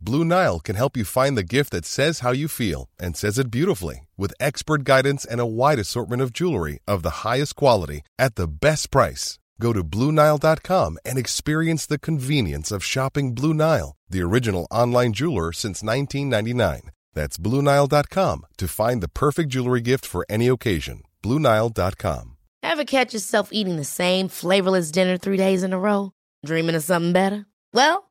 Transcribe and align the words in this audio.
Blue 0.00 0.24
Nile 0.24 0.60
can 0.60 0.76
help 0.76 0.96
you 0.96 1.04
find 1.04 1.36
the 1.36 1.42
gift 1.42 1.70
that 1.70 1.84
says 1.84 2.20
how 2.20 2.32
you 2.32 2.48
feel 2.48 2.88
and 2.98 3.16
says 3.16 3.38
it 3.38 3.50
beautifully 3.50 4.06
with 4.16 4.34
expert 4.38 4.84
guidance 4.84 5.24
and 5.24 5.40
a 5.40 5.46
wide 5.46 5.78
assortment 5.78 6.22
of 6.22 6.32
jewelry 6.32 6.78
of 6.86 7.02
the 7.02 7.24
highest 7.26 7.56
quality 7.56 8.02
at 8.18 8.34
the 8.36 8.46
best 8.48 8.90
price. 8.90 9.38
Go 9.60 9.72
to 9.72 9.82
BlueNile.com 9.84 10.98
and 11.04 11.18
experience 11.18 11.86
the 11.86 11.98
convenience 11.98 12.70
of 12.70 12.84
shopping 12.84 13.34
Blue 13.34 13.54
Nile, 13.54 13.96
the 14.10 14.20
original 14.22 14.66
online 14.70 15.12
jeweler 15.12 15.52
since 15.52 15.82
1999. 15.82 16.90
That's 17.14 17.38
BlueNile.com 17.38 18.46
to 18.58 18.68
find 18.68 19.02
the 19.02 19.08
perfect 19.08 19.48
jewelry 19.50 19.80
gift 19.80 20.04
for 20.04 20.26
any 20.28 20.48
occasion. 20.48 21.02
BlueNile.com. 21.22 22.36
Ever 22.62 22.84
catch 22.84 23.14
yourself 23.14 23.50
eating 23.52 23.76
the 23.76 23.84
same 23.84 24.28
flavorless 24.28 24.90
dinner 24.90 25.16
three 25.16 25.36
days 25.36 25.62
in 25.62 25.72
a 25.72 25.78
row? 25.78 26.12
Dreaming 26.44 26.74
of 26.74 26.82
something 26.82 27.12
better? 27.12 27.46
Well, 27.72 28.10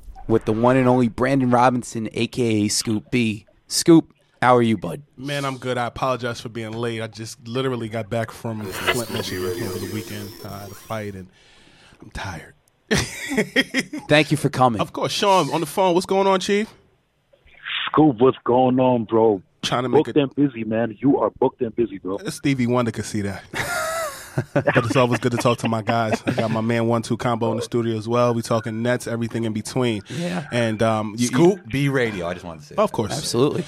with 0.31 0.45
the 0.45 0.53
one 0.53 0.77
and 0.77 0.87
only 0.87 1.09
Brandon 1.09 1.51
Robinson, 1.51 2.09
aka 2.13 2.67
Scoop 2.69 3.11
B. 3.11 3.45
Scoop, 3.67 4.13
how 4.41 4.55
are 4.55 4.61
you, 4.61 4.77
bud? 4.77 5.03
Man, 5.17 5.45
I'm 5.45 5.57
good. 5.57 5.77
I 5.77 5.85
apologize 5.85 6.39
for 6.41 6.49
being 6.49 6.71
late. 6.71 7.01
I 7.01 7.07
just 7.07 7.45
literally 7.47 7.89
got 7.89 8.09
back 8.09 8.31
from 8.31 8.63
Flint, 8.63 9.13
Michigan 9.13 9.45
over 9.45 9.77
the 9.77 9.91
weekend. 9.93 10.29
I 10.45 10.59
had 10.59 10.71
a 10.71 10.73
fight, 10.73 11.15
and 11.15 11.27
I'm 12.01 12.09
tired. 12.11 12.55
Thank 14.09 14.31
you 14.31 14.37
for 14.37 14.49
coming. 14.49 14.81
Of 14.81 14.93
course, 14.93 15.11
Sean 15.11 15.51
on 15.51 15.59
the 15.59 15.67
phone. 15.67 15.93
What's 15.93 16.05
going 16.05 16.27
on, 16.27 16.39
Chief? 16.39 16.73
Scoop, 17.91 18.17
what's 18.19 18.37
going 18.45 18.79
on, 18.79 19.03
bro? 19.03 19.41
Trying 19.61 19.83
to 19.83 19.89
make 19.89 20.05
booked 20.05 20.17
it. 20.17 20.21
and 20.21 20.33
busy, 20.33 20.63
man. 20.63 20.97
You 20.99 21.19
are 21.19 21.29
booked 21.29 21.61
and 21.61 21.75
busy, 21.75 21.99
bro. 21.99 22.17
Stevie 22.29 22.67
Wonder 22.67 22.91
could 22.91 23.05
see 23.05 23.21
that. 23.21 23.43
but 24.53 24.77
it's 24.85 24.95
always 24.95 25.19
good 25.19 25.31
to 25.31 25.37
talk 25.37 25.57
to 25.59 25.67
my 25.69 25.81
guys. 25.81 26.21
I 26.25 26.33
got 26.33 26.51
my 26.51 26.61
man 26.61 26.87
one 26.87 27.01
two 27.01 27.17
combo 27.17 27.51
in 27.51 27.57
the 27.57 27.63
studio 27.63 27.97
as 27.97 28.07
well. 28.07 28.33
We 28.33 28.41
talking 28.41 28.81
nets, 28.81 29.07
everything 29.07 29.43
in 29.45 29.53
between. 29.53 30.01
Yeah. 30.09 30.45
And 30.51 30.81
um, 30.83 31.15
you, 31.17 31.27
Scoop 31.27 31.61
B 31.67 31.89
Radio. 31.89 32.27
I 32.27 32.33
just 32.33 32.45
wanted 32.45 32.61
to 32.61 32.65
say. 32.67 32.75
you- 32.77 32.83
of 32.83 32.91
course, 32.91 33.11
Absolutely. 33.15 33.63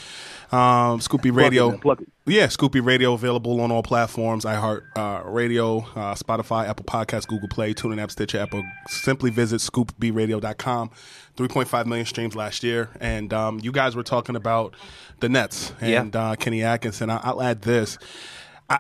Um, 0.51 0.99
Scoopy 0.99 1.23
Plug 1.33 1.35
Radio. 1.37 1.67
it, 1.69 1.71
man, 1.71 1.79
plug 1.79 2.01
it. 2.01 2.07
Yeah, 2.27 2.47
Scoop 2.47 2.73
B 2.73 2.79
Radio 2.79 3.13
available 3.13 3.59
on 3.59 3.71
all 3.71 3.81
platforms: 3.81 4.45
iHeart 4.45 4.83
uh, 4.95 5.23
Radio, 5.27 5.79
uh, 5.79 6.13
Spotify, 6.13 6.67
Apple 6.67 6.85
Podcasts, 6.85 7.25
Google 7.27 7.49
Play, 7.49 7.73
TuneIn 7.73 7.99
App, 7.99 8.11
Stitcher, 8.11 8.37
Apple. 8.39 8.63
Simply 8.87 9.31
visit 9.31 9.61
scoopbradio.com. 9.61 10.91
3.5 11.37 11.85
million 11.87 12.05
streams 12.05 12.35
last 12.35 12.63
year, 12.63 12.91
and 12.99 13.33
um, 13.33 13.59
you 13.63 13.71
guys 13.71 13.95
were 13.95 14.03
talking 14.03 14.35
about 14.35 14.75
the 15.19 15.27
Nets 15.29 15.73
and 15.81 16.15
uh, 16.15 16.35
Kenny 16.35 16.61
Atkinson. 16.61 17.09
I, 17.09 17.17
I'll 17.23 17.41
add 17.41 17.63
this. 17.63 17.97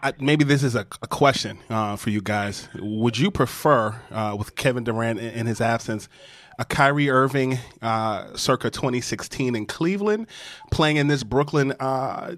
I, 0.01 0.13
maybe 0.19 0.43
this 0.43 0.63
is 0.63 0.75
a, 0.75 0.87
a 1.01 1.07
question 1.07 1.59
uh, 1.69 1.95
for 1.95 2.09
you 2.09 2.21
guys. 2.21 2.67
Would 2.79 3.17
you 3.17 3.29
prefer, 3.29 3.95
uh, 4.11 4.35
with 4.37 4.55
Kevin 4.55 4.83
Durant 4.83 5.19
in, 5.19 5.31
in 5.31 5.45
his 5.45 5.61
absence, 5.61 6.09
a 6.57 6.65
Kyrie 6.65 7.09
Irving 7.09 7.59
uh, 7.81 8.35
circa 8.35 8.69
2016 8.69 9.55
in 9.55 9.65
Cleveland 9.65 10.27
playing 10.71 10.97
in 10.97 11.07
this 11.07 11.23
Brooklyn 11.23 11.73
uh, 11.79 12.35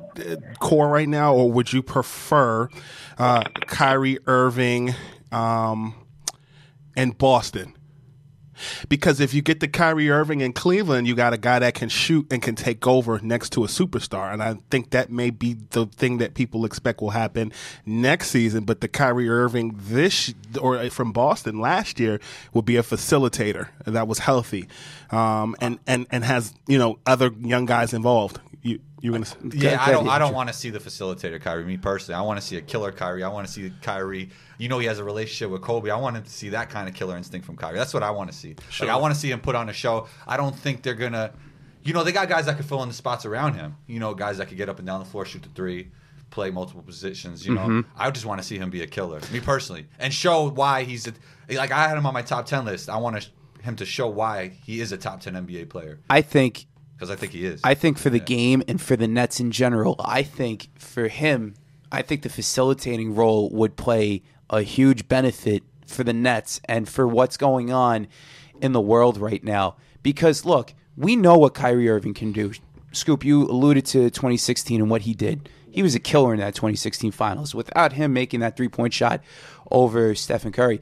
core 0.59 0.88
right 0.88 1.07
now, 1.07 1.33
or 1.33 1.51
would 1.51 1.71
you 1.71 1.83
prefer 1.83 2.69
uh, 3.17 3.43
Kyrie 3.67 4.19
Irving 4.25 4.95
um, 5.31 5.93
in 6.95 7.11
Boston? 7.11 7.75
Because 8.89 9.19
if 9.19 9.33
you 9.33 9.41
get 9.41 9.59
the 9.59 9.67
Kyrie 9.67 10.09
Irving 10.09 10.41
in 10.41 10.53
Cleveland, 10.53 11.07
you 11.07 11.16
got 11.16 11.33
a 11.33 11.38
guy 11.38 11.59
that 11.59 11.73
can 11.73 11.89
shoot 11.89 12.27
and 12.31 12.41
can 12.41 12.55
take 12.55 12.85
over 12.88 13.19
next 13.19 13.51
to 13.53 13.63
a 13.63 13.67
superstar. 13.67 14.31
And 14.31 14.41
I 14.41 14.55
think 14.69 14.91
that 14.91 15.11
may 15.11 15.29
be 15.29 15.55
the 15.71 15.85
thing 15.85 16.17
that 16.19 16.33
people 16.33 16.66
expect 16.66 17.01
will 17.01 17.11
happen 17.11 17.51
next 17.85 18.29
season. 18.29 18.66
But 18.66 18.81
the 18.81 18.88
Kyrie 18.88 19.29
Irving 19.29 19.75
this 19.77 20.33
or 20.59 20.89
from 20.89 21.11
Boston 21.11 21.59
last 21.59 21.99
year 21.99 22.19
would 22.53 22.66
be 22.66 22.77
a 22.77 22.83
facilitator 22.83 23.69
that 23.85 24.07
was 24.07 24.19
healthy, 24.19 24.67
um, 25.11 25.55
and 25.59 25.79
and 25.87 26.07
and 26.11 26.23
has 26.23 26.53
you 26.67 26.77
know 26.77 26.99
other 27.05 27.31
young 27.39 27.66
guys 27.66 27.93
involved. 27.93 28.39
You 29.05 29.11
you're 29.13 29.21
gonna 29.21 29.55
Yeah, 29.55 29.77
I 29.79 29.91
don't. 29.91 30.07
I 30.07 30.17
don't 30.17 30.33
want 30.33 30.49
to 30.49 30.53
see 30.53 30.71
the 30.71 30.79
facilitator 30.79 31.39
Kyrie. 31.39 31.63
Me 31.63 31.77
personally, 31.77 32.17
I 32.17 32.23
want 32.23 32.41
to 32.41 32.45
see 32.45 32.57
a 32.57 32.61
killer 32.61 32.91
Kyrie. 32.91 33.23
I 33.23 33.27
want 33.27 33.45
to 33.45 33.53
see 33.53 33.71
Kyrie. 33.83 34.31
You 34.57 34.67
know, 34.67 34.79
he 34.79 34.88
has 34.88 34.97
a 34.97 35.03
relationship 35.03 35.51
with 35.51 35.61
Kobe. 35.61 35.91
I 35.91 35.95
want 35.95 36.25
to 36.25 36.31
see 36.31 36.49
that 36.49 36.71
kind 36.71 36.89
of 36.89 36.95
killer 36.95 37.16
instinct 37.16 37.45
from 37.45 37.55
Kyrie. 37.55 37.77
That's 37.77 37.93
what 37.93 38.01
I 38.01 38.09
want 38.09 38.31
to 38.31 38.35
see. 38.35 38.55
Like, 38.79 38.89
I 38.89 38.95
want 38.95 39.13
to 39.13 39.19
see 39.19 39.29
him 39.29 39.41
put 39.41 39.53
on 39.53 39.69
a 39.69 39.73
show. 39.73 40.07
I 40.25 40.38
don't 40.38 40.55
think 40.55 40.81
they're 40.81 40.95
gonna. 40.95 41.33
You 41.83 41.93
know, 41.93 42.03
they 42.03 42.11
got 42.11 42.27
guys 42.29 42.47
that 42.47 42.57
could 42.57 42.66
fill 42.66 42.81
in 42.81 42.89
the 42.89 42.95
spots 42.95 43.25
around 43.25 43.53
him. 43.53 43.75
You 43.85 43.99
know, 43.99 44.16
guys 44.16 44.39
that 44.39 44.47
could 44.47 44.57
get 44.57 44.69
up 44.69 44.79
and 44.79 44.88
down 44.88 44.99
the 45.01 45.05
floor, 45.05 45.23
shoot 45.23 45.43
the 45.43 45.49
three, 45.49 45.91
play 46.31 46.49
multiple 46.49 46.81
positions. 46.81 47.45
You 47.45 47.53
know, 47.53 47.61
Mm-hmm. 47.61 47.89
I 47.95 48.09
just 48.09 48.25
want 48.25 48.41
to 48.41 48.47
see 48.47 48.57
him 48.57 48.72
be 48.72 48.81
a 48.81 48.87
killer. 48.87 49.22
Me 49.31 49.39
personally, 49.39 49.85
and 49.99 50.11
show 50.11 50.49
why 50.49 50.83
he's 50.83 51.05
a, 51.07 51.13
like 51.53 51.72
I 51.72 51.87
had 51.87 51.95
him 51.95 52.07
on 52.07 52.13
my 52.16 52.23
top 52.23 52.47
ten 52.47 52.66
list. 52.66 52.89
I 52.89 52.97
want 52.97 53.22
to, 53.22 53.29
him 53.61 53.75
to 53.75 53.85
show 53.85 54.07
why 54.07 54.53
he 54.63 54.81
is 54.81 54.91
a 54.91 54.97
top 54.97 55.22
ten 55.22 55.33
NBA 55.33 55.69
player 55.69 55.99
I 56.09 56.22
think 56.23 56.66
because 56.95 57.11
I 57.11 57.16
think 57.16 57.33
he 57.33 57.45
is. 57.45 57.61
I 57.63 57.73
think 57.73 57.97
for 57.97 58.09
the 58.09 58.19
game 58.19 58.63
and 58.67 58.81
for 58.81 58.95
the 58.95 59.07
Nets 59.07 59.39
in 59.39 59.51
general, 59.51 59.95
I 60.00 60.23
think 60.23 60.69
for 60.79 61.07
him, 61.07 61.56
I 61.91 62.01
think 62.01 62.22
the 62.22 62.29
facilitating 62.29 63.16
role 63.16 63.50
would 63.51 63.75
play 63.75 64.23
a 64.50 64.61
huge 64.61 65.07
benefit 65.07 65.63
for 65.85 66.03
the 66.03 66.13
Nets 66.13 66.61
and 66.66 66.88
for 66.88 67.07
what's 67.07 67.38
going 67.38 67.72
on 67.72 68.07
in 68.61 68.72
the 68.72 68.81
world 68.81 69.17
right 69.17 69.44
now. 69.44 69.75
Because 70.03 70.45
look, 70.45 70.73
we 70.95 71.16
know 71.16 71.38
what 71.38 71.53
Kyrie 71.53 71.89
Irving 71.89 72.13
can 72.13 72.31
do. 72.31 72.53
Scoop, 72.91 73.25
you 73.25 73.44
alluded 73.44 73.85
to 73.88 74.09
2016 74.09 74.79
and 74.79 74.89
what 74.89 75.01
he 75.01 75.13
did. 75.13 75.50
He 75.69 75.84
was 75.84 75.95
a 75.95 76.00
killer 76.00 76.34
in 76.34 76.39
that 76.39 76.55
2016 76.55 77.11
finals. 77.11 77.53
Without 77.53 77.94
him 77.94 78.13
making 78.13 78.39
that 78.39 78.55
three 78.55 78.69
point 78.69 78.94
shot 78.94 79.22
over 79.69 80.16
Stephen 80.16 80.53
Curry, 80.53 80.79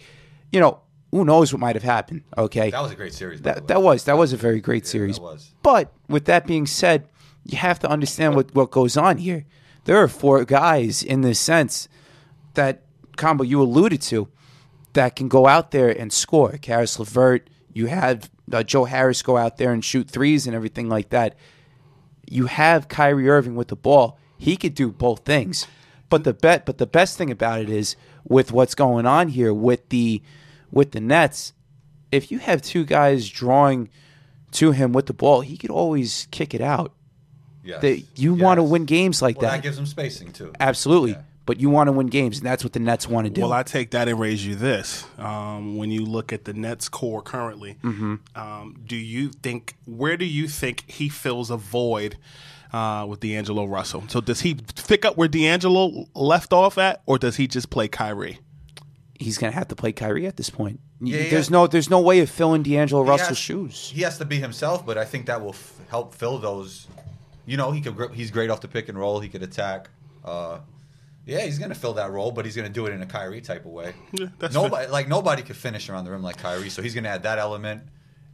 you 0.51 0.59
know, 0.59 0.81
who 1.13 1.23
knows 1.23 1.53
what 1.53 1.59
might 1.59 1.75
have 1.75 1.83
happened, 1.83 2.23
okay? 2.35 2.71
that 2.71 2.81
was 2.81 2.91
a 2.91 2.95
great 2.95 3.13
series. 3.13 3.39
That, 3.43 3.67
that 3.67 3.83
was 3.83 4.05
that 4.05 4.17
was 4.17 4.33
a 4.33 4.37
very 4.37 4.59
great 4.59 4.87
series. 4.87 5.19
was. 5.19 5.51
But 5.61 5.93
with 6.09 6.25
that 6.25 6.47
being 6.47 6.65
said, 6.65 7.07
you 7.45 7.59
have 7.59 7.77
to 7.79 7.87
understand 7.87 8.35
what, 8.35 8.55
what 8.55 8.71
goes 8.71 8.97
on 8.97 9.19
here. 9.19 9.45
There 9.85 9.97
are 9.97 10.07
four 10.07 10.43
guys 10.43 11.03
in 11.03 11.21
this 11.21 11.39
sense 11.39 11.87
that 12.55 12.81
combo 13.15 13.43
you 13.43 13.61
alluded 13.61 14.01
to 14.03 14.27
that 14.93 15.15
can 15.15 15.27
go 15.27 15.45
out 15.45 15.69
there 15.69 15.89
and 15.89 16.11
score. 16.11 16.57
Caris 16.57 16.97
LeVert, 16.97 17.47
you 17.71 17.85
have 17.87 18.31
uh, 18.51 18.63
Joe 18.63 18.85
Harris 18.85 19.21
go 19.21 19.37
out 19.37 19.57
there 19.57 19.71
and 19.71 19.85
shoot 19.85 20.09
threes 20.09 20.47
and 20.47 20.55
everything 20.55 20.89
like 20.89 21.09
that. 21.09 21.35
You 22.27 22.47
have 22.47 22.87
Kyrie 22.87 23.29
Irving 23.29 23.55
with 23.55 23.67
the 23.67 23.75
ball. 23.75 24.17
He 24.39 24.57
could 24.57 24.73
do 24.73 24.91
both 24.91 25.25
things. 25.25 25.67
But 26.09 26.23
the 26.23 26.33
bet 26.33 26.65
but 26.65 26.79
the 26.79 26.87
best 26.87 27.19
thing 27.19 27.29
about 27.29 27.61
it 27.61 27.69
is 27.69 27.95
with 28.23 28.51
what's 28.51 28.73
going 28.73 29.05
on 29.05 29.27
here 29.27 29.53
with 29.53 29.89
the 29.89 30.23
with 30.73 30.91
the 30.91 30.99
Nets, 30.99 31.53
if 32.11 32.31
you 32.31 32.39
have 32.39 32.61
two 32.61 32.83
guys 32.83 33.29
drawing 33.29 33.89
to 34.51 34.71
him 34.71 34.91
with 34.93 35.05
the 35.05 35.13
ball, 35.13 35.41
he 35.41 35.55
could 35.57 35.69
always 35.71 36.27
kick 36.31 36.53
it 36.53 36.61
out. 36.61 36.93
Yes. 37.63 37.81
That 37.81 38.03
you 38.15 38.33
want 38.33 38.57
to 38.57 38.63
win 38.63 38.83
games 38.85 39.21
like 39.21 39.37
Well, 39.41 39.49
that. 39.49 39.57
that. 39.57 39.63
gives 39.63 39.77
him 39.77 39.85
spacing 39.85 40.33
too. 40.33 40.51
Absolutely. 40.59 41.11
Yeah. 41.11 41.21
But 41.45 41.59
you 41.59 41.69
want 41.69 41.87
to 41.87 41.91
win 41.91 42.07
games, 42.07 42.37
and 42.37 42.45
that's 42.47 42.63
what 42.63 42.71
the 42.73 42.79
Nets 42.79 43.07
want 43.07 43.25
to 43.27 43.29
do. 43.29 43.41
Well, 43.41 43.51
I 43.51 43.63
take 43.63 43.91
that 43.91 44.07
and 44.07 44.17
raise 44.19 44.45
you 44.45 44.55
this. 44.55 45.05
Um, 45.17 45.75
when 45.75 45.91
you 45.91 46.05
look 46.05 46.31
at 46.31 46.45
the 46.45 46.53
Nets 46.53 46.87
core 46.89 47.21
currently, 47.21 47.77
Mm-hmm. 47.83 48.15
um, 48.35 48.77
do 48.85 48.95
you 48.95 49.29
think 49.29 49.75
where 49.85 50.15
do 50.17 50.23
you 50.25 50.47
think 50.47 50.89
he 50.89 51.09
fills 51.09 51.49
a 51.49 51.57
void 51.57 52.17
uh, 52.71 53.05
with 53.09 53.19
D'Angelo 53.19 53.65
Russell? 53.65 54.03
So 54.07 54.21
does 54.21 54.41
he 54.41 54.55
pick 54.87 55.03
up 55.03 55.17
where 55.17 55.27
D'Angelo 55.27 56.05
left 56.15 56.53
off 56.53 56.77
at, 56.77 57.01
or 57.05 57.17
does 57.17 57.35
he 57.37 57.47
just 57.47 57.69
play 57.69 57.87
Kyrie? 57.89 58.39
He's 59.19 59.37
going 59.37 59.51
to 59.51 59.57
have 59.57 59.67
to 59.69 59.75
play 59.75 59.91
Kyrie 59.91 60.25
at 60.27 60.37
this 60.37 60.49
point. 60.49 60.79
Yeah, 61.01 61.19
yeah. 61.19 61.29
there's 61.31 61.49
no 61.49 61.67
there's 61.67 61.89
no 61.89 61.99
way 62.01 62.19
of 62.19 62.29
filling 62.29 62.63
D'Angelo 62.63 63.03
He 63.03 63.09
Russell's 63.09 63.29
has- 63.29 63.37
shoes. 63.37 63.91
He 63.93 64.01
has 64.01 64.17
to 64.17 64.25
be 64.25 64.39
himself, 64.39 64.85
but 64.85 64.97
I 64.97 65.05
think 65.05 65.25
that 65.27 65.41
will 65.41 65.49
f- 65.51 65.73
help 65.89 66.13
fill 66.15 66.37
those. 66.39 66.87
You 67.45 67.57
know, 67.57 67.71
he 67.71 67.81
could. 67.81 68.11
He's 68.13 68.31
great 68.31 68.49
off 68.49 68.61
the 68.61 68.67
pick 68.67 68.87
and 68.89 68.97
roll. 68.97 69.19
He 69.19 69.27
could 69.29 69.43
attack. 69.43 69.89
Uh, 70.23 70.59
yeah, 71.25 71.41
he's 71.41 71.57
going 71.59 71.69
to 71.69 71.75
fill 71.75 71.93
that 71.93 72.11
role, 72.11 72.31
but 72.31 72.45
he's 72.45 72.55
going 72.55 72.67
to 72.67 72.73
do 72.73 72.85
it 72.85 72.93
in 72.93 73.01
a 73.01 73.05
Kyrie 73.05 73.41
type 73.41 73.65
of 73.65 73.71
way. 73.71 73.93
Yeah, 74.13 74.27
that's 74.39 74.53
nobody 74.53 74.87
like 74.89 75.07
nobody 75.07 75.41
could 75.41 75.55
finish 75.57 75.89
around 75.89 76.05
the 76.05 76.11
rim 76.11 76.23
like 76.23 76.37
Kyrie, 76.37 76.69
so 76.69 76.81
he's 76.81 76.93
going 76.93 77.03
to 77.05 77.09
add 77.09 77.23
that 77.23 77.39
element. 77.39 77.83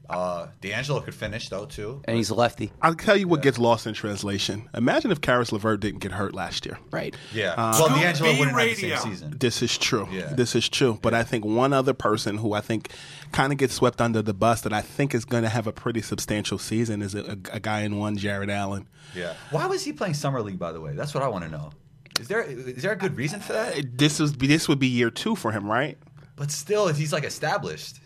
Uh, 0.10 0.48
D'Angelo 0.62 1.02
could 1.02 1.14
finish 1.14 1.50
though 1.50 1.66
too. 1.66 2.02
And 2.06 2.18
he's 2.18 2.30
a 2.30 2.36
lefty. 2.36 2.72
I'll 2.82 2.96
tell 2.96 3.16
you 3.16 3.28
what 3.28 3.44
gets 3.44 3.60
lost 3.60 3.86
in 3.86 3.94
translation. 3.94 4.68
Imagine 4.74 5.12
if 5.12 5.22
Caris 5.22 5.52
LeVert 5.52 5.80
didn't 5.80 6.00
get 6.00 6.12
hurt 6.12 6.34
last 6.34 6.66
year. 6.66 6.80
Right. 6.92 7.16
Yeah. 7.32 7.54
Uh, 7.56 7.78
well, 7.80 7.90
D'Angelo 7.90 8.32
wouldn't 8.32 8.58
have 8.58 8.70
the 8.70 8.76
same 8.76 8.98
season. 8.98 9.36
This 9.40 9.62
is 9.62 9.78
true. 9.78 10.08
Yeah. 10.12 10.34
This 10.34 10.56
is 10.56 10.68
true. 10.68 10.98
But 11.02 11.14
I 11.14 11.24
think 11.24 11.46
one 11.46 11.74
other 11.74 11.94
person 11.94 12.38
who 12.38 12.54
I 12.54 12.62
think 12.62 12.90
kind 13.32 13.54
of 13.54 13.60
gets 13.60 13.76
swept 13.76 14.02
under 14.02 14.22
the 14.22 14.34
bus 14.34 14.62
that 14.62 14.74
I 14.74 14.82
think 14.82 15.14
is 15.14 15.26
going 15.26 15.44
to 15.44 15.50
have 15.50 15.68
a 15.68 15.72
pretty 15.72 16.02
substantial 16.02 16.58
season 16.58 17.02
is 17.04 17.14
a, 17.14 17.38
a, 17.52 17.60
guy 17.60 17.82
in 17.82 17.98
one, 17.98 18.18
Jarrett 18.18 18.50
Allen. 18.50 18.88
Yeah. 19.16 19.34
Why 19.52 19.68
was 19.68 19.84
he 19.84 19.94
playing 19.94 20.16
summer 20.16 20.42
league? 20.42 20.58
By 20.58 20.72
the 20.72 20.82
way, 20.82 20.94
that's 20.94 21.14
what 21.14 21.22
I 21.22 21.28
want 21.28 21.46
to 21.46 21.52
know. 21.52 21.72
Is 22.20 22.28
there 22.28 22.42
is 22.42 22.82
there 22.82 22.92
a 22.92 22.98
good 22.98 23.16
reason 23.16 23.40
for 23.40 23.54
that? 23.54 23.98
This 23.98 24.20
is 24.20 24.34
this 24.34 24.68
would 24.68 24.80
be 24.80 24.88
year 24.88 25.10
two 25.10 25.36
for 25.36 25.52
him, 25.52 25.70
right? 25.70 25.98
But 26.36 26.52
still, 26.52 26.88
he's 26.88 27.14
like 27.14 27.24
established. 27.24 28.00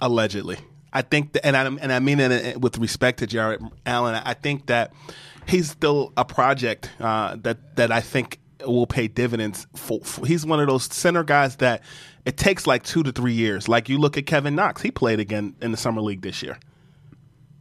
allegedly. 0.00 0.58
I 0.92 1.02
think, 1.02 1.32
that, 1.34 1.44
and 1.46 1.56
I 1.56 1.66
and 1.66 1.92
I 1.92 1.98
mean 1.98 2.18
it 2.20 2.60
with 2.60 2.78
respect 2.78 3.18
to 3.20 3.26
Jarrett 3.26 3.60
Allen. 3.84 4.14
I 4.24 4.34
think 4.34 4.66
that 4.66 4.92
he's 5.46 5.70
still 5.70 6.12
a 6.16 6.24
project 6.24 6.90
uh, 7.00 7.36
that 7.42 7.76
that 7.76 7.92
I 7.92 8.00
think 8.00 8.38
will 8.66 8.86
pay 8.86 9.06
dividends. 9.08 9.66
For, 9.76 10.00
for- 10.00 10.26
he's 10.26 10.44
one 10.46 10.60
of 10.60 10.66
those 10.66 10.84
center 10.84 11.22
guys 11.24 11.56
that 11.56 11.82
it 12.24 12.36
takes 12.36 12.66
like 12.66 12.82
two 12.84 13.02
to 13.02 13.12
three 13.12 13.32
years. 13.34 13.68
Like 13.68 13.88
you 13.88 13.98
look 13.98 14.16
at 14.18 14.26
Kevin 14.26 14.54
Knox, 14.54 14.82
he 14.82 14.90
played 14.90 15.20
again 15.20 15.54
in 15.60 15.70
the 15.70 15.76
summer 15.76 16.00
league 16.00 16.22
this 16.22 16.42
year. 16.42 16.58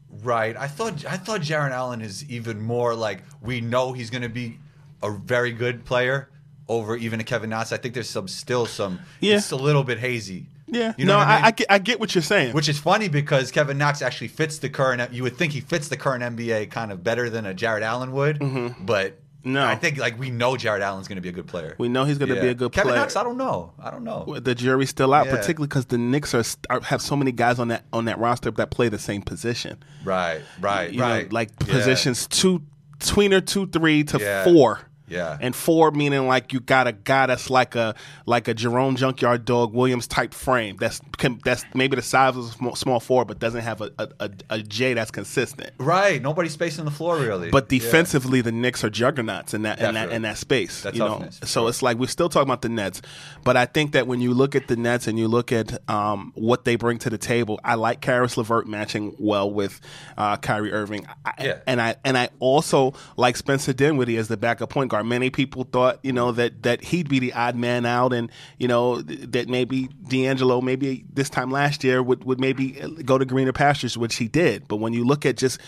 Right. 0.10 0.56
I 0.58 0.68
thought 0.68 1.06
I 1.06 1.18
thought 1.18 1.42
Jarrett 1.42 1.74
Allen 1.74 2.02
is 2.02 2.28
even 2.30 2.62
more 2.62 2.96
like 2.96 3.24
we 3.42 3.62
know 3.62 3.94
he's 3.94 4.10
going 4.10 4.24
to 4.24 4.30
be 4.30 4.58
a 5.04 5.12
very 5.12 5.52
good 5.52 5.86
player 5.86 6.30
over 6.68 6.96
even 6.96 7.20
a 7.20 7.24
Kevin 7.24 7.50
Knox. 7.50 7.72
I 7.72 7.78
think 7.78 7.94
there's 7.94 8.10
some 8.10 8.28
still 8.28 8.66
some 8.66 9.00
Yeah. 9.20 9.36
it's 9.38 9.52
a 9.52 9.56
little 9.56 9.84
bit 9.84 10.00
hazy. 10.00 10.48
Yeah, 10.68 10.94
You 10.98 11.06
know 11.06 11.14
no, 11.18 11.20
I, 11.20 11.24
I 11.24 11.36
mean? 11.38 11.46
I, 11.46 11.52
get, 11.52 11.68
I 11.72 11.80
get 11.80 12.00
what 12.00 12.14
you're 12.14 12.22
saying. 12.22 12.54
Which 12.54 12.68
is 12.68 12.78
funny 12.78 13.08
because 13.08 13.52
Kevin 13.52 13.78
Knox 13.78 14.02
actually 14.02 14.28
fits 14.28 14.58
the 14.60 14.70
current. 14.70 15.14
You 15.14 15.24
would 15.24 15.38
think 15.38 15.54
he 15.54 15.62
fits 15.62 15.88
the 15.88 15.96
current 15.98 16.24
NBA 16.24 16.72
kind 16.72 16.92
of 16.92 17.04
better 17.04 17.30
than 17.30 17.46
a 17.46 17.54
Jarrett 17.54 17.84
Allen 17.84 18.12
would, 18.12 18.40
but 18.40 19.14
Mm-hmm. 19.44 19.54
No. 19.54 19.66
I 19.66 19.76
think 19.76 19.98
like 19.98 20.20
we 20.20 20.30
know 20.30 20.58
Jarrett 20.58 20.82
Allen's 20.82 21.08
going 21.08 21.16
to 21.16 21.22
be 21.22 21.30
a 21.30 21.32
good 21.32 21.48
player. 21.48 21.74
we 21.78 21.88
know 21.88 22.04
he's 22.04 22.18
going 22.18 22.28
to 22.28 22.36
Yeah. 22.36 22.42
be 22.42 22.48
a 22.50 22.54
good 22.54 22.74
Kevin 22.74 22.90
player. 22.90 23.00
Knox, 23.00 23.16
I 23.16 23.24
don't 23.24 23.38
know. 23.38 23.72
I 23.82 23.92
don't 23.92 24.04
know. 24.04 24.38
the 24.42 24.54
jury's 24.54 24.90
still 24.90 25.14
out, 25.14 25.28
Yeah. 25.28 25.38
particularly 25.38 25.68
because 25.70 25.86
the 25.86 25.98
Knicks 25.98 26.34
are, 26.34 26.44
are 26.70 26.82
have 26.82 27.02
so 27.02 27.16
many 27.16 27.32
guys 27.32 27.58
on 27.58 27.70
that 27.70 27.86
on 27.94 28.06
that 28.06 28.20
roster 28.20 28.52
that 28.52 28.72
play 28.72 28.90
the 28.90 29.00
same 29.00 29.22
position. 29.22 29.82
Right. 30.04 30.42
Right. 30.60 30.92
you 30.92 31.00
know, 31.00 31.06
right. 31.08 31.32
like 31.32 31.52
Yeah. 31.66 31.72
positions 31.76 32.28
two, 32.28 32.62
tweener 33.00 33.46
two 33.46 33.68
three 33.68 34.04
to 34.06 34.44
four. 34.44 34.82
Yeah. 35.08 35.38
and 35.40 35.56
four 35.56 35.92
meaning 35.92 36.28
like 36.28 36.52
you 36.54 36.60
got 36.60 36.88
a 36.88 36.92
guy 36.92 37.28
that's 37.28 37.50
like 37.50 37.76
a 37.76 37.96
like 38.26 38.48
a 38.48 38.54
Jerome 38.54 38.96
Junkyard 38.96 39.46
Dog 39.46 39.74
Williams 39.74 40.08
type 40.08 40.34
frame. 40.34 40.78
That's 40.78 41.00
can, 41.18 41.40
that's 41.46 41.64
maybe 41.74 41.96
the 41.96 42.02
size 42.02 42.36
of 42.36 42.46
a 42.46 42.48
small, 42.50 42.76
small 42.76 43.00
four, 43.00 43.24
but 43.26 43.40
doesn't 43.40 43.62
have 43.62 43.82
a, 43.82 43.92
a, 43.98 44.10
a, 44.20 44.32
a 44.50 44.60
J 44.62 44.94
that's 44.94 45.12
consistent. 45.12 45.72
Right. 45.78 46.22
Nobody's 46.22 46.52
spacing 46.54 46.86
the 46.86 46.92
floor 46.92 47.18
really. 47.18 47.50
But 47.50 47.72
Yeah. 47.72 47.80
defensively, 47.80 48.42
the 48.42 48.52
Knicks 48.52 48.84
are 48.84 48.90
juggernauts 48.90 49.54
in 49.54 49.62
that 49.64 49.80
in 49.80 49.94
that 49.94 50.12
in 50.12 50.22
that 50.24 50.38
space. 50.38 50.82
That 50.84 50.94
you 50.94 51.00
know, 51.00 51.10
toughness, 51.20 51.40
so 51.46 51.62
sure. 51.62 51.70
it's 51.70 51.82
like 51.82 51.98
we're 51.98 52.08
still 52.08 52.30
talking 52.30 52.50
about 52.50 52.62
the 52.62 52.70
Nets, 52.70 53.02
but 53.44 53.56
I 53.56 53.66
think 53.66 53.94
that 53.94 54.08
when 54.08 54.20
you 54.22 54.34
look 54.34 54.56
at 54.56 54.68
the 54.68 54.76
Nets 54.76 55.08
and 55.08 55.18
you 55.18 55.28
look 55.28 55.52
at 55.52 55.90
um, 55.90 56.32
what 56.36 56.66
they 56.66 56.76
bring 56.76 56.98
to 57.00 57.10
the 57.10 57.18
table, 57.18 57.60
I 57.64 57.76
like 57.76 58.02
Caris 58.02 58.36
LeVert 58.38 58.68
matching 58.68 59.16
well 59.20 59.50
with 59.50 59.80
uh, 60.18 60.38
Kyrie 60.38 60.72
Irving. 60.74 61.08
I, 61.26 61.32
Yeah. 61.44 61.60
and 61.66 61.82
I 61.82 61.96
and 62.04 62.18
I 62.18 62.30
also 62.40 62.94
like 63.16 63.38
Spencer 63.38 63.72
Dinwiddie 63.74 64.18
as 64.18 64.28
the 64.28 64.36
backup 64.38 64.70
point 64.70 64.90
guard. 64.92 64.97
Many 65.04 65.30
people 65.30 65.64
thought 65.64 66.00
you 66.04 66.12
know 66.14 66.32
that 66.34 66.64
that 66.64 66.84
he'd 66.84 67.10
be 67.10 67.20
the 67.20 67.34
odd 67.34 67.56
man 67.56 67.86
out, 67.86 68.14
and 68.14 68.32
you 68.58 68.68
know 68.68 69.02
th- 69.02 69.32
that 69.32 69.50
maybe 69.50 69.88
D'Angelo 70.08 70.62
maybe 70.62 71.06
this 71.14 71.30
time 71.30 71.52
last 71.52 71.84
year 71.84 72.02
would 72.04 72.24
would 72.24 72.40
maybe 72.40 72.72
go 73.06 73.18
to 73.18 73.26
greener 73.26 73.54
pastures, 73.54 73.98
which 73.98 74.16
he 74.16 74.28
did. 74.28 74.68
But 74.68 74.78
when 74.78 74.94
you 74.94 75.04
look 75.06 75.26
at 75.26 75.38
just 75.38 75.60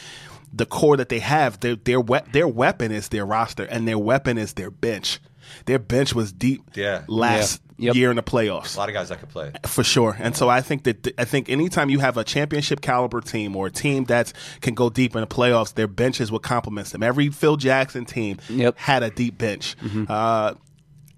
the 0.52 0.66
core 0.66 0.98
that 0.98 1.10
they 1.10 1.20
have, 1.20 1.60
their 1.60 1.76
their 1.76 2.00
we- 2.02 2.20
their 2.32 2.48
weapon 2.48 2.92
is 2.92 3.10
their 3.10 3.26
roster, 3.26 3.66
and 3.66 3.88
their 3.88 4.00
weapon 4.00 4.38
is 4.38 4.54
their 4.54 4.72
bench. 4.72 5.20
Their 5.66 5.80
bench 5.80 6.14
was 6.14 6.32
deep 6.32 6.62
Yeah. 6.76 7.04
last 7.08 7.62
Yeah. 7.62 7.66
Yep. 7.82 7.96
year 7.96 8.10
in 8.10 8.18
the 8.18 8.24
playoffs 8.24 8.76
a 8.76 8.80
lot 8.80 8.90
of 8.90 8.94
guys 8.94 9.08
that 9.08 9.22
could 9.22 9.30
play. 9.30 9.54
for 9.66 9.86
sure. 9.86 10.18
And 10.20 10.36
so 10.36 10.50
I 10.50 10.60
think 10.60 10.84
that 10.84 11.14
I 11.18 11.24
think 11.24 11.50
anytime 11.50 11.90
you 11.90 12.00
have 12.00 12.18
a 12.18 12.26
championship 12.26 12.82
caliber 12.82 13.22
team 13.22 13.56
or 13.56 13.68
a 13.68 13.72
team 13.72 14.04
that 14.06 14.34
can 14.60 14.74
go 14.74 14.90
deep 14.90 15.16
in 15.16 15.22
the 15.22 15.28
playoffs, 15.28 15.74
their 15.76 15.88
benches 15.88 16.30
will 16.30 16.40
complement 16.40 16.90
them. 16.90 17.04
Every 17.04 17.30
Phil 17.30 17.56
Jackson 17.56 18.04
team 18.04 18.38
Yep. 18.50 18.78
had 18.78 19.02
a 19.04 19.10
deep 19.10 19.38
bench. 19.38 19.78
Uh, 20.10 20.56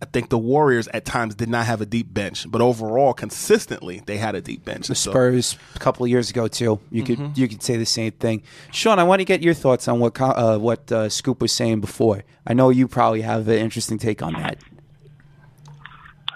I 0.02 0.06
think 0.06 0.30
the 0.30 0.38
Warriors 0.38 0.88
at 0.88 1.06
times 1.06 1.36
did 1.36 1.48
not 1.48 1.68
have 1.68 1.80
a 1.80 1.86
deep 1.86 2.12
bench, 2.12 2.50
but 2.50 2.60
overall, 2.60 3.14
consistently, 3.14 4.02
they 4.08 4.18
had 4.18 4.34
a 4.34 4.42
deep 4.42 4.66
bench. 4.66 4.88
The 4.88 4.96
So- 4.96 5.12
Spurs 5.12 5.58
a 5.76 5.80
couple 5.80 6.04
of 6.06 6.10
years 6.10 6.32
ago 6.32 6.48
too. 6.48 6.80
You 6.90 7.04
Mm-hmm. 7.04 7.26
could 7.28 7.38
you 7.38 7.48
could 7.48 7.62
say 7.62 7.78
the 7.78 7.86
same 7.86 8.12
thing. 8.14 8.42
Sean, 8.72 8.98
I 8.98 9.04
want 9.04 9.20
to 9.20 9.26
get 9.26 9.42
your 9.44 9.54
thoughts 9.54 9.88
on 9.88 10.00
what 10.00 10.20
uh, 10.20 10.58
what 10.58 10.92
uh, 10.92 11.08
Scoop 11.10 11.40
was 11.42 11.52
saying 11.52 11.82
before. 11.82 12.24
I 12.48 12.54
know 12.54 12.70
you 12.70 12.88
probably 12.88 13.22
have 13.22 13.48
an 13.48 13.60
interesting 13.60 14.00
take 14.00 14.24
on 14.24 14.34
that. 14.34 14.58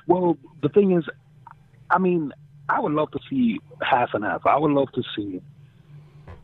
Well, 0.07 0.37
the 0.61 0.69
thing 0.69 0.91
is, 0.91 1.03
I 1.89 1.97
mean, 1.97 2.31
I 2.69 2.79
would 2.79 2.91
love 2.93 3.11
to 3.11 3.19
see 3.29 3.59
half 3.81 4.09
and 4.13 4.23
half. 4.23 4.45
I 4.45 4.57
would 4.57 4.71
love 4.71 4.91
to 4.93 5.03
see 5.15 5.41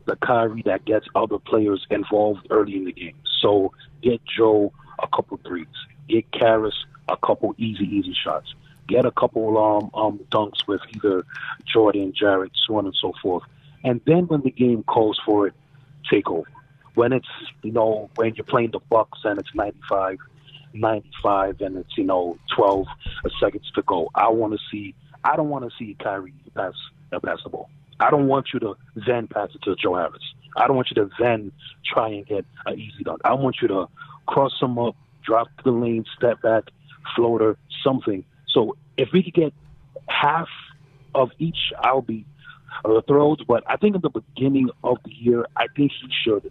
the 0.06 0.16
Kyrie 0.16 0.62
that 0.66 0.84
gets 0.84 1.06
other 1.14 1.38
players 1.38 1.86
involved 1.90 2.46
early 2.50 2.76
in 2.76 2.84
the 2.84 2.92
game. 2.92 3.14
So 3.40 3.72
get 4.02 4.20
Joe 4.24 4.72
a 5.00 5.06
couple 5.06 5.38
threes, 5.46 5.66
get 6.08 6.30
Caris 6.32 6.74
a 7.08 7.16
couple 7.16 7.54
easy, 7.58 7.84
easy 7.84 8.14
shots, 8.14 8.54
get 8.88 9.04
a 9.04 9.10
couple 9.10 9.58
um, 9.58 9.90
um 9.94 10.20
dunks 10.30 10.66
with 10.66 10.80
either 10.94 11.24
Jordan, 11.64 12.12
Jarrett, 12.14 12.52
so 12.66 12.76
on 12.76 12.86
and 12.86 12.94
so 12.94 13.12
forth. 13.22 13.44
And 13.84 14.00
then 14.06 14.26
when 14.28 14.42
the 14.42 14.50
game 14.50 14.82
calls 14.84 15.20
for 15.24 15.48
it, 15.48 15.54
take 16.10 16.30
over. 16.30 16.48
When 16.94 17.12
it's 17.12 17.28
you 17.62 17.72
know 17.72 18.10
when 18.16 18.34
you're 18.34 18.44
playing 18.44 18.72
the 18.72 18.80
Bucks 18.90 19.20
and 19.24 19.38
it's 19.38 19.54
95 19.54 20.18
95 20.74 21.60
and 21.60 21.76
it's 21.78 21.96
you 21.96 22.04
know 22.04 22.38
12 22.56 22.86
seconds 23.40 23.70
to 23.74 23.82
go. 23.82 24.10
I 24.14 24.28
want 24.28 24.52
to 24.52 24.58
see. 24.70 24.94
I 25.24 25.36
don't 25.36 25.48
want 25.48 25.64
to 25.64 25.70
see 25.78 25.96
Kyrie 26.02 26.34
pass 26.54 26.74
uh, 27.12 27.20
pass 27.20 27.38
the 27.44 27.50
ball. 27.50 27.70
I 28.00 28.10
don't 28.10 28.26
want 28.26 28.48
you 28.52 28.60
to 28.60 28.76
then 29.06 29.28
pass 29.28 29.50
it 29.54 29.62
to 29.62 29.76
Joe 29.76 29.94
Harris. 29.94 30.22
I 30.56 30.66
don't 30.66 30.76
want 30.76 30.90
you 30.90 31.02
to 31.02 31.10
then 31.18 31.52
try 31.84 32.08
and 32.08 32.26
get 32.26 32.44
an 32.66 32.78
easy 32.78 33.04
dunk. 33.04 33.20
I 33.24 33.34
want 33.34 33.56
you 33.62 33.68
to 33.68 33.86
cross 34.26 34.60
him 34.60 34.78
up, 34.78 34.96
drop 35.24 35.48
to 35.58 35.64
the 35.64 35.70
lane, 35.70 36.04
step 36.16 36.42
back, 36.42 36.64
floater, 37.14 37.56
something. 37.82 38.24
So 38.48 38.76
if 38.96 39.08
we 39.12 39.22
could 39.22 39.34
get 39.34 39.52
half 40.08 40.48
of 41.14 41.30
each, 41.38 41.72
I'll 41.78 42.02
be 42.02 42.24
uh, 42.84 43.00
thrilled. 43.02 43.46
But 43.46 43.64
I 43.66 43.76
think 43.76 43.94
in 43.94 44.00
the 44.00 44.10
beginning 44.10 44.70
of 44.84 44.98
the 45.04 45.12
year, 45.12 45.46
I 45.56 45.66
think 45.76 45.92
he 45.92 46.08
should 46.24 46.50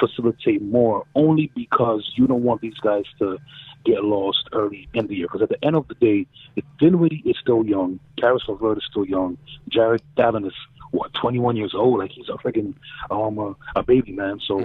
facilitate 0.00 0.62
more, 0.62 1.04
only 1.14 1.50
because 1.54 2.12
you 2.16 2.26
don't 2.26 2.42
want 2.42 2.60
these 2.60 2.78
guys 2.78 3.04
to 3.18 3.38
get 3.84 4.04
lost 4.04 4.48
early 4.52 4.88
in 4.94 5.06
the 5.06 5.16
year. 5.16 5.26
Because 5.26 5.42
at 5.42 5.48
the 5.48 5.62
end 5.64 5.76
of 5.76 5.86
the 5.88 5.94
day, 5.94 6.26
if 6.56 6.64
Dinwiddie 6.78 7.22
is 7.26 7.36
still 7.40 7.64
young, 7.66 8.00
Caris 8.18 8.44
LeVert 8.48 8.78
is 8.78 8.84
still 8.90 9.04
young, 9.04 9.36
Jarrett 9.68 10.02
Allen 10.16 10.46
is 10.46 10.54
what 10.92 11.12
21 11.14 11.56
years 11.56 11.74
old, 11.74 11.98
like 11.98 12.10
he's 12.10 12.28
a 12.28 12.32
freaking 12.32 12.74
um 13.10 13.38
a, 13.38 13.56
a 13.76 13.82
baby 13.82 14.12
man. 14.12 14.40
So 14.46 14.58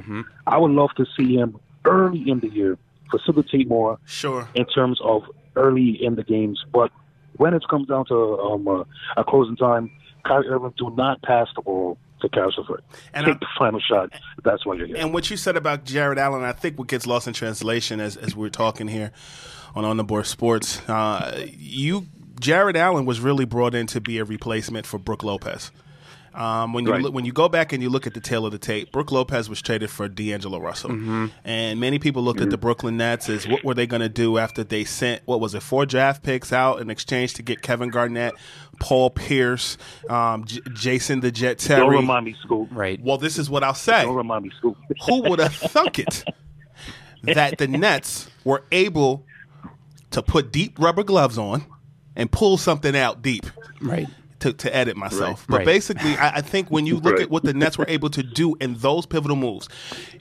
I 0.46 0.58
would 0.58 0.72
love 0.72 0.92
to 0.98 1.06
see 1.18 1.36
him 1.36 1.58
early 1.86 2.30
in 2.30 2.40
the 2.42 2.50
year 2.50 2.78
facilitate 3.12 3.68
more 3.68 4.00
Sure. 4.06 4.48
in 4.56 4.66
terms 4.66 5.00
of 5.04 5.24
early 5.56 5.98
in 6.04 6.16
the 6.16 6.24
games. 6.24 6.64
But 6.72 6.92
when 7.38 7.54
it 7.54 7.64
comes 7.70 7.88
down 7.88 8.06
to 8.08 8.40
um, 8.40 8.68
uh, 8.68 8.84
a 9.16 9.24
closing 9.24 9.56
time, 9.56 9.92
Kyrie 10.26 10.48
Irving 10.48 10.74
do 10.78 10.90
not 10.96 11.22
pass 11.22 11.48
the 11.56 11.62
ball 11.62 11.98
to 12.22 12.28
LeVert. 12.58 12.84
And 13.14 13.26
Take 13.26 13.36
I- 13.36 13.40
the 13.40 13.48
final 13.58 13.80
shot. 13.80 14.12
That's 14.44 14.66
why 14.66 14.76
you're 14.76 14.88
here. 14.88 14.98
And 14.98 15.14
what 15.14 15.30
you 15.30 15.38
said 15.38 15.56
about 15.56 15.86
Jarrett 15.86 16.18
Allen, 16.18 16.44
I 16.44 16.52
think 16.52 16.78
what 16.80 16.88
gets 16.88 17.06
lost 17.06 17.28
in 17.28 17.34
translation 17.34 18.00
as 18.00 18.18
as 18.18 18.36
we're 18.36 18.50
talking 18.50 18.88
here 18.88 19.12
on 19.76 19.86
On 19.86 19.98
the 19.98 20.04
Board 20.04 20.26
Sports, 20.26 20.82
uh, 20.90 21.46
you 21.56 22.08
Jarrett 22.40 22.76
Allen 22.76 23.06
was 23.06 23.20
really 23.20 23.46
brought 23.46 23.74
in 23.76 23.86
to 23.88 24.02
be 24.02 24.18
a 24.18 24.24
replacement 24.26 24.86
for 24.86 24.98
Brooke 24.98 25.24
Lopez. 25.24 25.72
Um, 26.38 26.72
when 26.72 26.86
you 26.86 26.92
Right. 26.92 27.02
look, 27.02 27.14
when 27.16 27.26
you 27.26 27.32
go 27.34 27.50
back 27.50 27.74
and 27.74 27.82
you 27.82 27.90
look 27.90 28.06
at 28.06 28.14
the 28.14 28.20
tale 28.20 28.46
of 28.46 28.52
the 28.52 28.60
tape, 28.60 28.92
Brooke 28.92 29.12
Lopez 29.12 29.50
was 29.50 29.60
traded 29.60 29.90
for 29.90 30.08
D'Angelo 30.08 30.60
Russell, 30.60 30.92
and 31.44 31.80
many 31.80 31.98
people 31.98 32.22
looked 32.22 32.42
at 32.42 32.52
the 32.52 32.58
Brooklyn 32.60 32.96
Nets 32.98 33.28
as 33.28 33.48
what 33.48 33.64
were 33.64 33.74
they 33.74 33.88
going 33.88 34.02
to 34.04 34.10
do 34.10 34.38
after 34.38 34.64
they 34.64 34.84
sent 34.84 35.24
what 35.26 35.40
was 35.40 35.56
it 35.56 35.64
four 35.64 35.88
draft 35.88 36.22
picks 36.22 36.54
out 36.54 36.80
in 36.80 36.92
exchange 36.92 37.34
to 37.34 37.42
get 37.42 37.64
Kevin 37.64 37.90
Garnett, 37.90 38.36
Paul 38.80 39.10
Pierce, 39.10 39.78
um, 40.12 40.46
J- 40.46 40.60
Jason 40.74 41.22
the 41.22 41.32
Jet 41.32 41.58
Terry. 41.58 41.82
don't 41.82 41.90
remind 41.90 42.26
me, 42.26 42.36
Scoop. 42.44 42.68
Right. 42.72 43.02
Well, 43.02 43.18
this 43.18 43.40
is 43.40 43.50
what 43.50 43.64
I'll 43.64 43.74
say 43.74 44.04
Don't 44.04 44.16
remind 44.16 44.44
me, 44.44 44.52
Scoop. 44.60 44.78
who 45.08 45.24
would 45.30 45.40
have 45.40 45.56
thunk 45.56 45.98
it 45.98 46.24
that 47.24 47.58
the 47.58 47.68
Nets 47.68 48.30
were 48.44 48.64
able 48.72 49.26
to 50.12 50.22
put 50.22 50.52
deep 50.52 50.78
rubber 50.80 51.04
gloves 51.04 51.38
on 51.40 51.66
and 52.16 52.32
pull 52.32 52.58
something 52.58 52.96
out 52.96 53.22
deep 53.24 53.46
Right. 53.82 54.08
To, 54.40 54.54
to 54.54 54.76
edit 54.76 54.96
myself. 54.98 55.46
But 55.50 55.58
Right. 55.58 55.66
basically, 55.66 56.16
I, 56.18 56.38
I 56.38 56.42
think 56.42 56.70
when 56.70 56.86
you 56.86 56.96
look 57.00 57.14
Right. 57.16 57.24
at 57.24 57.30
what 57.30 57.44
the 57.44 57.54
Nets 57.54 57.78
were 57.78 57.86
able 57.88 58.10
to 58.12 58.24
do 58.24 58.56
in 58.60 58.76
those 58.76 59.06
pivotal 59.06 59.36
moves, 59.38 59.68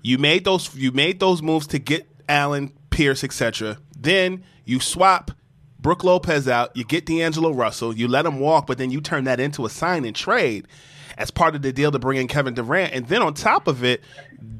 you 0.02 0.18
made 0.18 0.44
those 0.44 0.74
you 0.74 0.92
made 0.92 1.20
those 1.20 1.42
moves 1.42 1.66
to 1.68 1.78
get 1.78 2.08
Allen, 2.28 2.72
Pierce, 2.90 3.22
etc. 3.24 3.78
Then 3.98 4.42
you 4.64 4.80
swap 4.80 5.30
Brooke 5.78 6.02
Lopez 6.04 6.48
out, 6.48 6.76
you 6.76 6.84
get 6.84 7.06
D'Angelo 7.06 7.52
Russell, 7.52 7.94
you 7.94 8.08
let 8.08 8.26
him 8.26 8.40
walk, 8.40 8.66
but 8.66 8.78
then 8.78 8.90
you 8.90 9.00
turn 9.00 9.24
that 9.24 9.38
into 9.38 9.64
a 9.66 9.70
sign 9.70 10.04
and 10.04 10.16
trade 10.16 10.66
as 11.18 11.30
part 11.30 11.54
of 11.54 11.62
the 11.62 11.72
deal 11.72 11.90
to 11.92 11.98
bring 11.98 12.18
in 12.18 12.26
Kevin 12.28 12.54
Durant. 12.54 12.92
And 12.92 13.06
then 13.06 13.22
on 13.22 13.32
top 13.34 13.68
of 13.68 13.84
it, 13.84 14.02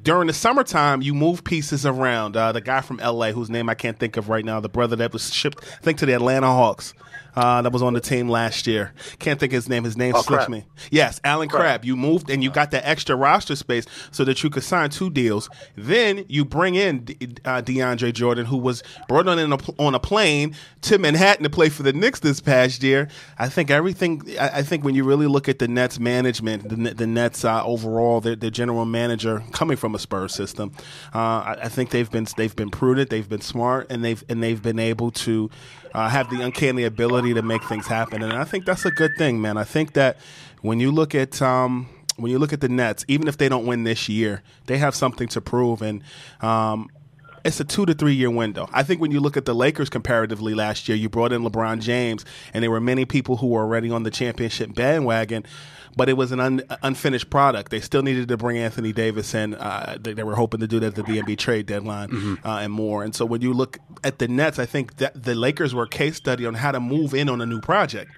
during 0.03 0.29
the 0.29 0.33
summertime, 0.33 1.03
you 1.03 1.13
move 1.15 1.45
pieces 1.45 1.85
around. 1.85 2.37
Uh, 2.37 2.53
the 2.53 2.61
guy 2.63 2.81
from 2.81 2.97
LA, 2.99 3.33
whose 3.33 3.51
name 3.51 3.69
I 3.69 3.75
can't 3.75 3.99
think 3.99 4.17
of 4.17 4.29
right 4.29 4.45
now, 4.45 4.61
the 4.61 4.69
brother 4.69 4.97
that 4.97 5.13
was 5.13 5.35
shipped, 5.35 5.59
I 5.63 5.83
think, 5.83 5.99
to 5.99 6.07
the 6.07 6.15
Atlanta 6.15 6.47
Hawks. 6.47 6.95
Uh, 7.37 7.61
that 7.61 7.71
was 7.71 7.83
on 7.83 7.93
the 7.93 8.01
team 8.01 8.31
last 8.31 8.67
year. 8.67 8.93
Can't 9.19 9.39
think 9.39 9.53
of 9.53 9.57
his 9.57 9.69
name. 9.69 9.85
His 9.85 9.97
name 9.97 10.15
Oh, 10.17 10.23
slips 10.23 10.47
Crabbe. 10.47 10.51
me. 10.51 10.65
Yes, 10.91 11.21
Allen 11.23 11.49
Crabbe. 11.51 11.85
You 11.85 11.95
moved 11.95 12.31
and 12.31 12.43
you 12.43 12.51
got 12.51 12.71
that 12.71 12.87
extra 12.87 13.15
roster 13.15 13.55
space 13.57 13.85
so 14.11 14.25
that 14.25 14.43
you 14.43 14.49
could 14.49 14.63
sign 14.63 14.89
two 14.89 15.11
deals. 15.11 15.51
Then 15.77 16.25
you 16.29 16.47
bring 16.47 16.77
in 16.77 17.05
D- 17.05 17.17
uh, 17.45 17.61
DeAndre 17.61 18.15
Jordan, 18.15 18.47
who 18.47 18.57
was 18.57 18.83
brought 19.07 19.29
on 19.29 19.39
in 19.39 19.53
a, 19.53 19.59
on 19.79 19.95
a 19.95 20.01
plane 20.01 20.55
to 20.83 20.97
Manhattan 20.99 21.43
to 21.43 21.51
play 21.51 21.69
for 21.69 21.83
the 21.83 21.93
Knicks 21.93 22.21
this 22.21 22.41
past 22.41 22.83
year. 22.83 23.09
I 23.39 23.51
think 23.51 23.71
everything. 23.71 24.23
I, 24.41 24.59
I 24.59 24.63
think 24.63 24.83
when 24.83 24.95
you 24.95 25.05
really 25.05 25.27
look 25.27 25.47
at 25.49 25.59
the 25.59 25.69
Nets 25.69 26.01
management, 26.01 26.69
the, 26.71 26.95
the 26.95 27.07
Nets 27.07 27.45
uh, 27.45 27.63
overall, 27.65 28.23
their, 28.23 28.37
their 28.37 28.51
general 28.51 28.87
manager 28.87 29.43
coming 29.53 29.77
from 29.77 29.95
a 29.95 29.99
Spurs 29.99 30.35
system, 30.35 30.73
uh, 31.15 31.19
I, 31.19 31.57
I 31.65 31.69
think 31.69 31.91
they've 31.91 32.11
been 32.11 32.27
they've 32.39 32.57
been 32.57 32.71
prudent, 32.71 33.11
they've 33.11 33.29
been 33.29 33.43
smart, 33.43 33.89
and 33.91 34.03
they've 34.03 34.25
and 34.31 34.43
they've 34.43 34.63
been 34.63 34.79
able 34.79 35.11
to 35.11 35.51
uh, 35.93 36.09
have 36.09 36.31
the 36.31 36.41
uncanny 36.43 36.85
ability 36.85 37.26
to 37.35 37.43
make 37.43 37.63
things 37.65 37.87
happen. 37.87 38.23
And 38.23 38.33
I 38.33 38.45
think 38.45 38.65
that's 38.65 38.85
a 38.85 38.91
good 38.91 39.17
thing, 39.17 39.41
man. 39.41 39.57
I 39.57 39.65
think 39.65 39.93
that 39.95 40.19
when 40.63 40.81
you 40.81 40.91
look 40.91 41.15
at 41.15 41.41
um, 41.43 41.89
when 42.17 42.33
you 42.33 42.39
look 42.39 42.53
at 42.53 42.61
the 42.61 42.69
Nets, 42.69 43.05
even 43.09 43.29
if 43.29 43.37
they 43.37 43.49
don't 43.49 43.67
win 43.67 43.85
this 43.85 44.09
year, 44.09 44.43
they 44.67 44.79
have 44.79 44.95
something 44.95 45.29
to 45.29 45.41
prove. 45.41 45.83
And 45.83 46.03
um, 46.41 46.89
it's 47.47 47.61
a 47.61 47.65
two 47.65 47.87
to 47.87 47.95
three 47.95 48.15
year 48.15 48.31
window. 48.31 48.69
I 48.73 48.83
think 48.83 49.01
when 49.01 49.13
you 49.13 49.21
look 49.21 49.37
at 49.37 49.45
the 49.45 49.55
Lakers 49.55 49.89
comparatively 49.89 50.55
last 50.55 50.89
year, 50.89 50.97
you 50.97 51.09
brought 51.09 51.33
in 51.33 51.43
LeBron 51.43 51.81
James, 51.81 52.25
and 52.53 52.63
there 52.63 52.71
were 52.71 52.81
many 52.81 53.05
people 53.05 53.37
who 53.37 53.49
were 53.49 53.63
already 53.63 53.91
on 53.91 54.03
the 54.03 54.11
championship 54.11 54.75
bandwagon, 54.75 55.45
but 55.97 56.09
it 56.09 56.15
was 56.15 56.33
an 56.33 56.41
un- 56.41 56.63
unfinished 56.83 57.31
product. 57.31 57.71
They 57.71 57.81
still 57.81 58.03
needed 58.03 58.29
to 58.29 58.37
bring 58.37 58.59
Anthony 58.59 58.93
Davis 58.93 59.35
in. 59.35 59.55
Uh, 59.55 59.97
they, 60.01 60.13
they 60.13 60.25
were 60.25 60.35
hoping 60.35 60.61
to 60.61 60.67
do 60.67 60.81
that 60.81 60.99
at 60.99 61.07
the 61.07 61.19
NBA 61.21 61.39
trade 61.39 61.67
deadline 61.67 62.39
uh, 62.45 62.59
and 62.59 62.73
more. 62.73 63.05
And 63.05 63.15
so 63.15 63.25
when 63.25 63.41
you 63.41 63.53
look 63.53 63.79
at 64.05 64.19
the 64.19 64.29
Nets, 64.29 64.59
I 64.59 64.67
think 64.67 64.97
that 64.97 65.23
the 65.23 65.35
Lakers 65.35 65.75
were 65.75 65.85
a 65.85 65.89
case 65.89 66.17
study 66.17 66.45
on 66.47 66.55
how 66.55 66.73
to 66.73 66.81
move 66.81 67.15
in 67.15 67.29
on 67.29 67.41
a 67.41 67.47
new 67.47 67.61
project. 67.61 68.11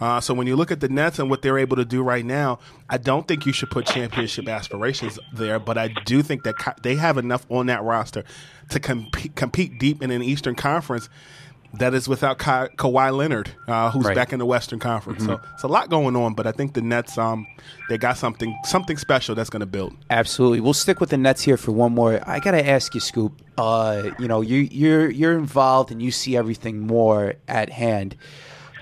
Uh, 0.00 0.20
so 0.20 0.32
when 0.32 0.46
you 0.46 0.56
look 0.56 0.70
at 0.70 0.80
the 0.80 0.88
Nets 0.88 1.18
and 1.18 1.28
what 1.28 1.42
they're 1.42 1.58
able 1.58 1.76
to 1.76 1.84
do 1.84 2.02
right 2.02 2.24
now, 2.24 2.58
I 2.88 2.96
don't 2.96 3.28
think 3.28 3.44
you 3.46 3.52
should 3.52 3.70
put 3.70 3.86
championship 3.86 4.48
aspirations 4.48 5.18
there, 5.32 5.58
but 5.58 5.76
I 5.76 5.88
do 6.06 6.22
think 6.22 6.44
that 6.44 6.54
they 6.82 6.94
have 6.96 7.18
enough 7.18 7.44
on 7.50 7.66
that 7.66 7.82
roster 7.82 8.24
to 8.70 8.80
compete, 8.80 9.36
compete 9.36 9.78
deep 9.78 10.02
in 10.02 10.10
an 10.10 10.22
Eastern 10.22 10.54
Conference 10.54 11.08
that 11.74 11.94
is 11.94 12.08
without 12.08 12.36
Ka- 12.38 12.66
Kawhi 12.78 13.16
Leonard, 13.16 13.52
uh, 13.68 13.92
who's 13.92 14.04
Right. 14.06 14.14
back 14.16 14.32
in 14.32 14.40
the 14.40 14.46
Western 14.46 14.80
Conference. 14.80 15.24
So 15.24 15.38
it's 15.54 15.62
a 15.62 15.68
lot 15.68 15.88
going 15.88 16.16
on, 16.16 16.34
but 16.34 16.44
I 16.46 16.50
think 16.50 16.72
the 16.74 16.80
Nets, 16.82 17.16
um, 17.16 17.46
they 17.88 17.96
got 17.96 18.16
something 18.18 18.56
something 18.64 18.96
special 18.96 19.36
that's 19.36 19.50
going 19.50 19.60
to 19.60 19.66
build. 19.66 19.94
Absolutely. 20.10 20.58
We'll 20.60 20.72
stick 20.74 20.98
with 20.98 21.10
the 21.10 21.16
Nets 21.16 21.42
here 21.42 21.56
for 21.56 21.70
one 21.70 21.94
more. 21.94 22.20
I 22.26 22.40
gotta 22.40 22.66
ask 22.68 22.92
you, 22.94 23.00
Scoop. 23.00 23.40
Uh, 23.56 24.10
you 24.18 24.26
know, 24.26 24.40
you 24.40 24.66
you're 24.72 25.10
you're 25.10 25.38
involved 25.38 25.92
and 25.92 26.02
you 26.02 26.10
see 26.10 26.36
everything 26.36 26.86
more 26.88 27.34
at 27.46 27.70
hand. 27.70 28.16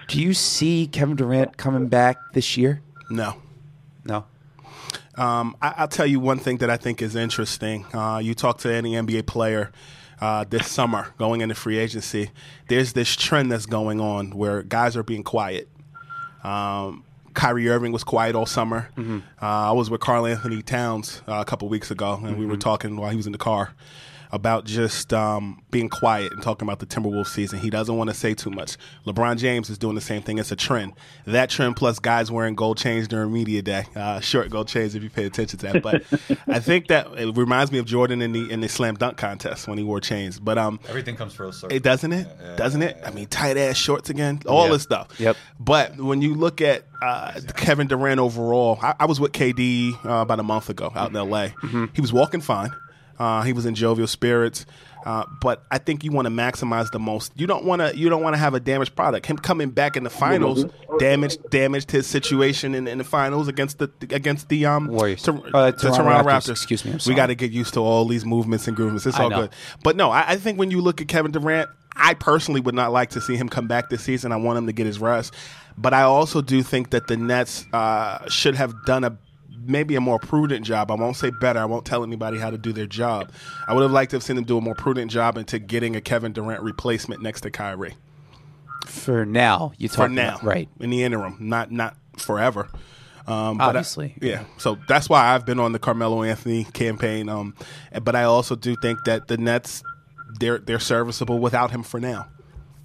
Do 0.08 0.20
you 0.20 0.34
see 0.34 0.86
Kevin 0.86 1.16
Durant 1.16 1.56
coming 1.56 1.88
back 1.88 2.16
this 2.32 2.56
year? 2.56 2.80
No. 3.10 3.36
No. 4.04 4.24
Um, 5.16 5.56
I, 5.60 5.74
I'll 5.78 5.88
tell 5.88 6.06
you 6.06 6.18
one 6.20 6.38
thing 6.38 6.58
that 6.58 6.70
I 6.70 6.76
think 6.76 7.02
is 7.02 7.14
interesting. 7.14 7.84
Uh, 7.92 8.18
you 8.22 8.34
talk 8.34 8.58
to 8.58 8.72
any 8.72 8.92
NBA 8.92 9.26
player 9.26 9.70
uh, 10.20 10.44
this 10.48 10.66
summer 10.66 11.12
going 11.18 11.40
into 11.42 11.54
free 11.54 11.78
agency, 11.78 12.30
there's 12.68 12.92
this 12.94 13.14
trend 13.16 13.52
that's 13.52 13.66
going 13.66 14.00
on 14.00 14.30
where 14.30 14.62
guys 14.62 14.96
are 14.96 15.02
being 15.02 15.22
quiet. 15.22 15.68
Um, 16.42 17.04
Kyrie 17.34 17.68
Irving 17.68 17.92
was 17.92 18.02
quiet 18.02 18.34
all 18.34 18.46
summer. 18.46 18.88
Uh, 18.98 19.22
I 19.40 19.72
was 19.72 19.90
with 19.90 20.00
Karl-Anthony 20.00 20.62
Towns 20.62 21.22
uh, 21.28 21.34
a 21.34 21.44
couple 21.44 21.68
weeks 21.68 21.90
ago, 21.90 22.18
and 22.24 22.38
we 22.38 22.46
were 22.46 22.56
talking 22.56 22.96
while 22.96 23.10
he 23.10 23.16
was 23.16 23.26
in 23.26 23.32
the 23.32 23.38
car 23.38 23.74
about 24.30 24.64
just 24.64 25.12
um, 25.12 25.62
being 25.70 25.88
quiet 25.88 26.32
and 26.32 26.42
talking 26.42 26.66
about 26.68 26.78
the 26.80 26.86
Timberwolves 26.86 27.28
season. 27.28 27.58
He 27.58 27.70
doesn't 27.70 27.96
want 27.96 28.10
to 28.10 28.14
say 28.14 28.34
too 28.34 28.50
much. 28.50 28.76
LeBron 29.06 29.38
James 29.38 29.70
is 29.70 29.78
doing 29.78 29.94
the 29.94 30.00
same 30.00 30.22
thing. 30.22 30.38
It's 30.38 30.52
a 30.52 30.56
trend. 30.56 30.92
That 31.26 31.50
trend 31.50 31.76
plus 31.76 31.98
guys 31.98 32.30
wearing 32.30 32.54
gold 32.54 32.76
chains 32.78 33.08
during 33.08 33.32
media 33.32 33.62
day, 33.62 33.84
uh, 33.96 34.20
short 34.20 34.50
gold 34.50 34.68
chains 34.68 34.94
if 34.94 35.02
you 35.02 35.10
pay 35.10 35.24
attention 35.24 35.58
to 35.60 35.72
that. 35.72 35.82
But 35.82 36.04
I 36.46 36.60
think 36.60 36.88
that 36.88 37.06
it 37.18 37.36
reminds 37.36 37.72
me 37.72 37.78
of 37.78 37.86
Jordan 37.86 38.20
in 38.22 38.32
the 38.32 38.50
in 38.50 38.60
the 38.60 38.68
slam 38.68 38.94
dunk 38.96 39.16
contest 39.16 39.66
when 39.68 39.78
he 39.78 39.84
wore 39.84 40.00
chains. 40.00 40.38
But 40.38 40.58
um, 40.58 40.78
Everything 40.88 41.16
comes 41.16 41.34
full 41.34 41.52
circle. 41.52 41.74
it 41.76 41.82
doesn't 41.82 42.12
it? 42.12 42.28
Doesn't 42.56 42.82
it? 42.82 42.98
I 43.04 43.10
mean, 43.10 43.26
tight 43.26 43.56
ass 43.56 43.76
shorts 43.76 44.10
again, 44.10 44.40
all 44.46 44.66
Yeah. 44.66 44.72
this 44.72 44.82
stuff. 44.82 45.08
Yep. 45.18 45.36
But 45.58 45.96
when 45.96 46.20
you 46.22 46.34
look 46.34 46.60
at 46.60 46.84
uh, 47.02 47.40
Kevin 47.56 47.86
Durant 47.86 48.20
overall, 48.20 48.78
I, 48.82 48.94
I 49.00 49.06
was 49.06 49.20
with 49.20 49.32
KD 49.32 50.04
uh, 50.04 50.08
about 50.22 50.40
a 50.40 50.42
month 50.42 50.68
ago 50.68 50.92
out 50.94 51.10
in 51.10 51.14
LA. 51.14 51.48
He 51.94 52.00
was 52.00 52.12
walking 52.12 52.40
fine. 52.40 52.70
Uh, 53.18 53.42
he 53.42 53.52
was 53.52 53.66
in 53.66 53.74
jovial 53.74 54.06
spirits. 54.06 54.66
Uh, 55.06 55.24
but 55.40 55.62
I 55.70 55.78
think 55.78 56.04
you 56.04 56.10
want 56.10 56.26
to 56.26 56.30
maximize 56.30 56.90
the 56.90 56.98
most. 56.98 57.32
You 57.36 57.46
don't 57.46 57.64
want 57.64 57.80
to. 57.80 57.96
You 57.96 58.08
don't 58.10 58.20
want 58.22 58.34
to 58.34 58.38
have 58.38 58.54
a 58.54 58.60
damaged 58.60 58.94
product. 58.96 59.26
Him 59.26 59.38
coming 59.38 59.70
back 59.70 59.96
in 59.96 60.02
the 60.04 60.10
finals 60.10 60.66
damaged 60.98 61.38
damaged 61.50 61.90
his 61.92 62.06
situation 62.06 62.74
in, 62.74 62.86
in 62.88 62.98
the 62.98 63.04
finals 63.04 63.46
against 63.48 63.78
the 63.78 63.90
against 64.10 64.48
the 64.48 64.66
um 64.66 64.88
Warriors. 64.88 65.22
Tor- 65.22 65.40
Uh, 65.54 65.70
the 65.70 65.72
Toronto 65.78 66.02
Toronto 66.02 66.28
Raptors. 66.28 66.32
Raptors. 66.48 66.50
Excuse 66.50 66.84
me, 66.84 66.92
I'm 66.92 66.98
we 67.06 67.14
got 67.14 67.26
to 67.28 67.36
get 67.36 67.52
used 67.52 67.74
to 67.74 67.80
all 67.80 68.06
these 68.06 68.26
movements 68.26 68.66
and 68.66 68.76
grooves. 68.76 69.06
It's 69.06 69.18
all 69.18 69.30
good. 69.30 69.50
But 69.84 69.96
no, 69.96 70.10
I, 70.10 70.32
I 70.32 70.36
think 70.36 70.58
when 70.58 70.70
you 70.72 70.80
look 70.80 71.00
at 71.00 71.08
Kevin 71.08 71.30
Durant, 71.30 71.70
I 71.96 72.14
personally 72.14 72.60
would 72.60 72.74
not 72.74 72.92
like 72.92 73.10
to 73.10 73.20
see 73.20 73.36
him 73.36 73.48
come 73.48 73.68
back 73.68 73.88
this 73.90 74.02
season. 74.02 74.32
I 74.32 74.36
want 74.36 74.58
him 74.58 74.66
to 74.66 74.72
get 74.72 74.84
his 74.86 74.98
rest. 74.98 75.32
But 75.78 75.94
I 75.94 76.02
also 76.02 76.42
do 76.42 76.62
think 76.62 76.90
that 76.90 77.06
the 77.06 77.16
Nets 77.16 77.64
uh, 77.72 78.28
should 78.28 78.56
have 78.56 78.74
done 78.84 79.04
a 79.04 79.16
maybe 79.68 79.94
a 79.94 80.00
more 80.00 80.18
prudent 80.18 80.64
job. 80.64 80.90
I 80.90 80.94
won't 80.94 81.16
say 81.16 81.30
better. 81.30 81.60
I 81.60 81.64
won't 81.66 81.84
tell 81.84 82.02
anybody 82.02 82.38
how 82.38 82.50
to 82.50 82.58
do 82.58 82.72
their 82.72 82.86
job. 82.86 83.30
I 83.68 83.74
would 83.74 83.82
have 83.82 83.92
liked 83.92 84.10
to 84.10 84.16
have 84.16 84.22
seen 84.24 84.36
them 84.36 84.44
do 84.44 84.58
a 84.58 84.60
more 84.60 84.74
prudent 84.74 85.10
job 85.10 85.36
into 85.38 85.58
getting 85.58 85.94
a 85.94 86.00
Kevin 86.00 86.32
Durant 86.32 86.62
replacement 86.62 87.22
next 87.22 87.42
to 87.42 87.50
Kyrie 87.50 87.94
For 88.86 89.24
now, 89.26 89.72
you 89.78 89.88
talk 89.88 89.96
for 89.96 90.08
now, 90.08 90.38
right? 90.42 90.68
In 90.80 90.90
the 90.90 91.02
interim, 91.04 91.36
not 91.40 91.70
not 91.70 91.96
forever. 92.16 92.68
Um, 93.26 93.58
but 93.58 93.64
I- 93.64 93.68
Obviously. 93.68 94.14
yeah. 94.22 94.44
So 94.56 94.78
that's 94.88 95.08
why 95.10 95.34
I've 95.34 95.44
been 95.44 95.60
on 95.60 95.72
the 95.72 95.78
Carmelo 95.78 96.22
Anthony 96.22 96.64
campaign. 96.64 97.28
Um, 97.28 97.54
but 98.02 98.16
I 98.16 98.24
also 98.24 98.56
do 98.56 98.74
think 98.76 99.04
that 99.04 99.28
the 99.28 99.36
Nets 99.36 99.82
they're 100.40 100.58
they're 100.58 100.78
serviceable 100.80 101.38
without 101.38 101.70
him 101.70 101.82
for 101.82 102.00
now. 102.00 102.26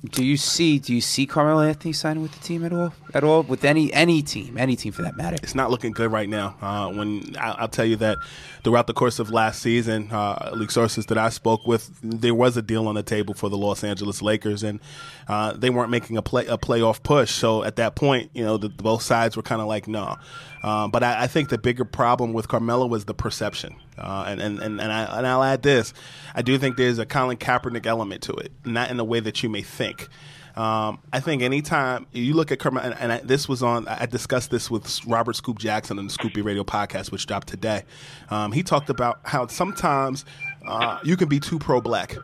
Do 0.05 0.25
you 0.25 0.35
see? 0.35 0.79
Do 0.79 0.93
you 0.93 0.99
see 0.99 1.25
Carmelo 1.25 1.61
Anthony 1.61 1.93
signing 1.93 2.23
with 2.23 2.33
the 2.33 2.39
team 2.39 2.65
at 2.65 2.73
all? 2.73 2.93
At 3.13 3.23
all 3.23 3.43
with 3.43 3.63
any 3.63 3.93
any 3.93 4.21
team, 4.21 4.57
any 4.57 4.75
team 4.75 4.91
for 4.91 5.01
that 5.01 5.15
matter? 5.15 5.37
It's 5.41 5.55
not 5.55 5.71
looking 5.71 5.93
good 5.93 6.11
right 6.11 6.27
now. 6.27 6.57
Uh, 6.61 6.91
when 6.91 7.35
I, 7.39 7.51
I'll 7.51 7.69
tell 7.69 7.85
you 7.85 7.95
that 7.97 8.17
throughout 8.65 8.87
the 8.87 8.93
course 8.93 9.19
of 9.19 9.29
last 9.29 9.61
season, 9.61 10.11
uh, 10.11 10.51
league 10.55 10.71
sources 10.71 11.05
that 11.05 11.17
I 11.17 11.29
spoke 11.29 11.65
with, 11.65 11.89
there 12.01 12.35
was 12.35 12.57
a 12.57 12.61
deal 12.61 12.89
on 12.89 12.95
the 12.95 13.03
table 13.03 13.33
for 13.33 13.49
the 13.49 13.55
Los 13.55 13.81
Angeles 13.81 14.21
Lakers, 14.21 14.61
and 14.61 14.81
uh, 15.29 15.53
they 15.53 15.69
weren't 15.69 15.89
making 15.89 16.17
a 16.17 16.21
play 16.21 16.47
a 16.47 16.57
playoff 16.57 17.01
push. 17.01 17.31
So 17.31 17.63
at 17.63 17.77
that 17.77 17.95
point, 17.95 18.29
you 18.33 18.43
know, 18.43 18.57
the, 18.57 18.67
both 18.67 19.03
sides 19.03 19.37
were 19.37 19.43
kind 19.43 19.61
of 19.61 19.67
like, 19.67 19.87
no. 19.87 20.17
Um, 20.63 20.91
but 20.91 21.03
I, 21.03 21.23
I 21.23 21.27
think 21.27 21.47
the 21.47 21.57
bigger 21.57 21.85
problem 21.85 22.33
with 22.33 22.49
Carmelo 22.49 22.87
was 22.87 23.05
the 23.05 23.13
perception, 23.13 23.75
uh, 23.97 24.25
and 24.27 24.41
and 24.41 24.59
and, 24.59 24.81
and, 24.81 24.91
I, 24.91 25.17
and 25.17 25.27
I'll 25.27 25.43
add 25.43 25.63
this: 25.63 25.93
I 26.33 26.41
do 26.41 26.57
think 26.57 26.77
there's 26.77 26.99
a 26.99 27.05
Colin 27.05 27.37
Kaepernick 27.37 27.85
element 27.85 28.23
to 28.23 28.33
it, 28.33 28.51
not 28.65 28.89
in 28.89 28.97
the 28.97 29.05
way 29.05 29.19
that 29.19 29.43
you 29.43 29.49
may 29.49 29.61
think. 29.61 30.07
Um, 30.55 30.99
I 31.11 31.19
think 31.19 31.41
anytime 31.41 32.05
you 32.11 32.35
look 32.35 32.51
at 32.51 32.59
Carmelo, 32.59 32.85
and, 32.85 32.95
and 32.99 33.11
I, 33.13 33.17
this 33.21 33.49
was 33.49 33.63
on, 33.63 33.87
I 33.87 34.05
discussed 34.05 34.51
this 34.51 34.69
with 34.69 35.03
Robert 35.05 35.35
Scoop 35.35 35.57
Jackson 35.57 35.97
on 35.97 36.05
the 36.05 36.13
Scoop 36.13 36.33
B 36.33 36.41
Radio 36.41 36.63
podcast, 36.63 37.11
which 37.11 37.25
dropped 37.25 37.47
today. 37.47 37.83
Um, 38.29 38.51
he 38.51 38.61
talked 38.61 38.89
about 38.89 39.19
how 39.23 39.47
sometimes 39.47 40.25
uh, 40.67 40.99
you 41.03 41.17
can 41.17 41.27
be 41.27 41.39
too 41.39 41.57
pro-black. 41.57 42.17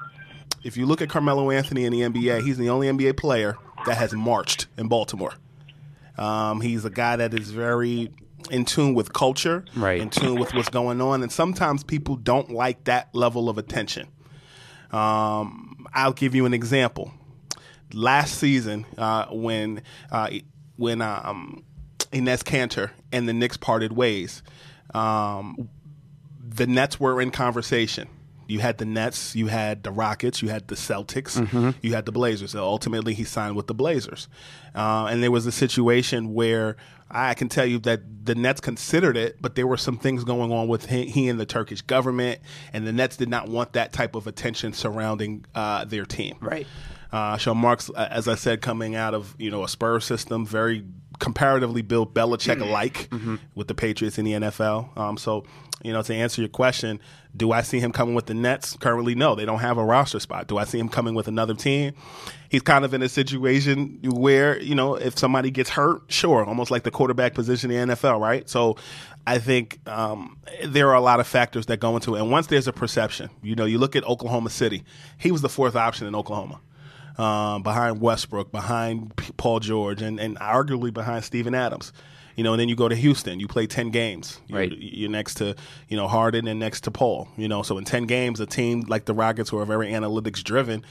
If 0.63 0.77
you 0.77 0.85
look 0.85 1.01
at 1.01 1.09
Carmelo 1.09 1.49
Anthony 1.49 1.85
in 1.85 1.91
the 1.91 2.01
NBA, 2.01 2.43
he's 2.43 2.57
the 2.57 2.69
only 2.69 2.87
NBA 2.87 3.17
player 3.17 3.57
that 3.85 3.97
has 3.97 4.13
marched 4.13 4.67
in 4.77 4.89
Baltimore. 4.89 5.33
Um, 6.17 6.61
he's 6.61 6.85
a 6.85 6.89
guy 6.89 7.15
that 7.15 7.33
is 7.33 7.49
very 7.49 8.11
in 8.49 8.65
tune 8.65 8.93
with 8.93 9.13
culture, 9.13 9.65
Right. 9.75 9.99
in 10.01 10.09
tune 10.09 10.39
with 10.39 10.53
what's 10.53 10.69
going 10.69 11.01
on, 11.01 11.21
and 11.23 11.31
sometimes 11.31 11.83
people 11.83 12.15
don't 12.15 12.49
like 12.51 12.83
that 12.85 13.09
level 13.13 13.49
of 13.49 13.57
attention. 13.57 14.07
Um, 14.91 15.87
I'll 15.93 16.13
give 16.13 16.35
you 16.35 16.45
an 16.45 16.53
example. 16.53 17.11
Last 17.93 18.35
season, 18.35 18.85
uh, 18.97 19.25
when 19.31 19.81
uh, 20.11 20.29
when 20.77 21.01
um, 21.01 21.63
Enes 22.11 22.43
Kanter 22.43 22.91
and 23.11 23.27
the 23.27 23.33
Knicks 23.33 23.57
parted 23.57 23.93
ways, 23.93 24.43
um, 24.93 25.69
the 26.47 26.67
Nets 26.67 26.99
were 26.99 27.21
in 27.21 27.31
conversation 27.31 28.07
You 28.47 28.59
had 28.59 28.77
the 28.79 28.85
Nets, 28.85 29.35
you 29.35 29.47
had 29.47 29.83
the 29.83 29.91
Rockets, 29.91 30.41
you 30.41 30.49
had 30.49 30.67
the 30.67 30.75
Celtics, 30.75 31.75
you 31.81 31.93
had 31.93 32.05
the 32.05 32.11
Blazers. 32.11 32.51
So 32.51 32.63
ultimately, 32.63 33.13
he 33.13 33.23
signed 33.23 33.55
with 33.55 33.67
the 33.67 33.73
Blazers, 33.75 34.27
uh, 34.75 35.07
and 35.09 35.21
there 35.23 35.31
was 35.31 35.45
a 35.45 35.51
situation 35.51 36.33
where 36.33 36.75
I 37.11 37.33
can 37.33 37.49
tell 37.49 37.65
you 37.65 37.79
that 37.79 38.25
the 38.25 38.35
Nets 38.35 38.61
considered 38.61 39.17
it, 39.17 39.41
but 39.41 39.55
there 39.55 39.65
were 39.65 39.77
some 39.77 39.97
things 39.97 40.23
going 40.23 40.51
on 40.51 40.67
with 40.67 40.85
he, 40.85 41.05
he 41.05 41.27
and 41.27 41.39
the 41.39 41.45
Turkish 41.45 41.81
government, 41.81 42.39
and 42.73 42.85
the 42.85 42.91
Nets 42.91 43.17
did 43.17 43.29
not 43.29 43.49
want 43.49 43.73
that 43.73 43.93
type 43.93 44.15
of 44.15 44.27
attention 44.27 44.73
surrounding 44.73 45.45
uh, 45.55 45.85
their 45.85 46.05
team. 46.05 46.37
Right. 46.39 46.67
Uh, 47.11 47.37
Sean 47.37 47.57
Marks, 47.57 47.89
uh, 47.89 48.07
as 48.11 48.27
I 48.27 48.35
said, 48.35 48.61
coming 48.61 48.95
out 48.95 49.15
of 49.15 49.35
you 49.39 49.49
know 49.49 49.63
a 49.63 49.67
Spurs 49.67 50.05
system, 50.05 50.45
very 50.45 50.85
comparatively 51.17 51.81
built 51.81 52.13
Belichick 52.13 52.61
alike 52.61 53.09
with 53.55 53.67
the 53.67 53.75
Patriots 53.75 54.17
in 54.17 54.25
the 54.25 54.31
NFL. 54.33 54.97
Um, 54.97 55.17
so, 55.17 55.43
you 55.83 55.91
know, 55.91 56.01
to 56.01 56.15
answer 56.15 56.41
your 56.41 56.49
question, 56.49 57.01
do 57.35 57.51
I 57.51 57.61
see 57.61 57.79
him 57.79 57.91
coming 57.91 58.15
with 58.15 58.27
the 58.27 58.33
Nets? 58.33 58.77
Currently, 58.77 59.15
no. 59.15 59.35
They 59.35 59.43
don't 59.45 59.59
have 59.59 59.77
a 59.77 59.83
roster 59.83 60.19
spot. 60.19 60.47
Do 60.47 60.57
I 60.57 60.63
see 60.63 60.79
him 60.79 60.87
coming 60.87 61.15
with 61.15 61.27
another 61.27 61.55
team? 61.55 61.93
He's 62.49 62.61
kind 62.61 62.83
of 62.83 62.93
in 62.93 63.01
a 63.01 63.09
situation 63.09 63.99
where, 64.03 64.59
you 64.59 64.75
know, 64.75 64.95
if 64.95 65.17
somebody 65.17 65.51
gets 65.51 65.69
hurt, 65.69 66.01
sure, 66.07 66.43
almost 66.43 66.71
like 66.71 66.83
the 66.83 66.91
quarterback 66.91 67.33
position 67.35 67.69
in 67.71 67.89
the 67.89 67.95
NFL, 67.95 68.19
right? 68.19 68.49
So 68.49 68.75
I 69.27 69.37
think 69.37 69.79
um, 69.87 70.37
there 70.65 70.89
are 70.89 70.95
a 70.95 71.01
lot 71.01 71.19
of 71.19 71.27
factors 71.27 71.67
that 71.67 71.79
go 71.79 71.95
into 71.95 72.15
it. 72.15 72.21
And 72.21 72.31
once 72.31 72.47
there's 72.47 72.67
a 72.67 72.73
perception, 72.73 73.29
you 73.43 73.55
know, 73.55 73.65
you 73.65 73.77
look 73.77 73.95
at 73.95 74.03
Oklahoma 74.03 74.49
City, 74.49 74.83
he 75.17 75.31
was 75.31 75.41
the 75.41 75.49
fourth 75.49 75.75
option 75.75 76.07
in 76.07 76.15
Oklahoma 76.15 76.59
um, 77.19 77.63
behind 77.63 77.99
Westbrook, 77.99 78.51
behind 78.51 79.15
P- 79.17 79.33
Paul 79.35 79.59
George, 79.59 80.01
and, 80.01 80.19
and 80.19 80.39
arguably 80.39 80.91
behind 80.93 81.23
Steven 81.23 81.53
Adams. 81.53 81.91
You 82.35 82.43
know, 82.43 82.53
and 82.53 82.59
then 82.61 82.69
you 82.69 82.75
go 82.75 82.87
to 82.87 82.95
Houston. 82.95 83.41
You 83.41 83.49
play 83.49 83.67
ten 83.67 83.91
games. 83.91 84.39
You're, 84.47 84.59
Right. 84.59 84.71
You're 84.71 85.09
next 85.09 85.35
to 85.35 85.55
you 85.89 85.97
know 85.97 86.07
Harden 86.07 86.47
and 86.47 86.57
next 86.57 86.85
to 86.85 86.91
Paul. 86.91 87.27
You 87.35 87.49
know, 87.49 87.63
so 87.63 87.77
in 87.77 87.83
ten 87.83 88.05
games, 88.05 88.39
a 88.39 88.45
team 88.45 88.85
like 88.87 89.03
the 89.03 89.13
Rockets, 89.13 89.49
who 89.49 89.59
are 89.59 89.65
very 89.65 89.89
analytics 89.89 90.41
driven, 90.41 90.85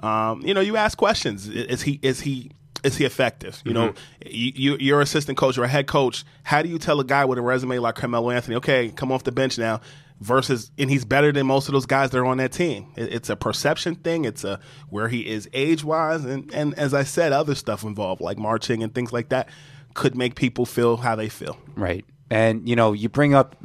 um, 0.00 0.42
you 0.42 0.54
know, 0.54 0.60
you 0.60 0.76
ask 0.76 0.96
questions. 0.96 1.48
Is 1.48 1.82
he 1.82 1.98
is 2.02 2.20
he 2.20 2.50
is 2.84 2.96
he 2.96 3.04
effective? 3.04 3.60
You 3.64 3.72
know, 3.72 3.94
you, 4.24 4.52
you, 4.54 4.76
you're 4.78 5.00
assistant 5.00 5.36
coach 5.36 5.58
or 5.58 5.64
a 5.64 5.68
head 5.68 5.86
coach. 5.86 6.24
How 6.44 6.62
do 6.62 6.68
you 6.68 6.78
tell 6.78 7.00
a 7.00 7.04
guy 7.04 7.24
with 7.24 7.38
a 7.38 7.42
resume 7.42 7.78
like 7.78 7.96
Carmelo 7.96 8.30
Anthony, 8.30 8.56
okay, 8.56 8.90
come 8.90 9.10
off 9.10 9.24
the 9.24 9.32
bench 9.32 9.58
now, 9.58 9.80
versus 10.20 10.70
and 10.78 10.90
he's 10.90 11.04
better 11.04 11.32
than 11.32 11.46
most 11.46 11.68
of 11.68 11.72
those 11.72 11.86
guys 11.86 12.10
that 12.10 12.18
are 12.18 12.26
on 12.26 12.38
that 12.38 12.52
team. 12.52 12.92
It, 12.96 13.12
it's 13.12 13.30
a 13.30 13.36
perception 13.36 13.96
thing. 13.96 14.24
It's 14.24 14.44
a 14.44 14.60
where 14.90 15.08
he 15.08 15.26
is 15.26 15.48
age 15.52 15.84
wise, 15.84 16.24
and 16.24 16.52
and 16.54 16.74
as 16.74 16.94
I 16.94 17.04
said, 17.04 17.32
other 17.32 17.54
stuff 17.54 17.82
involved 17.82 18.20
like 18.20 18.38
marching 18.38 18.82
and 18.82 18.94
things 18.94 19.12
like 19.12 19.30
that 19.30 19.48
could 19.94 20.14
make 20.14 20.34
people 20.34 20.66
feel 20.66 20.96
how 20.96 21.16
they 21.16 21.28
feel. 21.28 21.58
Right. 21.74 22.04
And 22.30 22.68
you 22.68 22.76
know, 22.76 22.92
you 22.92 23.08
bring 23.08 23.34
up 23.34 23.56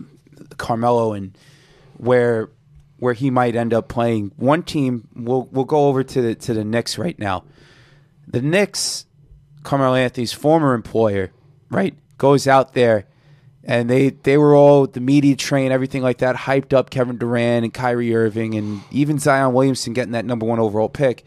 Carmelo 0.58 1.14
and 1.14 1.38
where 1.98 2.50
where 3.04 3.14
he 3.14 3.30
might 3.30 3.54
end 3.54 3.74
up 3.74 3.90
playing. 3.90 4.32
One 4.38 4.64
team 4.64 5.10
we'll 5.14 5.50
we'll 5.52 5.66
go 5.66 5.88
over 5.88 6.06
to 6.06 6.22
the 6.22 6.36
to 6.36 6.54
the 6.54 6.64
Knicks 6.64 6.98
right 6.98 7.20
now. 7.20 7.44
The 8.26 8.42
Knicks, 8.42 9.06
Carmelo 9.64 9.96
Anthony's 9.96 10.32
former 10.32 10.74
employer, 10.74 11.32
right, 11.70 11.94
goes 12.18 12.48
out 12.48 12.74
there 12.74 13.06
and 13.66 13.90
they 13.90 14.12
they 14.12 14.38
were 14.38 14.56
all 14.56 14.88
the 14.88 15.02
media 15.02 15.36
train, 15.36 15.74
everything 15.74 16.02
like 16.02 16.20
that, 16.20 16.38
hyped 16.38 16.72
up 16.72 16.92
Kevin 16.92 17.18
Durant 17.18 17.66
and 17.66 17.74
Kyrie 17.74 18.16
Irving 18.16 18.56
and 18.56 18.82
even 18.90 19.20
Zion 19.20 19.54
Williamson 19.54 19.92
getting 19.92 20.14
that 20.14 20.24
number 20.24 20.46
one 20.46 20.62
overall 20.62 20.88
pick. 20.88 21.26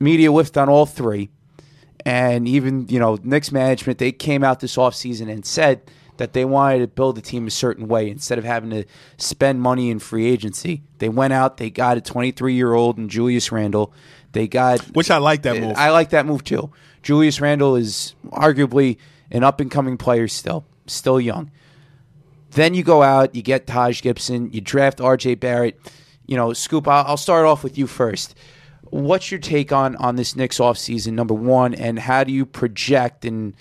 Media 0.00 0.30
whiffed 0.30 0.56
on 0.56 0.70
all 0.70 0.86
three 0.86 1.28
and 2.06 2.48
even 2.48 2.88
you 2.88 2.98
know 2.98 3.18
Knicks 3.22 3.52
management 3.52 3.98
they 3.98 4.12
came 4.12 4.42
out 4.42 4.60
this 4.60 4.76
offseason 4.76 5.30
and 5.30 5.44
said 5.44 5.82
that 6.18 6.32
they 6.32 6.44
wanted 6.44 6.80
to 6.80 6.86
build 6.86 7.16
the 7.16 7.22
team 7.22 7.46
a 7.46 7.50
certain 7.50 7.88
way 7.88 8.10
instead 8.10 8.38
of 8.38 8.44
having 8.44 8.70
to 8.70 8.84
spend 9.16 9.60
money 9.60 9.90
in 9.90 9.98
free 9.98 10.26
agency. 10.26 10.82
They 10.98 11.08
went 11.08 11.32
out, 11.32 11.56
they 11.56 11.70
got 11.70 11.96
a 11.96 12.00
23 12.00 12.54
year 12.54 12.74
old 12.74 12.98
and 12.98 13.08
Julius 13.08 13.50
Randle. 13.50 13.92
They 14.32 14.46
got 14.46 14.80
Which 14.94 15.10
I 15.10 15.18
like 15.18 15.42
that 15.42 15.56
eh, 15.56 15.60
move. 15.60 15.76
I 15.76 15.90
like 15.90 16.10
that 16.10 16.26
move 16.26 16.44
too. 16.44 16.70
Julius 17.02 17.40
Randle 17.40 17.76
is 17.76 18.14
arguably 18.26 18.98
an 19.30 19.44
up 19.44 19.60
and 19.60 19.70
coming 19.70 19.96
player 19.96 20.28
still, 20.28 20.66
still 20.86 21.20
young. 21.20 21.50
Then 22.50 22.74
you 22.74 22.82
go 22.82 23.02
out, 23.02 23.34
you 23.34 23.42
get 23.42 23.66
Taj 23.66 24.02
Gibson, 24.02 24.52
you 24.52 24.60
draft 24.60 24.98
RJ 24.98 25.40
Barrett. 25.40 25.78
You 26.26 26.36
know, 26.36 26.52
Scoop, 26.52 26.88
I'll, 26.88 27.04
I'll 27.06 27.16
start 27.16 27.46
off 27.46 27.62
with 27.62 27.78
you 27.78 27.86
first. 27.86 28.34
What's 28.90 29.30
your 29.30 29.40
take 29.40 29.70
on 29.70 29.96
on 29.96 30.16
this 30.16 30.34
Knicks 30.34 30.58
offseason, 30.58 31.12
number 31.12 31.34
one, 31.34 31.74
and 31.74 31.98
how 31.98 32.24
do 32.24 32.32
you 32.32 32.44
project 32.44 33.24
and, 33.24 33.54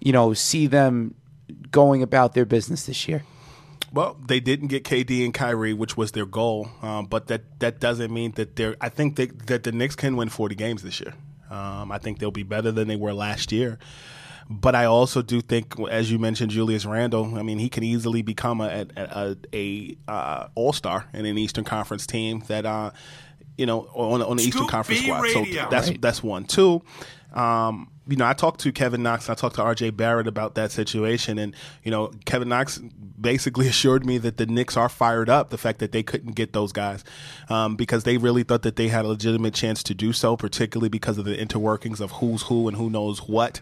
you 0.00 0.12
know, 0.12 0.34
see 0.34 0.66
them 0.66 1.14
going 1.70 2.02
about 2.02 2.34
their 2.34 2.44
business 2.44 2.86
this 2.86 3.08
year? 3.08 3.24
Well, 3.92 4.16
they 4.26 4.40
didn't 4.40 4.68
get 4.68 4.84
KD 4.84 5.24
and 5.24 5.32
Kyrie, 5.32 5.72
which 5.72 5.96
was 5.96 6.12
their 6.12 6.26
goal, 6.26 6.68
um, 6.82 7.06
but 7.06 7.28
that 7.28 7.58
that 7.60 7.80
doesn't 7.80 8.12
mean 8.12 8.32
that 8.32 8.56
they're. 8.56 8.76
I 8.80 8.90
think 8.90 9.16
they, 9.16 9.26
that 9.26 9.62
the 9.62 9.72
Knicks 9.72 9.96
can 9.96 10.16
win 10.16 10.28
forty 10.28 10.54
games 10.54 10.82
this 10.82 11.00
year. 11.00 11.14
Um, 11.50 11.90
I 11.90 11.98
think 11.98 12.18
they'll 12.18 12.30
be 12.30 12.42
better 12.42 12.70
than 12.70 12.88
they 12.88 12.96
were 12.96 13.14
last 13.14 13.50
year. 13.50 13.78
But 14.50 14.74
I 14.74 14.86
also 14.86 15.20
do 15.20 15.42
think, 15.42 15.78
as 15.90 16.10
you 16.10 16.18
mentioned, 16.18 16.50
Julius 16.50 16.86
Randle. 16.86 17.36
I 17.36 17.42
mean, 17.42 17.58
he 17.58 17.68
can 17.68 17.82
easily 17.82 18.22
become 18.22 18.60
a 18.60 18.86
a, 18.96 19.02
a, 19.02 19.36
a 19.54 19.96
uh, 20.10 20.48
all 20.54 20.72
star 20.72 21.06
in 21.12 21.26
an 21.26 21.36
Eastern 21.36 21.64
Conference 21.64 22.06
team 22.06 22.42
that, 22.48 22.64
uh, 22.64 22.90
you 23.58 23.66
know, 23.66 23.80
on, 23.92 24.22
on 24.22 24.36
the 24.38 24.42
Eastern 24.42 24.66
Conference 24.66 25.02
squad. 25.02 25.22
Radio. 25.22 25.44
So 25.44 25.70
that's 25.70 25.90
that's 25.98 26.22
one. 26.22 26.44
Two. 26.44 26.82
Um, 27.32 27.90
you 28.08 28.16
know, 28.16 28.26
I 28.26 28.32
talked 28.32 28.60
to 28.60 28.72
Kevin 28.72 29.02
Knox 29.02 29.28
and 29.28 29.36
I 29.36 29.40
talked 29.40 29.56
to 29.56 29.62
RJ 29.62 29.96
Barrett 29.96 30.26
about 30.26 30.54
that 30.54 30.72
situation. 30.72 31.38
And, 31.38 31.54
you 31.84 31.90
know, 31.90 32.10
Kevin 32.24 32.48
Knox 32.48 32.78
basically 33.20 33.68
assured 33.74 34.06
me 34.06 34.16
that 34.18 34.38
the 34.38 34.46
Knicks 34.46 34.76
are 34.76 34.88
fired 34.88 35.28
up, 35.28 35.50
the 35.50 35.58
fact 35.58 35.78
that 35.80 35.92
they 35.92 36.02
couldn't 36.02 36.32
get 36.32 36.54
those 36.54 36.72
guys 36.72 37.04
um, 37.50 37.76
because 37.76 38.04
they 38.04 38.16
really 38.16 38.44
thought 38.44 38.62
that 38.62 38.76
they 38.76 38.88
had 38.88 39.04
a 39.04 39.08
legitimate 39.08 39.52
chance 39.52 39.82
to 39.82 39.94
do 39.94 40.12
so, 40.14 40.36
particularly 40.36 40.88
because 40.88 41.18
of 41.18 41.26
the 41.26 41.36
interworkings 41.36 42.00
of 42.00 42.12
who's 42.12 42.42
who 42.42 42.66
and 42.66 42.76
who 42.78 42.88
knows 42.88 43.20
what. 43.28 43.60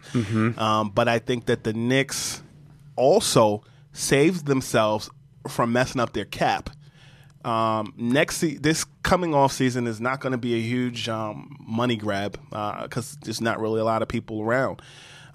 Um, 0.59 0.91
but 0.91 1.09
I 1.09 1.19
think 1.19 1.47
that 1.47 1.65
the 1.65 1.73
Knicks 1.73 2.41
also 2.95 3.65
saved 3.93 4.47
themselves 4.47 5.11
from 5.49 5.73
messing 5.73 6.01
up 6.01 6.13
their 6.13 6.25
cap. 6.25 6.71
Um, 7.47 7.95
next, 7.97 8.39
se- 8.39 8.57
this 8.57 8.85
coming 9.05 9.33
off 9.33 9.53
season 9.53 9.87
is 9.87 10.01
not 10.01 10.21
going 10.21 10.33
to 10.33 10.39
be 10.39 10.55
a 10.55 10.61
huge 10.61 11.09
um, 11.09 11.57
money 11.61 11.97
grab 11.97 12.39
because 12.83 13.17
there's 13.23 13.41
not 13.41 13.61
really 13.61 13.81
a 13.81 13.85
lot 13.85 14.03
of 14.03 14.09
people 14.09 14.43
around. 14.43 14.83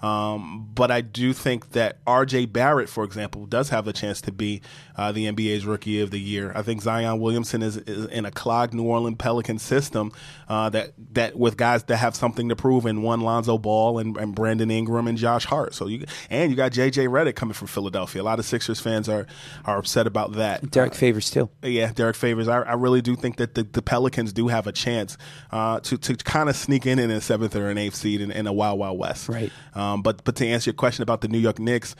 Um, 0.02 0.68
but 0.74 0.90
I 0.90 1.00
do 1.00 1.32
think 1.32 1.70
that 1.70 1.98
R.J. 2.06 2.46
Barrett, 2.46 2.88
for 2.88 3.04
example, 3.04 3.46
does 3.46 3.68
have 3.68 3.86
a 3.86 3.92
chance 3.92 4.20
to 4.22 4.32
be 4.32 4.60
uh, 4.96 5.12
the 5.12 5.26
NBA's 5.26 5.64
Rookie 5.64 6.00
of 6.00 6.10
the 6.10 6.18
Year. 6.18 6.52
I 6.54 6.62
think 6.62 6.82
Zion 6.82 7.20
Williamson 7.20 7.62
is, 7.62 7.76
is 7.76 8.06
in 8.06 8.24
a 8.24 8.30
clogged 8.30 8.74
New 8.74 8.84
Orleans 8.84 9.16
Pelican 9.18 9.58
system 9.58 10.12
uh, 10.48 10.68
that 10.70 10.92
that 11.12 11.36
with 11.38 11.56
guys 11.56 11.84
that 11.84 11.98
have 11.98 12.16
something 12.16 12.48
to 12.48 12.56
prove 12.56 12.84
in 12.84 13.02
one 13.02 13.20
Lonzo 13.20 13.58
Ball 13.58 13.98
and, 13.98 14.16
and 14.16 14.34
Brandon 14.34 14.70
Ingram 14.70 15.06
and 15.06 15.16
Josh 15.16 15.44
Hart. 15.44 15.74
So 15.74 15.86
you 15.86 16.04
and 16.30 16.50
you 16.50 16.56
got 16.56 16.72
J.J. 16.72 17.06
Redick 17.06 17.36
coming 17.36 17.54
from 17.54 17.68
Philadelphia. 17.68 18.22
A 18.22 18.24
lot 18.24 18.38
of 18.38 18.44
Sixers 18.44 18.80
fans 18.80 19.08
are 19.08 19.26
are 19.64 19.78
upset 19.78 20.06
about 20.06 20.32
that. 20.32 20.70
Derrick 20.70 20.94
Favors 20.94 21.30
too. 21.30 21.48
Yeah, 21.62 21.92
Derrick 21.92 22.16
Favors. 22.16 22.48
I, 22.48 22.62
I 22.62 22.74
really 22.74 23.02
do 23.02 23.14
think 23.14 23.36
that 23.36 23.54
the, 23.54 23.62
the 23.62 23.82
Pelicans 23.82 24.32
do 24.32 24.48
have 24.48 24.66
a 24.66 24.72
chance 24.72 25.16
uh, 25.52 25.78
to 25.80 25.96
to 25.96 26.16
kind 26.16 26.48
of 26.48 26.56
sneak 26.56 26.86
in 26.86 26.98
in 26.98 27.10
a 27.10 27.20
seventh 27.20 27.54
or 27.54 27.70
an 27.70 27.78
eighth 27.78 27.94
seed 27.94 28.20
in, 28.20 28.32
in 28.32 28.46
a 28.46 28.52
Wild 28.52 28.78
Wild 28.78 28.98
West. 28.98 29.28
Right. 29.28 29.52
Um, 29.74 29.91
but 30.00 30.24
but 30.24 30.36
to 30.36 30.46
answer 30.46 30.70
your 30.70 30.74
question 30.74 31.02
about 31.02 31.20
the 31.20 31.28
New 31.28 31.38
York 31.38 31.58
Knicks, 31.58 31.94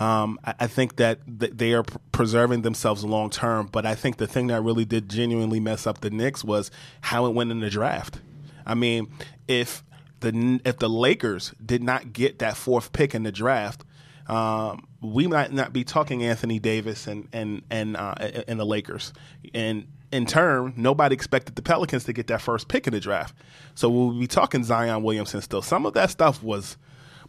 um, 0.00 0.38
I, 0.44 0.54
I 0.60 0.66
think 0.66 0.96
that 0.96 1.20
th- 1.40 1.52
they 1.54 1.72
are 1.72 1.84
pr- 1.84 1.98
preserving 2.12 2.62
themselves 2.62 3.04
long 3.04 3.30
term. 3.30 3.68
But 3.70 3.86
I 3.86 3.94
think 3.94 4.18
the 4.18 4.26
thing 4.26 4.48
that 4.48 4.60
really 4.60 4.84
did 4.84 5.08
genuinely 5.08 5.60
mess 5.60 5.86
up 5.86 6.00
the 6.00 6.10
Knicks 6.10 6.44
was 6.44 6.70
how 7.00 7.26
it 7.26 7.30
went 7.30 7.50
in 7.50 7.60
the 7.60 7.70
draft. 7.70 8.20
I 8.66 8.74
mean, 8.74 9.08
if 9.46 9.82
the 10.20 10.60
if 10.64 10.78
the 10.78 10.90
Lakers 10.90 11.54
did 11.64 11.82
not 11.82 12.12
get 12.12 12.40
that 12.40 12.56
fourth 12.56 12.92
pick 12.92 13.14
in 13.14 13.22
the 13.22 13.32
draft, 13.32 13.84
um, 14.26 14.86
we 15.00 15.26
might 15.26 15.52
not 15.52 15.72
be 15.72 15.84
talking 15.84 16.24
Anthony 16.24 16.58
Davis 16.58 17.06
and 17.06 17.28
and 17.32 17.62
and 17.70 17.96
uh, 17.96 18.14
and 18.46 18.60
the 18.60 18.66
Lakers. 18.66 19.12
And 19.54 19.86
in 20.10 20.26
turn, 20.26 20.74
nobody 20.76 21.14
expected 21.14 21.56
the 21.56 21.62
Pelicans 21.62 22.04
to 22.04 22.12
get 22.12 22.26
that 22.28 22.40
first 22.40 22.68
pick 22.68 22.86
in 22.86 22.92
the 22.92 23.00
draft. 23.00 23.34
So 23.74 23.88
we'll 23.88 24.18
be 24.18 24.26
talking 24.26 24.64
Zion 24.64 25.02
Williamson 25.02 25.40
still. 25.42 25.62
Some 25.62 25.86
of 25.86 25.94
that 25.94 26.10
stuff 26.10 26.42
was 26.42 26.76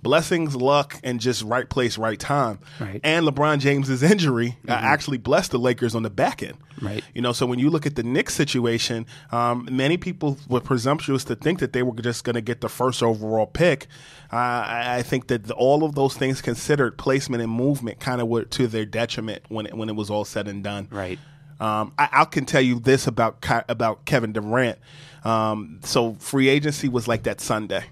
blessings, 0.02 0.56
luck, 0.56 1.00
and 1.04 1.20
just 1.20 1.44
right 1.44 1.70
place, 1.70 1.98
right 1.98 2.20
time. 2.20 2.60
Right. 2.80 3.02
And 3.04 3.26
LeBron 3.26 3.60
James's 3.60 4.04
injury 4.04 4.58
uh, 4.68 4.72
actually 4.72 5.18
blessed 5.18 5.52
the 5.52 5.60
Lakers 5.60 5.96
on 5.96 6.04
the 6.04 6.10
back 6.10 6.42
end. 6.42 6.58
Right. 6.82 7.04
You 7.14 7.22
know, 7.22 7.34
so 7.34 7.46
when 7.46 7.60
you 7.60 7.70
look 7.70 7.86
at 7.86 7.96
the 7.96 8.04
Knicks 8.04 8.34
situation, 8.34 9.06
um, 9.32 9.68
many 9.72 9.98
people 9.98 10.38
were 10.48 10.62
presumptuous 10.62 11.24
to 11.26 11.36
think 11.36 11.60
that 11.60 11.74
they 11.74 11.84
were 11.84 11.94
just 12.02 12.24
going 12.24 12.36
to 12.36 12.42
get 12.42 12.62
the 12.62 12.70
first 12.70 13.04
overall 13.04 13.48
pick. 13.48 13.88
Uh, 14.32 14.36
I, 14.36 14.98
I 14.98 15.02
think 15.02 15.28
that 15.28 15.46
the, 15.46 15.54
all 15.54 15.84
of 15.84 15.96
those 15.96 16.16
things 16.16 16.42
considered, 16.42 16.98
placement 16.98 17.44
and 17.44 17.52
movement, 17.52 18.00
kind 18.00 18.22
of 18.22 18.28
were 18.28 18.44
to 18.44 18.68
their 18.68 18.86
detriment 18.86 19.44
when 19.50 19.66
it, 19.66 19.74
when 19.74 19.90
it 19.90 19.96
was 19.96 20.10
all 20.10 20.26
said 20.26 20.48
and 20.48 20.64
done. 20.64 20.88
Right. 20.92 21.20
Um, 21.60 21.94
I, 21.98 22.08
I 22.12 22.26
can 22.26 22.46
tell 22.46 22.62
you 22.62 22.80
this 22.80 23.06
about 23.06 23.46
about 23.68 24.06
Kevin 24.06 24.32
Durant. 24.32 24.80
Um, 25.26 25.82
so 25.84 26.14
free 26.14 26.48
agency 26.48 26.88
was 26.88 27.08
like 27.08 27.24
that 27.24 27.42
Sunday. 27.42 27.84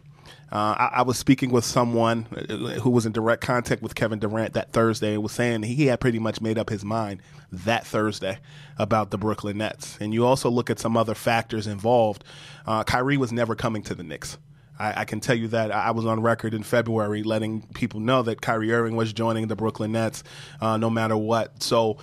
Uh, 0.51 0.75
I, 0.77 0.89
I 0.95 1.01
was 1.01 1.17
speaking 1.17 1.51
with 1.51 1.65
someone 1.65 2.25
uh, 2.31 2.79
who 2.79 2.89
was 2.89 3.05
in 3.05 3.11
direct 3.11 3.41
contact 3.41 3.81
with 3.81 3.95
Kevin 3.95 4.19
Durant 4.19 4.53
that 4.53 4.71
Thursday 4.71 5.13
and 5.13 5.23
was 5.23 5.33
saying 5.33 5.63
he 5.63 5.87
had 5.87 5.99
pretty 5.99 6.19
much 6.19 6.39
made 6.41 6.57
up 6.57 6.69
his 6.69 6.85
mind 6.85 7.21
that 7.51 7.85
Thursday 7.85 8.39
about 8.77 9.11
the 9.11 9.17
Brooklyn 9.17 9.57
Nets. 9.57 9.97
And 9.99 10.13
you 10.13 10.25
also 10.25 10.49
look 10.49 10.69
at 10.69 10.79
some 10.79 10.95
other 10.95 11.15
factors 11.15 11.67
involved. 11.67 12.23
Uh, 12.65 12.83
Kyrie 12.83 13.17
was 13.17 13.31
never 13.31 13.55
coming 13.55 13.83
to 13.83 13.95
the 13.95 14.03
Knicks. 14.03 14.37
I, 14.79 15.01
I 15.01 15.05
can 15.05 15.19
tell 15.19 15.35
you 15.35 15.47
that 15.49 15.71
I 15.71 15.91
was 15.91 16.05
on 16.05 16.21
record 16.21 16.53
in 16.53 16.63
February 16.63 17.23
letting 17.23 17.63
people 17.73 17.99
know 17.99 18.21
that 18.23 18.41
Kyrie 18.41 18.71
Irving 18.71 18.95
was 18.95 19.11
joining 19.11 19.47
the 19.47 19.55
Brooklyn 19.55 19.91
Nets 19.91 20.23
uh, 20.61 20.77
no 20.77 20.89
matter 20.89 21.17
what. 21.17 21.61
So 21.63 21.97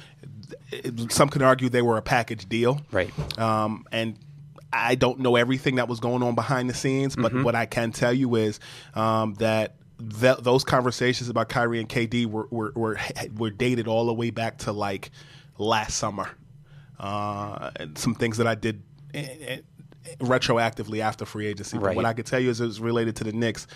some 1.09 1.29
could 1.29 1.43
argue 1.43 1.69
they 1.69 1.83
were 1.83 1.97
a 1.97 2.03
package 2.03 2.49
deal. 2.49 2.81
Right. 2.91 3.13
Um, 3.39 3.87
and 3.93 4.19
I 4.75 4.95
don't 4.97 5.21
know 5.21 5.37
everything 5.37 5.77
that 5.77 5.89
was 5.89 6.01
going 6.01 6.23
on 6.23 6.35
behind 6.35 6.69
the 6.69 6.75
scenes, 6.75 7.15
but 7.17 7.33
what 7.45 7.55
I 7.55 7.67
can 7.67 7.93
tell 7.93 8.13
you 8.13 8.35
is 8.35 8.59
um, 8.95 9.35
that 9.35 9.77
th- 10.21 10.39
those 10.39 10.65
conversations 10.65 11.29
about 11.29 11.49
Kyrie 11.49 11.79
and 11.81 11.89
KD 11.89 12.27
were, 12.27 12.49
were 12.51 12.73
were 12.75 12.99
were 13.37 13.51
dated 13.51 13.87
all 13.89 14.07
the 14.07 14.15
way 14.15 14.31
back 14.31 14.59
to 14.59 14.73
like 14.73 15.11
last 15.59 15.97
summer. 15.97 16.29
Uh, 16.99 17.71
and 17.77 17.97
some 17.99 18.15
things 18.15 18.39
that 18.39 18.47
I 18.47 18.55
did 18.55 18.83
eh, 19.15 19.27
eh, 19.47 19.59
retroactively 20.21 21.01
after 21.01 21.25
free 21.25 21.47
agency. 21.47 21.77
But 21.79 21.87
Right. 21.87 21.97
what 21.97 22.05
I 22.05 22.13
could 22.13 22.27
tell 22.27 22.41
you 22.41 22.51
is 22.51 22.61
it 22.61 22.67
was 22.67 22.81
related 22.81 23.17
to 23.17 23.25
the 23.25 23.33
Knicks. 23.33 23.67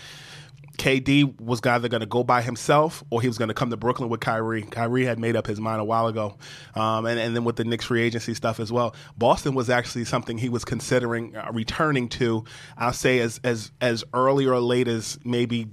KD 0.79 1.41
was 1.41 1.61
either 1.65 1.89
going 1.89 2.01
to 2.01 2.07
go 2.07 2.23
by 2.23 2.41
himself 2.41 3.03
or 3.11 3.21
he 3.21 3.27
was 3.27 3.37
going 3.37 3.49
to 3.49 3.55
come 3.55 3.69
to 3.71 3.77
Brooklyn 3.77 4.09
with 4.09 4.21
Kyrie. 4.21 4.63
Kyrie 4.63 5.05
had 5.05 5.19
made 5.19 5.35
up 5.37 5.47
his 5.47 5.61
mind 5.61 5.81
a 5.81 5.85
while 5.85 6.07
ago, 6.07 6.37
um, 6.77 7.05
and 7.05 7.19
and 7.19 7.35
then 7.37 7.45
with 7.45 7.57
the 7.57 7.65
Knicks 7.65 7.85
free 7.87 8.03
agency 8.03 8.33
stuff 8.33 8.61
as 8.61 8.71
well. 8.73 8.95
Boston 9.17 9.55
was 9.55 9.69
actually 9.69 10.05
something 10.05 10.39
he 10.39 10.49
was 10.49 10.65
considering 10.65 11.37
uh, 11.37 11.51
returning 11.53 12.09
to. 12.11 12.45
I'll 12.77 12.93
say 12.93 13.19
as 13.19 13.41
as 13.43 13.73
as 13.81 14.05
early 14.15 14.47
or 14.47 14.61
late 14.61 14.89
as 14.89 15.19
maybe 15.25 15.67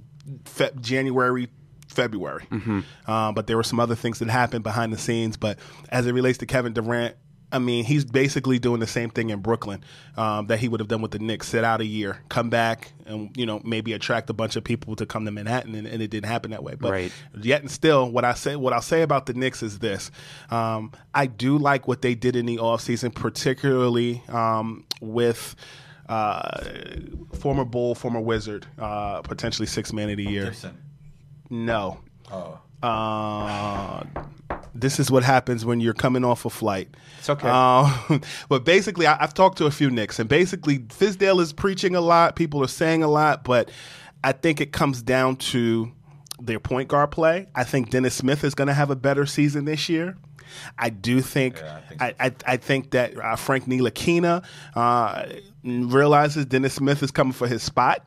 fe- 0.44 0.72
January. 0.80 1.48
February, 1.88 2.44
um, 3.06 3.32
but 3.34 3.46
there 3.46 3.56
were 3.56 3.62
some 3.62 3.80
other 3.80 3.94
things 3.94 4.18
that 4.18 4.28
happened 4.28 4.62
behind 4.62 4.92
the 4.92 4.98
scenes. 4.98 5.38
But 5.38 5.58
as 5.88 6.06
it 6.06 6.12
relates 6.12 6.36
to 6.38 6.46
Kevin 6.46 6.74
Durant, 6.74 7.16
I 7.56 7.58
mean, 7.58 7.84
he's 7.84 8.04
basically 8.04 8.58
doing 8.58 8.80
the 8.80 8.86
same 8.86 9.10
thing 9.10 9.30
in 9.30 9.40
Brooklyn 9.40 9.82
um, 10.16 10.46
that 10.46 10.58
he 10.58 10.68
would 10.68 10.78
have 10.80 10.88
done 10.88 11.00
with 11.02 11.10
the 11.10 11.18
Knicks. 11.18 11.48
Sit 11.48 11.64
out 11.64 11.80
a 11.80 11.84
year, 11.86 12.20
come 12.28 12.50
back, 12.50 12.92
and 13.06 13.34
you 13.36 13.46
know 13.46 13.60
maybe 13.64 13.92
attract 13.94 14.30
a 14.30 14.32
bunch 14.32 14.56
of 14.56 14.62
people 14.62 14.94
to 14.96 15.06
come 15.06 15.24
to 15.24 15.30
Manhattan, 15.30 15.74
and, 15.74 15.86
and 15.86 16.02
it 16.02 16.08
didn't 16.08 16.28
happen 16.28 16.50
that 16.52 16.62
way. 16.62 16.74
But 16.78 16.92
Right. 16.92 17.12
yet 17.40 17.62
and 17.62 17.70
still, 17.70 18.10
what 18.10 18.24
I 18.24 18.34
say, 18.34 18.54
what 18.54 18.72
I'll 18.72 18.82
say 18.82 19.02
about 19.02 19.26
the 19.26 19.34
Knicks 19.34 19.62
is 19.62 19.78
this: 19.78 20.10
um, 20.50 20.92
I 21.14 21.26
do 21.26 21.58
like 21.58 21.88
what 21.88 22.02
they 22.02 22.14
did 22.14 22.36
in 22.36 22.46
the 22.46 22.58
offseason, 22.58 23.14
particularly 23.14 24.22
um, 24.28 24.84
with. 25.00 25.56
Uh, 26.08 26.60
former 27.40 27.64
Bull, 27.64 27.96
former 27.96 28.20
Wizard, 28.20 28.64
uh, 28.78 29.22
potentially 29.22 29.66
six 29.66 29.92
man 29.92 30.08
of 30.08 30.16
the 30.18 30.22
year. 30.22 30.44
Gibson. 30.44 30.78
No. 31.50 31.98
Oh. 32.30 32.60
Uh, 32.82 34.04
this 34.74 35.00
is 35.00 35.10
what 35.10 35.22
happens 35.22 35.64
when 35.64 35.80
you're 35.80 35.94
coming 35.94 36.24
off 36.24 36.44
a 36.44 36.50
flight. 36.50 36.88
It's 37.18 37.30
okay. 37.30 37.48
Um, 37.48 38.20
but 38.48 38.64
basically, 38.64 39.06
I, 39.06 39.22
I've 39.22 39.34
talked 39.34 39.58
to 39.58 39.66
a 39.66 39.70
few 39.70 39.90
Knicks, 39.90 40.18
and 40.18 40.28
basically, 40.28 40.80
Fizdale 40.80 41.40
is 41.40 41.52
preaching 41.52 41.94
a 41.94 42.00
lot. 42.00 42.36
People 42.36 42.62
are 42.62 42.68
saying 42.68 43.02
a 43.02 43.08
lot, 43.08 43.44
but 43.44 43.70
I 44.22 44.32
think 44.32 44.60
it 44.60 44.72
comes 44.72 45.02
down 45.02 45.36
to 45.36 45.92
their 46.40 46.60
point 46.60 46.88
guard 46.88 47.10
play. 47.10 47.46
I 47.54 47.64
think 47.64 47.90
Dennis 47.90 48.14
Smith 48.14 48.44
is 48.44 48.54
going 48.54 48.68
to 48.68 48.74
have 48.74 48.90
a 48.90 48.96
better 48.96 49.26
season 49.26 49.64
this 49.64 49.88
year. 49.88 50.16
I 50.78 50.90
do 50.90 51.20
think 51.20 51.58
Yeah, 51.58 51.76
I 51.76 51.80
think 51.80 52.02
I, 52.02 52.14
I, 52.20 52.32
I 52.46 52.56
think 52.56 52.90
that 52.92 53.16
uh, 53.18 53.36
Frank 53.36 53.64
Ntilikina 53.64 54.44
uh, 54.74 55.26
realizes 55.64 56.46
Dennis 56.46 56.74
Smith 56.74 57.02
is 57.02 57.10
coming 57.10 57.32
for 57.32 57.48
his 57.48 57.62
spot. 57.62 58.06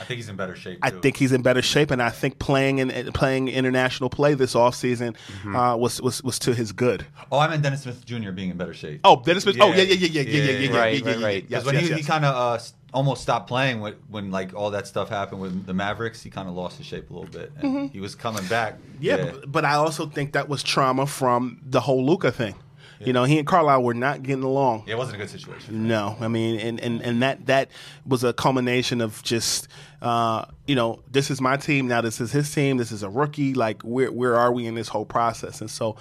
I 0.00 0.04
think 0.04 0.18
he's 0.18 0.28
in 0.28 0.36
better 0.36 0.54
shape. 0.56 0.78
I 0.82 0.90
think 0.90 1.16
he's 1.16 1.32
in 1.32 1.42
better 1.42 1.62
shape, 1.62 1.90
and 1.90 2.02
I 2.02 2.10
think 2.10 2.38
playing 2.38 2.78
in 2.78 2.90
playing 3.12 3.48
international 3.48 4.10
play 4.10 4.34
this 4.34 4.54
offseason 4.54 5.16
Mm-hmm. 5.16 5.56
uh, 5.56 5.76
was, 5.76 6.00
was 6.02 6.22
was 6.22 6.38
to 6.40 6.54
his 6.54 6.72
good. 6.72 7.06
Oh, 7.32 7.38
I 7.38 7.48
meant 7.48 7.62
Dennis 7.62 7.82
Smith 7.82 8.04
Jr. 8.04 8.30
being 8.30 8.50
in 8.50 8.56
better 8.56 8.74
shape. 8.74 9.00
Oh, 9.04 9.22
Dennis 9.22 9.42
Smith. 9.44 9.56
Oh, 9.60 9.68
yeah, 9.72 9.82
yeah, 9.82 9.94
yeah, 9.94 10.08
yeah, 10.08 10.20
yeah, 10.22 10.22
yeah, 10.22 10.50
yeah, 10.52 10.58
yeah, 10.70 10.78
Right, 10.78 11.02
yeah, 11.04 11.10
right, 11.12 11.18
yeah, 11.20 11.26
right. 11.26 11.34
yeah, 11.34 11.40
Because 11.40 11.50
Yes, 11.50 11.64
when 11.66 11.74
yes, 11.74 11.84
he, 11.84 11.90
yes. 11.90 11.98
he 12.00 12.04
kind 12.04 12.24
of 12.24 12.34
uh, 12.34 12.62
almost 12.94 13.22
stopped 13.22 13.48
playing 13.48 13.80
when, 13.80 13.94
when 14.08 14.30
like 14.30 14.54
all 14.54 14.70
that 14.70 14.86
stuff 14.86 15.08
happened 15.08 15.40
with 15.40 15.66
the 15.66 15.74
Mavericks, 15.74 16.22
he 16.22 16.30
kind 16.30 16.48
of 16.48 16.54
lost 16.54 16.78
his 16.78 16.86
shape 16.86 17.10
a 17.10 17.12
little 17.12 17.30
bit, 17.30 17.52
and 17.60 17.90
he 17.90 18.00
was 18.00 18.14
coming 18.14 18.44
back. 18.46 18.74
Mm-hmm. 18.74 18.96
Yeah, 19.00 19.16
But, 19.32 19.52
but 19.52 19.64
I 19.64 19.74
also 19.74 20.06
think 20.06 20.32
that 20.32 20.48
was 20.48 20.62
trauma 20.62 21.06
from 21.06 21.60
the 21.64 21.80
whole 21.80 22.04
Luka 22.06 22.30
thing. 22.32 22.54
You 23.00 23.12
know, 23.12 23.24
he 23.24 23.38
and 23.38 23.46
Carlisle 23.46 23.82
were 23.82 23.94
not 23.94 24.22
getting 24.22 24.42
along. 24.42 24.84
Yeah, 24.86 24.94
it 24.94 24.98
wasn't 24.98 25.16
a 25.16 25.18
good 25.18 25.30
situation. 25.30 25.86
No, 25.86 26.16
I 26.20 26.28
mean, 26.28 26.58
and, 26.60 26.80
and, 26.80 27.02
and 27.02 27.22
that 27.22 27.46
that 27.46 27.68
was 28.06 28.24
a 28.24 28.32
culmination 28.32 29.00
of 29.02 29.22
just, 29.22 29.68
uh, 30.00 30.46
you 30.66 30.74
know, 30.74 31.00
this 31.10 31.30
is 31.30 31.40
my 31.40 31.56
team 31.58 31.88
now. 31.88 32.00
This 32.00 32.20
is 32.20 32.32
his 32.32 32.52
team. 32.54 32.78
This 32.78 32.92
is 32.92 33.02
a 33.02 33.10
rookie. 33.10 33.52
Like, 33.54 33.82
where 33.82 34.10
where 34.10 34.36
are 34.36 34.50
we 34.50 34.66
in 34.66 34.74
this 34.74 34.88
whole 34.88 35.04
process? 35.04 35.60
And 35.60 35.70
so, 35.70 35.96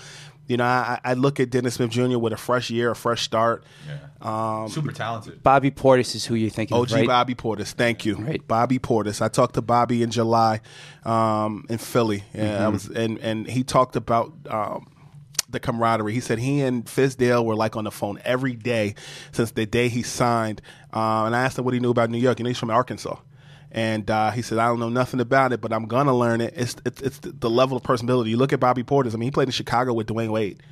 you 0.47 0.55
know, 0.57 0.63
I, 0.63 0.99
I 1.03 1.13
look 1.15 1.39
at 1.41 1.49
Dennis 1.49 1.73
Smith 1.73 1.89
Jr. 1.89 2.17
with 2.17 2.31
a 2.31 2.37
fresh 2.37 2.69
year, 2.69 2.91
a 2.91 2.95
fresh 2.95 3.23
start. 3.23 3.63
Yeah. 3.87 4.67
Super 4.67 4.91
talented. 4.91 5.43
Bobby 5.43 5.71
Portis 5.71 6.15
is 6.15 6.25
who 6.25 6.35
you're 6.35 6.49
thinking 6.49 6.77
OG 6.77 6.87
of, 6.87 6.93
right? 6.93 7.07
Bobby 7.07 7.35
Portis, 7.35 7.73
thank 7.73 8.05
you, 8.05 8.15
Right. 8.15 8.47
Bobby 8.47 8.79
Portis. 8.79 9.21
I 9.21 9.27
talked 9.27 9.55
to 9.55 9.61
Bobby 9.61 10.01
in 10.01 10.11
July 10.11 10.61
um, 11.03 11.65
in 11.69 11.77
Philly, 11.77 12.23
and 12.33 12.43
Mm-hmm. 12.51 12.63
I 12.63 12.67
was 12.69 12.87
and 12.89 13.19
and 13.19 13.47
he 13.47 13.63
talked 13.63 13.95
about. 13.97 14.31
Um, 14.49 14.87
the 15.49 15.59
camaraderie. 15.59 16.13
He 16.13 16.19
said 16.19 16.39
he 16.39 16.61
and 16.61 16.85
Fizdale 16.85 17.43
were 17.45 17.55
like 17.55 17.75
on 17.75 17.83
the 17.83 17.91
phone 17.91 18.19
every 18.23 18.53
day 18.53 18.95
since 19.31 19.51
the 19.51 19.65
day 19.65 19.89
he 19.89 20.03
signed. 20.03 20.61
Uh, 20.93 21.25
and 21.25 21.35
I 21.35 21.43
asked 21.43 21.57
him 21.57 21.65
what 21.65 21.73
he 21.73 21.79
knew 21.79 21.91
about 21.91 22.09
New 22.09 22.17
York. 22.17 22.39
Know, 22.39 22.47
he's 22.47 22.57
from 22.57 22.71
Arkansas. 22.71 23.17
And 23.71 24.09
uh, 24.09 24.31
he 24.31 24.41
said, 24.41 24.57
I 24.57 24.67
don't 24.67 24.79
know 24.79 24.89
nothing 24.89 25.19
about 25.19 25.51
it, 25.51 25.59
but 25.59 25.73
I'm 25.73 25.85
to 25.87 26.13
learn 26.13 26.39
it. 26.39 26.53
It's, 26.55 26.77
it's, 26.85 27.01
it's 27.01 27.19
the- 27.19 27.49
level 27.49 27.75
of 27.75 27.83
personability. 27.83 28.29
You 28.29 28.37
look 28.37 28.53
at 28.53 28.59
Bobby 28.61 28.83
Portis. 28.83 29.13
I 29.13 29.17
mean, 29.17 29.27
he 29.27 29.31
played 29.31 29.49
in 29.49 29.51
Chicago 29.51 29.93
with 29.93 30.07
Dwyane 30.07 30.31
Wade. 30.31 30.63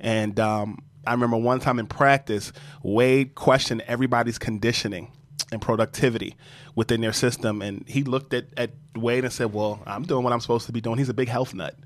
And 0.00 0.38
um, 0.40 0.82
I 1.06 1.12
remember 1.12 1.36
one 1.36 1.60
time 1.60 1.78
in 1.78 1.86
practice, 1.86 2.52
Wade 2.82 3.36
questioned 3.36 3.82
everybody's 3.82 4.38
conditioning 4.38 5.12
and 5.52 5.62
productivity 5.62 6.36
within 6.74 7.00
their 7.00 7.12
system. 7.12 7.62
And 7.62 7.84
he 7.88 8.02
looked 8.02 8.34
at, 8.34 8.46
at 8.56 8.70
Wade 8.96 9.24
and 9.24 9.32
said, 9.32 9.52
Well, 9.52 9.80
I'm 9.86 10.02
doing 10.02 10.24
what 10.24 10.32
I'm 10.32 10.40
supposed 10.40 10.66
to 10.66 10.72
be 10.72 10.80
doing. 10.80 10.98
He's 10.98 11.08
a 11.08 11.14
big 11.14 11.28
health 11.28 11.54
nut. 11.54 11.76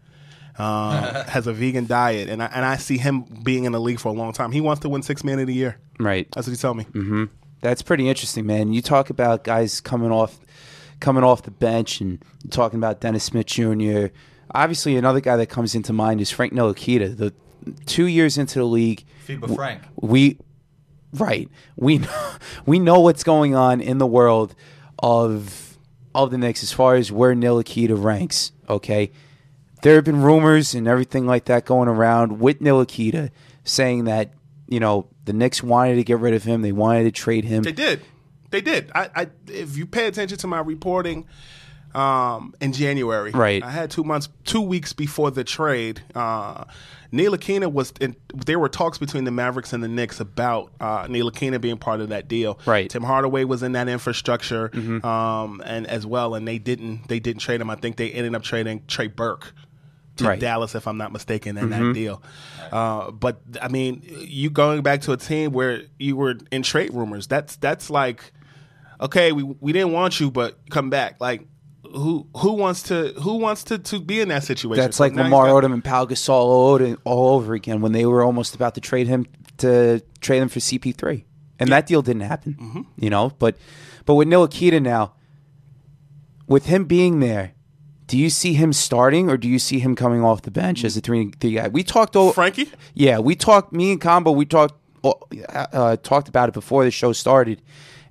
Uh, 0.59 1.25
has 1.29 1.47
a 1.47 1.53
vegan 1.53 1.87
diet, 1.87 2.29
and 2.29 2.43
I, 2.43 2.47
and 2.47 2.65
I 2.65 2.77
see 2.77 2.99
him 2.99 3.23
being 3.43 3.65
in 3.65 3.73
the 3.73 3.81
league 3.81 3.99
for 3.99 4.09
a 4.09 4.13
long 4.13 4.33
time. 4.33 4.53
He 4.53 4.61
wants 4.61 4.83
to 4.83 4.89
win 4.89 5.03
six 5.03 5.25
man 5.25 5.39
of 5.39 5.47
the 5.47 5.55
year. 5.55 5.79
Right. 5.99 6.29
That's 6.33 6.47
what 6.47 6.53
he 6.53 6.61
told 6.61 6.77
me. 6.77 6.85
Mm-hmm. 6.85 7.25
That's 7.63 7.81
pretty 7.81 8.09
interesting, 8.09 8.45
man. 8.45 8.73
You 8.73 8.83
talk 8.83 9.09
about 9.09 9.45
guys 9.45 9.81
coming 9.81 10.11
off 10.11 10.39
coming 11.01 11.25
off 11.25 11.43
the 11.43 11.51
bench 11.51 12.01
and 12.01 12.23
talking 12.51 12.79
about 12.79 13.01
Dennis 13.01 13.25
Smith 13.25 13.47
Jr. 13.47 14.07
Obviously, 14.55 14.97
another 14.97 15.21
guy 15.21 15.37
that 15.37 15.49
comes 15.49 15.75
into 15.75 15.93
mind 15.93 16.21
is 16.21 16.31
Frank 16.31 16.53
Ntilikina. 16.53 17.17
The 17.17 17.33
two 17.87 18.07
years 18.07 18.37
into 18.39 18.59
the 18.59 18.65
league, 18.65 19.05
FIBA 19.27 19.55
Frank. 19.55 19.83
we 19.97 20.39
right 21.15 21.49
we 21.77 21.99
know, 21.99 22.33
we 22.67 22.79
know 22.79 23.01
what's 23.01 23.25
going 23.25 23.55
on 23.55 23.81
in 23.81 23.99
the 23.99 24.07
world 24.07 24.55
of 24.99 25.79
of 26.15 26.31
the 26.31 26.39
Knicks 26.39 26.63
as 26.63 26.73
far 26.73 26.97
as 26.97 27.11
where 27.11 27.35
Ntilikina 27.35 28.03
ranks. 28.03 28.53
Okay, 28.69 29.13
there 29.83 29.95
have 29.97 30.05
been 30.05 30.23
rumors 30.23 30.75
and 30.75 30.89
everything 30.89 31.27
like 31.27 31.45
that 31.47 31.65
going 31.67 31.89
around 31.89 32.41
with 32.41 32.61
Ntilikina 32.61 33.31
saying 33.65 34.05
that 34.05 34.33
you 34.69 34.81
know 34.81 35.07
the 35.25 35.33
Knicks 35.33 35.63
wanted 35.63 35.97
to 35.97 36.05
get 36.05 36.19
rid 36.19 36.35
of 36.35 36.43
him, 36.45 36.63
they 36.63 36.73
wanted 36.73 37.05
to 37.05 37.13
trade 37.13 37.45
him. 37.45 37.63
They 37.63 37.73
did. 37.73 38.01
They 38.51 38.61
did. 38.61 38.91
I, 38.95 39.11
I 39.15 39.27
if 39.49 39.77
you 39.77 39.87
pay 39.87 40.07
attention 40.07 40.39
to 40.39 40.47
my 40.47 40.61
reporting 40.61 41.27
um, 41.95 42.55
in 42.61 42.73
January, 42.73 43.31
Right. 43.33 43.63
I 43.63 43.71
had 43.71 43.91
two 43.91 44.03
months, 44.05 44.29
two 44.45 44.61
weeks 44.63 44.93
before 44.93 45.31
the 45.31 45.45
trade. 45.45 46.01
Uh, 46.15 46.65
Ntilikina 47.13 47.71
was. 47.71 47.93
In, 48.01 48.17
there 48.35 48.59
were 48.59 48.71
talks 48.71 48.97
between 48.97 49.25
the 49.25 49.31
Mavericks 49.31 49.75
and 49.75 49.85
the 49.85 49.89
Knicks 49.89 50.19
about 50.19 50.73
uh, 50.81 51.05
Ntilikina 51.07 51.61
being 51.61 51.77
part 51.77 52.01
of 52.01 52.09
that 52.09 52.27
deal. 52.29 52.59
Right. 52.65 52.89
Tim 52.89 53.03
Hardaway 53.03 53.45
was 53.45 53.63
in 53.63 53.73
that 53.73 53.89
infrastructure, 53.89 54.71
Mm-hmm. 54.71 55.05
um, 55.07 55.63
and 55.67 55.87
as 55.87 56.07
well, 56.07 56.35
and 56.35 56.49
they 56.49 56.59
didn't. 56.59 57.09
They 57.09 57.21
didn't 57.21 57.41
trade 57.43 57.61
him. 57.61 57.69
I 57.69 57.75
think 57.77 57.97
they 57.97 58.11
ended 58.11 58.35
up 58.35 58.43
trading 58.43 58.83
Trey 58.89 59.09
Burke. 59.09 59.53
To 60.23 60.29
Right. 60.29 60.35
Mm-hmm. 60.39 60.41
Dallas, 60.41 60.75
if 60.75 60.87
I'm 60.87 60.97
not 60.99 61.13
mistaken, 61.13 61.59
in 61.59 61.71
that 61.71 61.93
deal. 61.95 62.23
Uh, 62.71 63.11
but 63.11 63.41
I 63.61 63.69
mean, 63.69 64.03
you 64.05 64.51
going 64.51 64.83
back 64.83 65.03
to 65.03 65.13
a 65.13 65.17
team 65.17 65.53
where 65.53 65.83
you 65.99 66.17
were 66.17 66.37
in 66.51 66.63
trade 66.63 66.93
rumors. 66.95 67.27
That's 67.27 67.57
that's 67.57 67.91
like, 67.91 68.33
okay, 69.01 69.33
we 69.33 69.43
we 69.43 69.73
didn't 69.73 69.93
want 69.93 70.21
you, 70.21 70.31
but 70.31 70.59
come 70.71 70.89
back. 70.91 71.21
Like, 71.21 71.47
who 71.83 72.27
who 72.37 72.53
wants 72.53 72.85
to 72.85 73.09
who 73.21 73.37
wants 73.37 73.65
to, 73.65 73.79
to 73.79 74.01
be 74.01 74.21
in 74.21 74.29
that 74.29 74.45
situation? 74.45 74.83
That's 74.83 74.99
like 75.01 75.13
he's 75.13 75.19
Lamar 75.21 75.47
got- 75.49 75.65
Odom 75.65 75.75
and 75.75 75.85
Pau 75.85 76.07
Gasol 76.07 76.31
all 76.31 76.69
over, 76.69 76.97
all 77.05 77.35
over 77.37 77.55
again 77.55 77.81
when 77.81 77.93
they 77.93 78.07
were 78.07 78.23
almost 78.23 78.55
about 78.55 78.75
to 78.77 78.81
trade 78.81 79.07
him 79.09 79.27
to 79.59 80.01
trade 80.21 80.41
him 80.41 80.49
for 80.49 80.61
CP3, 80.61 81.25
and 81.59 81.71
that 81.71 81.87
deal 81.87 82.01
didn't 82.03 82.23
happen. 82.23 82.55
Mm-hmm. 82.55 82.81
You 82.97 83.11
know, 83.11 83.33
but 83.39 83.57
but 84.07 84.15
with 84.15 84.29
Ntilikina 84.29 84.81
now, 84.81 85.15
with 86.47 86.67
him 86.67 86.85
being 86.85 87.21
there, 87.21 87.53
do 88.13 88.19
you 88.19 88.29
see 88.29 88.53
him 88.53 88.75
starting 88.75 89.31
or 89.31 89.39
do 89.39 89.49
you 89.49 89.59
see 89.59 89.79
him 89.79 89.97
coming 89.97 90.23
off 90.23 90.43
the 90.43 90.51
bench 90.51 90.85
as 90.85 90.95
a 90.99 91.01
three 91.01 91.33
three 91.41 91.55
guy? 91.55 91.69
We 91.69 91.83
talked 91.83 92.15
over 92.15 92.31
Frankie. 92.35 92.69
yeah, 92.93 93.19
we 93.19 93.35
talked. 93.35 93.73
Me 93.73 93.91
and 93.91 93.99
Combo, 93.99 94.33
we 94.33 94.45
talked 94.45 94.75
uh, 95.03 95.13
uh, 95.49 95.97
talked 95.97 96.29
about 96.29 96.51
it 96.51 96.53
before 96.53 96.85
the 96.85 96.91
show 96.91 97.15
started, 97.15 97.63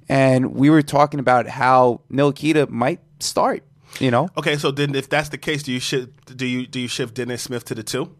and 0.09 0.55
we 0.55 0.71
were 0.71 0.81
talking 0.81 1.19
about 1.19 1.45
how 1.47 2.01
Ntilikina 2.11 2.67
might 2.69 2.99
start. 3.19 3.61
You 3.99 4.09
know, 4.09 4.29
Okay, 4.37 4.57
so 4.57 4.71
then 4.71 4.95
if 4.95 5.07
that's 5.07 5.29
the 5.29 5.37
case, 5.37 5.61
do 5.61 5.71
you 5.71 5.79
shift 5.79 6.35
do 6.35 6.47
you 6.47 6.65
do 6.65 6.79
you 6.79 6.87
shift 6.87 7.13
Dennis 7.13 7.43
Smith 7.43 7.63
to 7.65 7.75
the 7.75 7.83
two? 7.83 8.15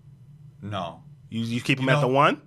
No. 0.61 1.01
You 1.31 1.41
you 1.41 1.61
keep 1.61 1.79
him 1.79 1.85
You 1.89 1.95
at 1.95 2.01
the 2.01 2.07
one? 2.07 2.41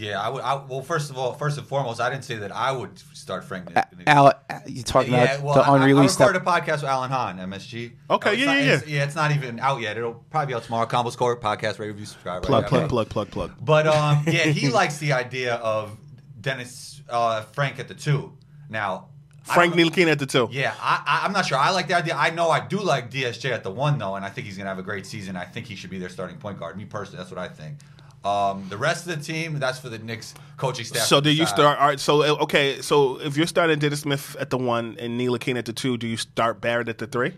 Yeah, 0.00 0.20
I 0.20 0.28
would. 0.28 0.42
I, 0.44 0.54
well, 0.68 0.80
first 0.82 1.10
of 1.10 1.18
all, 1.18 1.32
first 1.32 1.58
and 1.58 1.66
foremost, 1.66 2.00
I 2.00 2.08
didn't 2.08 2.22
say 2.22 2.36
that 2.36 2.52
I 2.54 2.70
would 2.70 2.96
start 3.14 3.42
Frank. 3.42 3.66
Nick- 3.74 3.98
Nick- 3.98 4.06
Al, 4.08 4.32
you 4.64 4.84
talking 4.84 5.12
yeah, 5.12 5.24
about 5.34 5.42
well, 5.44 5.54
the 5.56 5.62
I- 5.62 5.74
unreleased 5.76 6.20
I, 6.20 6.24
I 6.26 6.28
stuff? 6.28 6.34
recorded 6.36 6.68
a 6.68 6.72
podcast 6.72 6.82
with 6.82 6.90
Alan 6.90 7.10
Hahn, 7.10 7.38
MSG. 7.38 7.92
Okay, 8.08 8.30
Uh, 8.30 8.32
yeah, 8.32 8.44
not- 8.46 8.56
yeah, 8.56 8.62
it's- 8.74 8.86
yeah. 8.86 9.02
It's 9.02 9.16
not 9.16 9.32
even 9.32 9.58
out 9.58 9.80
yet. 9.80 9.96
It'll 9.96 10.14
probably 10.30 10.46
be 10.52 10.54
out 10.54 10.62
tomorrow. 10.62 10.86
Combos 10.86 11.16
Court 11.16 11.42
podcast, 11.42 11.80
rate, 11.80 11.88
review, 11.88 12.06
subscribe. 12.06 12.44
Plug, 12.44 12.62
right? 12.62 12.68
plug, 12.68 12.82
Okay. 12.82 12.88
plug, 12.88 13.08
plug, 13.08 13.30
plug. 13.32 13.52
But 13.60 13.88
um, 13.88 14.22
yeah, 14.28 14.44
he 14.44 14.68
likes 14.68 14.98
the 14.98 15.14
idea 15.14 15.54
of 15.56 15.96
Dennis 16.40 17.02
uh, 17.10 17.42
Frank 17.42 17.80
at 17.80 17.88
the 17.88 17.94
two. 17.94 18.32
Now, 18.70 19.08
I 19.48 19.54
Frank 19.54 19.74
don't- 19.74 19.84
Ntilikina 19.90 20.12
at 20.12 20.18
the 20.20 20.26
two. 20.26 20.48
Yeah, 20.52 20.74
I, 20.80 21.02
I, 21.04 21.26
I'm 21.26 21.32
not 21.32 21.44
sure. 21.46 21.58
I 21.58 21.70
like 21.70 21.88
the 21.88 21.94
idea. 21.96 22.14
I 22.14 22.30
know 22.30 22.50
I 22.50 22.60
do 22.64 22.78
like 22.78 23.10
DSJ 23.10 23.50
at 23.50 23.64
the 23.64 23.70
one 23.72 23.98
though, 23.98 24.14
and 24.14 24.24
I 24.24 24.28
think 24.28 24.46
he's 24.46 24.56
gonna 24.58 24.68
have 24.68 24.78
a 24.78 24.82
great 24.82 25.06
season. 25.06 25.34
I 25.36 25.44
think 25.44 25.66
he 25.66 25.74
should 25.74 25.90
be 25.90 25.98
their 25.98 26.08
starting 26.08 26.36
point 26.36 26.60
guard. 26.60 26.76
Me 26.76 26.84
personally, 26.84 27.18
that's 27.18 27.30
what 27.32 27.40
I 27.40 27.48
think. 27.48 27.78
Um, 28.28 28.66
the 28.68 28.76
rest 28.76 29.06
of 29.06 29.16
the 29.16 29.24
team, 29.24 29.58
that's 29.58 29.78
for 29.78 29.88
the 29.88 29.98
Knicks 29.98 30.34
coaching 30.56 30.84
staff. 30.84 31.04
So 31.04 31.20
do 31.20 31.30
you 31.30 31.46
start? 31.46 31.78
All 31.78 31.86
right. 31.86 32.00
So 32.00 32.22
okay. 32.42 32.80
So 32.82 33.20
if 33.20 33.36
you're 33.36 33.46
starting 33.46 33.78
Dennis 33.78 34.00
Smith 34.00 34.36
at 34.38 34.50
the 34.50 34.58
one 34.58 34.96
and 34.98 35.16
Neil 35.16 35.32
Ntilikina 35.32 35.58
at 35.58 35.66
the 35.66 35.72
two, 35.72 35.96
do 35.96 36.06
you 36.06 36.16
start 36.16 36.60
Barrett 36.60 36.88
at 36.88 36.98
the 36.98 37.06
three? 37.06 37.34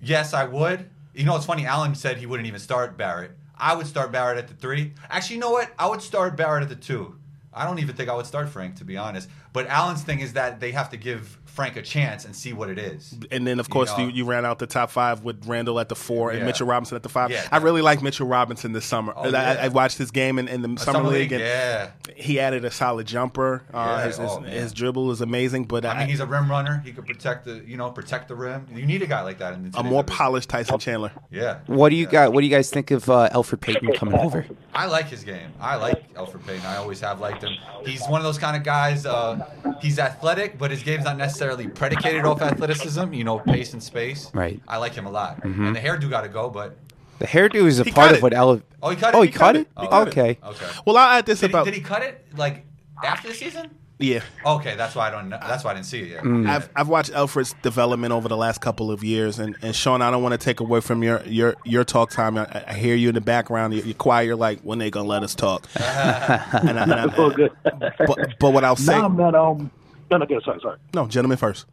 Yes, 0.00 0.34
I 0.34 0.44
would. 0.44 0.88
You 1.14 1.24
know, 1.24 1.36
it's 1.36 1.46
funny. 1.46 1.66
Allen 1.66 1.94
said 1.94 2.16
he 2.16 2.26
wouldn't 2.26 2.46
even 2.48 2.60
start 2.60 2.96
Barrett. 2.96 3.32
I 3.56 3.74
would 3.74 3.86
start 3.86 4.10
Barrett 4.10 4.38
at 4.38 4.48
the 4.48 4.54
three. 4.54 4.94
Actually, 5.08 5.36
you 5.36 5.40
know 5.40 5.50
what? 5.50 5.70
I 5.78 5.86
would 5.86 6.02
start 6.02 6.36
Barrett 6.36 6.64
at 6.64 6.68
the 6.68 6.74
two. 6.74 7.16
I 7.54 7.66
don't 7.66 7.78
even 7.78 7.94
think 7.94 8.08
I 8.08 8.14
would 8.14 8.26
start 8.26 8.48
Frank, 8.48 8.76
to 8.76 8.84
be 8.84 8.96
honest. 8.96 9.28
But 9.52 9.66
Allen's 9.66 10.02
thing 10.02 10.20
is 10.20 10.32
that 10.32 10.58
they 10.58 10.72
have 10.72 10.90
to 10.90 10.96
give 10.96 11.38
Frank 11.52 11.76
a 11.76 11.82
chance 11.82 12.24
and 12.24 12.34
see 12.34 12.54
what 12.54 12.70
it 12.70 12.78
is. 12.78 13.14
And 13.30 13.46
then, 13.46 13.60
of 13.60 13.68
course, 13.68 13.90
know. 13.98 14.06
you, 14.06 14.10
you 14.12 14.24
ran 14.24 14.46
out 14.46 14.58
the 14.58 14.66
top 14.66 14.90
five 14.90 15.22
with 15.22 15.46
Randle 15.46 15.78
at 15.78 15.90
the 15.90 15.94
four 15.94 16.30
and 16.30 16.40
Yeah. 16.40 16.46
Mitchell 16.46 16.66
Robinson 16.66 16.96
at 16.96 17.02
the 17.02 17.10
five. 17.10 17.30
Yeah. 17.30 17.46
I 17.52 17.58
really 17.58 17.82
like 17.82 18.00
Mitchell 18.02 18.26
Robinson 18.26 18.72
this 18.72 18.86
summer. 18.86 19.12
Oh, 19.14 19.24
I, 19.24 19.28
yeah. 19.28 19.58
I 19.60 19.68
watched 19.68 19.98
his 19.98 20.10
game 20.10 20.38
in, 20.38 20.48
in 20.48 20.62
the 20.62 20.72
A 20.72 20.78
summer, 20.78 21.10
league, 21.10 21.30
and 21.30 21.42
yeah. 21.42 21.90
he 22.16 22.40
added 22.40 22.64
a 22.64 22.70
solid 22.70 23.06
jumper. 23.06 23.62
Uh, 23.72 23.98
Yeah, 23.98 24.06
his, 24.06 24.16
his, 24.16 24.30
oh, 24.30 24.40
his 24.40 24.72
dribble 24.72 25.10
is 25.10 25.20
amazing, 25.20 25.64
but 25.64 25.84
I 25.84 25.98
mean, 25.98 26.08
he's 26.08 26.20
a 26.20 26.26
rim 26.26 26.50
runner. 26.50 26.80
He 26.86 26.92
could 26.92 27.04
protect 27.06 27.44
the, 27.44 27.62
you 27.66 27.76
know, 27.76 27.90
protect 27.90 28.28
the 28.28 28.34
rim. 28.34 28.66
You 28.74 28.86
need 28.86 29.02
a 29.02 29.06
guy 29.06 29.20
like 29.20 29.38
that 29.40 29.52
in 29.52 29.64
the 29.64 29.70
team. 29.70 29.86
a 29.86 29.88
more 29.90 30.04
polished 30.04 30.48
Tyson 30.48 30.78
Chandler. 30.78 31.12
Yeah. 31.30 31.58
What 31.66 31.90
do 31.90 31.96
you 31.96 32.06
got? 32.06 32.32
What 32.32 32.40
do 32.40 32.46
you 32.46 32.50
guys 32.56 32.70
think 32.70 32.90
of 32.90 33.10
uh, 33.10 33.28
Elfrid 33.34 33.60
Payton 33.60 33.92
coming 33.94 34.18
over? 34.18 34.46
I 34.74 34.86
like 34.86 35.08
his 35.08 35.22
game. 35.22 35.52
I 35.60 35.76
like 35.76 36.14
Elfrid 36.14 36.46
Payton. 36.46 36.64
I 36.64 36.76
always 36.76 37.00
have 37.00 37.20
liked 37.20 37.42
him. 37.44 37.52
He's 37.84 38.00
one 38.06 38.20
of 38.20 38.24
those 38.24 38.38
kind 38.38 38.56
of 38.56 38.62
guys. 38.62 39.04
Uh, 39.04 39.44
he's 39.82 39.98
athletic, 39.98 40.56
but 40.56 40.70
his 40.70 40.82
game's 40.82 41.04
not 41.04 41.18
necessarily 41.18 41.41
predicated 41.74 42.24
off 42.24 42.40
athleticism. 42.42 43.12
You 43.12 43.24
know, 43.24 43.38
pace 43.38 43.72
and 43.72 43.82
space. 43.82 44.30
Right. 44.34 44.60
I 44.68 44.76
like 44.78 44.94
him 44.94 45.06
a 45.06 45.10
lot. 45.10 45.44
And 45.44 45.74
the 45.76 45.80
hairdo 45.80 46.08
got 46.10 46.22
to 46.22 46.28
go, 46.28 46.48
but 46.50 46.76
The 47.18 47.26
hairdo 47.26 47.66
is 47.66 47.80
a 47.80 47.84
He 47.84 47.90
part 47.92 48.10
of 48.12 48.16
it. 48.18 48.22
what 48.22 48.34
Ele- 48.34 48.62
oh, 48.82 48.90
he 48.90 48.96
cut 48.96 49.14
it. 49.14 49.18
Oh, 49.18 49.22
he 49.22 49.30
cut 49.30 49.56
it? 49.56 49.68
Oh, 49.76 49.86
cut 49.88 50.08
it. 50.08 50.10
okay. 50.10 50.38
Okay. 50.44 50.66
Well, 50.86 50.96
I'll 50.96 51.18
add 51.18 51.26
this 51.26 51.40
Did 51.40 51.48
he, 51.50 51.52
about 51.52 51.64
did 51.66 51.74
he 51.74 51.80
cut 51.80 52.02
it 52.02 52.26
like 52.36 52.64
after 53.04 53.28
the 53.28 53.34
season? 53.34 53.70
yeah. 53.98 54.20
Okay, 54.44 54.74
that's 54.74 54.96
why 54.96 55.06
I 55.06 55.10
don't. 55.12 55.28
know. 55.28 55.38
That's 55.40 55.62
why 55.62 55.70
I 55.70 55.74
didn't 55.74 55.86
see 55.86 56.00
it 56.00 56.08
yet. 56.08 56.24
Mm. 56.24 56.48
I've, 56.48 56.68
I've 56.74 56.88
watched 56.88 57.12
Elfrid's 57.12 57.54
development 57.62 58.12
over 58.12 58.26
the 58.28 58.36
last 58.36 58.60
couple 58.60 58.90
of 58.90 59.04
years, 59.04 59.38
and, 59.38 59.54
and 59.62 59.76
Sean, 59.76 60.02
I 60.02 60.10
don't 60.10 60.24
want 60.24 60.32
to 60.32 60.38
take 60.44 60.58
away 60.58 60.80
from 60.80 61.04
your 61.04 61.22
your, 61.24 61.54
your 61.64 61.84
talk 61.84 62.10
time. 62.10 62.36
I, 62.36 62.64
I 62.66 62.74
hear 62.74 62.96
you 62.96 63.10
in 63.10 63.14
the 63.14 63.20
background. 63.20 63.74
You're, 63.74 63.84
you're 63.84 63.94
quiet. 63.94 64.26
You're 64.26 64.34
like, 64.34 64.60
when 64.62 64.78
they 64.80 64.90
gonna 64.90 65.06
let 65.08 65.22
us 65.22 65.36
talk? 65.36 65.68
and 65.76 65.84
I, 65.84 66.82
and 66.82 66.92
I- 66.94 67.04
It's 67.06 67.18
all 67.18 67.30
good. 67.30 67.52
but, 67.62 68.18
but 68.40 68.50
what 68.52 68.64
I'll 68.64 68.74
say, 68.74 68.98
Nah, 68.98 69.08
man. 69.08 69.34
Um, 69.36 69.70
no, 70.18 70.26
no, 70.28 70.40
sorry, 70.40 70.60
sorry. 70.60 70.78
no, 70.94 71.06
gentlemen 71.06 71.38
first. 71.38 71.66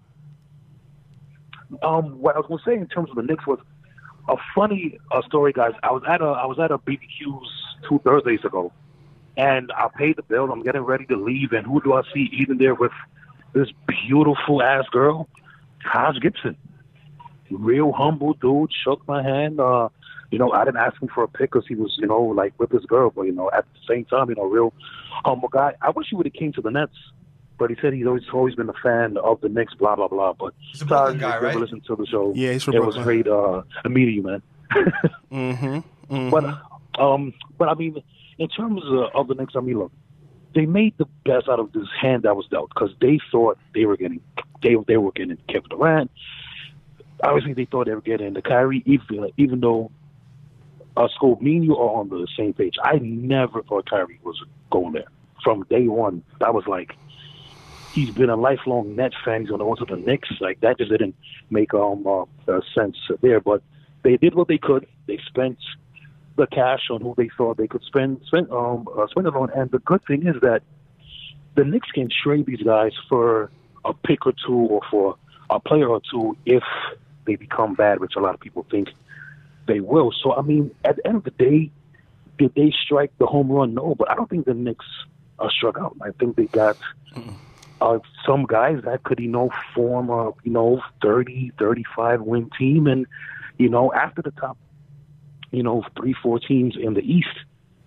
um, 1.83 2.19
what 2.19 2.35
I 2.35 2.39
was 2.39 2.47
going 2.47 2.59
to 2.59 2.65
say 2.65 2.73
in 2.75 2.87
terms 2.87 3.09
of 3.09 3.15
the 3.15 3.23
Knicks 3.23 3.45
was 3.45 3.59
a 4.27 4.35
funny 4.55 4.99
uh, 5.11 5.21
story, 5.23 5.53
guys. 5.53 5.73
I 5.83 5.91
was 5.91 6.03
at 6.07 6.21
a 6.21 6.25
I 6.25 6.45
was 6.45 6.59
at 6.59 6.71
a 6.71 6.77
BBQ's 6.77 7.49
two 7.87 7.99
Thursdays 8.03 8.43
ago, 8.43 8.71
and 9.37 9.71
I 9.75 9.87
paid 9.95 10.17
the 10.17 10.23
bill. 10.23 10.51
I'm 10.51 10.63
getting 10.63 10.81
ready 10.81 11.05
to 11.07 11.15
leave, 11.15 11.51
and 11.51 11.65
who 11.65 11.81
do 11.81 11.93
I 11.93 12.01
see 12.13 12.29
eating 12.31 12.57
there 12.57 12.75
with 12.75 12.91
this 13.53 13.69
beautiful 13.87 14.61
ass 14.61 14.85
girl, 14.91 15.27
Taj 15.91 16.19
Gibson, 16.19 16.55
real 17.49 17.91
humble 17.91 18.33
dude. 18.33 18.71
Shook 18.83 19.07
my 19.07 19.23
hand. 19.23 19.59
Uh, 19.59 19.89
you 20.31 20.37
know, 20.37 20.51
I 20.51 20.63
didn't 20.63 20.77
ask 20.77 21.01
him 21.01 21.09
for 21.13 21.23
a 21.23 21.27
pic 21.27 21.51
because 21.51 21.65
he 21.67 21.73
was, 21.73 21.95
you 21.97 22.05
know, 22.05 22.21
like 22.21 22.53
with 22.59 22.71
his 22.71 22.85
girl, 22.85 23.09
but 23.09 23.23
you 23.23 23.31
know, 23.31 23.49
at 23.51 23.65
the 23.73 23.93
same 23.93 24.05
time, 24.05 24.29
you 24.29 24.35
know, 24.35 24.43
real 24.43 24.73
humble 25.25 25.49
guy. 25.49 25.73
I 25.81 25.89
wish 25.89 26.07
he 26.09 26.15
would 26.15 26.27
have 26.27 26.33
came 26.33 26.53
to 26.53 26.61
the 26.61 26.69
Nets. 26.69 26.93
But 27.59 27.69
he 27.69 27.75
said 27.81 27.93
he's 27.93 28.07
always 28.07 28.23
always 28.33 28.55
been 28.55 28.69
a 28.69 28.73
fan 28.81 29.17
of 29.17 29.41
the 29.41 29.49
Knicks, 29.49 29.73
blah 29.75 29.95
blah 29.95 30.07
blah. 30.07 30.33
But 30.33 30.53
He's 30.71 30.81
a 30.81 30.85
Brooklyn 30.85 31.17
guy, 31.19 31.35
if 31.35 31.41
you 31.41 31.47
ever 31.47 31.47
right? 31.47 31.55
Listen 31.57 31.81
to 31.81 31.95
the 31.95 32.05
show. 32.07 32.33
Yeah, 32.35 32.53
he's 32.53 32.63
from 32.63 32.75
it 32.75 32.85
was 32.85 32.95
Brooklyn. 32.95 33.23
great 33.23 33.27
uh, 33.27 33.61
meeting 33.89 34.15
you, 34.15 34.23
man. 34.23 34.41
Mm-hmm. 35.31 36.29
But 36.31 36.59
um, 36.99 37.33
but 37.59 37.69
I 37.69 37.75
mean, 37.75 38.01
in 38.39 38.47
terms 38.49 38.81
of, 38.85 39.09
of 39.13 39.27
the 39.27 39.35
Knicks, 39.35 39.53
I 39.55 39.59
mean, 39.59 39.77
look, 39.77 39.91
they 40.55 40.65
made 40.65 40.97
the 40.97 41.05
best 41.23 41.47
out 41.47 41.59
of 41.59 41.71
this 41.71 41.87
hand 42.01 42.23
that 42.23 42.35
was 42.35 42.47
dealt 42.47 42.69
because 42.69 42.89
they 42.99 43.19
thought 43.31 43.59
they 43.75 43.85
were 43.85 43.97
getting 43.97 44.21
they 44.63 44.75
they 44.87 44.97
were 44.97 45.11
getting 45.11 45.37
Kevin 45.47 45.69
Durant. 45.69 46.11
Obviously, 47.23 47.53
they 47.53 47.65
thought 47.65 47.85
they 47.85 47.93
were 47.93 48.01
getting 48.01 48.33
the 48.33 48.41
Kyrie, 48.41 48.83
even 48.85 49.29
even 49.37 49.59
though. 49.59 49.91
Uh, 50.97 51.07
Scope, 51.15 51.41
me 51.41 51.55
and 51.55 51.63
you 51.63 51.77
are 51.77 51.99
on 51.99 52.09
the 52.09 52.27
same 52.35 52.51
page. 52.51 52.73
I 52.83 52.97
never 52.97 53.61
thought 53.63 53.89
Kyrie 53.89 54.19
was 54.23 54.43
going 54.69 54.93
there 54.93 55.05
from 55.43 55.63
day 55.69 55.87
one. 55.87 56.23
That 56.41 56.53
was 56.53 56.65
like, 56.67 56.97
he's 57.91 58.11
been 58.11 58.29
a 58.29 58.35
lifelong 58.35 58.95
Nets 58.95 59.15
fan. 59.23 59.41
He's 59.41 59.49
going 59.49 59.59
to 59.59 59.65
go 59.65 59.75
to 59.75 59.95
the 59.95 60.01
Knicks. 60.01 60.29
Like 60.39 60.61
that 60.61 60.77
just 60.77 60.91
didn't 60.91 61.15
make 61.49 61.73
um 61.73 62.05
uh, 62.05 62.23
uh, 62.47 62.61
sense 62.75 62.97
there. 63.21 63.39
But 63.39 63.61
they 64.03 64.17
did 64.17 64.35
what 64.35 64.47
they 64.47 64.57
could. 64.57 64.87
They 65.07 65.19
spent 65.27 65.57
the 66.35 66.47
cash 66.47 66.89
on 66.89 67.01
who 67.01 67.13
they 67.17 67.29
thought 67.37 67.57
they 67.57 67.67
could 67.67 67.83
spend 67.83 68.21
spend 68.25 68.51
um 68.51 68.87
uh, 68.97 69.07
spend 69.07 69.27
it 69.27 69.35
on. 69.35 69.49
And 69.51 69.69
the 69.71 69.79
good 69.79 70.03
thing 70.05 70.27
is 70.27 70.35
that 70.41 70.61
the 71.55 71.65
Knicks 71.65 71.91
can 71.91 72.09
trade 72.23 72.45
these 72.45 72.61
guys 72.61 72.93
for 73.09 73.51
a 73.85 73.93
pick 73.93 74.25
or 74.25 74.33
two 74.45 74.53
or 74.53 74.81
for 74.89 75.15
a 75.49 75.59
player 75.59 75.87
or 75.87 76.01
two 76.11 76.37
if 76.45 76.63
they 77.25 77.35
become 77.35 77.73
bad, 77.73 77.99
which 77.99 78.13
a 78.15 78.19
lot 78.19 78.33
of 78.33 78.39
people 78.39 78.65
think 78.69 78.89
they 79.67 79.79
will. 79.79 80.11
So 80.23 80.33
I 80.33 80.41
mean, 80.41 80.71
at 80.85 80.97
the 80.97 81.07
end 81.07 81.17
of 81.17 81.23
the 81.23 81.31
day, 81.31 81.71
did 82.37 82.53
they 82.55 82.71
strike 82.85 83.11
the 83.17 83.25
home 83.25 83.51
run? 83.51 83.73
No, 83.73 83.95
but 83.95 84.09
I 84.09 84.15
don't 84.15 84.29
think 84.29 84.45
the 84.45 84.53
Knicks 84.53 84.85
uh, 85.39 85.49
struck 85.49 85.77
out. 85.77 85.95
I 86.01 86.11
think 86.11 86.35
they 86.35 86.47
got 86.47 86.77
uh, 87.81 87.99
some 88.25 88.45
guys 88.45 88.81
that 88.83 89.03
could, 89.03 89.19
you 89.19 89.27
know, 89.27 89.51
form 89.73 90.09
a, 90.09 90.31
you 90.43 90.51
know, 90.51 90.81
30, 91.01 91.51
35 91.57 92.21
win 92.21 92.49
team. 92.57 92.87
And, 92.87 93.05
you 93.57 93.69
know, 93.69 93.93
after 93.93 94.21
the 94.21 94.31
top, 94.31 94.57
you 95.51 95.63
know, 95.63 95.83
three, 95.97 96.13
four 96.13 96.39
teams 96.39 96.75
in 96.79 96.93
the 96.93 97.01
East, 97.01 97.27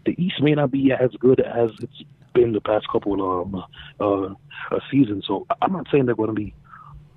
the 0.04 0.14
East 0.22 0.40
may 0.40 0.54
not 0.54 0.70
be 0.70 0.92
as 0.92 1.10
good 1.18 1.40
as 1.40 1.70
it's 1.80 2.02
been 2.32 2.52
the 2.52 2.60
past 2.60 2.88
couple 2.88 3.42
of 3.42 3.54
um, 3.54 3.64
uh, 4.00 4.74
uh, 4.74 4.80
seasons. 4.90 5.24
So 5.26 5.46
I'm 5.60 5.72
not 5.72 5.86
saying 5.90 6.06
they're 6.06 6.14
going 6.14 6.28
to 6.28 6.34
be 6.34 6.54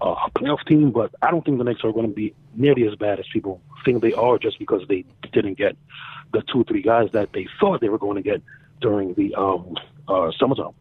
a 0.01 0.29
playoff 0.35 0.65
team, 0.67 0.91
but 0.91 1.15
I 1.21 1.31
don't 1.31 1.43
think 1.43 1.57
the 1.57 1.63
Knicks 1.63 1.83
are 1.83 1.93
going 1.93 2.09
to 2.09 2.13
be 2.13 2.35
nearly 2.53 2.87
as 2.87 2.95
bad 2.95 3.19
as 3.19 3.25
people 3.31 3.61
think 3.83 4.01
they 4.01 4.13
are 4.13 4.37
just 4.37 4.59
because 4.59 4.81
they 4.87 5.05
didn't 5.31 5.57
get 5.57 5.77
the 6.33 6.41
two, 6.41 6.63
three 6.65 6.81
guys 6.81 7.09
that 7.13 7.31
they 7.33 7.47
thought 7.59 7.81
they 7.81 7.89
were 7.89 7.97
going 7.97 8.15
to 8.15 8.21
get 8.21 8.41
during 8.81 9.13
the 9.13 9.33
um, 9.35 9.75
uh, 10.07 10.31
summertime. 10.37 10.73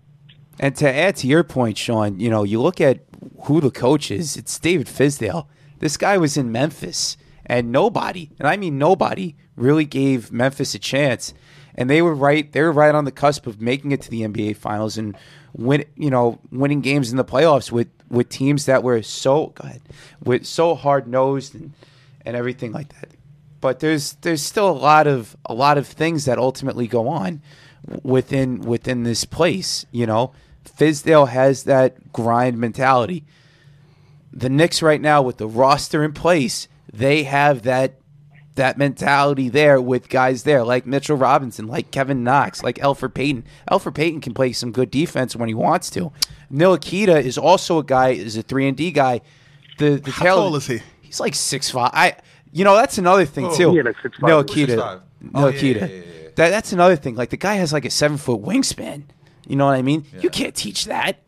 And 0.58 0.76
to 0.76 0.92
add 0.92 1.16
to 1.16 1.26
your 1.26 1.44
point, 1.44 1.78
Sean, 1.78 2.20
you 2.20 2.30
know, 2.30 2.44
you 2.44 2.60
look 2.60 2.80
at 2.80 3.00
who 3.42 3.60
the 3.60 3.70
coach 3.70 4.10
is. 4.10 4.36
It's 4.36 4.58
David 4.58 4.86
Fizdale. 4.86 5.46
This 5.78 5.96
guy 5.96 6.18
was 6.18 6.36
in 6.36 6.52
Memphis, 6.52 7.16
and 7.46 7.70
nobody, 7.72 8.30
and 8.38 8.48
I 8.48 8.56
mean 8.56 8.78
nobody, 8.78 9.36
really 9.56 9.84
gave 9.84 10.32
Memphis 10.32 10.74
a 10.74 10.78
chance. 10.78 11.34
And 11.74 11.90
they 11.90 12.02
were 12.02 12.14
right. 12.14 12.50
They 12.50 12.62
were 12.62 12.72
right 12.72 12.94
on 12.94 13.04
the 13.04 13.10
cusp 13.10 13.46
of 13.46 13.60
making 13.60 13.92
it 13.92 14.00
to 14.02 14.10
the 14.10 14.22
NBA 14.22 14.56
Finals 14.56 14.96
and 14.96 15.16
win. 15.52 15.84
You 15.96 16.10
know, 16.10 16.38
winning 16.52 16.80
games 16.82 17.10
in 17.10 17.16
the 17.16 17.24
playoffs 17.24 17.72
with 17.72 17.88
with 18.08 18.28
teams 18.28 18.66
that 18.66 18.84
were 18.84 19.02
so 19.02 19.48
go 19.48 19.66
ahead, 19.66 19.82
with 20.22 20.46
so 20.46 20.76
hard 20.76 21.08
nosed 21.08 21.54
and 21.54 21.72
and 22.24 22.36
everything 22.36 22.70
like 22.70 22.90
that. 23.00 23.10
But 23.60 23.80
there's 23.80 24.12
there's 24.20 24.42
still 24.42 24.70
a 24.70 24.72
lot 24.72 25.08
of 25.08 25.36
a 25.46 25.54
lot 25.54 25.76
of 25.76 25.88
things 25.88 26.26
that 26.26 26.38
ultimately 26.38 26.86
go 26.86 27.08
on 27.08 27.42
within 28.02 28.60
within 28.60 29.02
this 29.02 29.24
place. 29.24 29.86
You 29.92 30.06
know, 30.06 30.32
Fizdale 30.64 31.28
has 31.28 31.64
that 31.64 32.12
grind 32.12 32.58
mentality. 32.58 33.24
The 34.32 34.48
Knicks 34.48 34.82
right 34.82 35.00
now 35.00 35.22
with 35.22 35.36
the 35.36 35.46
roster 35.46 36.02
in 36.02 36.12
place, 36.12 36.66
they 36.92 37.22
have 37.24 37.62
that 37.62 38.00
that 38.56 38.78
mentality 38.78 39.48
there 39.48 39.80
with 39.80 40.08
guys 40.08 40.44
there 40.44 40.62
like 40.64 40.86
Mitchell 40.86 41.16
Robinson, 41.16 41.66
like 41.66 41.90
Kevin 41.90 42.22
Knox, 42.22 42.62
like 42.62 42.76
Elfrid 42.78 43.14
Payton. 43.14 43.44
Elfrid 43.70 43.94
Payton 43.94 44.20
can 44.20 44.32
play 44.34 44.52
some 44.52 44.70
good 44.72 44.90
defense 44.90 45.34
when 45.34 45.48
he 45.48 45.54
wants 45.54 45.90
to. 45.90 46.12
Ntilikina 46.52 47.20
is 47.22 47.36
also 47.36 47.78
a 47.78 47.84
guy, 47.84 48.10
is 48.10 48.36
a 48.36 48.42
three 48.42 48.68
and 48.68 48.76
D 48.76 48.90
guy. 48.92 49.20
The 49.78 49.96
the 49.96 50.10
How 50.12 50.24
tail- 50.24 50.36
tall 50.36 50.56
is 50.56 50.66
he? 50.68 50.80
He's 51.00 51.18
like 51.20 51.34
six 51.34 51.70
five. 51.70 51.90
I 51.92 52.16
you 52.52 52.64
know 52.64 52.76
that's 52.76 52.98
another 52.98 53.24
thing 53.24 53.52
too. 53.56 53.74
yeah, 53.74 53.82
like 53.82 53.96
6'5". 53.96 54.44
Ntilikina. 54.46 54.76
6'5". 54.76 55.00
Oh, 55.34 55.46
yeah, 55.48 55.52
Ntilikina. 55.52 55.80
yeah, 55.80 55.86
yeah, 55.86 56.02
yeah. 56.22 56.23
That 56.36 56.50
that's 56.50 56.72
another 56.72 56.96
thing. 56.96 57.14
Like 57.14 57.30
the 57.30 57.36
guy 57.36 57.54
has 57.54 57.72
like 57.72 57.84
a 57.84 57.90
seven 57.90 58.16
foot 58.16 58.42
wingspan. 58.42 59.04
You 59.46 59.56
know 59.56 59.66
what 59.66 59.74
I 59.74 59.82
mean? 59.82 60.04
You 60.20 60.30
can't 60.30 60.54
teach 60.54 60.86
that. 60.86 61.18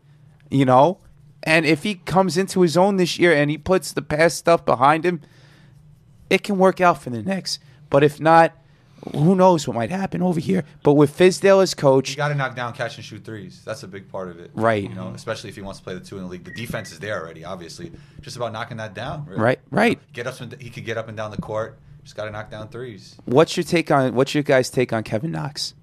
you 0.49 0.65
know. 0.65 0.99
And 1.43 1.65
if 1.65 1.83
he 1.83 1.95
comes 1.95 2.35
into 2.37 2.61
his 2.61 2.75
own 2.75 2.97
this 2.97 3.17
year 3.17 3.31
and 3.33 3.49
he 3.49 3.57
puts 3.57 3.93
the 3.93 4.01
past 4.01 4.37
stuff 4.37 4.65
behind 4.65 5.05
him, 5.05 5.21
it 6.29 6.43
can 6.43 6.57
work 6.57 6.81
out 6.81 7.01
for 7.01 7.09
the 7.09 7.21
Knicks. 7.23 7.59
But 7.89 8.03
if 8.03 8.19
not, 8.19 8.53
who 9.13 9.33
knows 9.35 9.65
what 9.67 9.75
might 9.75 9.89
happen 9.91 10.21
over 10.21 10.39
here? 10.41 10.65
But 10.83 10.93
with 10.95 11.15
Fizdale 11.17 11.61
as 11.63 11.73
coach, 11.73 12.09
You 12.09 12.15
got 12.17 12.29
to 12.29 12.35
knock 12.35 12.55
down 12.55 12.73
catch 12.73 12.97
and 12.97 13.05
shoot 13.05 13.23
threes. 13.23 13.61
That's 13.63 13.83
a 13.83 13.87
big 13.87 14.09
part 14.09 14.27
of 14.29 14.39
it, 14.39 14.51
Right. 14.55 14.83
You 14.83 14.95
know, 14.95 15.09
especially 15.15 15.49
if 15.49 15.55
he 15.55 15.61
wants 15.61 15.79
to 15.79 15.83
play 15.85 15.93
the 15.93 16.01
two 16.01 16.17
in 16.17 16.23
the 16.23 16.29
league. 16.29 16.43
The 16.43 16.51
defense 16.51 16.91
is 16.91 16.99
there 16.99 17.21
already, 17.21 17.45
obviously. 17.45 17.91
Just 18.21 18.35
about 18.35 18.51
knocking 18.51 18.77
that 18.77 18.93
down. 18.93 19.25
Really. 19.25 19.39
Right, 19.41 19.59
right. 19.71 19.99
Get 20.11 20.27
up. 20.27 20.41
and- 20.41 20.59
He 20.59 20.69
could 20.69 20.83
get 20.83 20.97
up 20.97 21.07
and 21.07 21.15
down 21.15 21.31
the 21.31 21.41
court. 21.41 21.77
Just 22.07 22.15
got 22.15 22.23
to 22.23 22.31
knock 22.31 22.49
down 22.49 22.69
threes. 22.69 23.17
what's 23.25 23.57
your 23.57 23.65
take 23.65 23.91
on 23.91 24.15
what's 24.15 24.33
your 24.33 24.41
guys' 24.41 24.69
take 24.69 24.93
on 24.93 25.03
Kevin 25.03 25.29
Knox? 25.29 25.73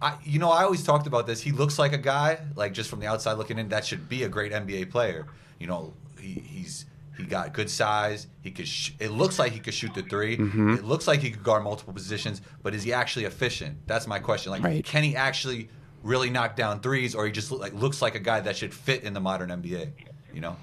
I, 0.00 0.16
you 0.22 0.38
know, 0.38 0.48
I 0.48 0.62
always 0.62 0.84
talked 0.84 1.08
about 1.08 1.26
this. 1.26 1.40
He 1.40 1.50
looks 1.50 1.76
like 1.76 1.92
a 1.92 1.98
guy, 1.98 2.38
like 2.54 2.72
just 2.72 2.88
from 2.88 3.00
the 3.00 3.08
outside 3.08 3.32
looking 3.32 3.58
in, 3.58 3.68
that 3.70 3.84
should 3.84 4.08
be 4.08 4.22
a 4.22 4.28
great 4.28 4.52
NBA 4.52 4.92
player. 4.92 5.26
You 5.58 5.66
know, 5.66 5.92
he, 6.20 6.34
he's 6.34 6.86
he 7.16 7.24
got 7.24 7.52
good 7.52 7.68
size. 7.68 8.28
He 8.42 8.52
could. 8.52 8.68
Sh- 8.68 8.92
it 9.00 9.10
looks 9.10 9.40
like 9.40 9.50
he 9.50 9.58
could 9.58 9.74
shoot 9.74 9.92
the 9.92 10.02
3 10.02 10.36
Mm-hmm. 10.36 10.74
It 10.74 10.84
looks 10.84 11.08
like 11.08 11.18
he 11.18 11.32
could 11.32 11.42
guard 11.42 11.64
multiple 11.64 11.92
positions. 11.92 12.42
But 12.62 12.74
is 12.76 12.84
he 12.84 12.92
actually 12.92 13.24
efficient? 13.24 13.78
That's 13.88 14.06
my 14.06 14.20
question. 14.20 14.52
Like, 14.52 14.62
Right. 14.62 14.84
can 14.84 15.02
he 15.02 15.16
actually 15.16 15.68
really 16.04 16.30
knock 16.30 16.54
down 16.54 16.78
threes, 16.78 17.16
or 17.16 17.26
he 17.26 17.32
just 17.32 17.50
look 17.50 17.60
like 17.60 17.74
looks 17.74 18.00
like 18.00 18.14
a 18.14 18.20
guy 18.20 18.38
that 18.38 18.56
should 18.56 18.72
fit 18.72 19.02
in 19.02 19.14
the 19.14 19.20
modern 19.20 19.50
NBA? 19.50 19.90
You 20.32 20.42
know. 20.42 20.56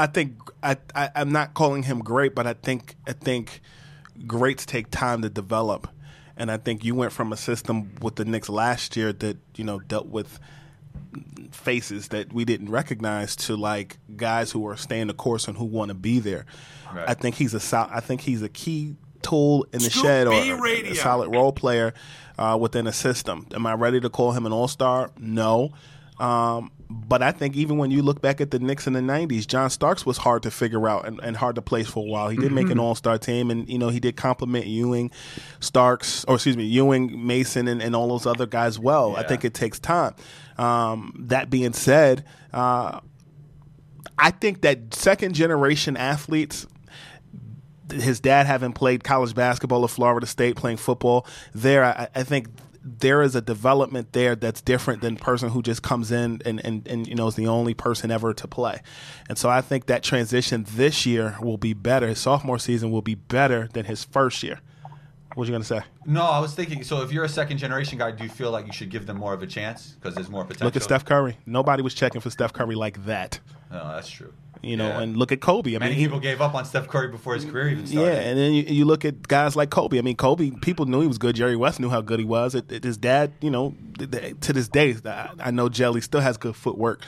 I 0.00 0.06
think 0.06 0.38
I, 0.62 0.76
I 0.94 1.10
I'm 1.14 1.30
not 1.32 1.54
calling 1.54 1.82
him 1.82 2.00
great, 2.00 2.34
but 2.34 2.46
I 2.46 2.54
think 2.54 2.96
I 3.06 3.12
think 3.12 3.60
greats 4.26 4.64
take 4.66 4.90
time 4.90 5.22
to 5.22 5.28
develop, 5.30 5.88
and 6.36 6.50
I 6.50 6.56
think 6.56 6.84
you 6.84 6.94
went 6.94 7.12
from 7.12 7.32
a 7.32 7.36
system 7.36 7.92
with 8.00 8.16
the 8.16 8.24
Knicks 8.24 8.48
last 8.48 8.96
year 8.96 9.12
that 9.12 9.36
you 9.56 9.64
know 9.64 9.78
dealt 9.78 10.06
with 10.06 10.38
faces 11.52 12.08
that 12.08 12.32
we 12.32 12.44
didn't 12.44 12.70
recognize 12.70 13.34
to 13.36 13.56
like 13.56 13.98
guys 14.16 14.50
who 14.52 14.66
are 14.66 14.76
staying 14.76 15.08
the 15.08 15.14
course 15.14 15.48
and 15.48 15.56
who 15.56 15.64
want 15.64 15.88
to 15.88 15.94
be 15.94 16.18
there. 16.18 16.46
Right. 16.94 17.08
I 17.08 17.14
think 17.14 17.36
he's 17.36 17.54
a 17.54 17.60
sol- 17.60 17.88
I 17.90 18.00
think 18.00 18.20
he's 18.22 18.42
a 18.42 18.48
key 18.48 18.96
tool 19.22 19.66
in 19.72 19.80
the 19.80 19.90
Scoop 19.90 20.02
shed 20.04 20.26
or 20.26 20.30
B 20.30 20.50
a- 20.50 20.56
Radio. 20.60 20.92
a 20.92 20.94
solid 20.94 21.28
role 21.30 21.52
player 21.52 21.94
uh, 22.38 22.56
within 22.60 22.86
a 22.86 22.92
system. 22.92 23.46
Am 23.54 23.66
I 23.66 23.74
ready 23.74 24.00
to 24.00 24.08
call 24.10 24.32
him 24.32 24.46
an 24.46 24.52
all 24.52 24.68
star? 24.68 25.10
No. 25.18 25.70
Um, 26.18 26.70
but 26.90 27.22
I 27.22 27.30
think 27.30 27.56
even 27.56 27.78
when 27.78 27.92
you 27.92 28.02
look 28.02 28.20
back 28.20 28.40
at 28.40 28.50
the 28.50 28.58
Knicks 28.58 28.88
in 28.88 28.94
the 28.94 29.00
'90s, 29.00 29.46
John 29.46 29.70
Starks 29.70 30.04
was 30.04 30.18
hard 30.18 30.42
to 30.42 30.50
figure 30.50 30.88
out 30.88 31.06
and, 31.06 31.20
and 31.22 31.36
hard 31.36 31.54
to 31.54 31.62
place 31.62 31.88
for 31.88 32.04
a 32.04 32.08
while. 32.08 32.28
He 32.28 32.36
did 32.36 32.50
make 32.50 32.68
an 32.68 32.80
All 32.80 32.96
Star 32.96 33.16
team, 33.16 33.50
and 33.50 33.68
you 33.68 33.78
know 33.78 33.90
he 33.90 34.00
did 34.00 34.16
compliment 34.16 34.66
Ewing, 34.66 35.12
Starks, 35.60 36.24
or 36.24 36.34
excuse 36.34 36.56
me, 36.56 36.64
Ewing, 36.64 37.24
Mason, 37.24 37.68
and, 37.68 37.80
and 37.80 37.94
all 37.94 38.08
those 38.08 38.26
other 38.26 38.46
guys 38.46 38.76
well. 38.78 39.14
I 39.14 39.22
think 39.22 39.44
it 39.44 39.54
takes 39.54 39.78
time. 39.78 40.14
Um, 40.58 41.14
that 41.28 41.48
being 41.48 41.72
said, 41.72 42.24
uh, 42.52 43.00
I 44.18 44.30
think 44.32 44.62
that 44.62 44.92
second 44.92 45.34
generation 45.34 45.96
athletes 45.96 46.66
his 47.92 48.20
dad 48.20 48.46
having 48.46 48.72
played 48.72 49.02
college 49.02 49.34
basketball 49.34 49.84
at 49.84 49.90
Florida 49.90 50.26
State, 50.26 50.56
playing 50.56 50.76
football 50.76 51.26
there, 51.54 51.84
I, 51.84 52.08
I 52.14 52.22
think 52.22 52.48
there 52.82 53.22
is 53.22 53.34
a 53.34 53.40
development 53.40 54.12
there 54.12 54.34
that's 54.34 54.60
different 54.60 55.02
than 55.02 55.16
person 55.16 55.50
who 55.50 55.62
just 55.62 55.82
comes 55.82 56.10
in 56.10 56.40
and, 56.44 56.64
and, 56.64 56.86
and 56.86 57.06
you 57.06 57.14
know 57.14 57.26
is 57.26 57.34
the 57.34 57.46
only 57.46 57.74
person 57.74 58.10
ever 58.10 58.32
to 58.34 58.48
play. 58.48 58.80
And 59.28 59.36
so 59.36 59.48
I 59.48 59.60
think 59.60 59.86
that 59.86 60.02
transition 60.02 60.64
this 60.68 61.04
year 61.04 61.36
will 61.40 61.58
be 61.58 61.74
better. 61.74 62.08
His 62.08 62.18
sophomore 62.18 62.58
season 62.58 62.90
will 62.90 63.02
be 63.02 63.14
better 63.14 63.68
than 63.72 63.84
his 63.84 64.04
first 64.04 64.42
year. 64.42 64.60
What 65.34 65.46
you 65.46 65.52
gonna 65.52 65.64
say? 65.64 65.82
No, 66.06 66.22
I 66.22 66.40
was 66.40 66.54
thinking. 66.54 66.82
So, 66.82 67.02
if 67.02 67.12
you're 67.12 67.24
a 67.24 67.28
second 67.28 67.58
generation 67.58 67.98
guy, 67.98 68.10
do 68.10 68.24
you 68.24 68.30
feel 68.30 68.50
like 68.50 68.66
you 68.66 68.72
should 68.72 68.90
give 68.90 69.06
them 69.06 69.16
more 69.16 69.32
of 69.32 69.42
a 69.42 69.46
chance 69.46 69.92
because 69.92 70.14
there's 70.14 70.28
more 70.28 70.44
potential? 70.44 70.66
Look 70.66 70.76
at 70.76 70.82
Steph 70.82 71.04
Curry. 71.04 71.36
Nobody 71.46 71.82
was 71.82 71.94
checking 71.94 72.20
for 72.20 72.30
Steph 72.30 72.52
Curry 72.52 72.74
like 72.74 73.04
that. 73.04 73.38
No, 73.70 73.92
that's 73.94 74.10
true. 74.10 74.32
You 74.62 74.76
know, 74.76 74.88
Yeah. 74.88 75.00
and 75.00 75.16
look 75.16 75.32
at 75.32 75.40
Kobe. 75.40 75.74
I 75.74 75.78
Many 75.78 75.92
mean, 75.92 75.98
he- 75.98 76.04
people 76.04 76.20
gave 76.20 76.40
up 76.42 76.54
on 76.54 76.64
Steph 76.66 76.86
Curry 76.88 77.08
before 77.08 77.34
his 77.34 77.44
career 77.46 77.70
even 77.70 77.86
started. 77.86 78.10
Yeah, 78.12 78.20
and 78.20 78.38
then 78.38 78.52
you, 78.52 78.62
you 78.64 78.84
look 78.84 79.04
at 79.06 79.26
guys 79.26 79.56
like 79.56 79.70
Kobe. 79.70 79.98
I 79.98 80.02
mean, 80.02 80.16
Kobe, 80.16 80.50
people 80.60 80.84
knew 80.84 81.00
he 81.00 81.06
was 81.06 81.16
good. 81.18 81.34
Jerry 81.34 81.56
West 81.56 81.80
knew 81.80 81.88
how 81.88 82.02
good 82.02 82.18
he 82.18 82.26
was. 82.26 82.54
It, 82.54 82.70
it- 82.70 82.84
his 82.84 82.98
dad, 82.98 83.32
you 83.40 83.50
know, 83.50 83.74
to 83.98 84.52
this 84.52 84.68
day, 84.68 84.94
I, 85.06 85.30
I 85.40 85.50
know 85.50 85.68
Jelly 85.70 86.00
still 86.02 86.20
has 86.20 86.36
good 86.36 86.56
footwork. 86.56 87.02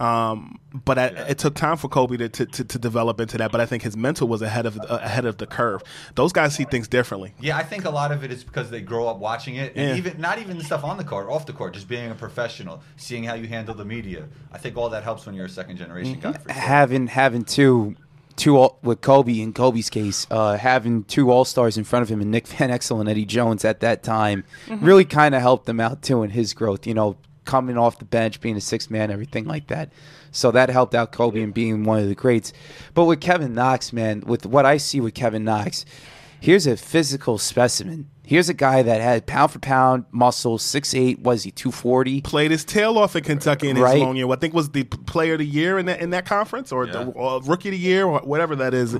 Um, 0.00 0.58
but 0.72 0.98
I, 0.98 1.06
it 1.28 1.38
took 1.38 1.54
time 1.54 1.76
for 1.76 1.88
Kobe 1.88 2.16
to, 2.16 2.28
to, 2.28 2.46
to, 2.46 2.64
to 2.64 2.78
develop 2.78 3.20
into 3.20 3.36
that. 3.38 3.52
But 3.52 3.60
I 3.60 3.66
think 3.66 3.82
his 3.82 3.96
mental 3.96 4.26
was 4.28 4.40
ahead 4.40 4.64
of 4.66 4.78
uh, 4.78 4.84
ahead 5.02 5.26
of 5.26 5.36
the 5.38 5.46
curve. 5.46 5.82
Those 6.14 6.32
guys 6.32 6.54
see 6.54 6.64
things 6.64 6.88
differently. 6.88 7.34
Yeah, 7.40 7.56
I 7.58 7.62
think 7.62 7.84
a 7.84 7.90
lot 7.90 8.10
of 8.10 8.24
it 8.24 8.32
is 8.32 8.42
because 8.42 8.70
they 8.70 8.80
grow 8.80 9.08
up 9.08 9.18
watching 9.18 9.56
it, 9.56 9.72
and 9.76 9.90
Yeah. 9.90 9.96
even 9.96 10.20
not 10.20 10.38
even 10.38 10.58
the 10.58 10.64
stuff 10.64 10.84
on 10.84 10.96
the 10.96 11.04
court, 11.04 11.28
off 11.28 11.44
the 11.46 11.52
court, 11.52 11.74
just 11.74 11.86
being 11.88 12.10
a 12.10 12.14
professional, 12.14 12.82
seeing 12.96 13.24
how 13.24 13.34
you 13.34 13.46
handle 13.46 13.74
the 13.74 13.84
media. 13.84 14.24
I 14.52 14.58
think 14.58 14.76
all 14.76 14.88
that 14.90 15.02
helps 15.02 15.26
when 15.26 15.34
you're 15.34 15.46
a 15.46 15.50
second 15.50 15.76
generation 15.76 16.18
guy. 16.20 16.32
For 16.32 16.52
sure. 16.52 16.60
having 16.62 17.06
having 17.08 17.44
two 17.44 17.96
two 18.36 18.56
all, 18.56 18.78
with 18.82 19.02
Kobe 19.02 19.38
in 19.38 19.52
Kobe's 19.52 19.90
case, 19.90 20.26
uh, 20.30 20.56
having 20.56 21.04
two 21.04 21.30
All 21.30 21.44
Stars 21.44 21.76
in 21.76 21.84
front 21.84 22.04
of 22.04 22.08
him 22.08 22.22
and 22.22 22.30
Nick 22.30 22.46
Van 22.46 22.70
Exel 22.70 22.98
and 23.00 23.08
Eddie 23.08 23.26
Jones 23.26 23.66
at 23.66 23.80
that 23.80 24.02
time 24.02 24.44
really 24.68 25.04
kind 25.04 25.34
of 25.34 25.42
helped 25.42 25.68
him 25.68 25.78
out 25.78 26.00
too 26.00 26.22
in 26.22 26.30
his 26.30 26.54
growth. 26.54 26.86
You 26.86 26.94
know, 26.94 27.16
coming 27.50 27.76
off 27.76 27.98
the 27.98 28.04
bench, 28.04 28.40
being 28.40 28.56
a 28.56 28.60
six 28.60 28.88
man, 28.90 29.10
everything 29.10 29.44
like 29.44 29.66
that. 29.66 29.90
So 30.30 30.52
that 30.52 30.70
helped 30.70 30.94
out 30.94 31.10
Kobe 31.10 31.42
and 31.42 31.52
being 31.52 31.82
one 31.82 31.98
of 31.98 32.08
the 32.08 32.14
greats. 32.14 32.52
But 32.94 33.06
with 33.06 33.20
Kevin 33.20 33.52
Knox, 33.54 33.92
man, 33.92 34.20
with 34.24 34.46
what 34.46 34.64
I 34.64 34.76
see 34.76 35.00
with 35.00 35.14
Kevin 35.14 35.42
Knox, 35.42 35.84
here's 36.38 36.68
a 36.68 36.76
physical 36.76 37.36
specimen. 37.38 38.08
Here's 38.24 38.48
a 38.48 38.54
guy 38.54 38.82
that 38.82 39.00
had 39.00 39.26
pound 39.26 39.50
for 39.50 39.58
pound 39.58 40.04
muscle, 40.12 40.56
six 40.58 40.94
eight. 40.94 41.18
Was 41.18 41.42
he 41.42 41.50
two 41.50 41.72
forty? 41.72 42.20
Played 42.20 42.52
his 42.52 42.64
tail 42.64 42.96
off 42.96 43.16
in 43.16 43.24
Kentucky 43.24 43.68
in 43.68 43.74
his 43.74 43.82
Right. 43.82 43.98
long 44.00 44.14
year. 44.14 44.30
I 44.30 44.36
think 44.36 44.54
was 44.54 44.70
the 44.70 44.84
player 44.84 45.32
of 45.32 45.40
the 45.40 45.46
year 45.46 45.80
in 45.80 45.86
that 45.86 46.00
in 46.00 46.10
that 46.10 46.26
conference 46.26 46.70
or, 46.70 46.86
the, 46.86 47.06
or 47.06 47.42
rookie 47.42 47.70
of 47.70 47.72
the 47.72 47.78
year 47.78 48.04
or 48.06 48.20
whatever 48.20 48.54
that 48.54 48.72
is. 48.72 48.94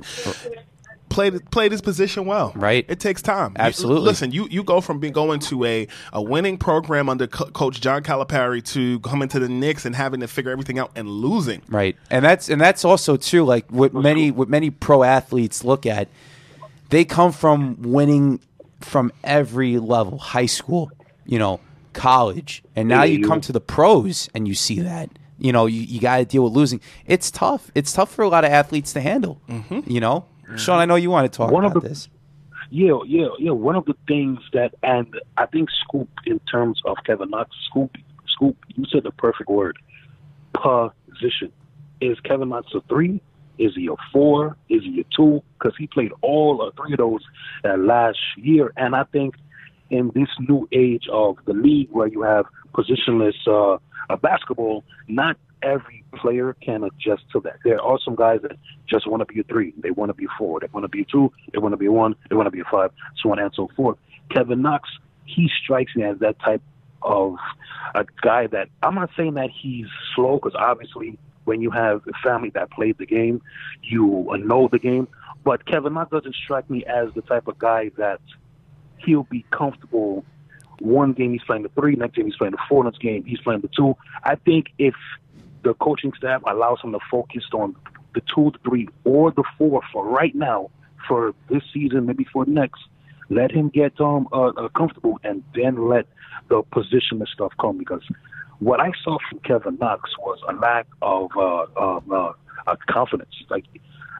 Played 1.11 1.51
played 1.51 1.71
his 1.71 1.81
position 1.81 2.25
well. 2.25 2.53
Right. 2.55 2.85
It 2.87 2.99
takes 2.99 3.21
time. 3.21 3.51
You- 3.57 3.63
Absolutely. 3.65 4.03
listen, 4.05 4.31
you 4.31 4.47
you 4.49 4.63
go 4.63 4.81
from 4.81 4.99
being 4.99 5.13
going 5.13 5.39
to 5.41 5.65
a, 5.65 5.87
a 6.13 6.21
winning 6.21 6.57
program 6.57 7.09
under 7.09 7.27
Co- 7.27 7.51
Coach 7.51 7.81
John 7.81 8.01
Calipari 8.01 8.63
to 8.73 8.99
coming 9.01 9.27
to 9.29 9.39
the 9.39 9.49
Knicks 9.49 9.85
and 9.85 9.95
having 9.95 10.21
to 10.21 10.27
figure 10.27 10.51
everything 10.51 10.79
out 10.79 10.91
and 10.95 11.09
losing. 11.09 11.61
Right, 11.67 11.95
and 12.09 12.23
that's 12.25 12.49
and 12.49 12.59
that's 12.61 12.83
also 12.85 13.17
too 13.17 13.43
like 13.43 13.69
what 13.69 13.93
many 13.93 14.31
what 14.31 14.47
many 14.49 14.69
pro 14.69 15.03
athletes 15.03 15.63
look 15.63 15.85
at. 15.85 16.07
They 16.89 17.05
come 17.05 17.31
from 17.31 17.81
winning 17.81 18.39
from 18.79 19.11
every 19.23 19.77
level, 19.79 20.17
high 20.17 20.45
school, 20.47 20.91
you 21.25 21.37
know, 21.39 21.59
college, 21.93 22.63
and 22.75 22.87
now 22.87 23.03
you 23.03 23.19
you- 23.19 23.27
come 23.27 23.41
to 23.41 23.51
the 23.51 23.61
pros 23.61 24.29
and 24.33 24.47
you 24.47 24.55
see 24.55 24.79
that. 24.79 25.09
You 25.37 25.51
know, 25.51 25.65
you, 25.65 25.81
you 25.81 25.99
got 25.99 26.17
to 26.17 26.25
deal 26.25 26.43
with 26.43 26.53
losing. 26.53 26.81
It's 27.07 27.31
tough. 27.31 27.71
It's 27.73 27.91
tough 27.91 28.13
for 28.13 28.21
a 28.21 28.29
lot 28.29 28.45
of 28.45 28.51
athletes 28.51 28.93
to 28.93 29.01
handle. 29.01 29.41
Mm-hmm. 29.49 29.89
You 29.89 29.99
know, 29.99 30.25
Sean, 30.57 30.79
I 30.79 30.85
know 30.85 30.95
you 30.95 31.09
want 31.09 31.31
to 31.31 31.35
talk 31.37 31.51
One 31.51 31.65
of 31.65 31.71
about 31.71 31.83
the- 31.83 31.89
this. 31.89 32.09
Yeah, 32.69 32.99
yeah, 33.05 33.27
yeah. 33.37 33.51
One 33.51 33.75
of 33.75 33.83
the 33.85 33.95
things 34.07 34.39
that, 34.53 34.73
and 34.81 35.13
I 35.37 35.45
think 35.45 35.69
Scoop, 35.83 36.07
in 36.25 36.39
terms 36.49 36.81
of 36.85 36.95
Kevin 37.05 37.29
Knox, 37.29 37.49
Scoop, 37.69 37.97
Scoop, 38.27 38.55
you 38.75 38.85
said 38.89 39.03
the 39.03 39.11
perfect 39.11 39.49
word. 39.49 39.77
Position. 40.53 41.51
Is 41.99 42.19
Kevin 42.21 42.49
Knox 42.49 42.67
a 42.73 42.81
three? 42.87 43.21
Is 43.57 43.73
he 43.75 43.87
a 43.87 43.95
four? 44.11 44.55
Is 44.69 44.83
he 44.83 45.01
a 45.01 45.05
two? 45.15 45.43
Because 45.59 45.75
he 45.77 45.87
played 45.87 46.11
all 46.21 46.61
uh, 46.61 46.71
three 46.81 46.93
of 46.93 46.97
those 46.99 47.21
uh, 47.65 47.77
last 47.77 48.17
year, 48.37 48.71
and 48.77 48.95
I 48.95 49.03
think 49.03 49.35
in 49.89 50.11
this 50.15 50.29
new 50.39 50.67
age 50.71 51.07
of 51.11 51.37
the 51.45 51.53
league 51.53 51.89
where 51.91 52.07
you 52.07 52.21
have 52.21 52.45
positionless 52.73 53.35
uh, 53.47 53.77
uh, 54.09 54.15
basketball, 54.17 54.83
not 55.07 55.37
every 55.63 56.03
player 56.15 56.55
can 56.61 56.83
adjust 56.83 57.23
to 57.31 57.39
that. 57.41 57.57
There 57.63 57.81
are 57.81 57.99
some 58.03 58.15
guys 58.15 58.41
that 58.43 58.57
just 58.87 59.07
want 59.07 59.21
to 59.21 59.33
be 59.33 59.39
a 59.39 59.43
three, 59.43 59.73
they 59.77 59.91
want 59.91 60.09
to 60.09 60.13
be 60.13 60.25
a 60.25 60.37
four, 60.37 60.59
they 60.59 60.67
want 60.71 60.83
to 60.83 60.89
be 60.89 61.01
a 61.01 61.05
two, 61.05 61.31
they 61.51 61.59
want 61.59 61.73
to 61.73 61.77
be 61.77 61.87
one, 61.87 62.15
they 62.29 62.35
want 62.35 62.47
to 62.47 62.51
be 62.51 62.61
a 62.61 62.65
five, 62.69 62.91
so 63.21 63.31
on 63.31 63.39
and 63.39 63.51
so 63.55 63.69
forth. 63.75 63.97
Kevin 64.29 64.61
Knox, 64.61 64.89
he 65.25 65.49
strikes 65.63 65.95
me 65.95 66.03
as 66.03 66.19
that 66.19 66.39
type 66.39 66.61
of 67.01 67.35
a 67.95 68.05
guy 68.21 68.47
that 68.47 68.69
I'm 68.83 68.95
not 68.95 69.09
saying 69.17 69.33
that 69.35 69.49
he's 69.49 69.87
slow 70.15 70.35
because 70.35 70.55
obviously 70.55 71.17
when 71.45 71.61
you 71.61 71.71
have 71.71 72.01
a 72.07 72.13
family 72.23 72.49
that 72.51 72.71
played 72.71 72.97
the 72.97 73.05
game, 73.05 73.41
you 73.81 74.27
know 74.39 74.69
the 74.71 74.79
game. 74.79 75.07
But 75.43 75.65
Kevin 75.65 75.93
Knox 75.93 76.11
doesn't 76.11 76.35
strike 76.35 76.69
me 76.69 76.85
as 76.85 77.13
the 77.15 77.21
type 77.21 77.47
of 77.47 77.57
guy 77.57 77.89
that 77.97 78.21
he'll 78.97 79.23
be 79.23 79.45
comfortable. 79.51 80.23
One 80.79 81.13
game 81.13 81.31
he's 81.31 81.43
playing 81.43 81.63
the 81.63 81.69
three, 81.69 81.95
next 81.95 82.15
game 82.15 82.25
he's 82.25 82.35
playing 82.35 82.51
the 82.51 82.59
four, 82.69 82.83
next 82.83 83.01
game 83.01 83.23
he's 83.25 83.39
playing 83.39 83.61
the 83.61 83.69
two. 83.75 83.95
I 84.23 84.35
think 84.35 84.67
if 84.77 84.95
the 85.63 85.73
coaching 85.75 86.13
staff 86.17 86.41
allows 86.47 86.79
him 86.83 86.91
to 86.93 86.99
focus 87.09 87.43
on 87.53 87.75
the 88.13 88.21
two, 88.33 88.51
three, 88.63 88.87
or 89.03 89.31
the 89.31 89.43
four 89.57 89.81
for 89.91 90.05
right 90.05 90.35
now, 90.35 90.69
for 91.07 91.33
this 91.49 91.63
season, 91.73 92.05
maybe 92.05 92.25
for 92.31 92.45
next, 92.45 92.81
let 93.29 93.51
him 93.51 93.69
get 93.69 93.99
um 93.99 94.27
uh, 94.33 94.47
uh, 94.49 94.69
comfortable 94.69 95.19
and 95.23 95.43
then 95.55 95.87
let 95.87 96.05
the 96.49 96.61
position 96.71 97.19
and 97.19 97.27
stuff 97.33 97.53
come 97.59 97.77
because 97.77 98.03
what 98.59 98.79
I 98.79 98.91
saw 99.03 99.17
from 99.29 99.39
Kevin 99.39 99.77
Knox 99.79 100.11
was 100.19 100.39
a 100.47 100.53
lack 100.53 100.85
of 101.01 101.31
uh, 101.35 101.65
um, 101.81 102.03
uh, 102.11 102.33
uh, 102.67 102.75
confidence. 102.87 103.33
Like, 103.49 103.65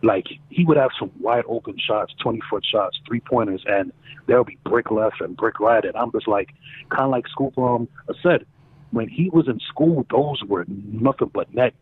like 0.02 0.26
he 0.50 0.66
would 0.66 0.78
have 0.78 0.90
some 0.98 1.12
wide 1.20 1.44
open 1.48 1.76
shots, 1.78 2.14
twenty 2.20 2.42
foot 2.50 2.66
shots, 2.66 3.00
three 3.06 3.20
pointers, 3.20 3.64
and 3.68 3.94
there'll 4.26 4.44
be 4.44 4.58
brick 4.64 4.90
left 4.90 5.22
and 5.22 5.38
brick 5.38 5.60
right. 5.60 5.86
And 5.86 5.96
I'm 5.96 6.12
just 6.12 6.28
like, 6.28 6.50
kind 6.90 7.04
of 7.04 7.12
like 7.12 7.28
Scoop 7.28 7.56
um, 7.60 7.88
said, 8.24 8.46
when 8.92 9.08
he 9.08 9.30
was 9.30 9.48
in 9.48 9.60
school, 9.60 10.06
those 10.10 10.44
were 10.44 10.66
nothing 10.68 11.32
but 11.34 11.54
net, 11.54 11.74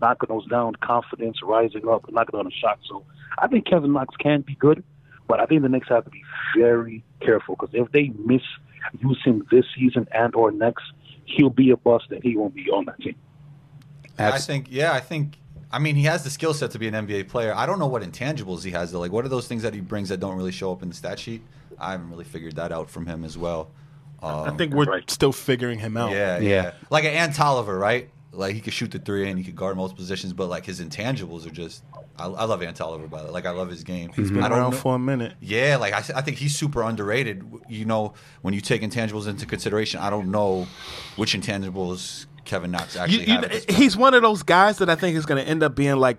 knocking 0.00 0.28
those 0.28 0.46
down, 0.46 0.74
confidence, 0.76 1.38
rising 1.42 1.88
up, 1.88 2.10
knocking 2.10 2.38
down 2.38 2.46
a 2.46 2.50
shot. 2.50 2.78
So 2.88 3.04
I 3.38 3.48
think 3.48 3.66
Kevin 3.66 3.92
Knox 3.92 4.14
can 4.16 4.42
be 4.42 4.54
good, 4.54 4.84
but 5.26 5.40
I 5.40 5.46
think 5.46 5.62
the 5.62 5.68
Knicks 5.68 5.88
have 5.88 6.04
to 6.04 6.10
be 6.10 6.22
very 6.56 7.02
careful 7.20 7.56
because 7.58 7.74
if 7.74 7.90
they 7.92 8.12
misuse 8.24 9.22
him 9.24 9.46
this 9.50 9.64
season 9.76 10.06
and 10.12 10.34
or 10.34 10.50
next, 10.50 10.84
he'll 11.24 11.50
be 11.50 11.70
a 11.70 11.76
bust 11.76 12.06
and 12.10 12.22
he 12.22 12.36
won't 12.36 12.54
be 12.54 12.70
on 12.70 12.84
that 12.86 13.00
team. 13.00 13.16
I 14.18 14.38
think, 14.38 14.66
yeah, 14.70 14.92
I 14.92 15.00
think. 15.00 15.34
I 15.70 15.78
mean, 15.78 15.96
he 15.96 16.04
has 16.04 16.24
the 16.24 16.30
skill 16.30 16.54
set 16.54 16.70
to 16.70 16.78
be 16.78 16.88
an 16.88 16.94
NBA 16.94 17.28
player. 17.28 17.54
I 17.54 17.66
don't 17.66 17.78
know 17.78 17.86
what 17.86 18.02
intangibles 18.02 18.64
he 18.64 18.70
has 18.70 18.90
though. 18.90 19.00
Like, 19.00 19.12
what 19.12 19.24
are 19.24 19.28
those 19.28 19.46
things 19.46 19.62
that 19.62 19.74
he 19.74 19.80
brings 19.80 20.08
that 20.08 20.18
don't 20.18 20.34
really 20.36 20.50
show 20.50 20.72
up 20.72 20.82
in 20.82 20.88
the 20.88 20.94
stat 20.94 21.18
sheet? 21.18 21.42
I 21.78 21.92
haven't 21.92 22.10
really 22.10 22.24
figured 22.24 22.56
that 22.56 22.72
out 22.72 22.90
from 22.90 23.06
him 23.06 23.22
as 23.22 23.36
well. 23.36 23.70
I 24.22 24.50
think 24.50 24.74
we're 24.74 24.84
Right. 24.84 25.10
still 25.10 25.32
figuring 25.32 25.78
him 25.78 25.96
out. 25.96 26.10
Yeah, 26.10 26.38
Yeah. 26.38 26.48
yeah. 26.48 26.70
Like 26.90 27.04
an 27.04 27.12
Ant 27.14 27.34
Tolliver, 27.34 27.78
right? 27.78 28.08
Like 28.32 28.54
he 28.54 28.60
could 28.60 28.72
shoot 28.72 28.90
the 28.90 28.98
three 28.98 29.28
and 29.28 29.38
he 29.38 29.44
could 29.44 29.56
guard 29.56 29.76
most 29.76 29.96
positions, 29.96 30.32
but 30.32 30.48
like 30.48 30.64
his 30.66 30.80
intangibles 30.80 31.46
are 31.46 31.50
just. 31.50 31.82
I, 32.18 32.26
I 32.26 32.44
love 32.44 32.62
Ant 32.62 32.76
Tolliver, 32.76 33.06
by 33.06 33.20
the 33.20 33.26
way. 33.26 33.30
Like 33.30 33.46
I 33.46 33.50
love 33.50 33.70
his 33.70 33.84
game. 33.84 34.10
He's 34.14 34.30
been 34.30 34.42
I 34.42 34.48
don't 34.48 34.58
around 34.58 34.70
know- 34.72 34.76
for 34.78 34.94
a 34.96 34.98
minute. 34.98 35.34
Yeah, 35.40 35.76
like 35.76 35.92
I, 35.94 35.98
I 36.18 36.20
think 36.22 36.36
he's 36.36 36.54
super 36.56 36.82
underrated. 36.82 37.44
You 37.68 37.84
know, 37.84 38.14
when 38.42 38.54
you 38.54 38.60
take 38.60 38.82
intangibles 38.82 39.28
into 39.28 39.46
consideration, 39.46 40.00
I 40.00 40.10
don't 40.10 40.30
know 40.30 40.66
which 41.16 41.34
intangibles 41.34 42.26
Kevin 42.44 42.70
Knox 42.70 42.96
actually 42.96 43.26
you, 43.28 43.32
have. 43.34 43.44
at 43.44 43.70
he's 43.70 43.96
one 43.96 44.14
of 44.14 44.22
those 44.22 44.42
guys 44.42 44.78
that 44.78 44.90
I 44.90 44.94
think 44.94 45.16
is 45.16 45.26
going 45.26 45.42
to 45.42 45.48
end 45.48 45.62
up 45.62 45.74
being 45.74 45.96
like, 45.96 46.18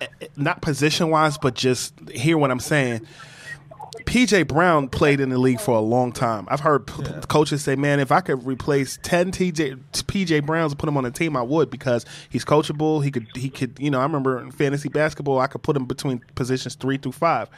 eh, 0.00 0.06
eh, 0.20 0.26
not 0.36 0.60
position 0.62 1.10
wise, 1.10 1.36
but 1.38 1.54
just 1.54 1.94
hear 2.10 2.36
what 2.38 2.50
I'm 2.50 2.60
saying. 2.60 3.06
PJ 4.06 4.46
Brown 4.48 4.88
played 4.88 5.20
in 5.20 5.28
the 5.30 5.38
league 5.38 5.60
for 5.60 5.76
a 5.76 5.80
long 5.80 6.12
time. 6.12 6.46
I've 6.50 6.60
heard 6.60 6.86
p- 6.86 7.02
coaches 7.28 7.62
say, 7.62 7.76
"Man, 7.76 8.00
if 8.00 8.10
I 8.12 8.20
could 8.20 8.44
replace 8.46 8.98
ten 9.02 9.30
TJ 9.32 9.78
PJ 9.92 10.44
Browns 10.44 10.72
and 10.72 10.78
put 10.78 10.88
him 10.88 10.96
on 10.96 11.04
a 11.04 11.10
team, 11.10 11.36
I 11.36 11.42
would 11.42 11.70
because 11.70 12.04
he's 12.28 12.44
coachable. 12.44 13.02
He 13.04 13.10
could 13.10 13.26
he 13.34 13.48
could 13.50 13.78
you 13.78 13.90
know 13.90 14.00
I 14.00 14.02
remember 14.04 14.40
in 14.40 14.50
fantasy 14.50 14.88
basketball, 14.88 15.38
I 15.38 15.46
could 15.46 15.62
put 15.62 15.76
him 15.76 15.84
between 15.86 16.20
positions 16.34 16.74
three 16.74 16.96
through 16.98 17.12
five. 17.12 17.48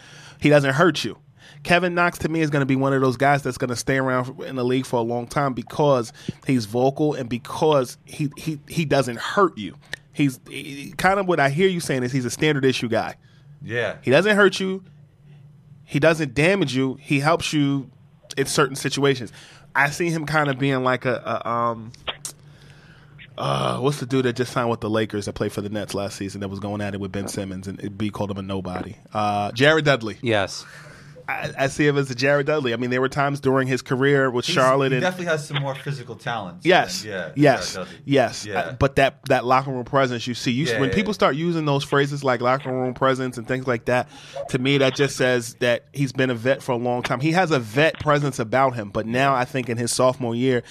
He 0.41 0.49
doesn't 0.49 0.75
hurt 0.75 1.05
you. 1.05 1.19
Kevin 1.65 1.95
Knox 1.95 2.19
to 2.19 2.29
me 2.29 2.41
is 2.41 2.51
going 2.51 2.61
to 2.61 2.67
be 2.67 2.77
one 2.77 2.93
of 2.93 3.01
those 3.01 3.17
guys 3.17 3.43
that's 3.43 3.59
going 3.59 3.71
to 3.71 3.77
stay 3.77 3.99
around 3.99 4.41
in 4.43 4.57
the 4.57 4.65
league 4.65 4.87
for 4.87 4.97
a 4.97 5.03
long 5.03 5.27
time 5.27 5.55
because 5.55 6.13
he's 6.47 6.67
vocal 6.67 7.15
and 7.15 7.29
because 7.29 7.99
he 8.05 8.31
he 8.37 8.61
he 8.69 8.85
doesn't 8.85 9.19
hurt 9.19 9.57
you. 9.59 9.75
He's 10.13 10.39
he- 10.49 10.93
kind 10.97 11.19
of 11.19 11.27
what 11.27 11.41
I 11.41 11.49
hear 11.49 11.69
you 11.69 11.81
saying 11.81 12.03
is 12.05 12.13
he's 12.13 12.25
a 12.25 12.31
standard 12.31 12.65
issue 12.65 12.89
guy. 12.89 13.17
yeah, 13.63 13.97
He 14.03 14.11
doesn't 14.11 14.37
hurt 14.37 14.61
you. 14.61 14.85
He 15.93 16.01
doesn't 16.01 16.33
damage 16.33 16.75
you. 16.75 16.95
He 16.95 17.21
helps 17.21 17.53
you 17.53 17.91
in 18.39 18.47
certain 18.47 18.77
situations. 18.77 19.31
I 19.77 19.91
see 19.91 20.09
him 20.09 20.25
kind 20.25 20.49
of 20.49 20.59
being 20.59 20.83
like 20.85 21.05
a, 21.05 21.17
a 21.45 21.47
um 21.51 21.93
uh 23.37 23.79
what's 23.79 24.01
the 24.01 24.07
dude 24.07 24.25
that 24.25 24.35
just 24.35 24.53
signed 24.53 24.71
with 24.71 24.81
the 24.81 24.89
Lakers 24.89 25.27
that 25.27 25.35
played 25.35 25.53
for 25.53 25.61
the 25.61 25.69
Nets 25.69 25.93
last 25.93 26.17
season 26.17 26.41
that 26.41 26.49
was 26.49 26.61
going 26.61 26.81
at 26.81 26.95
it 26.95 27.01
with 27.01 27.13
Ben 27.13 27.29
Simmons 27.29 27.69
and 27.69 27.99
B 27.99 28.09
called 28.09 28.31
him 28.31 28.39
a 28.39 28.43
nobody. 28.43 28.97
Uh 29.13 29.53
Jared 29.53 29.85
Dudley. 29.85 30.17
Yes. 30.23 30.65
I, 31.29 31.51
I 31.59 31.67
see 31.69 31.87
him 31.87 31.97
as 31.97 32.11
a 32.11 32.15
Jared 32.15 32.47
Dudley. 32.47 32.73
I 32.73 32.77
mean, 32.77 32.91
there 32.91 33.01
were 33.01 33.09
times 33.09 33.41
during 33.41 33.69
his 33.69 33.83
career 33.83 34.31
with 34.31 34.45
He's- 34.47 34.55
Charlotte 34.55 34.93
He 34.93 34.97
and 34.97 35.03
definitely 35.03 35.27
has 35.27 35.47
some 35.47 35.61
more 35.61 35.75
physical 35.75 36.17
talents. 36.17 36.67
Yes. 36.67 37.03
than- 37.03 37.11
yeah. 37.13 37.31
Yes. 37.37 37.79
Yes. 38.05 38.47
Yeah. 38.47 38.59
Uh, 38.59 38.73
but 38.73 38.97
that 38.97 39.25
that 39.27 39.45
locker 39.45 39.71
room 39.71 39.85
presence 39.85 40.27
you 40.27 40.35
see, 40.35 40.51
you 40.51 40.67
Yeah, 40.67 40.81
when 40.81 40.89
yeah, 40.91 40.95
people 40.95 41.11
yeah. 41.11 41.15
start 41.15 41.37
using 41.37 41.65
those 41.65 41.85
phrases 41.85 42.23
like 42.25 42.41
locker 42.41 42.73
room 42.73 42.95
presence 42.95 43.39
and 43.39 43.47
things 43.47 43.67
like 43.67 43.85
that, 43.87 44.09
to 44.51 44.59
me 44.59 44.79
that 44.79 44.95
just 44.97 45.17
says 45.17 45.55
that 45.61 45.85
he's 45.93 46.13
been 46.13 46.31
a 46.31 46.35
vet 46.35 46.63
for 46.63 46.73
a 46.73 46.77
long 46.77 47.03
time. 47.03 47.21
He 47.21 47.33
has 47.33 47.51
a 47.51 47.59
vet 47.61 47.99
presence 48.01 48.39
about 48.39 48.75
him, 48.75 48.91
but 48.91 49.07
now 49.07 49.35
I 49.35 49.45
think 49.45 49.69
in 49.69 49.77
his 49.79 49.93
sophomore 49.93 50.35
year, 50.35 50.63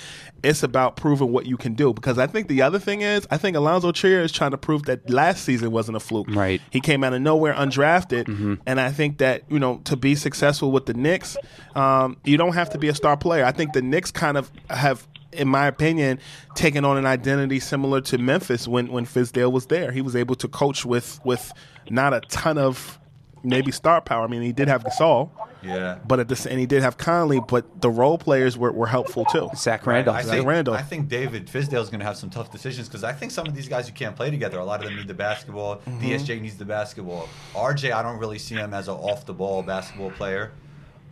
it's 0.43 0.63
about 0.63 0.95
proving 0.95 1.31
what 1.31 1.45
you 1.45 1.55
can 1.55 1.75
do. 1.75 1.93
Because 1.93 2.17
I 2.17 2.27
think 2.27 2.47
the 2.47 2.61
other 2.63 2.79
thing 2.79 3.01
is, 3.01 3.27
I 3.29 3.37
think 3.37 3.55
Allonzo 3.55 3.93
Trier 3.93 4.21
is 4.21 4.31
trying 4.31 4.51
to 4.51 4.57
prove 4.57 4.83
that 4.83 5.07
last 5.09 5.43
season 5.43 5.71
wasn't 5.71 5.97
a 5.97 5.99
fluke. 5.99 6.27
Right. 6.29 6.59
He 6.71 6.81
came 6.81 7.03
out 7.03 7.13
of 7.13 7.21
nowhere 7.21 7.53
undrafted, 7.53 8.59
and 8.65 8.79
I 8.79 8.91
think 8.91 9.19
that 9.19 9.43
you 9.49 9.59
know 9.59 9.77
to 9.85 9.95
be 9.95 10.15
successful 10.15 10.41
with 10.59 10.85
the 10.85 10.93
Knicks, 10.93 11.37
um, 11.75 12.17
you 12.23 12.37
don't 12.37 12.53
have 12.53 12.69
to 12.71 12.77
be 12.77 12.87
a 12.87 12.95
star 12.95 13.15
player. 13.15 13.45
I 13.45 13.51
think 13.51 13.73
the 13.73 13.81
Knicks 13.81 14.11
kind 14.11 14.37
of 14.37 14.51
have, 14.69 15.07
in 15.31 15.47
my 15.47 15.67
opinion, 15.67 16.19
taken 16.55 16.83
on 16.83 16.97
an 16.97 17.05
identity 17.05 17.59
similar 17.59 18.01
to 18.01 18.17
Memphis 18.17 18.67
when 18.67 18.91
when 18.91 19.05
Fizdale 19.05 19.51
was 19.51 19.67
there. 19.67 19.91
He 19.91 20.01
was 20.01 20.15
able 20.15 20.35
to 20.35 20.47
coach 20.47 20.85
with 20.85 21.19
with 21.23 21.51
not 21.89 22.13
a 22.13 22.21
ton 22.21 22.57
of 22.57 22.99
maybe 23.43 23.71
star 23.71 24.01
power. 24.01 24.23
I 24.23 24.27
mean, 24.27 24.41
he 24.41 24.51
did 24.51 24.67
have 24.67 24.83
Gasol, 24.83 25.29
Yeah. 25.63 25.99
but 26.07 26.19
at 26.19 26.27
the 26.27 26.47
and 26.49 26.59
he 26.59 26.65
did 26.65 26.81
have 26.81 26.97
Conley, 26.97 27.39
but 27.39 27.81
the 27.81 27.89
role 27.89 28.17
players 28.17 28.57
were, 28.57 28.71
were 28.71 28.87
helpful 28.87 29.25
too. 29.25 29.49
Zach 29.55 29.85
Right. 29.85 29.95
Randolph. 29.95 30.17
I 30.17 30.21
Zach 30.23 30.35
think, 30.35 30.47
Randolph. 30.47 30.77
I 30.77 30.81
think 30.81 31.07
David 31.07 31.47
Fizdale's 31.47 31.89
going 31.89 31.99
to 31.99 32.05
have 32.05 32.17
some 32.17 32.29
tough 32.29 32.51
decisions 32.51 32.87
because 32.87 33.03
I 33.03 33.13
think 33.13 33.31
some 33.31 33.47
of 33.47 33.53
these 33.53 33.67
guys 33.67 33.87
who 33.87 33.93
can't 33.93 34.15
play 34.15 34.31
together, 34.31 34.59
a 34.59 34.65
lot 34.65 34.79
of 34.81 34.87
them 34.87 34.95
need 34.97 35.07
the 35.07 35.13
basketball. 35.13 35.77
Mm-hmm. 35.77 36.01
DSJ 36.01 36.41
needs 36.41 36.57
the 36.57 36.65
basketball. 36.65 37.29
RJ, 37.53 37.91
I 37.91 38.01
don't 38.01 38.17
really 38.17 38.39
see 38.39 38.55
him 38.55 38.73
as 38.73 38.87
an 38.87 38.95
off 38.95 39.25
the 39.25 39.33
ball 39.33 39.61
basketball 39.63 40.11
player. 40.11 40.51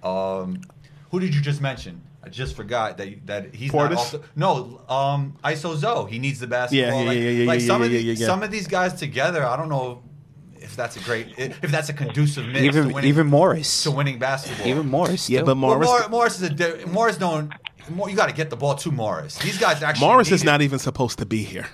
Um, 0.04 0.62
who 1.12 1.20
did 1.20 1.36
you 1.36 1.42
just 1.42 1.62
mention? 1.62 2.02
I 2.24 2.30
just 2.30 2.56
forgot 2.56 2.98
that 2.98 3.26
that 3.28 3.56
he's 3.56 3.72
Portis? 3.72 3.90
not 3.92 3.98
off 3.98 4.12
the, 4.12 4.22
no 4.36 4.82
um, 4.90 5.38
ISO 5.44 5.76
Zoe. 5.78 6.12
He 6.12 6.20
needs 6.20 6.40
the 6.40 6.48
basketball. 6.48 7.02
yeah, 7.02 7.08
like, 7.08 7.18
yeah, 7.18 7.30
yeah, 7.30 7.48
like 7.48 7.62
yeah, 7.62 7.68
some 7.68 7.82
yeah, 7.82 7.88
of 7.88 7.94
yeah, 7.94 8.00
yeah, 8.00 8.14
yeah. 8.14 8.26
some 8.26 8.44
of 8.44 8.52
these 8.52 8.68
guys 8.68 8.94
together. 8.94 9.46
I 9.46 9.56
don't 9.56 9.70
know 9.70 10.04
if 10.70 10.76
that's 10.76 10.96
a 10.98 11.00
great 11.02 11.34
if 11.38 11.72
that's 11.72 11.90
a 11.90 11.94
conducive 11.94 12.46
mix 12.46 12.60
to 12.60 12.66
Even 12.66 12.94
winning, 12.94 13.10
even 13.10 13.28
Morris. 13.28 13.84
to 13.84 13.92
winning 13.92 14.20
basketball. 14.20 14.68
Even 14.68 14.88
Morris. 14.88 15.30
Yeah, 15.30 15.42
but 15.42 15.56
Morris, 15.56 15.88
Well, 15.88 16.00
Mor- 16.02 16.10
Morris 16.10 16.36
is 16.40 16.44
a 16.44 16.50
di- 16.50 16.86
Morris 16.86 17.18
don't. 17.18 17.52
More, 17.90 18.08
you 18.10 18.16
got 18.16 18.30
to 18.30 18.36
get 18.36 18.52
the 18.52 18.56
ball 18.56 18.76
to 18.76 18.92
Morris. 18.92 19.38
These 19.40 19.58
guys 19.58 19.82
actually. 19.82 20.06
Morris 20.08 20.32
is 20.32 20.44
need 20.44 20.52
not 20.52 20.62
even 20.62 20.78
supposed 20.78 21.18
to 21.20 21.26
be 21.26 21.44
here. 21.44 21.66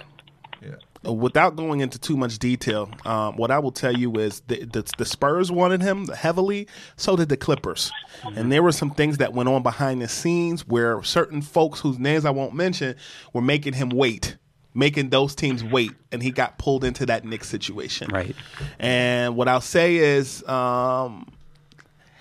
Yeah. 0.61 0.75
Uh, 1.05 1.11
Without 1.11 1.57
going 1.57 1.81
into 1.81 1.99
too 1.99 2.15
much 2.15 2.39
detail, 2.39 2.89
um, 3.05 3.35
what 3.35 3.51
I 3.51 3.59
will 3.59 3.73
tell 3.73 3.91
you 3.93 4.13
is 4.15 4.39
the, 4.47 4.63
the, 4.63 4.89
the 4.97 5.03
Spurs 5.05 5.51
wanted 5.51 5.81
him 5.81 6.07
heavily, 6.07 6.67
so 6.95 7.17
did 7.17 7.27
the 7.27 7.35
Clippers. 7.37 7.91
And 8.35 8.49
there 8.49 8.63
were 8.63 8.71
some 8.71 8.91
things 8.91 9.17
that 9.17 9.33
went 9.33 9.49
on 9.49 9.61
behind 9.61 10.01
the 10.01 10.07
scenes 10.07 10.65
where 10.65 11.03
certain 11.03 11.41
folks 11.41 11.81
whose 11.81 11.99
names 11.99 12.23
I 12.23 12.29
won't 12.31 12.53
mention 12.55 12.95
were 13.33 13.41
making 13.41 13.73
him 13.73 13.89
wait, 13.89 14.37
making 14.75 15.09
those 15.09 15.33
teams 15.33 15.63
wait, 15.63 15.91
and 16.11 16.21
he 16.21 16.29
got 16.29 16.59
pulled 16.59 16.83
into 16.83 17.07
that 17.07 17.25
Knicks 17.25 17.49
situation. 17.49 18.09
Right. 18.11 18.35
And 18.77 19.35
what 19.35 19.47
I'll 19.47 19.61
say 19.61 19.95
is, 19.95 20.47
um, 20.47 21.27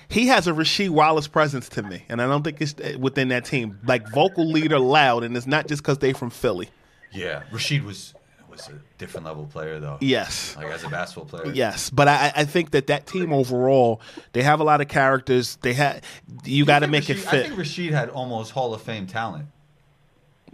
he 0.09 0.29
has 0.29 0.47
a 0.47 0.53
Rasheed 0.53 0.91
Wallace 0.91 1.27
presence 1.27 1.69
to 1.71 1.83
me, 1.83 2.05
and 2.09 2.23
I 2.23 2.27
don't 2.27 2.45
think 2.45 2.61
it's 2.61 2.75
uh, 2.75 2.97
within 2.99 3.29
that 3.29 3.45
team. 3.45 3.79
Like 3.85 4.09
vocal 4.09 4.51
leader, 4.51 4.79
loud, 4.79 5.25
and 5.25 5.37
it's 5.37 5.47
not 5.47 5.67
just 5.67 5.83
because 5.83 5.99
they 5.99 6.13
from 6.13 6.31
Philly. 6.31 6.71
Yeah, 7.13 7.43
Rasheed 7.53 7.85
was 7.85 8.15
was 8.49 8.69
a 8.69 8.81
different 8.99 9.27
level 9.27 9.47
player 9.47 9.81
though. 9.81 9.99
Yes. 10.01 10.57
like 10.57 10.67
as 10.67 10.85
a 10.85 10.89
basketball 10.89 11.27
player. 11.27 11.53
Yes, 11.53 11.91
but 11.91 12.09
I, 12.09 12.33
I 12.37 12.45
think 12.45 12.71
that 12.71 12.87
that 12.87 13.07
team 13.07 13.33
overall, 13.33 14.01
they 14.33 14.43
have 14.43 14.61
a 14.61 14.65
lot 14.65 14.81
of 14.81 14.89
characters. 14.89 15.57
They 15.63 15.73
had 15.73 16.05
you 16.45 16.65
got 16.65 16.81
to 16.81 16.87
I 16.87 16.91
think 16.91 16.93
make 16.93 17.11
it 17.11 17.19
fit. 17.19 17.47
I 17.47 17.49
think 17.49 17.55
Rasheed 17.59 17.91
had 17.91 18.11
almost 18.11 18.53
Hall 18.53 18.73
of 18.75 18.83
Fame 18.83 19.07
talent. 19.07 19.49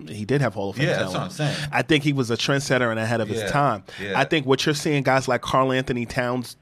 He 0.08 0.24
did 0.24 0.40
have 0.40 0.54
Hall 0.54 0.70
of 0.70 0.76
Fame 0.76 0.88
Yeah, 0.88 0.98
that's 0.98 1.12
what 1.12 1.22
I'm 1.22 1.30
saying. 1.30 1.56
I 1.72 1.82
think 1.82 2.04
he 2.04 2.12
was 2.12 2.30
a 2.30 2.36
trendsetter 2.36 2.90
and 2.90 2.98
ahead 3.00 3.20
of 3.20 3.28
his 3.28 3.50
time. 3.50 3.84
yeah. 4.02 4.18
I 4.18 4.24
think 4.24 4.46
what 4.46 4.64
you're 4.66 4.74
seeing 4.74 5.02
guys 5.02 5.28
like 5.28 5.40
Karl-Anthony 5.42 6.06
Towns 6.06 6.56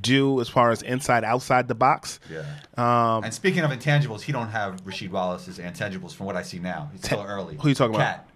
do 0.00 0.40
as 0.40 0.48
far 0.48 0.70
as 0.70 0.82
inside 0.82 1.24
outside 1.24 1.68
the 1.68 1.74
box. 1.74 2.18
Yeah. 2.30 2.40
Um, 2.76 3.24
and 3.24 3.32
speaking 3.32 3.62
of 3.62 3.70
intangibles, 3.70 4.22
he 4.22 4.32
don't 4.32 4.48
have 4.48 4.84
Rasheed 4.84 5.10
Wallace's 5.10 5.58
intangibles 5.58 6.14
from 6.14 6.26
what 6.26 6.36
I 6.36 6.42
see 6.42 6.58
now. 6.58 6.90
He's 6.92 7.04
still 7.04 7.22
early. 7.22 7.56
who 7.60 7.68
you 7.68 7.74
talking 7.74 7.94
about? 7.94 8.16
Cat. 8.16 8.28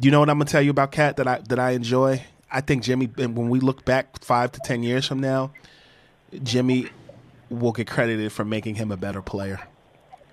You 0.00 0.10
know 0.10 0.20
what 0.20 0.28
I'm 0.28 0.38
gonna 0.38 0.50
tell 0.50 0.62
you 0.62 0.70
about 0.70 0.92
Cat 0.92 1.16
that 1.16 1.28
I 1.28 1.38
that 1.48 1.58
I 1.58 1.70
enjoy. 1.70 2.22
I 2.50 2.60
think 2.60 2.82
Jimmy. 2.82 3.06
When 3.06 3.48
we 3.48 3.60
look 3.60 3.84
back 3.84 4.22
five 4.22 4.52
to 4.52 4.60
ten 4.64 4.82
years 4.82 5.06
from 5.06 5.20
now, 5.20 5.52
Jimmy 6.42 6.88
will 7.50 7.72
get 7.72 7.86
credited 7.86 8.32
for 8.32 8.44
making 8.44 8.74
him 8.74 8.90
a 8.90 8.96
better 8.96 9.22
player 9.22 9.60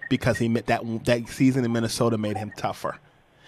because 0.09 0.37
he 0.37 0.47
met 0.47 0.65
that 0.67 0.81
that 1.05 1.27
season 1.29 1.63
in 1.65 1.71
Minnesota 1.71 2.17
made 2.17 2.37
him 2.37 2.51
tougher. 2.57 2.97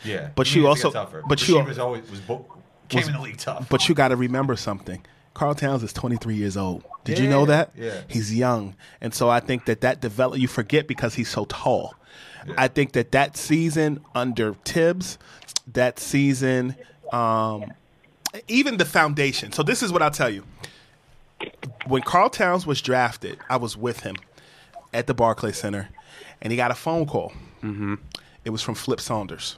Yeah, 0.03 0.29
But 0.35 0.47
he 0.47 0.59
you 0.59 0.67
also- 0.67 0.91
tougher. 0.91 1.23
but 1.27 1.39
Rasheed 1.39 1.47
you- 1.49 1.63
was 1.63 1.79
always 1.79 2.09
was 2.09 2.19
bo- 2.21 2.45
came 2.89 3.03
in 3.03 3.13
the 3.13 3.19
league 3.21 3.37
tough. 3.37 3.67
But 3.69 3.89
you 3.89 3.95
got 3.95 4.09
to 4.09 4.15
remember 4.15 4.55
something. 4.55 5.03
Karl 5.33 5.53
Towns 5.55 5.83
is 5.83 5.93
23 5.93 6.35
years 6.35 6.57
old. 6.57 6.83
Did 7.03 7.19
you 7.19 7.27
know 7.29 7.45
that? 7.45 7.71
yeah. 7.75 8.01
He's 8.07 8.33
young, 8.33 8.75
and 9.01 9.13
so 9.13 9.29
I 9.29 9.39
think 9.39 9.65
that 9.65 9.81
that 9.81 10.01
develop. 10.01 10.39
You 10.39 10.47
forget 10.47 10.87
because 10.87 11.13
he's 11.15 11.29
so 11.29 11.45
tall. 11.45 11.95
I 12.57 12.67
think 12.69 12.93
that 12.93 13.11
that 13.11 13.35
season 13.37 13.99
under 14.15 14.53
Thibs, 14.65 15.17
that 15.73 15.99
season, 15.99 16.75
um, 17.11 17.65
even 18.47 18.77
the 18.77 18.85
foundation. 18.85 19.51
So 19.51 19.63
this 19.63 19.83
is 19.83 19.91
what 19.91 20.01
I'll 20.01 20.11
tell 20.11 20.29
you. 20.29 20.43
When 21.87 22.01
Karl 22.01 22.29
Towns 22.29 22.65
was 22.65 22.81
drafted, 22.81 23.37
I 23.49 23.57
was 23.57 23.77
with 23.77 23.99
him 24.01 24.15
at 24.93 25.07
the 25.07 25.13
Barclay 25.13 25.51
Center, 25.51 25.89
and 26.41 26.51
he 26.51 26.57
got 26.57 26.71
a 26.71 26.75
phone 26.75 27.05
call. 27.05 27.31
Mm-hmm. 27.61 27.95
It 28.45 28.49
was 28.51 28.61
from 28.61 28.75
Flip 28.75 28.99
Saunders. 29.01 29.57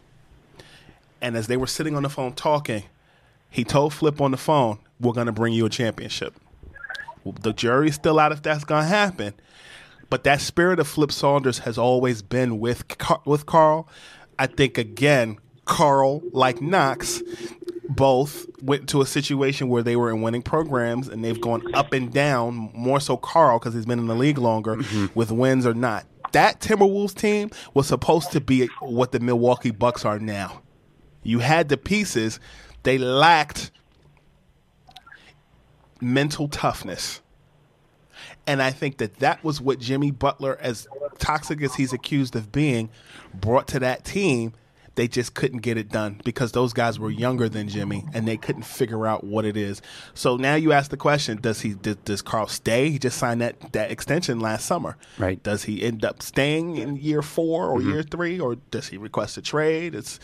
And 1.22 1.36
as 1.36 1.48
they 1.48 1.58
were 1.58 1.68
sitting 1.68 1.96
on 1.96 2.04
the 2.04 2.10
phone 2.10 2.34
talking, 2.34 2.84
he 3.50 3.64
told 3.64 3.94
Flip 3.94 4.22
on 4.22 4.32
the 4.32 4.38
phone, 4.38 4.80
"We're 5.00 5.14
going 5.14 5.28
to 5.28 5.32
bring 5.32 5.54
you 5.54 5.66
a 5.66 5.70
championship." 5.70 6.36
The 7.42 7.54
jury's 7.54 7.96
still 7.96 8.20
out 8.20 8.32
if 8.32 8.42
that's 8.42 8.64
going 8.64 8.84
to 8.84 8.90
happen, 8.90 9.34
but 10.10 10.24
that 10.24 10.42
spirit 10.42 10.80
of 10.80 10.88
Flip 10.88 11.12
Saunders 11.12 11.60
has 11.60 11.78
always 11.78 12.22
been 12.22 12.60
with 12.60 12.88
Car- 12.98 13.22
with 13.26 13.46
Karl. 13.46 13.88
I 14.38 14.48
think 14.48 14.78
again, 14.78 15.38
Karl, 15.66 16.22
like 16.32 16.62
Knox, 16.62 17.22
both 17.90 18.48
went 18.62 18.88
to 18.90 19.02
a 19.02 19.06
situation 19.06 19.68
where 19.68 19.84
they 19.84 19.96
were 19.96 20.10
in 20.10 20.22
winning 20.22 20.42
programs 20.42 21.08
and 21.08 21.24
they've 21.24 21.42
gone 21.42 21.64
up 21.74 21.92
and 21.92 22.14
down. 22.14 22.72
More 22.74 23.00
so, 23.00 23.18
Karl 23.18 23.60
because 23.60 23.74
he's 23.74 23.86
been 23.86 24.00
in 24.00 24.08
the 24.08 24.16
league 24.16 24.38
longer 24.38 24.78
mm-hmm. 24.78 25.08
with 25.14 25.32
wins 25.32 25.66
or 25.66 25.74
not. 25.74 26.06
That 26.32 26.60
Timberwolves 26.60 27.16
team 27.16 27.50
was 27.74 27.88
supposed 27.88 28.32
to 28.32 28.42
be 28.42 28.68
what 28.80 29.12
the 29.12 29.20
Milwaukee 29.20 29.72
Bucks 29.72 30.06
are 30.06 30.20
now. 30.20 30.62
You 31.24 31.40
had 31.40 31.70
the 31.70 31.78
pieces, 31.78 32.40
they 32.84 32.98
lacked 32.98 33.72
mental 36.02 36.48
toughness. 36.48 37.22
And 38.48 38.62
I 38.62 38.72
think 38.72 38.98
that 38.98 39.18
that 39.20 39.44
was 39.44 39.62
what 39.62 39.80
Jimmy 39.80 40.12
Butler, 40.12 40.58
as 40.60 40.88
toxic 41.20 41.62
as 41.62 41.76
he's 41.76 41.94
accused 41.94 42.36
of 42.36 42.52
being, 42.52 42.90
brought 43.34 43.68
to 43.70 43.80
that 43.80 44.06
team. 44.06 44.54
They 44.96 45.08
just 45.08 45.34
couldn't 45.34 45.60
get 45.60 45.78
it 45.78 45.88
done 45.90 46.20
because 46.26 46.52
those 46.52 46.74
guys 46.74 47.00
were 47.00 47.10
younger 47.12 47.48
than 47.48 47.70
Jimmy 47.70 48.04
and 48.14 48.28
they 48.28 48.36
couldn't 48.36 48.64
figure 48.64 49.08
out 49.08 49.24
what 49.24 49.46
it 49.46 49.56
is. 49.56 49.82
So 50.14 50.36
now 50.36 50.56
you 50.56 50.74
ask 50.74 50.92
the 50.92 50.98
question: 50.98 51.40
Does 51.40 51.62
he 51.62 51.74
does, 51.76 51.96
does 51.98 52.22
Karl 52.22 52.48
stay? 52.48 52.90
He 52.90 53.00
just 53.00 53.18
signed 53.18 53.40
that 53.40 53.72
that 53.72 53.92
extension 53.92 54.42
last 54.42 54.66
summer. 54.66 54.98
Right. 55.18 55.42
Does 55.42 55.64
he 55.64 55.84
end 55.84 56.04
up 56.04 56.22
staying 56.22 56.76
in 56.76 56.98
year 56.98 57.22
four 57.22 57.68
or 57.70 57.78
Mm-hmm. 57.80 57.92
year 57.92 58.04
three, 58.04 58.40
or 58.42 58.56
does 58.56 58.88
he 58.90 58.98
request 58.98 59.38
a 59.38 59.42
trade? 59.42 59.96
It's 59.96 60.20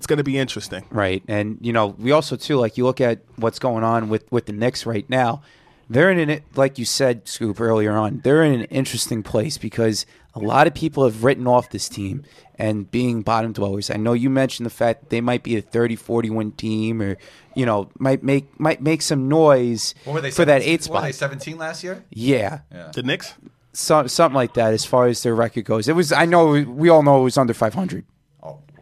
it's 0.00 0.06
going 0.06 0.16
to 0.16 0.24
be 0.24 0.38
interesting. 0.38 0.82
Right. 0.88 1.22
And, 1.28 1.58
you 1.60 1.74
know, 1.74 1.88
we 1.88 2.10
also, 2.10 2.34
too, 2.34 2.56
like 2.56 2.78
you 2.78 2.84
look 2.84 3.02
at 3.02 3.18
what's 3.36 3.58
going 3.58 3.84
on 3.84 4.08
with, 4.08 4.32
with 4.32 4.46
the 4.46 4.52
Knicks 4.54 4.86
right 4.86 5.04
now. 5.10 5.42
They're 5.90 6.10
in 6.10 6.30
an, 6.30 6.40
like 6.54 6.78
you 6.78 6.86
said, 6.86 7.28
Scoop, 7.28 7.60
earlier 7.60 7.92
on, 7.92 8.20
they're 8.24 8.42
in 8.42 8.60
an 8.60 8.64
interesting 8.66 9.22
place 9.22 9.58
because 9.58 10.06
a 10.34 10.38
lot 10.38 10.66
of 10.66 10.72
people 10.72 11.04
have 11.04 11.22
written 11.22 11.46
off 11.46 11.68
this 11.68 11.86
team 11.86 12.24
and 12.54 12.90
being 12.90 13.20
bottom 13.20 13.52
dwellers. 13.52 13.90
I 13.90 13.96
know 13.96 14.14
you 14.14 14.30
mentioned 14.30 14.64
the 14.64 14.70
fact 14.70 15.00
that 15.00 15.10
they 15.10 15.20
might 15.20 15.42
be 15.42 15.58
a 15.58 15.60
30, 15.60 15.96
40 15.96 16.30
win 16.30 16.52
team 16.52 17.02
or, 17.02 17.18
you 17.54 17.66
know, 17.66 17.90
might 17.98 18.22
make 18.22 18.58
might 18.58 18.80
make 18.80 19.02
some 19.02 19.28
noise 19.28 19.94
were 20.06 20.22
they 20.22 20.30
for 20.30 20.46
that 20.46 20.62
17 20.62 20.72
eight 20.72 20.88
What 20.88 21.02
were 21.02 21.08
they 21.08 21.12
spot. 21.12 21.28
17 21.28 21.58
last 21.58 21.84
year? 21.84 22.04
Yeah. 22.08 22.60
The 22.94 23.02
Knicks. 23.02 23.34
So, 23.74 24.06
something 24.06 24.34
like 24.34 24.54
that 24.54 24.72
as 24.72 24.86
far 24.86 25.08
as 25.08 25.22
their 25.22 25.34
record 25.34 25.66
goes. 25.66 25.88
It 25.88 25.94
was, 25.94 26.10
I 26.10 26.24
know, 26.24 26.52
we 26.52 26.88
all 26.88 27.02
know 27.02 27.20
it 27.20 27.24
was 27.24 27.36
under 27.36 27.52
500. 27.52 28.06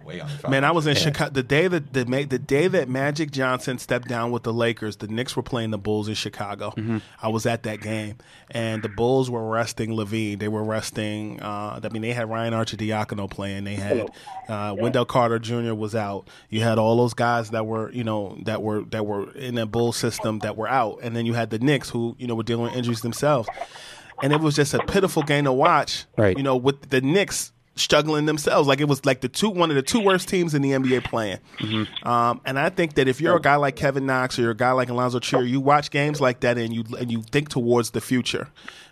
Way 0.09 0.21
on. 0.21 0.31
Man, 0.49 0.65
I 0.65 0.71
was 0.71 0.87
in 0.87 0.95
Chicago 0.97 1.31
the 1.33 1.43
day 1.43 1.69
that 1.69 1.93
the 1.93 2.07
ma- 2.07 2.23
the 2.27 2.39
day 2.39 2.67
that 2.67 2.89
Magic 2.89 3.31
Johnson 3.31 3.77
stepped 3.79 4.09
down 4.09 4.31
with 4.31 4.43
the 4.43 4.55
Lakers. 4.55 4.97
The 4.97 5.07
Knicks 5.07 5.37
were 5.37 5.43
playing 5.43 5.71
the 5.71 5.77
Bulls 5.77 6.09
in 6.09 6.15
Chicago. 6.15 6.73
I 7.23 7.29
was 7.29 7.45
at 7.45 7.65
that 7.65 7.83
game, 7.83 8.17
and 8.51 8.83
the 8.83 8.89
Bulls 8.89 9.31
were 9.31 9.47
resting 9.47 9.91
LaVine. 9.91 10.39
They 10.39 10.49
were 10.49 10.65
resting. 10.65 11.43
Uh, 11.43 11.79
I 11.83 11.89
mean, 11.91 12.01
they 12.01 12.15
had 12.15 12.31
Ryan 12.31 12.55
Arcidiacono 12.55 13.31
playing. 13.31 13.65
They 13.65 13.75
had 13.75 14.09
uh, 14.49 14.75
Wendell 14.79 15.05
Carter 15.05 15.39
Jr. 15.39 15.75
was 15.75 15.95
out. 15.95 16.31
You 16.49 16.63
had 16.63 16.79
all 16.79 16.97
those 16.97 17.13
guys 17.13 17.51
that 17.51 17.67
were 17.67 17.93
you 17.93 18.03
know 18.03 18.39
that 18.45 18.63
were 18.63 18.85
that 18.85 19.05
were 19.05 19.31
in 19.33 19.57
the 19.57 19.67
Bull 19.67 19.93
system 19.93 20.39
that 20.39 20.57
were 20.57 20.69
out, 20.69 21.01
and 21.03 21.15
then 21.15 21.27
you 21.27 21.35
had 21.35 21.51
the 21.51 21.59
Knicks 21.59 21.91
who 21.91 22.17
you 22.19 22.27
know 22.27 22.35
were 22.35 22.43
dealing 22.43 22.65
with 22.65 22.77
injuries 22.77 23.03
themselves. 23.03 23.47
And 24.23 24.33
it 24.33 24.41
was 24.41 24.57
just 24.57 24.73
a 24.75 24.81
pitiful 24.81 25.23
game 25.23 25.45
to 25.45 25.53
watch. 25.53 26.07
Right. 26.17 26.37
You 26.37 26.43
know, 26.43 26.57
with 26.57 26.89
the 26.91 27.01
Knicks 27.01 27.53
struggling 27.79 28.27
themselves. 28.27 28.69
Like 28.69 28.81
it 28.81 28.89
was 28.89 29.05
like 29.05 29.21
the 29.21 29.29
two 29.29 29.51
one 29.51 29.71
of 29.71 29.77
the 29.77 29.83
two 29.83 30.01
worst 30.01 30.29
teams 30.29 30.55
in 30.55 30.63
the 30.63 30.73
NBA 30.73 31.05
playing. 31.05 31.39
Um, 32.03 32.41
and 32.45 32.59
I 32.59 32.71
think 32.71 32.95
that 32.95 33.09
if 33.09 33.21
you're 33.21 33.37
a 33.37 33.41
guy 33.41 33.57
like 33.57 33.77
Kevin 33.77 34.07
Knox 34.07 34.39
or 34.39 34.43
you're 34.43 34.51
a 34.53 34.57
guy 34.57 34.73
like 34.73 34.89
Allonzo 34.89 35.21
Trier, 35.21 35.43
you 35.43 35.61
watch 35.61 35.91
games 35.91 36.21
like 36.21 36.41
that 36.41 36.59
and 36.59 36.75
you 36.75 36.85
and 36.99 37.11
you 37.11 37.23
think 37.23 37.49
towards 37.49 37.91
the 37.91 38.01
future. 38.01 38.49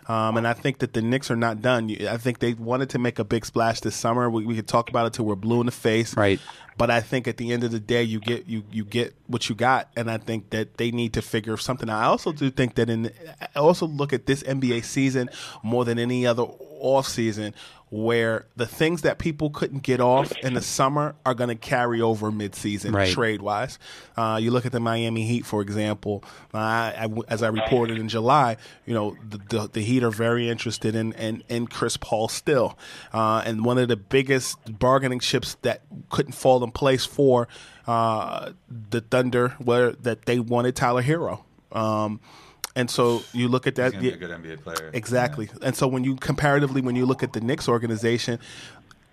Um, 0.07 0.37
and 0.37 0.47
I 0.47 0.53
think 0.53 0.79
that 0.79 0.93
the 0.93 1.01
Knicks 1.01 1.29
are 1.29 1.35
not 1.35 1.61
done. 1.61 1.93
I 2.07 2.15
think 2.15 2.39
they 2.39 2.53
wanted 2.53 2.89
to 2.91 2.99
make 2.99 3.19
a 3.19 3.25
big 3.25 3.45
splash 3.45 3.81
this 3.81 3.95
summer. 3.95 4.29
We, 4.29 4.45
we 4.45 4.55
could 4.55 4.67
talk 4.67 4.89
about 4.89 5.05
it 5.05 5.13
till 5.13 5.25
we're 5.25 5.35
blue 5.35 5.59
in 5.59 5.65
the 5.65 5.71
face. 5.73 6.15
Right. 6.15 6.39
But 6.77 6.89
I 6.89 7.01
think 7.01 7.27
at 7.27 7.37
the 7.37 7.51
end 7.51 7.65
of 7.65 7.71
the 7.71 7.79
day, 7.79 8.03
you 8.03 8.19
get 8.19 8.45
you 8.45 8.63
you 8.71 8.85
get 8.85 9.15
what 9.25 9.49
you 9.49 9.55
got, 9.55 9.89
and 9.95 10.09
I 10.09 10.17
think 10.17 10.51
that 10.51 10.77
they 10.77 10.91
need 10.91 11.13
to 11.13 11.23
figure 11.23 11.57
something 11.57 11.89
out. 11.89 11.99
I 11.99 12.05
also 12.05 12.31
do 12.31 12.51
think 12.51 12.75
that 12.75 12.89
in 12.89 13.11
I 13.41 13.59
also 13.59 13.87
look 13.87 14.13
at 14.13 14.27
this 14.27 14.43
NBA 14.43 14.85
season 14.85 15.29
more 15.63 15.83
than 15.83 15.97
any 15.97 16.27
other 16.27 16.43
off 16.79 17.07
season 17.07 17.55
where 17.89 18.45
the 18.57 18.65
things 18.65 19.03
that 19.03 19.17
people 19.17 19.49
couldn't 19.49 19.81
get 19.81 20.01
off 20.01 20.31
in 20.39 20.53
the 20.53 20.61
summer 20.61 21.15
are 21.25 21.33
going 21.33 21.47
to 21.47 21.55
carry 21.55 22.01
over 22.01 22.31
mid-season 22.31 22.93
Right. 22.93 23.09
trade 23.13 23.41
wise. 23.41 23.79
Uh, 24.17 24.37
you 24.41 24.51
look 24.51 24.65
at 24.65 24.73
the 24.73 24.79
Miami 24.81 25.23
Heat, 25.25 25.45
for 25.45 25.61
example. 25.61 26.23
Uh, 26.53 26.57
I, 26.57 27.07
as 27.29 27.41
I 27.43 27.47
reported 27.47 27.97
in 27.97 28.09
July, 28.09 28.57
you 28.85 28.93
know 28.93 29.15
the, 29.29 29.37
the, 29.37 29.69
the 29.73 29.81
Heat 29.81 30.03
are 30.03 30.11
very 30.11 30.49
interested 30.49 30.95
in 30.95 31.13
in, 31.13 31.43
in 31.47 31.67
Chris 31.67 31.95
Paul 31.95 32.27
still, 32.27 32.77
uh, 33.13 33.43
and 33.45 33.63
one 33.63 33.77
of 33.77 33.87
the 33.87 33.95
biggest 33.97 34.57
bargaining 34.79 35.19
chips 35.19 35.55
that 35.61 35.81
couldn't 36.09 36.33
fall 36.33 36.63
in 36.63 36.71
place 36.71 37.05
for 37.05 37.47
uh, 37.87 38.51
the 38.69 38.99
Thunder 39.01 39.55
were 39.63 39.93
that 40.01 40.25
they 40.25 40.39
wanted 40.39 40.75
Tyler 40.75 41.03
Herro. 41.03 41.43
Um, 41.71 42.19
and 42.77 42.91
so 42.91 43.23
you 43.33 43.47
look 43.47 43.65
at 43.65 43.73
that. 43.75 43.93
He's 43.93 44.15
gonna 44.15 44.37
be 44.37 44.51
a 44.51 44.53
good 44.53 44.59
NBA 44.59 44.61
player. 44.61 44.91
Exactly. 44.93 45.49
And 45.63 45.75
so 45.75 45.87
when 45.87 46.03
you 46.03 46.15
comparatively, 46.15 46.79
when 46.79 46.95
you 46.95 47.07
look 47.07 47.23
at 47.23 47.33
the 47.33 47.41
Knicks 47.41 47.67
organization, 47.67 48.39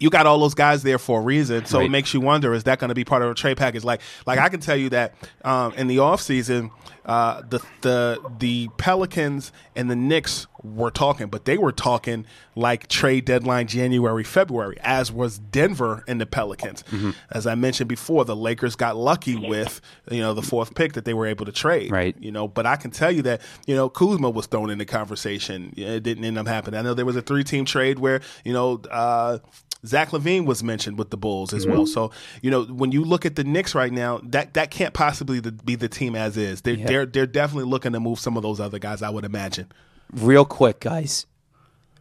you 0.04 0.10
got 0.10 0.26
all 0.26 0.38
those 0.38 0.52
guys 0.52 0.82
there 0.82 0.98
for 0.98 1.20
a 1.20 1.22
reason. 1.22 1.64
So 1.64 1.80
it 1.80 1.88
makes 1.88 2.12
you 2.12 2.20
wonder: 2.20 2.52
is 2.52 2.64
that 2.64 2.78
going 2.78 2.90
to 2.90 2.94
be 2.94 3.04
part 3.04 3.22
of 3.22 3.30
a 3.30 3.34
trade 3.34 3.56
package? 3.56 3.84
Like, 3.84 4.02
like 4.26 4.38
I 4.38 4.50
can 4.50 4.60
tell 4.60 4.76
you 4.76 4.90
that 4.90 5.14
um, 5.46 5.72
in 5.72 5.86
the 5.86 5.96
offseason, 5.96 6.70
uh, 7.06 7.40
the 7.48 7.60
the 7.80 8.20
the 8.38 8.68
Pelicans 8.76 9.50
and 9.74 9.90
the 9.90 9.96
Knicks 9.96 10.46
were 10.62 10.90
talking, 10.90 11.28
but 11.28 11.46
they 11.46 11.56
were 11.56 11.72
talking 11.72 12.26
like 12.54 12.88
trade 12.88 13.24
deadline 13.24 13.66
January, 13.66 14.24
February, 14.24 14.76
as 14.82 15.10
was 15.10 15.38
Denver 15.38 16.04
and 16.06 16.20
the 16.20 16.26
Pelicans. 16.26 16.84
As 17.30 17.46
I 17.46 17.54
mentioned 17.54 17.88
before, 17.88 18.24
the 18.24 18.36
Lakers 18.36 18.76
got 18.76 18.96
lucky 18.96 19.36
with 19.36 19.80
you 20.10 20.20
know 20.20 20.34
the 20.34 20.42
fourth 20.42 20.74
pick 20.74 20.92
that 20.92 21.06
they 21.06 21.14
were 21.14 21.26
able 21.26 21.46
to 21.46 21.52
trade. 21.52 21.90
Right. 21.90 22.14
You 22.18 22.30
know, 22.30 22.46
but 22.46 22.66
I 22.66 22.76
can 22.76 22.90
tell 22.90 23.10
you 23.10 23.22
that 23.22 23.40
you 23.66 23.74
know 23.74 23.88
Kuzma 23.88 24.28
was 24.28 24.46
thrown 24.46 24.68
in 24.68 24.76
the 24.76 24.86
conversation. 24.86 25.72
It 25.76 26.02
didn't 26.02 26.24
end 26.26 26.36
up 26.36 26.46
happening. 26.46 26.78
I 26.78 26.82
know 26.82 26.92
there 26.92 27.06
was 27.06 27.16
a 27.16 27.22
three-team 27.22 27.64
trade 27.64 27.98
where 27.98 28.20
you 28.44 28.52
know. 28.52 28.82
Uh, 28.90 29.38
Zach 29.86 30.10
LaVine 30.10 30.46
was 30.46 30.62
mentioned 30.62 30.98
with 30.98 31.10
the 31.10 31.16
Bulls 31.16 31.52
as 31.52 31.66
well. 31.66 31.86
So 31.86 32.10
you 32.42 32.50
know 32.50 32.64
when 32.64 32.92
you 32.92 33.04
look 33.04 33.26
at 33.26 33.36
the 33.36 33.44
Knicks 33.44 33.74
right 33.74 33.92
now, 33.92 34.20
that 34.24 34.54
that 34.54 34.70
can't 34.70 34.94
possibly 34.94 35.40
be 35.40 35.74
the 35.76 35.88
team 35.88 36.14
as 36.16 36.36
is. 36.36 36.62
They're 36.62 36.74
Yeah. 36.74 36.86
they're 36.86 37.06
they're 37.06 37.26
definitely 37.26 37.70
looking 37.70 37.92
to 37.92 38.00
move 38.00 38.18
some 38.18 38.36
of 38.36 38.42
those 38.42 38.60
other 38.60 38.78
guys. 38.78 39.02
I 39.02 39.10
would 39.10 39.24
imagine. 39.24 39.70
Real 40.12 40.44
quick, 40.44 40.80
guys. 40.80 41.26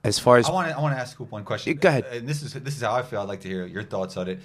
As 0.04 0.20
far 0.20 0.38
as 0.38 0.48
I 0.48 0.52
want 0.52 0.70
to 0.70 0.78
I 0.78 0.82
want 0.82 0.96
to 0.96 1.00
ask 1.02 1.14
Scoop 1.14 1.32
one 1.32 1.44
question. 1.46 1.76
Go 1.78 1.90
ahead. 1.90 2.06
And 2.12 2.28
this 2.28 2.42
is 2.42 2.54
this 2.54 2.76
is 2.76 2.82
how 2.82 2.94
I 2.94 3.04
feel. 3.04 3.22
I'd 3.22 3.30
like 3.30 3.42
to 3.42 3.48
hear 3.48 3.66
your 3.66 3.84
thoughts 3.84 4.18
on 4.18 4.28
it. 4.28 4.40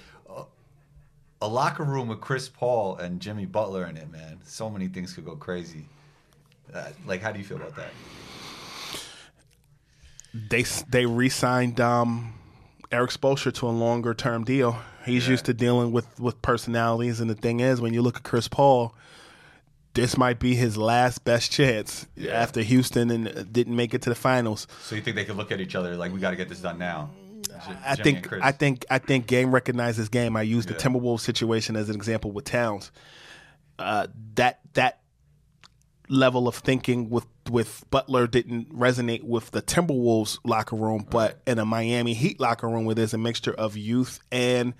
A 1.41 1.47
locker 1.47 1.85
room 1.85 2.09
with 2.09 2.19
Chris 2.19 2.49
Paul 2.49 2.97
and 2.97 3.21
Jimmy 3.21 3.45
Butler 3.45 3.85
in 3.85 3.95
it, 3.95 4.11
man. 4.11 4.39
So 4.43 4.69
many 4.69 4.89
things 4.89 5.13
could 5.13 5.23
go 5.23 5.37
crazy. 5.37 5.85
Uh, 6.73 6.89
like, 7.05 7.21
how 7.21 7.31
do 7.31 7.39
you 7.39 7.45
feel 7.45 7.55
about 7.57 7.77
that? 7.77 7.91
They 10.33 10.63
they 10.89 11.05
re-signed 11.05 11.79
um, 11.79 12.33
Erik 12.91 13.11
Spoelstra 13.11 13.53
to 13.53 13.67
a 13.67 13.69
longer 13.69 14.13
term 14.13 14.43
deal. 14.43 14.79
He's 15.05 15.27
used 15.27 15.45
to 15.45 15.53
dealing 15.53 15.91
with 15.91 16.19
with 16.19 16.41
personalities, 16.41 17.19
and 17.19 17.29
the 17.29 17.35
thing 17.35 17.59
is, 17.59 17.81
when 17.81 17.93
you 17.93 18.01
look 18.01 18.17
at 18.17 18.23
Chris 18.23 18.47
Paul, 18.47 18.93
this 19.93 20.17
might 20.17 20.39
be 20.39 20.55
his 20.55 20.77
last 20.77 21.23
best 21.23 21.51
chance 21.51 22.07
after 22.29 22.61
Houston 22.61 23.09
and 23.09 23.27
uh, 23.27 23.43
didn't 23.43 23.75
make 23.75 23.93
it 23.93 24.01
to 24.03 24.09
the 24.09 24.15
finals. 24.15 24.67
So 24.83 24.95
you 24.95 25.01
think 25.01 25.15
they 25.15 25.25
could 25.25 25.35
look 25.37 25.51
at 25.51 25.59
each 25.61 25.75
other 25.75 25.95
like 25.95 26.11
we 26.11 26.19
got 26.19 26.31
to 26.31 26.35
get 26.35 26.49
this 26.49 26.59
done 26.59 26.77
now? 26.77 27.09
J- 27.47 27.75
I 27.85 27.95
think 27.95 28.31
I 28.41 28.51
think 28.51 28.85
I 28.89 28.99
think 28.99 29.27
game 29.27 29.51
recognizes 29.53 30.09
game. 30.09 30.35
I 30.35 30.43
use 30.43 30.65
the 30.65 30.73
Timberwolves 30.73 31.21
situation 31.21 31.75
as 31.75 31.89
an 31.89 31.95
example 31.95 32.31
with 32.31 32.45
Towns. 32.45 32.91
Uh, 33.77 34.07
that 34.35 34.59
that 34.73 34.99
level 36.09 36.47
of 36.47 36.55
thinking 36.55 37.09
with 37.09 37.25
with 37.49 37.85
Butler 37.89 38.27
didn't 38.27 38.73
resonate 38.75 39.23
with 39.23 39.51
the 39.51 39.61
Timberwolves 39.61 40.39
locker 40.43 40.75
room, 40.75 41.05
but 41.09 41.41
in 41.47 41.59
a 41.59 41.65
Miami 41.65 42.13
Heat 42.13 42.39
locker 42.39 42.67
room 42.67 42.85
where 42.85 42.95
there's 42.95 43.13
a 43.13 43.17
mixture 43.17 43.53
of 43.53 43.77
youth 43.77 44.19
and 44.31 44.73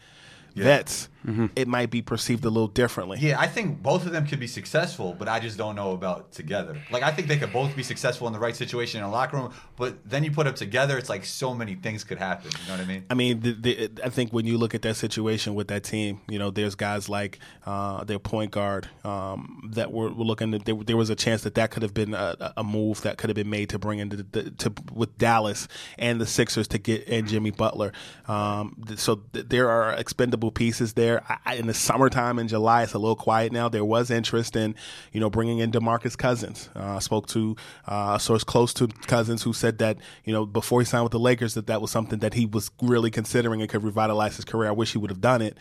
vets, 0.56 1.10
it 1.56 1.68
might 1.68 1.90
be 1.90 2.02
perceived 2.02 2.46
a 2.46 2.50
little 2.50 2.68
differently. 2.68 3.18
Yeah, 3.20 3.40
I 3.40 3.48
think 3.48 3.82
both 3.82 4.06
of 4.06 4.12
them 4.12 4.26
could 4.26 4.40
be 4.40 4.48
successful, 4.48 5.16
but 5.18 5.28
I 5.28 5.40
just 5.40 5.58
don't 5.58 5.76
know 5.76 5.92
about 5.92 6.32
together. 6.32 6.82
Like 6.92 7.04
I 7.04 7.12
think 7.12 7.28
they 7.28 7.38
could 7.38 7.54
both 7.54 7.76
be 7.76 7.84
successful 7.84 8.28
in 8.28 8.34
the 8.34 8.40
right 8.40 8.56
situation 8.56 9.00
in 9.00 9.06
a 9.06 9.12
locker 9.12 9.38
room, 9.38 9.54
but 9.76 9.98
then 10.10 10.24
you 10.24 10.32
put 10.32 10.46
them 10.46 10.56
together, 10.56 10.98
it's 10.98 11.10
like 11.10 11.26
so 11.26 11.54
many 11.54 11.76
things 11.76 12.04
could 12.04 12.18
happen. 12.18 12.52
You 12.62 12.68
know 12.68 12.74
what 12.74 12.84
I 12.84 12.86
mean? 12.86 13.06
I 13.10 13.14
mean, 13.14 13.40
the, 13.42 13.52
the, 13.54 13.92
I 14.04 14.10
think 14.10 14.32
when 14.32 14.46
you 14.46 14.58
look 14.58 14.74
at 14.74 14.82
that 14.84 14.96
situation 14.96 15.56
with 15.56 15.68
that 15.68 15.84
team, 15.84 16.22
you 16.30 16.40
know, 16.40 16.52
there's 16.52 16.76
guys 16.76 17.10
like 17.10 17.40
uh, 17.66 18.04
their 18.04 18.20
point 18.20 18.52
guard 18.52 18.88
um, 19.04 19.70
that 19.74 19.92
were, 19.92 20.12
were 20.12 20.26
looking. 20.26 20.54
At, 20.54 20.66
there, 20.66 20.76
there 20.76 20.98
was 20.98 21.10
a 21.10 21.16
chance 21.16 21.44
that 21.44 21.56
that 21.56 21.72
could 21.72 21.84
have 21.84 21.94
been 21.94 22.14
a, 22.14 22.54
a 22.58 22.64
move 22.64 23.02
that 23.02 23.18
could 23.18 23.30
have 23.30 23.36
been 23.36 23.50
made 23.50 23.70
to 23.70 23.80
bring 23.80 24.00
into 24.00 24.18
the, 24.18 24.52
to 24.52 24.74
with 24.94 25.18
Dallas 25.18 25.68
and 25.98 26.20
the 26.20 26.26
Sixers 26.26 26.68
to 26.70 26.78
get 26.78 27.04
in 27.04 27.28
Jimmy 27.28 27.52
Butler. 27.52 27.92
Um, 28.28 28.84
so 28.96 29.22
th- 29.34 29.48
there 29.50 29.70
are 29.70 29.94
expendable 29.94 30.52
pieces 30.52 30.94
there. 30.94 31.09
There. 31.10 31.24
I, 31.28 31.38
I- 31.46 31.56
in 31.60 31.68
the 31.68 31.74
summertime 31.74 32.40
in 32.40 32.48
July, 32.48 32.84
it's 32.84 32.94
a 32.94 33.00
little 33.00 33.16
quiet 33.16 33.52
now. 33.52 33.68
There 33.70 33.84
was 33.84 34.10
interest 34.10 34.56
in, 34.56 34.76
you 35.12 35.20
know, 35.20 35.30
bringing 35.30 35.60
in 35.60 35.72
Demarcus 35.72 36.18
Cousins. 36.18 36.70
Uh, 36.76 36.96
I 36.96 37.00
spoke 37.00 37.28
to 37.30 37.56
uh, 37.88 38.14
a 38.16 38.20
source 38.20 38.44
close 38.44 38.74
to 38.76 38.88
Cousins 38.88 39.44
who 39.44 39.52
said 39.52 39.80
that, 39.80 39.98
you 40.24 40.32
know, 40.32 40.46
before 40.46 40.80
he 40.80 40.86
signed 40.86 41.04
with 41.04 41.12
the 41.12 41.20
Lakers, 41.20 41.54
that 41.56 41.68
that 41.68 41.82
was 41.82 41.92
something 41.92 42.20
that 42.20 42.34
he 42.36 42.46
was 42.46 42.72
really 42.82 43.12
considering 43.12 43.62
and 43.62 43.70
could 43.70 43.84
revitalize 43.84 44.36
his 44.38 44.46
career. 44.46 44.70
I 44.70 44.72
wish 44.74 44.92
he 44.94 44.98
would 44.98 45.10
have 45.10 45.22
done 45.22 45.42
it. 45.42 45.58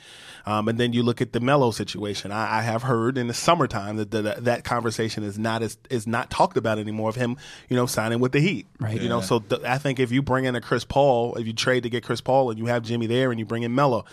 Um, 0.47 0.69
and 0.69 0.79
then 0.79 0.93
you 0.93 1.03
look 1.03 1.21
at 1.21 1.33
the 1.33 1.41
Melo 1.41 1.71
situation. 1.73 2.31
I, 2.33 2.59
I 2.59 2.63
have 2.63 2.83
heard 2.85 3.19
in 3.19 3.27
the 3.27 3.35
summertime 3.35 3.97
that 3.97 4.11
the, 4.11 4.23
that 4.39 4.65
conversation 4.65 5.23
is 5.25 5.39
not 5.39 5.63
as 5.63 5.77
is 5.91 6.07
not 6.07 6.31
talked 6.31 6.57
about 6.57 6.79
anymore 6.79 7.09
of 7.11 7.17
him, 7.17 7.37
you 7.69 7.77
know, 7.77 7.87
signing 7.87 8.21
with 8.21 8.33
the 8.33 8.41
Heat. 8.41 8.67
Right. 8.79 9.01
You 9.01 9.09
know, 9.09 9.21
so 9.21 9.41
th- 9.41 9.63
I 9.63 9.79
think 9.79 9.99
if 9.99 10.13
you 10.13 10.23
bring 10.23 10.45
in 10.45 10.55
a 10.55 10.61
Chris 10.61 10.85
Paul, 10.85 11.35
if 11.35 11.47
you 11.47 11.53
trade 11.53 11.83
to 11.83 11.91
get 11.91 12.05
Chris 12.05 12.21
Paul 12.21 12.51
and 12.51 12.59
you 12.59 12.67
have 12.67 12.83
Jimmy 12.83 13.07
there 13.07 13.31
and 13.31 13.39
you 13.41 13.45
bring 13.45 13.63
in 13.63 13.75
Melo, 13.75 14.05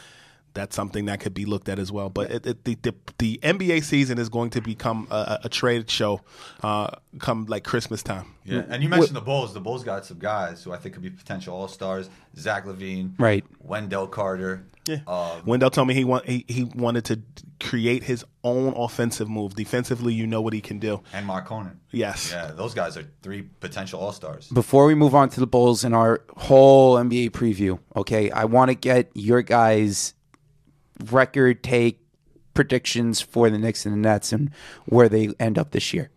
that's 0.56 0.76
something 0.76 1.06
that 1.06 1.20
could 1.20 1.34
be 1.36 1.45
looked 1.45 1.70
at 1.70 1.78
as 1.78 1.91
well. 1.91 2.10
But 2.10 2.32
it, 2.32 2.47
it, 2.47 2.64
the, 2.66 2.76
the 2.82 2.95
the 3.20 3.39
NBA 3.43 3.84
season 3.84 4.18
is 4.18 4.30
going 4.30 4.49
to 4.51 4.62
become 4.62 5.08
a, 5.12 5.16
a- 5.16 5.39
a 5.43 5.49
trade 5.49 5.89
show 5.91 6.22
uh, 6.64 6.89
come 7.20 7.45
like 7.45 7.64
Christmas 7.64 8.01
time. 8.01 8.26
Yeah, 8.43 8.64
and 8.70 8.82
you 8.82 8.89
mentioned 8.89 9.16
the 9.16 9.22
Bulls. 9.22 9.53
The 9.53 9.60
Bulls 9.62 9.84
got 9.84 10.06
some 10.06 10.18
guys 10.20 10.64
who 10.64 10.72
I 10.72 10.78
think 10.78 10.93
could 10.95 11.03
be 11.03 11.10
potential 11.12 11.56
All 11.56 11.68
Stars. 11.68 12.10
Zach 12.38 12.66
LaVine, 12.66 13.14
Right. 13.20 13.45
Wendell 13.60 14.08
Carter. 14.08 14.66
Yeah. 14.88 14.97
Um, 15.08 15.43
Wendell 15.45 15.72
told 15.72 15.88
me 15.88 15.93
he 15.95 16.03
want 16.03 16.26
he, 16.28 16.45
he 16.47 16.64
wanted 16.66 17.06
to 17.06 17.22
create 17.60 18.03
his 18.03 18.24
own 18.43 18.74
offensive 18.76 19.28
move. 19.30 19.56
Defensively, 19.56 20.14
you 20.14 20.28
know 20.28 20.41
what 20.41 20.53
he 20.53 20.62
can 20.62 20.78
do. 20.80 21.01
and 21.14 21.28
Markkanen. 21.28 21.78
Yes. 21.91 22.30
Yeah, 22.32 22.51
those 22.51 22.74
guys 22.76 22.97
are 22.97 23.06
three 23.24 23.43
potential 23.62 23.99
All 23.99 24.12
Stars. 24.12 24.47
Before 24.49 24.86
we 24.86 24.93
move 24.93 25.16
on 25.16 25.30
to 25.30 25.39
the 25.39 25.47
Bulls 25.47 25.84
and 25.84 25.95
our 25.95 26.22
whole 26.38 26.97
NBA 26.97 27.32
preview, 27.32 27.80
okay, 27.95 28.30
I 28.30 28.45
want 28.45 28.70
to 28.70 28.76
get 28.76 29.10
your 29.16 29.41
guys' 29.41 30.14
record 31.10 31.64
take 31.64 32.00
predictions 32.54 33.22
for 33.22 33.50
the 33.50 33.58
Knicks 33.58 33.86
and 33.86 33.93
the 33.93 34.00
Nets 34.00 34.32
and 34.32 34.52
where 34.86 35.10
they 35.10 35.30
end 35.39 35.58
up 35.58 35.72
this 35.72 35.93
year. 35.93 36.10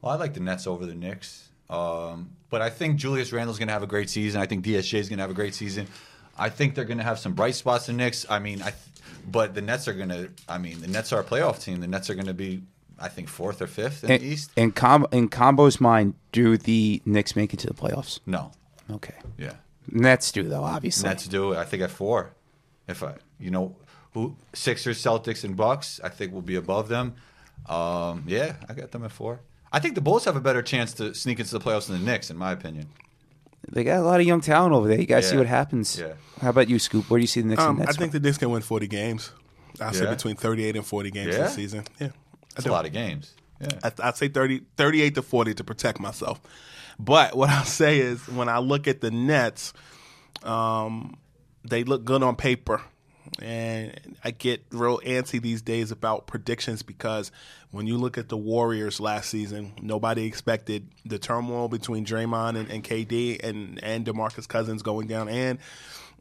Well, 0.00 0.12
I 0.12 0.16
like 0.16 0.34
the 0.34 0.40
Nets 0.40 0.66
over 0.66 0.86
the 0.86 0.94
Knicks. 0.94 1.48
Um, 1.70 2.30
but 2.50 2.60
I 2.60 2.68
think 2.70 2.96
Julius 2.96 3.32
Randle's 3.32 3.58
going 3.58 3.68
to 3.68 3.72
have 3.72 3.82
a 3.82 3.86
great 3.86 4.10
season. 4.10 4.40
I 4.40 4.46
think 4.46 4.64
DSJ 4.64 4.94
is 4.98 5.08
going 5.08 5.18
to 5.18 5.22
have 5.22 5.30
a 5.30 5.34
great 5.34 5.54
season. 5.54 5.86
I 6.36 6.48
think 6.48 6.74
they're 6.74 6.84
going 6.84 6.98
to 6.98 7.04
have 7.04 7.18
some 7.18 7.32
bright 7.34 7.54
spots. 7.54 7.86
The 7.86 7.92
Knicks. 7.92 8.26
I 8.28 8.38
mean, 8.38 8.60
I. 8.62 8.70
th- 8.70 8.76
But 9.30 9.54
the 9.54 9.62
Nets 9.62 9.86
are 9.88 9.94
going 9.94 10.08
to. 10.08 10.30
I 10.48 10.58
mean, 10.58 10.80
the 10.80 10.88
Nets 10.88 11.12
are 11.12 11.20
a 11.20 11.24
playoff 11.24 11.62
team. 11.62 11.80
The 11.80 11.86
Nets 11.86 12.10
are 12.10 12.14
going 12.14 12.26
to 12.26 12.34
be, 12.34 12.62
I 12.98 13.08
think, 13.08 13.28
fourth 13.28 13.62
or 13.62 13.66
fifth 13.68 14.02
in 14.04 14.10
In, 14.10 14.20
the 14.20 14.26
East. 14.26 14.50
in, 14.56 14.72
com- 14.72 15.06
in 15.12 15.28
Combo's 15.28 15.80
mind, 15.80 16.14
do 16.32 16.56
the 16.58 17.00
Knicks 17.06 17.36
make 17.36 17.54
it 17.54 17.60
to 17.60 17.68
the 17.68 17.74
playoffs? 17.74 18.18
No. 18.26 18.50
Okay. 18.90 19.14
Yeah. 19.38 19.52
Nets 19.90 20.32
do, 20.32 20.42
though, 20.42 20.64
obviously. 20.64 21.08
Nets 21.08 21.26
do. 21.28 21.54
I 21.54 21.64
think 21.64 21.82
at 21.82 21.90
four. 21.90 22.30
If 22.88 23.02
I, 23.02 23.14
you 23.38 23.50
know, 23.50 23.76
who 24.14 24.36
Sixers, 24.52 25.02
Celtics, 25.02 25.44
and 25.44 25.56
Bucks, 25.56 26.00
I 26.04 26.08
think 26.08 26.32
will 26.32 26.42
be 26.42 26.56
above 26.56 26.88
them. 26.88 27.14
Um, 27.66 28.24
yeah, 28.26 28.56
I 28.68 28.74
got 28.74 28.90
them 28.90 29.04
at 29.04 29.12
four. 29.12 29.40
I 29.72 29.78
think 29.78 29.94
the 29.94 30.00
Bulls 30.00 30.24
have 30.26 30.36
a 30.36 30.40
better 30.40 30.62
chance 30.62 30.92
to 30.94 31.14
sneak 31.14 31.40
into 31.40 31.52
the 31.56 31.60
playoffs 31.60 31.86
than 31.88 31.98
the 32.04 32.10
Knicks, 32.10 32.30
in 32.30 32.36
my 32.36 32.52
opinion. 32.52 32.88
They 33.70 33.84
got 33.84 34.00
a 34.00 34.02
lot 34.02 34.20
of 34.20 34.26
young 34.26 34.40
talent 34.40 34.74
over 34.74 34.88
there. 34.88 34.98
You 35.00 35.06
got 35.06 35.22
to 35.22 35.22
see 35.22 35.36
what 35.36 35.46
happens. 35.46 35.98
Yeah. 35.98 36.14
How 36.40 36.50
about 36.50 36.68
you, 36.68 36.78
Scoop? 36.80 37.08
Where 37.08 37.18
do 37.18 37.22
you 37.22 37.26
see 37.28 37.40
the 37.42 37.48
Knicks 37.48 37.62
Um, 37.62 37.76
and 37.76 37.82
I 37.82 37.84
Nets? 37.86 37.96
think 37.96 38.12
the 38.12 38.20
Knicks 38.20 38.36
can 38.38 38.50
win 38.50 38.60
40 38.60 38.86
games. 38.88 39.30
I 39.80 39.92
say 39.92 40.04
Yeah? 40.04 40.10
between 40.10 40.34
38 40.36 40.76
and 40.76 40.84
40 40.84 41.10
games 41.10 41.34
Yeah? 41.34 41.42
this 41.44 41.54
season. 41.54 41.84
Yeah. 42.00 42.08
That's 42.54 42.66
a 42.66 42.72
lot 42.72 42.84
of 42.86 42.92
games. 42.92 43.32
Yeah. 43.60 43.68
I, 43.84 43.92
I'd 44.08 44.16
say 44.16 44.28
30, 44.28 44.62
38 44.76 45.14
to 45.14 45.22
40 45.22 45.54
to 45.54 45.64
protect 45.64 46.00
myself. 46.00 46.40
But 46.98 47.36
what 47.36 47.48
I'll 47.48 47.64
say 47.80 48.00
is 48.00 48.28
when 48.28 48.48
I 48.48 48.58
look 48.58 48.88
at 48.88 49.00
the 49.00 49.10
Nets, 49.12 49.72
um, 50.42 51.16
they 51.64 51.84
look 51.84 52.04
good 52.04 52.22
on 52.24 52.36
paper. 52.36 52.82
And 53.40 53.98
I 54.24 54.30
get 54.30 54.64
real 54.70 54.98
antsy 55.00 55.40
these 55.40 55.62
days 55.62 55.90
about 55.90 56.26
predictions 56.26 56.82
because 56.82 57.32
when 57.70 57.86
you 57.86 57.98
look 57.98 58.18
at 58.18 58.28
the 58.28 58.36
Warriors 58.36 59.00
last 59.00 59.30
season, 59.30 59.72
nobody 59.80 60.24
expected 60.24 60.88
the 61.04 61.18
turmoil 61.18 61.68
between 61.68 62.04
Draymond 62.04 62.56
and, 62.56 62.70
and 62.70 62.84
KD 62.84 63.42
and, 63.42 63.82
and 63.82 64.06
DeMarcus 64.06 64.46
Cousins 64.46 64.82
going 64.82 65.08
down 65.08 65.28
and 65.28 65.58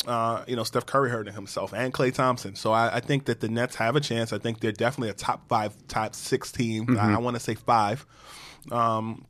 uh, 0.08 0.44
you 0.48 0.56
know, 0.56 0.64
Steph 0.64 0.86
Curry 0.86 1.10
hurting 1.10 1.34
himself 1.34 1.74
and 1.74 1.94
Klay 1.94 2.14
Thompson. 2.14 2.56
So 2.56 2.72
I, 2.72 2.96
I 2.96 3.00
think 3.02 3.26
that 3.26 3.40
the 3.40 3.50
Nets 3.50 3.76
have 3.76 3.96
a 3.96 4.00
chance. 4.00 4.34
I 4.34 4.40
think 4.40 4.60
they're 4.60 4.72
definitely 4.72 5.10
a 5.10 5.14
top 5.14 5.48
five, 5.48 5.76
top 5.88 6.16
six 6.16 6.52
team. 6.52 6.98
I, 6.98 7.14
I 7.14 7.18
want 7.18 7.36
to 7.36 7.40
say 7.40 7.56
five. 7.56 8.06
Um, 8.72 9.26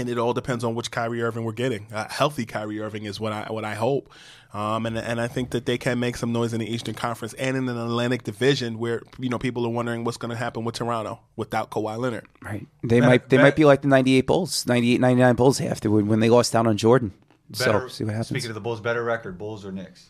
and 0.00 0.10
it 0.10 0.18
all 0.18 0.32
depends 0.32 0.64
on 0.64 0.74
which 0.74 0.90
Kyrie 0.90 1.22
Irving 1.22 1.44
we're 1.44 1.52
getting. 1.52 1.86
Uh, 1.92 2.08
healthy 2.08 2.46
Kyrie 2.46 2.80
Irving 2.80 3.04
is 3.04 3.20
what 3.20 3.32
I 3.32 3.52
what 3.52 3.64
I 3.64 3.74
hope, 3.74 4.12
um, 4.52 4.86
and 4.86 4.98
and 4.98 5.20
I 5.20 5.28
think 5.28 5.50
that 5.50 5.66
they 5.66 5.78
can 5.78 6.00
make 6.00 6.16
some 6.16 6.32
noise 6.32 6.52
in 6.52 6.60
the 6.60 6.72
Eastern 6.72 6.94
Conference 6.94 7.34
and 7.34 7.56
in 7.56 7.66
the 7.66 7.72
Atlantic 7.72 8.24
Division, 8.24 8.78
where 8.78 9.02
you 9.18 9.28
know 9.28 9.38
people 9.38 9.64
are 9.66 9.70
wondering 9.70 10.04
what's 10.04 10.16
going 10.16 10.30
to 10.30 10.36
happen 10.36 10.64
with 10.64 10.74
Toronto 10.74 11.20
without 11.36 11.70
Kawhi 11.70 11.98
Leonard. 11.98 12.26
right. 12.42 12.66
They 12.82 13.00
might 13.00 13.28
they 13.28 13.36
bet- 13.36 13.44
might 13.44 13.56
be 13.56 13.64
like 13.64 13.82
the 13.82 13.88
98 13.88 14.26
Bulls, 14.26 14.66
98, 14.66 15.00
99 15.00 15.36
Bulls 15.36 15.60
afterward 15.60 16.06
when 16.06 16.20
they 16.20 16.30
lost 16.30 16.52
down 16.52 16.66
on 16.66 16.76
Jordan. 16.76 17.12
Better, 17.50 17.80
so, 17.80 17.88
see 17.88 18.04
what 18.04 18.12
happens. 18.12 18.28
Speaking 18.28 18.50
of 18.50 18.54
the 18.54 18.60
Bulls, 18.60 18.80
better 18.80 19.02
record, 19.02 19.36
Bulls 19.36 19.64
or 19.64 19.72
Knicks? 19.72 20.08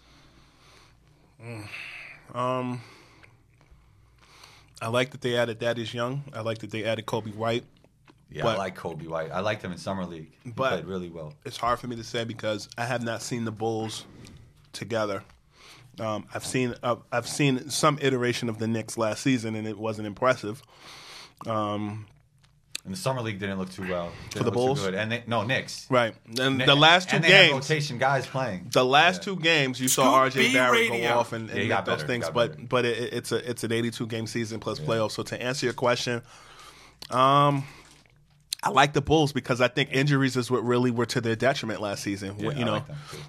Um, 2.35 2.83
I 4.83 4.89
like 4.89 5.11
that 5.11 5.21
they 5.21 5.37
added 5.37 5.59
Thaddeus 5.61 5.95
Young. 5.95 6.25
I 6.35 6.41
like 6.41 6.59
that 6.59 6.71
they 6.71 6.85
added 6.85 7.07
Coby 7.07 7.35
White. 7.35 7.65
Yeah, 8.33 8.43
But- 8.45 8.55
I 8.57 8.59
like 8.59 8.77
Coby 8.79 9.09
White. 9.09 9.31
I 9.33 9.41
liked 9.41 9.63
him 9.65 9.73
in 9.73 9.79
summer 9.79 10.05
league. 10.07 10.31
He 10.45 10.51
But- 10.51 10.71
played 10.71 10.85
really 10.87 11.09
well. 11.09 11.35
It's 11.45 11.57
hard 11.57 11.79
for 11.81 11.87
me 11.89 11.97
to 11.97 12.05
say 12.05 12.25
because 12.25 12.69
I 12.79 12.85
have 12.85 13.03
not 13.03 13.23
seen 13.23 13.45
the 13.45 13.51
Bulls 13.53 14.05
together. 14.73 15.25
Um, 15.99 16.27
I've 16.33 16.47
seen 16.47 16.75
uh, 16.83 16.97
I've 17.13 17.27
seen 17.29 17.69
some 17.71 17.99
iteration 18.01 18.49
of 18.49 18.59
the 18.59 18.67
Knicks 18.67 18.97
last 18.97 19.23
season, 19.23 19.55
and 19.57 19.67
it 19.67 19.77
wasn't 19.77 20.07
impressive. 20.07 20.63
And 21.47 22.07
the 22.95 22.97
summer 22.97 23.21
league 23.21 23.39
didn't 23.39 23.59
look 23.59 23.71
too 23.71 23.87
well. 23.89 24.11
Didn't 24.31 24.47
the 24.47 24.51
Bulls? 24.53 24.81
good. 24.81 24.95
and 24.95 25.13
they, 25.13 25.23
no 25.27 25.43
Knicks. 25.43 25.87
Right. 25.91 26.15
And 26.27 26.59
Kni- 26.61 26.67
the 26.67 26.75
last 26.75 27.11
two 27.11 27.17
and 27.17 27.25
they 27.25 27.31
had 27.31 27.51
games, 27.51 27.69
rotation 27.69 27.99
guys 27.99 28.27
playing. 28.27 28.69
the 28.73 28.85
last 28.85 29.23
two 29.23 29.37
games, 29.37 29.79
you 29.81 29.89
saw 29.89 30.19
RJ 30.27 30.35
B 30.35 30.53
Barrett 30.55 30.89
go 30.89 31.19
off 31.19 31.33
and, 31.35 31.51
and 31.51 31.51
Yeah, 31.51 31.55
he 31.65 31.69
make 31.69 31.69
got 31.69 31.85
those 31.85 31.97
better, 31.97 32.07
things, 32.07 32.31
but 32.31 32.53
better. 32.53 32.67
but 32.69 32.85
it, 32.87 33.13
it's 33.13 33.33
a 33.33 33.51
it's 33.51 33.65
an 33.65 33.73
82 33.73 34.07
game 34.07 34.27
season 34.27 34.61
plus 34.61 34.79
playoffs. 34.81 35.13
So 35.13 35.23
to 35.25 35.43
answer 35.43 35.67
your 35.67 35.75
question, 35.75 36.23
um. 37.11 37.65
I 38.63 38.69
like 38.69 38.93
the 38.93 39.01
Bulls 39.01 39.33
because 39.33 39.63
I 39.63 39.69
think 39.69 39.89
injuries 39.93 40.37
is 40.37 40.51
what 40.51 40.63
really 40.65 40.91
were 40.91 41.07
to 41.07 41.21
their 41.23 41.35
detriment 41.35 41.81
last 41.81 42.03
season. 42.03 42.37
Yeah, 42.39 42.51
you 42.51 42.61
I 42.61 42.65
know, 42.65 42.73
like 42.73 42.85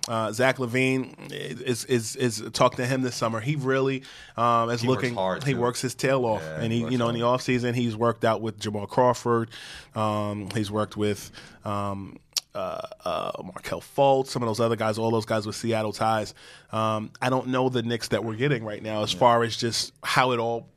uh, 0.09 0.31
Zach 0.33 0.57
LaVine 0.57 1.31
is 1.31 1.85
is 1.85 2.17
is 2.17 2.43
talk 2.51 2.75
to 2.75 2.85
him 2.85 3.01
this 3.01 3.15
summer. 3.15 3.39
He 3.39 3.55
really 3.55 4.03
um, 4.35 4.69
is 4.71 4.81
He 4.81 4.87
works 4.89 5.03
looking. 5.03 5.15
hard, 5.15 5.43
he 5.45 5.53
too. 5.53 5.59
works 5.59 5.79
his 5.81 5.95
tail 5.95 6.25
off, 6.25 6.41
Yeah, 6.43 6.61
and 6.61 6.73
he 6.73 6.83
he, 6.83 6.91
you 6.91 6.97
know 6.97 7.07
in 7.07 7.15
the 7.15 7.21
hard. 7.25 7.39
offseason, 7.39 7.75
he's 7.75 7.95
worked 7.95 8.25
out 8.25 8.41
with 8.41 8.59
Jamal 8.59 8.87
Crawford. 8.87 9.49
Um, 9.95 10.49
he's 10.53 10.69
worked 10.69 10.97
with. 10.97 11.31
Um, 11.63 12.17
uh, 12.53 12.81
uh, 13.05 13.31
Markelle 13.45 13.79
Fultz, 13.79 14.27
some 14.27 14.43
of 14.43 14.47
those 14.47 14.59
other 14.59 14.75
guys, 14.75 14.97
all 14.97 15.09
those 15.09 15.23
guys 15.25 15.47
with 15.47 15.55
Seattle 15.55 15.93
ties. 15.93 16.33
Um, 16.73 17.11
I 17.21 17.29
don't 17.29 17.47
know 17.47 17.69
the 17.69 17.81
Knicks 17.81 18.09
that 18.09 18.25
we're 18.25 18.35
getting 18.35 18.65
right 18.65 18.83
now 18.83 19.03
as 19.03 19.13
far 19.13 19.41
as 19.43 19.55
just 19.55 19.93
how 20.03 20.33
it 20.33 20.39
all 20.39 20.67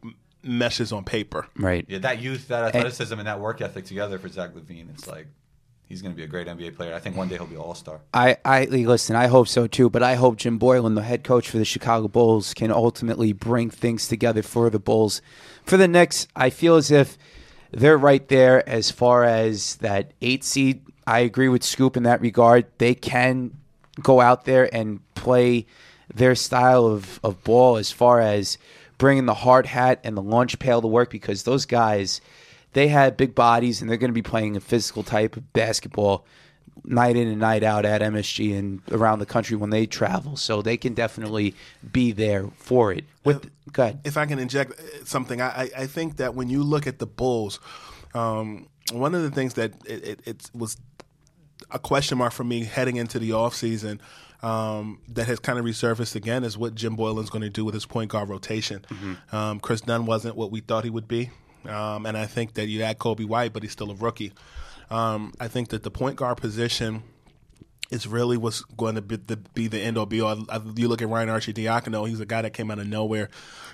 meshes 0.45 0.92
on 0.92 1.05
paper. 1.05 1.47
right. 1.57 1.84
Yeah, 1.88 1.99
that 1.99 2.20
youth, 2.20 2.49
that 2.49 2.64
athleticism, 2.74 3.18
and 3.18 3.26
that 3.26 3.40
work 3.40 3.61
ethic 3.61 3.84
together 3.84 4.18
for 4.18 4.28
Zach 4.28 4.55
LaVine. 4.55 4.90
It's 4.90 5.07
like 5.07 5.26
he's 5.86 6.03
going 6.03 6.12
to 6.12 6.16
be 6.16 6.24
a 6.24 6.26
great 6.26 6.47
NBA 6.47 6.76
player. 6.76 6.95
I 6.95 6.99
think 6.99 7.16
one 7.16 7.28
day 7.28 7.36
he'll 7.36 7.47
be 7.47 7.57
All 7.57 7.74
Star. 7.74 8.01
I, 8.12 8.36
I 8.45 8.64
listen. 8.64 9.16
I 9.16 9.26
hope 9.26 9.49
so 9.49 9.66
too. 9.66 9.90
But 9.90 10.03
I 10.03 10.14
hope 10.14 10.36
Jim 10.36 10.59
Boylen, 10.59 10.95
the 10.95 11.03
head 11.03 11.24
coach 11.24 11.49
for 11.49 11.59
the 11.59 11.64
Chicago 11.64 12.09
Bulls, 12.09 12.55
can 12.55 12.70
ultimately 12.70 13.32
bring 13.32 13.70
things 13.70 14.09
together 14.09 14.42
for 14.42 14.70
the 14.70 14.78
Bulls. 14.78 15.22
For 15.64 15.76
the 15.76 15.88
Knicks, 15.88 16.26
I 16.34 16.51
feel 16.51 16.76
as 16.76 16.90
if 16.90 17.16
they're 17.70 17.99
right 17.99 18.26
there 18.28 18.68
as 18.68 18.90
far 18.90 19.24
as 19.24 19.76
that 19.76 20.12
eight 20.20 20.45
seed. 20.45 20.82
I 21.07 21.20
agree 21.20 21.49
with 21.49 21.62
Scoop 21.62 21.97
in 21.97 22.03
that 22.05 22.20
regard. 22.20 22.66
They 22.78 22.95
can 22.95 23.59
go 24.03 24.20
out 24.20 24.45
there 24.45 24.74
and 24.74 25.01
play 25.14 25.66
their 26.12 26.34
style 26.34 26.86
of, 26.86 27.20
of 27.22 27.42
ball 27.45 27.76
as 27.76 27.90
far 27.90 28.20
as 28.20 28.59
bringing 28.99 29.26
the 29.26 29.34
hard 29.34 29.66
hat 29.66 30.01
and 30.05 30.16
the 30.16 30.22
lunch 30.22 30.59
pail 30.59 30.80
to 30.80 30.88
work 30.88 31.11
because 31.11 31.42
those 31.42 31.66
guys 31.66 32.20
they 32.72 32.88
have 32.88 33.16
big 33.16 33.34
bodies 33.34 33.80
and 33.80 33.88
they're 33.90 33.97
going 33.97 34.11
to 34.11 34.14
be 34.14 34.22
playing 34.22 34.57
a 34.57 34.61
physical 34.61 35.03
type 35.03 35.36
of 35.36 35.53
basketball 35.53 36.24
night 36.84 37.14
in 37.16 37.28
and 37.28 37.38
night 37.38 37.62
out 37.62 37.84
at 37.84 38.01
MSG 38.01 38.59
and 38.59 38.80
around 38.90 39.20
the 39.20 39.26
country 39.26 39.57
when 39.57 39.70
they 39.70 39.86
travel. 39.86 40.36
So 40.36 40.61
they 40.61 40.76
can 40.76 40.92
definitely 40.92 41.55
be 41.92 42.11
there 42.11 42.49
for 42.57 42.92
it. 42.92 43.05
With 43.24 43.49
go 43.72 43.84
ahead. 43.84 44.01
if 44.05 44.16
I 44.16 44.26
can 44.26 44.40
inject 44.40 44.72
uh, 44.72 45.05
something, 45.05 45.40
I, 45.40 45.47
I- 45.62 45.70
I 45.78 45.86
think 45.86 46.16
that 46.16 46.34
when 46.34 46.49
you 46.49 46.64
look 46.64 46.86
at 46.88 46.99
the 46.99 47.07
Bulls, 47.07 47.61
um, 48.12 48.66
one 48.92 49.14
of 49.14 49.22
the 49.22 49.30
things 49.30 49.55
that 49.55 49.72
it, 49.86 50.05
it, 50.05 50.20
it 50.26 50.51
was 50.53 50.76
a 51.70 51.78
question 51.78 52.18
mark 52.18 52.32
for 52.32 52.45
me 52.45 52.64
heading 52.64 52.97
into 52.97 53.18
the 53.20 53.30
offseason 53.30 54.01
um, 54.45 54.99
that 55.09 55.26
has 55.26 55.38
kind 55.38 55.59
of 55.59 55.64
resurfaced 55.64 56.14
again 56.14 56.45
is 56.45 56.59
what 56.59 56.74
Jim 56.74 56.97
Boylen's 56.97 57.30
going 57.30 57.42
to 57.42 57.51
do 57.51 57.64
with 57.64 57.74
his 57.74 57.86
point 57.86 58.11
guard 58.11 58.28
rotation. 58.28 58.84
Um, 59.32 59.59
Chris 59.61 59.80
Dunn 59.80 60.05
wasn't 60.07 60.36
what 60.36 60.51
we 60.51 60.61
thought 60.61 60.84
he 60.84 60.90
would 60.90 61.09
be. 61.09 61.30
Um, 61.66 62.05
and 62.05 62.16
I 62.16 62.26
think 62.26 62.55
that 62.55 62.66
you 62.66 62.82
add 62.82 62.99
Coby 62.99 63.26
White, 63.26 63.55
but 63.55 63.62
he's 63.62 63.72
still 63.72 63.90
a 63.90 63.95
rookie. 63.95 64.32
Um, 64.90 65.32
I 65.40 65.49
think 65.49 65.68
that 65.70 65.82
the 65.82 65.90
point 65.90 66.16
guard 66.16 66.36
position 66.36 67.03
is 67.95 68.07
really 68.07 68.36
what's 68.36 68.61
going 68.76 68.97
to 68.97 69.03
be 69.03 69.16
the, 69.16 69.36
be 69.55 69.68
the 69.68 69.80
end 69.80 69.97
or 69.97 70.07
be 70.07 70.20
all. 70.20 70.45
I- 70.51 70.61
You 70.76 70.88
look 70.88 71.01
at 71.03 71.09
Ryan 71.09 71.28
Arcidiacono; 71.28 72.09
he's 72.09 72.20
a 72.20 72.26
guy 72.26 72.42
that 72.42 72.51
came 72.53 72.70
out 72.70 72.78
of 72.78 72.86
nowhere, 72.86 73.30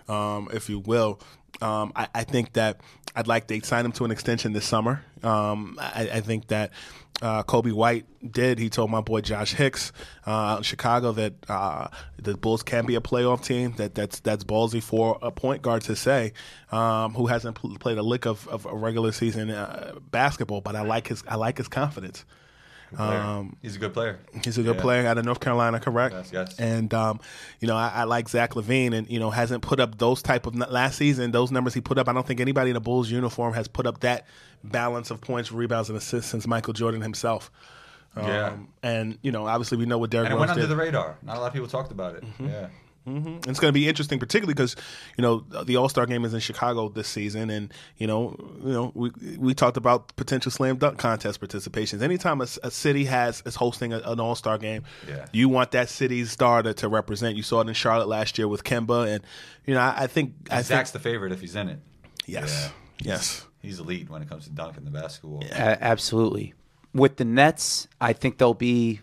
um, 0.09 0.49
if 0.53 0.69
you 0.69 0.79
will. 0.79 1.21
Um, 1.63 1.93
I, 1.97 2.09
I 2.15 2.25
think 2.25 2.53
that 2.55 2.81
I'd 3.17 3.27
like 3.27 3.49
they 3.49 3.61
sign 3.61 3.85
him 3.85 3.93
to 3.93 4.05
an 4.05 4.11
extension 4.11 4.53
this 4.53 4.65
summer. 4.65 5.05
Um, 5.23 5.77
I, 5.81 6.09
I 6.15 6.21
think 6.21 6.47
that 6.49 6.71
uh, 7.21 7.43
Coby 7.43 7.73
White 7.73 8.07
did. 8.33 8.59
He 8.59 8.71
told 8.71 8.91
my 8.91 9.01
boy 9.03 9.21
Josh 9.21 9.53
Hicks 9.53 9.93
uh, 10.25 10.55
in 10.59 10.63
Chicago 10.63 11.13
that 11.13 11.35
uh, 11.49 11.89
the 12.23 12.37
Bulls 12.37 12.63
can 12.63 12.87
be 12.87 12.95
a 12.95 13.01
playoff 13.01 13.45
team. 13.45 13.73
That 13.77 13.95
that's 13.95 14.21
that's 14.21 14.45
ballsy 14.45 14.83
for 14.83 15.19
a 15.21 15.31
point 15.31 15.61
guard 15.61 15.83
to 15.83 15.97
say, 15.97 16.33
um, 16.73 17.13
who 17.15 17.27
hasn't 17.27 17.57
pl- 17.57 17.77
played 17.79 17.99
a 17.99 18.03
lick 18.03 18.27
of, 18.27 18.47
of 18.49 18.65
a 18.65 18.75
regular 18.75 19.13
season 19.13 19.51
uh, 19.51 19.95
basketball. 20.11 20.61
But 20.63 20.77
I 20.77 20.83
like 20.83 21.09
his 21.09 21.23
I 21.29 21.35
like 21.35 21.59
his 21.59 21.69
confidence. 21.69 22.25
Um, 22.99 23.57
He's 23.63 23.77
a 23.77 23.79
good 23.79 23.93
player. 23.95 24.19
He's 24.45 24.59
a 24.59 24.63
good 24.63 24.77
Yeah. 24.77 24.83
player 24.83 25.07
out 25.07 25.17
of 25.19 25.25
North 25.25 25.41
Carolina, 25.41 25.79
correct? 25.81 26.15
Yes, 26.15 26.31
yes. 26.33 26.59
And 26.59 26.93
um, 26.93 27.21
you 27.61 27.69
know, 27.69 27.77
I, 27.77 27.89
I 27.95 28.05
like 28.05 28.29
Zach 28.29 28.55
LaVine, 28.55 28.93
and 28.95 29.09
you 29.09 29.19
know, 29.21 29.31
hasn't 29.31 29.63
put 29.63 29.79
up 29.81 29.99
those 29.99 30.23
type 30.23 30.47
of 30.47 30.57
last 30.57 30.97
season. 30.99 31.31
Those 31.31 31.51
numbers 31.51 31.75
he 31.75 31.81
put 31.81 31.99
up, 31.99 32.09
I 32.09 32.13
don't 32.13 32.27
think 32.27 32.41
anybody 32.41 32.71
in 32.71 32.77
a 32.77 32.81
Bulls 32.81 33.11
uniform 33.11 33.55
has 33.55 33.69
put 33.69 33.87
up 33.87 34.01
that 34.01 34.27
balance 34.65 35.11
of 35.11 35.21
points, 35.21 35.53
rebounds, 35.53 35.89
and 35.89 35.97
assists 35.97 36.31
since 36.31 36.47
Michael 36.47 36.73
Jordan 36.73 37.01
himself. 37.01 37.51
Um, 38.17 38.27
Yeah. 38.27 38.57
And 38.83 39.19
you 39.23 39.31
know, 39.31 39.47
obviously, 39.47 39.79
we 39.79 39.87
know 39.87 39.99
what 39.99 40.11
Derrick 40.11 40.27
And 40.27 40.33
it 40.33 40.37
Rose 40.37 40.41
went 40.41 40.51
under 40.51 40.63
did. 40.63 40.71
the 40.71 40.77
radar. 40.77 41.17
Not 41.23 41.37
a 41.37 41.41
lot 41.41 41.47
of 41.47 41.53
people 41.53 41.69
talked 41.69 41.93
about 41.93 42.17
it. 42.17 42.25
Mm-hmm. 42.25 42.47
Yeah. 42.49 42.67
And 43.07 43.45
it's 43.49 43.59
going 43.59 43.71
to 43.71 43.73
be 43.73 43.89
interesting, 43.89 44.19
particularly 44.21 44.55
because 44.55 44.77
you 45.17 45.23
know 45.23 45.41
the 45.65 45.77
All 45.77 45.89
Star 45.89 46.07
game 46.07 46.25
is 46.25 46.33
in 46.35 46.41
Chicago 46.41 46.89
this 46.91 47.09
season, 47.09 47.51
and 47.51 47.73
you 47.97 48.07
know, 48.07 48.37
you 48.63 48.73
know, 48.73 48.93
we 48.95 49.11
we 49.39 49.55
talked 49.55 49.77
about 49.77 50.15
potential 50.17 50.53
slam 50.53 50.77
dunk 50.77 50.99
contest 50.99 51.41
participations. 51.41 52.03
Anytime 52.03 52.41
a, 52.41 52.47
a 52.63 52.71
city 52.71 53.05
has 53.07 53.43
is 53.47 53.57
hosting 53.57 53.93
a, 53.93 53.99
an 54.01 54.21
All 54.21 54.35
Star 54.35 54.59
game, 54.59 54.85
Yeah. 55.09 55.27
you 55.33 55.49
want 55.49 55.71
that 55.73 55.89
city's 55.89 56.31
star 56.31 56.63
to, 56.63 56.73
to 56.75 56.89
represent. 56.89 57.37
You 57.37 57.43
saw 57.43 57.63
it 57.63 57.69
in 57.69 57.75
Charlotte 57.75 58.07
last 58.07 58.39
year 58.39 58.47
with 58.47 58.65
Kemba, 58.65 59.09
and 59.13 59.25
you 59.67 59.75
know, 59.75 59.81
I, 59.81 60.03
I 60.03 60.07
think 60.07 60.35
I 60.51 60.63
Zach's 60.63 60.91
think 60.93 61.03
the 61.03 61.09
favorite 61.11 61.33
if 61.33 61.41
he's 61.41 61.57
in 61.57 61.69
it. 61.69 61.81
yes, 62.27 62.71
Yeah. 63.01 63.13
yes. 63.15 63.47
He's 63.63 63.79
elite 63.81 64.09
when 64.09 64.23
it 64.23 64.29
comes 64.29 64.45
to 64.45 64.51
dunking 64.51 64.85
the 64.85 64.91
basketball. 64.91 65.43
A- 65.51 65.83
absolutely. 65.85 66.55
With 66.95 67.17
the 67.17 67.25
Nets, 67.25 67.89
I 68.01 68.13
think 68.13 68.39
they'll 68.39 68.55
be 68.55 69.01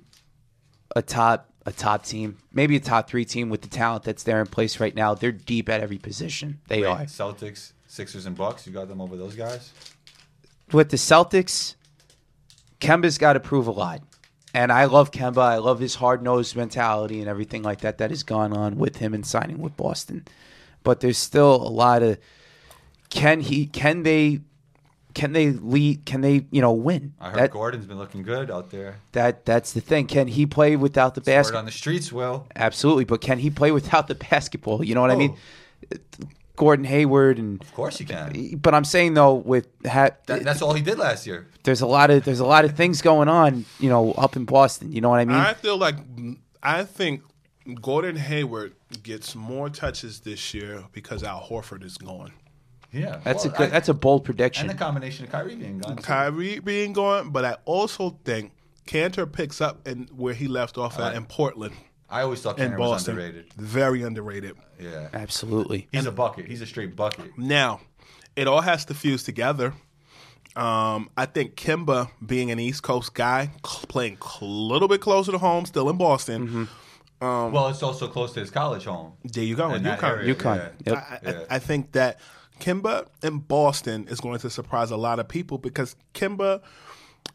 a 0.95 1.02
top 1.02 1.52
a 1.68 1.72
top 1.74 2.05
team, 2.05 2.38
maybe 2.53 2.78
a 2.78 2.80
top 2.80 3.09
three 3.09 3.26
team 3.26 3.49
with 3.49 3.61
the 3.61 3.68
talent 3.68 4.05
that's 4.05 4.24
there 4.24 4.39
in 4.39 4.47
place 4.47 4.80
right 4.80 4.95
now. 4.95 5.13
They're 5.13 5.34
deep 5.34 5.68
at 5.68 5.82
every 5.82 5.97
position. 5.97 6.61
They 6.70 6.82
Wait, 6.82 6.88
are. 6.88 6.99
Celtics, 7.01 7.74
Sixers, 7.88 8.26
and 8.26 8.38
Bucks. 8.38 8.65
You 8.65 8.72
got 8.72 8.88
them 8.88 9.01
over 9.01 9.18
those 9.18 9.36
guys. 9.36 9.74
With 10.72 10.91
the 10.91 10.97
Celtics, 10.97 11.76
Kemba's 12.80 13.18
got 13.18 13.34
to 13.34 13.41
prove 13.41 13.68
a 13.68 13.72
lot. 13.72 14.01
And 14.53 14.72
I 14.72 14.86
love 14.86 15.11
Kemba. 15.11 15.39
I 15.39 15.57
love 15.57 15.80
his 15.80 15.95
hard 15.95 16.24
nosed 16.24 16.55
mentality 16.55 17.20
and 17.20 17.28
everything 17.28 17.63
like 17.63 17.82
that 17.82 17.97
that 17.97 18.11
has 18.11 18.24
gone 18.24 18.53
on 18.53 18.78
with 18.78 18.97
him 18.97 19.13
and 19.13 19.26
signing 19.26 19.59
with 19.59 19.76
Boston. 19.76 20.26
But 20.84 21.01
there's 21.01 21.18
still 21.18 21.55
a 21.55 21.68
lot 21.68 22.01
of 22.01 22.18
can 23.09 23.41
he 23.41 23.65
can 23.68 24.03
they 24.03 24.39
can 25.18 25.34
they 25.34 25.49
lead 25.49 26.05
can 26.05 26.22
they 26.22 26.45
you 26.51 26.61
know 26.61 26.72
win? 26.72 27.13
I 27.20 27.32
heard 27.32 27.39
that, 27.39 27.51
Gordon's 27.51 27.88
been 27.88 27.97
looking 27.97 28.22
good 28.22 28.51
out 28.51 28.70
there. 28.70 28.99
that 29.13 29.45
that's 29.45 29.74
the 29.74 29.82
thing. 29.82 30.05
Can 30.05 30.28
he 30.28 30.45
play 30.45 30.76
without 30.76 31.15
the 31.15 31.22
Word 31.22 31.26
basket? 31.26 31.57
on 31.57 31.65
the 31.65 31.72
streets, 31.72 32.11
Will. 32.13 32.45
Absolutely, 32.55 33.03
but 33.03 33.20
can 33.20 33.39
he 33.39 33.49
play 33.49 33.72
without 33.72 34.07
the 34.07 34.15
basketball? 34.15 34.84
You 34.84 34.93
know 34.93 35.01
what 35.01 35.09
I 35.11 35.15
mean? 35.15 35.36
Oh. 35.91 36.28
Gordon 36.55 36.86
Hayward 36.86 37.38
and 37.38 37.61
Of 37.61 37.74
course 37.74 37.97
he 37.97 38.05
can. 38.05 38.57
but 38.57 38.74
I'm 38.74 38.84
saying 38.84 39.13
though 39.15 39.34
with 39.36 39.68
ha- 39.86 40.11
That, 40.28 40.43
that's 40.43 40.61
all 40.61 40.74
he 40.74 40.82
did 40.82 40.97
last 40.99 41.26
year. 41.28 41.47
there's 41.63 41.82
a 41.82 41.88
lot 41.88 42.09
of 42.11 42.24
there's 42.24 42.39
a 42.39 42.45
lot 42.45 42.65
of 42.65 42.76
things 42.76 43.01
going 43.01 43.28
on, 43.30 43.65
you 43.80 43.89
know, 43.89 44.11
up 44.13 44.36
in 44.36 44.45
Boston. 44.45 44.91
You 44.91 45.01
know 45.01 45.09
what 45.09 45.20
I 45.20 45.26
mean? 45.26 45.38
I 45.38 45.53
feel 45.53 45.78
like 45.78 45.95
I 46.63 46.84
think 46.84 47.22
Gordon 47.82 48.15
Hayward 48.15 48.74
gets 49.03 49.36
more 49.36 49.70
touches 49.70 50.22
this 50.22 50.53
year 50.53 50.84
because 50.93 51.24
Al 51.24 51.41
Horford 51.41 51.84
is 51.84 51.97
gone. 51.97 52.32
Yeah, 52.98 53.20
that's 53.24 53.45
Well, 53.45 53.54
a 53.54 53.58
good 53.58 53.68
I- 53.68 53.72
that's 53.72 53.89
a 53.89 53.93
bold 53.93 54.24
prediction. 54.26 54.70
and 54.70 54.78
the 54.78 54.84
combination 54.84 55.26
of 55.26 55.32
Kyrie 55.32 55.56
being 55.56 55.80
gone. 55.80 55.98
too. 55.98 56.04
Kyrie 56.04 56.60
being 56.60 56.93
gone, 56.93 57.30
but 57.32 57.45
I 57.45 57.58
also 57.66 58.18
think 58.26 58.52
Kanter 58.88 59.32
picks 59.32 59.60
up 59.62 59.86
and 59.88 60.10
where 60.16 60.34
he 60.34 60.48
left 60.48 60.78
off 60.78 60.95
at 60.95 61.00
Alright. 61.02 61.16
in 61.18 61.26
Portland 61.26 61.76
I 62.10 62.22
always 62.22 62.41
thought 62.41 62.58
and 62.60 62.74
Kanter 62.74 62.78
was 62.80 62.89
Boston. 62.91 63.16
underrated. 63.20 63.54
Very 63.58 64.02
underrated. 64.02 64.56
Yeah, 64.80 65.10
Absolutely. 65.14 65.88
he's 65.91 66.06
a 66.06 66.12
bucket. 66.12 66.45
He's 66.48 66.62
a 66.62 66.66
straight 66.66 66.95
bucket. 66.95 67.38
Now, 67.38 67.82
it 68.38 68.48
all 68.48 68.62
has 68.62 68.86
to 68.86 68.93
fuse 68.93 69.24
together. 69.24 69.74
Um, 70.56 71.10
I 71.18 71.26
think 71.26 71.56
Kemba, 71.56 72.10
being 72.26 72.50
an 72.50 72.60
East 72.60 72.82
Coast 72.82 73.14
guy, 73.14 73.52
cl- 73.66 73.86
playing 73.88 74.18
a 74.41 74.45
little 74.45 74.88
bit 74.88 75.02
closer 75.02 75.32
to 75.32 75.38
home, 75.38 75.66
still 75.66 75.89
in 75.89 75.98
Boston. 75.98 76.68
well, 77.22 77.68
it's 77.68 77.84
also 77.84 78.08
close 78.08 78.34
to 78.34 78.39
his 78.39 78.50
college 78.52 78.86
home. 78.86 79.14
There 79.24 79.43
you 79.43 79.56
go, 79.56 79.70
In 79.70 79.78
in 79.78 79.84
that 79.84 80.00
UConn. 80.00 80.10
area, 80.10 80.34
UConn. 80.36 80.56
yeah. 80.86 80.93
Yep. 80.93 80.98
I, 80.98 81.20
Yeah. 81.24 81.39
I, 81.52 81.56
I 81.56 81.60
think 81.60 81.91
that 81.91 82.20
Kemba 82.60 83.08
in 83.24 83.39
Boston 83.39 84.08
is 84.10 84.20
going 84.20 84.39
to 84.39 84.49
surprise 84.49 84.91
a 84.91 84.97
lot 84.97 85.20
of 85.20 85.28
people 85.28 85.58
because 85.58 85.95
Kemba, 86.14 86.62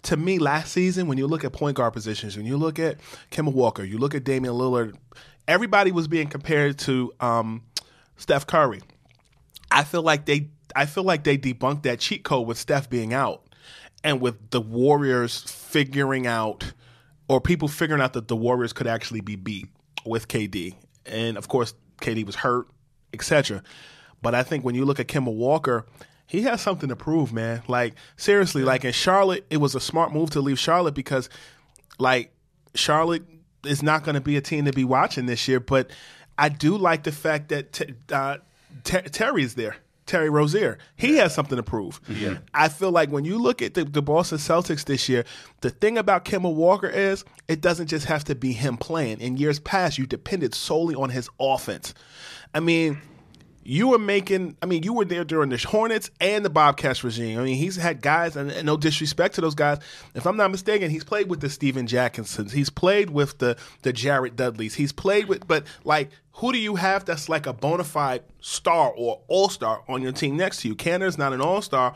to 0.03 0.17
me, 0.17 0.39
last 0.39 0.73
season, 0.73 1.07
when 1.07 1.19
you 1.19 1.27
look 1.27 1.45
at 1.45 1.53
point 1.53 1.77
guard 1.77 1.93
positions, 1.93 2.37
when 2.37 2.47
you 2.47 2.57
look 2.57 2.79
at 2.79 2.99
Kemba 3.31 3.53
Walker, 3.53 3.85
you 3.85 3.99
look 3.99 4.15
at 4.15 4.25
Damian 4.25 4.55
Lillard, 4.55 4.95
everybody 5.49 5.93
was 5.93 6.09
being 6.09 6.29
compared 6.29 6.79
to 6.81 7.13
um, 7.21 7.63
Steph 8.17 8.47
Curry. 8.47 8.81
I 9.71 9.85
feel 9.85 10.03
like 10.03 10.27
they 10.27 10.49
I 10.75 10.87
feel 10.87 11.05
like 11.05 11.25
they 11.25 11.37
debunked 11.37 11.83
that 11.83 12.01
cheat 12.01 12.25
code 12.25 12.47
with 12.47 12.59
Steph 12.59 12.89
being 12.89 13.13
out 13.13 13.43
and 14.05 14.21
with 14.21 14.51
the 14.51 14.61
Warriors 14.61 15.41
figuring 15.41 16.27
out 16.27 16.73
or 17.29 17.41
people 17.41 17.69
figuring 17.69 18.03
out 18.03 18.15
that 18.15 18.29
the 18.29 18.37
Warriors 18.37 18.73
could 18.73 18.87
actually 18.87 19.21
be 19.21 19.37
beat 19.37 19.69
with 20.05 20.29
KD. 20.29 20.75
And 21.07 21.37
of 21.37 21.49
course, 21.49 21.75
KD 22.01 22.27
was 22.27 22.37
hurt, 22.37 22.69
etc. 23.13 23.63
But 24.23 24.35
I 24.35 24.43
think 24.43 24.65
when 24.65 24.75
you 24.75 24.85
look 24.85 25.01
at 25.01 25.09
Kemba 25.09 25.35
Walker, 25.35 25.85
he 26.27 26.43
has 26.43 26.61
something 26.61 26.89
to 26.89 26.97
prove, 26.97 27.33
man. 27.33 27.63
Like 27.69 27.95
seriously, 28.17 28.63
like 28.63 28.85
in 28.85 28.93
Charlotte, 28.93 29.45
it 29.51 29.59
was 29.59 29.75
a 29.75 29.81
smart 29.81 30.13
move 30.13 30.31
to 30.31 30.41
leave 30.41 30.59
Charlotte 30.59 30.95
because 30.95 31.29
like 31.99 32.33
Charlotte 32.75 33.25
is 33.67 33.83
not 33.83 34.05
going 34.05 34.15
to 34.15 34.21
be 34.21 34.37
a 34.37 34.41
team 34.41 34.65
to 34.65 34.73
be 34.73 34.85
watching 34.85 35.27
this 35.27 35.47
year. 35.47 35.61
But 35.61 35.91
I 36.39 36.49
do 36.49 36.79
like 36.79 37.03
the 37.03 37.13
fact 37.13 37.51
that 37.51 37.73
t- 37.73 37.95
uh, 38.11 38.39
Ter- 38.85 39.03
Terry's 39.03 39.55
there. 39.55 39.77
Terry 40.05 40.29
Rozier, 40.29 40.79
he 40.97 41.17
has 41.19 41.33
something 41.33 41.57
to 41.57 41.63
prove. 41.63 42.01
Yeah. 42.09 42.39
I 42.53 42.69
feel 42.69 42.91
like 42.91 43.11
when 43.11 43.25
you 43.25 43.39
look 43.39 43.63
at 43.63 43.75
the, 43.75 43.85
the 43.85 44.03
Boston 44.03 44.39
Celtics 44.39 44.85
this 44.85 45.09
year, 45.09 45.25
the 45.61 45.71
thing 45.71 45.97
about 45.97 46.25
Kemba 46.25 46.53
Walker 46.53 46.89
is 46.89 47.25
it 47.47 47.61
doesn't 47.61 47.87
just 47.87 48.07
have 48.07 48.25
to 48.25 48.35
be 48.35 48.53
him 48.53 48.77
playing. 48.77 49.21
In 49.21 49.37
years 49.37 49.61
past, 49.61 49.99
you 49.99 50.07
depended 50.07 50.55
solely 50.55 50.97
on 50.97 51.11
his 51.11 51.31
offense. 51.39 51.95
I 52.53 52.61
mean, 52.61 53.01
you 53.65 53.89
were 53.89 53.99
making. 53.99 54.57
I 54.63 54.67
mean, 54.67 54.83
you 54.83 54.93
were 54.93 55.05
there 55.05 55.25
during 55.25 55.51
the 55.51 55.57
Hornets 55.57 56.11
and 56.21 56.45
the 56.45 56.51
Bobcats 56.51 57.05
regime. 57.05 57.39
I 57.39 57.45
mean, 57.45 57.57
he's 57.57 57.77
had 57.77 58.01
guys, 58.01 58.37
and, 58.37 58.51
and 58.51 58.67
no 58.67 58.77
disrespect 58.77 59.37
to 59.37 59.41
those 59.41 59.55
guys. 59.55 59.79
If 60.15 60.27
I'm 60.27 60.37
not 60.37 60.51
mistaken, 60.51 60.91
he's 60.91 61.05
played 61.05 61.29
with 61.29 61.41
the 61.41 61.51
Steven 61.51 61.87
Jacksons. 61.87 62.53
He's 62.53 62.71
played 62.71 63.11
with 63.11 63.39
the 63.39 63.57
the 63.83 63.93
Jared 63.93 64.37
Dudleys. 64.37 64.75
He's 64.75 64.93
played 64.93 65.27
with, 65.27 65.47
but 65.47 65.65
like, 65.85 66.11
who 66.33 66.53
do 66.53 66.59
you 66.59 66.77
have 66.77 67.05
that's 67.05 67.29
like 67.29 67.47
a 67.47 67.53
bona 67.53 67.85
fide 67.85 68.23
star 68.41 68.93
or 68.97 69.21
all 69.29 69.49
star 69.49 69.83
on 69.89 70.03
your 70.03 70.13
team 70.13 70.37
next 70.37 70.63
to 70.63 70.69
you? 70.69 70.75
Kanter's 70.75 71.19
not 71.19 71.33
an 71.33 71.41
all 71.41 71.63
star, 71.63 71.95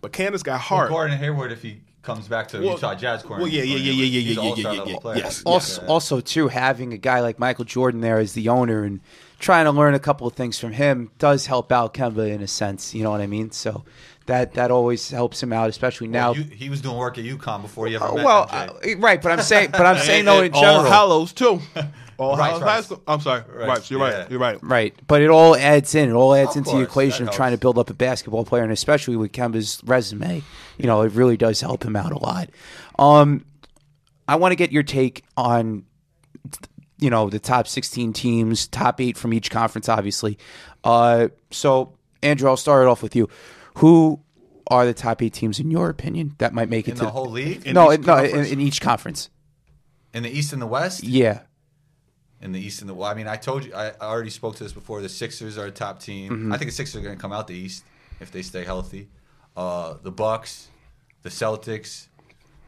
but 0.00 0.12
Kanter's 0.12 0.42
got 0.42 0.52
Well, 0.52 0.60
heart. 0.60 0.88
Gordon 0.90 1.18
Hayward, 1.18 1.52
if 1.52 1.62
he 1.62 1.80
comes 2.02 2.28
back 2.28 2.48
to 2.48 2.58
Well, 2.58 2.74
Utah 2.74 2.94
Jazz, 2.94 3.24
well, 3.24 3.46
yeah, 3.46 3.62
yeah, 3.62 3.76
yeah, 3.76 3.92
yeah, 3.92 4.04
yeah, 4.04 4.20
he's 4.20 4.36
yeah, 4.36 4.72
yeah, 4.72 4.84
yeah, 4.84 4.96
yeah, 5.04 5.14
yes. 5.16 5.42
also, 5.44 5.86
also 5.86 6.20
too 6.20 6.48
having 6.48 6.92
a 6.92 6.98
guy 6.98 7.20
like 7.20 7.38
Michael 7.38 7.64
Jordan 7.64 8.00
there 8.00 8.18
as 8.18 8.32
the 8.32 8.48
owner 8.48 8.82
and 8.82 9.00
trying 9.42 9.66
to 9.66 9.72
learn 9.72 9.92
a 9.92 9.98
couple 9.98 10.26
of 10.26 10.32
things 10.34 10.58
from 10.58 10.72
him 10.72 11.10
does 11.18 11.44
help 11.46 11.70
out 11.70 11.92
Kemba 11.92 12.30
in 12.32 12.40
a 12.42 12.46
sense. 12.46 12.94
You 12.94 13.02
know 13.02 13.10
what 13.10 13.20
I 13.20 13.26
mean? 13.26 13.50
So 13.50 13.84
that 14.26 14.54
that 14.54 14.70
always 14.70 15.10
helps 15.10 15.42
him 15.42 15.52
out, 15.52 15.68
especially 15.68 16.06
now. 16.08 16.32
You, 16.32 16.44
he 16.44 16.70
was 16.70 16.80
doing 16.80 16.96
work 16.96 17.18
at 17.18 17.24
UConn 17.24 17.60
before 17.60 17.88
he 17.88 17.96
ever 17.96 18.04
Uh, 18.06 18.14
met 18.14 18.24
well, 18.24 18.46
MJ. 18.46 18.94
uh, 18.96 18.98
right, 18.98 19.20
but 19.20 19.32
I'm 19.32 19.42
saying, 19.42 19.70
but 19.72 19.84
I'm 19.84 19.98
saying 20.06 20.24
though 20.24 20.38
in 20.38 20.46
And 20.46 20.54
All 20.54 20.62
general, 20.62 20.84
Hallows 20.84 21.32
too. 21.34 21.60
All 22.18 22.36
Right, 22.36 22.50
Hallows 22.50 22.62
right. 22.62 22.70
High 22.70 22.80
School. 22.82 23.02
I'm 23.08 23.20
sorry, 23.20 23.42
Right, 23.52 23.66
right. 23.68 23.90
You're 23.90 23.98
right. 23.98 24.12
yeah. 24.12 24.26
You're 24.30 24.38
right. 24.38 24.58
Right, 24.62 24.94
but 25.08 25.22
it 25.22 25.30
all 25.30 25.56
adds 25.56 25.94
in. 25.96 26.08
It 26.08 26.12
all 26.12 26.34
adds 26.36 26.50
Of 26.50 26.58
into 26.58 26.76
the 26.76 26.82
equation 26.82 27.24
that 27.24 27.32
of 27.32 27.36
trying 27.36 27.50
to 27.50 27.58
build 27.58 27.78
up 27.78 27.90
a 27.90 27.94
basketball 27.94 28.44
player, 28.44 28.62
and 28.62 28.70
especially 28.70 29.16
with 29.16 29.32
Kemba's 29.32 29.80
resume, 29.84 30.42
you 30.78 30.86
know, 30.86 31.02
it 31.02 31.12
really 31.12 31.36
does 31.36 31.60
help 31.60 31.84
him 31.84 31.96
out 31.96 32.12
a 32.12 32.18
lot. 32.18 32.48
Um, 32.96 33.44
I 34.28 34.36
want 34.36 34.52
to 34.52 34.56
get 34.56 34.70
your 34.70 34.84
take 34.84 35.24
on, 35.36 35.84
you 37.02 37.10
know, 37.10 37.28
the 37.28 37.38
top 37.40 37.66
sixteen 37.66 38.12
teams, 38.12 38.66
top 38.68 39.00
eight 39.00 39.16
from 39.16 39.34
each 39.34 39.50
conference, 39.50 39.88
obviously. 39.88 40.38
Uh, 40.84 41.28
so 41.50 41.92
Andrew, 42.22 42.48
I'll 42.48 42.56
start 42.56 42.84
it 42.86 42.88
off 42.88 43.02
with 43.02 43.16
you. 43.16 43.28
Who 43.78 44.20
are 44.68 44.86
the 44.86 44.94
top 44.94 45.20
eight 45.22 45.32
teams 45.34 45.58
in 45.58 45.70
your 45.70 45.90
opinion 45.90 46.34
that 46.38 46.54
might 46.54 46.68
make 46.68 46.86
it 46.88 46.92
in 46.92 46.96
to 46.98 47.04
the 47.04 47.10
whole 47.10 47.28
league, 47.30 47.66
no, 47.72 47.92
each 47.92 47.98
in- 47.98 48.06
no, 48.06 48.16
in, 48.18 48.46
in 48.46 48.60
each 48.60 48.80
conference? 48.80 49.28
in 50.14 50.22
the 50.22 50.30
East 50.30 50.52
and 50.52 50.60
the 50.62 50.66
West, 50.66 51.02
Yeah, 51.02 51.40
in 52.40 52.52
the 52.52 52.60
East 52.60 52.80
and 52.82 52.88
the 52.88 52.94
well, 52.94 53.10
I 53.10 53.14
mean, 53.14 53.26
I 53.26 53.36
told 53.36 53.64
you, 53.64 53.74
I 53.74 53.88
I 53.88 54.06
already 54.06 54.30
spoke 54.30 54.56
to 54.56 54.62
this 54.62 54.72
before. 54.72 55.00
The 55.02 55.08
Sixers 55.08 55.58
are 55.58 55.66
a 55.66 55.70
top 55.70 56.00
team. 56.00 56.32
Mm-hmm. 56.32 56.52
I 56.52 56.58
think 56.58 56.70
the 56.70 56.74
Sixers 56.76 56.96
are 56.96 57.04
going 57.04 57.16
to 57.16 57.20
come 57.20 57.32
out 57.32 57.46
the 57.48 57.54
East 57.54 57.84
if 58.20 58.30
they 58.30 58.42
stay 58.42 58.64
healthy. 58.64 59.08
Uh, 59.56 59.94
the 60.02 60.12
Bucks, 60.12 60.68
the 61.22 61.30
Celtics. 61.30 62.06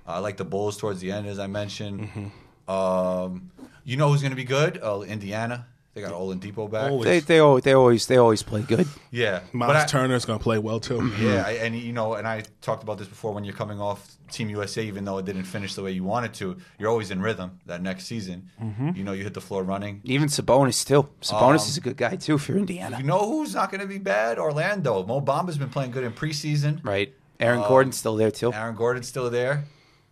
I 0.07 0.19
like 0.19 0.37
the 0.37 0.45
Bulls 0.45 0.77
towards 0.77 1.01
the 1.01 1.13
end, 1.13 1.27
as 1.27 1.39
I 1.39 1.47
mentioned. 1.47 2.01
Mm-hmm. 2.01 2.71
Um, 2.71 3.51
you 3.85 3.97
know 3.97 4.09
who's 4.11 4.21
going 4.23 4.33
to 4.33 4.37
be 4.37 4.45
good? 4.45 4.81
Oh, 4.83 5.03
Indiana. 5.03 5.67
They 5.95 6.01
got 6.01 6.11
Oladipo 6.13 6.69
back. 6.69 6.91
Always. 6.91 7.05
They 7.05 7.21
they 7.21 7.39
always 7.39 7.63
they 7.63 7.73
always 7.73 8.07
they 8.09 8.17
always 8.17 8.43
play 8.43 8.63
good. 8.63 8.89
Yeah, 9.13 9.43
Miles 9.53 9.69
but 9.73 9.77
I- 9.77 9.87
Turner's 9.87 10.25
going 10.25 10.41
to 10.41 10.43
play 10.43 10.59
well 10.59 10.81
too. 10.81 11.13
Yeah, 11.21 11.45
I- 11.47 11.53
and 11.53 11.77
you 11.77 11.93
know, 11.93 12.15
and 12.15 12.27
I 12.27 12.43
talked 12.63 12.83
about 12.83 12.99
this 12.99 13.07
before. 13.07 13.33
When 13.33 13.45
you're 13.45 13.55
coming 13.55 13.81
off 13.81 14.05
Team 14.33 14.49
USA, 14.49 14.85
even 14.85 15.05
though 15.05 15.19
it 15.19 15.25
didn't 15.25 15.45
finish 15.45 15.77
the 15.77 15.85
way 15.85 15.93
you 15.93 16.03
wanted 16.03 16.35
to, 16.35 16.57
you're 16.81 16.89
always 16.91 17.13
in 17.13 17.23
rhythm. 17.23 17.61
That 17.67 17.81
next 17.81 18.07
season, 18.07 18.51
you 18.97 19.05
know, 19.05 19.13
you 19.13 19.23
hit 19.23 19.35
the 19.35 19.41
floor 19.41 19.63
running. 19.63 20.01
Even 20.03 20.29
Sabonis 20.29 20.85
too. 20.85 21.09
Sabonis 21.23 21.51
Um, 21.51 21.69
is 21.69 21.77
a 21.77 21.81
good 21.81 21.97
guy 21.97 22.17
too 22.17 22.39
for 22.39 22.57
Indiana. 22.57 22.97
You 22.99 23.05
know 23.05 23.21
who's 23.31 23.55
not 23.55 23.71
going 23.71 23.81
to 23.81 23.87
be 23.87 23.99
bad? 23.99 24.37
Orlando. 24.41 25.07
Mo 25.07 25.21
Bamba's 25.21 25.59
been 25.59 25.69
playing 25.71 25.93
good 25.93 26.03
in 26.03 26.13
preseason. 26.13 26.81
Right. 26.85 27.15
Aaron 27.39 27.61
Um, 27.61 27.69
Gordon's 27.69 27.97
still 27.97 28.17
there 28.17 28.33
too. 28.33 28.53
Aaron 28.53 28.75
Gordon's 28.75 29.07
still 29.07 29.31
there, 29.31 29.63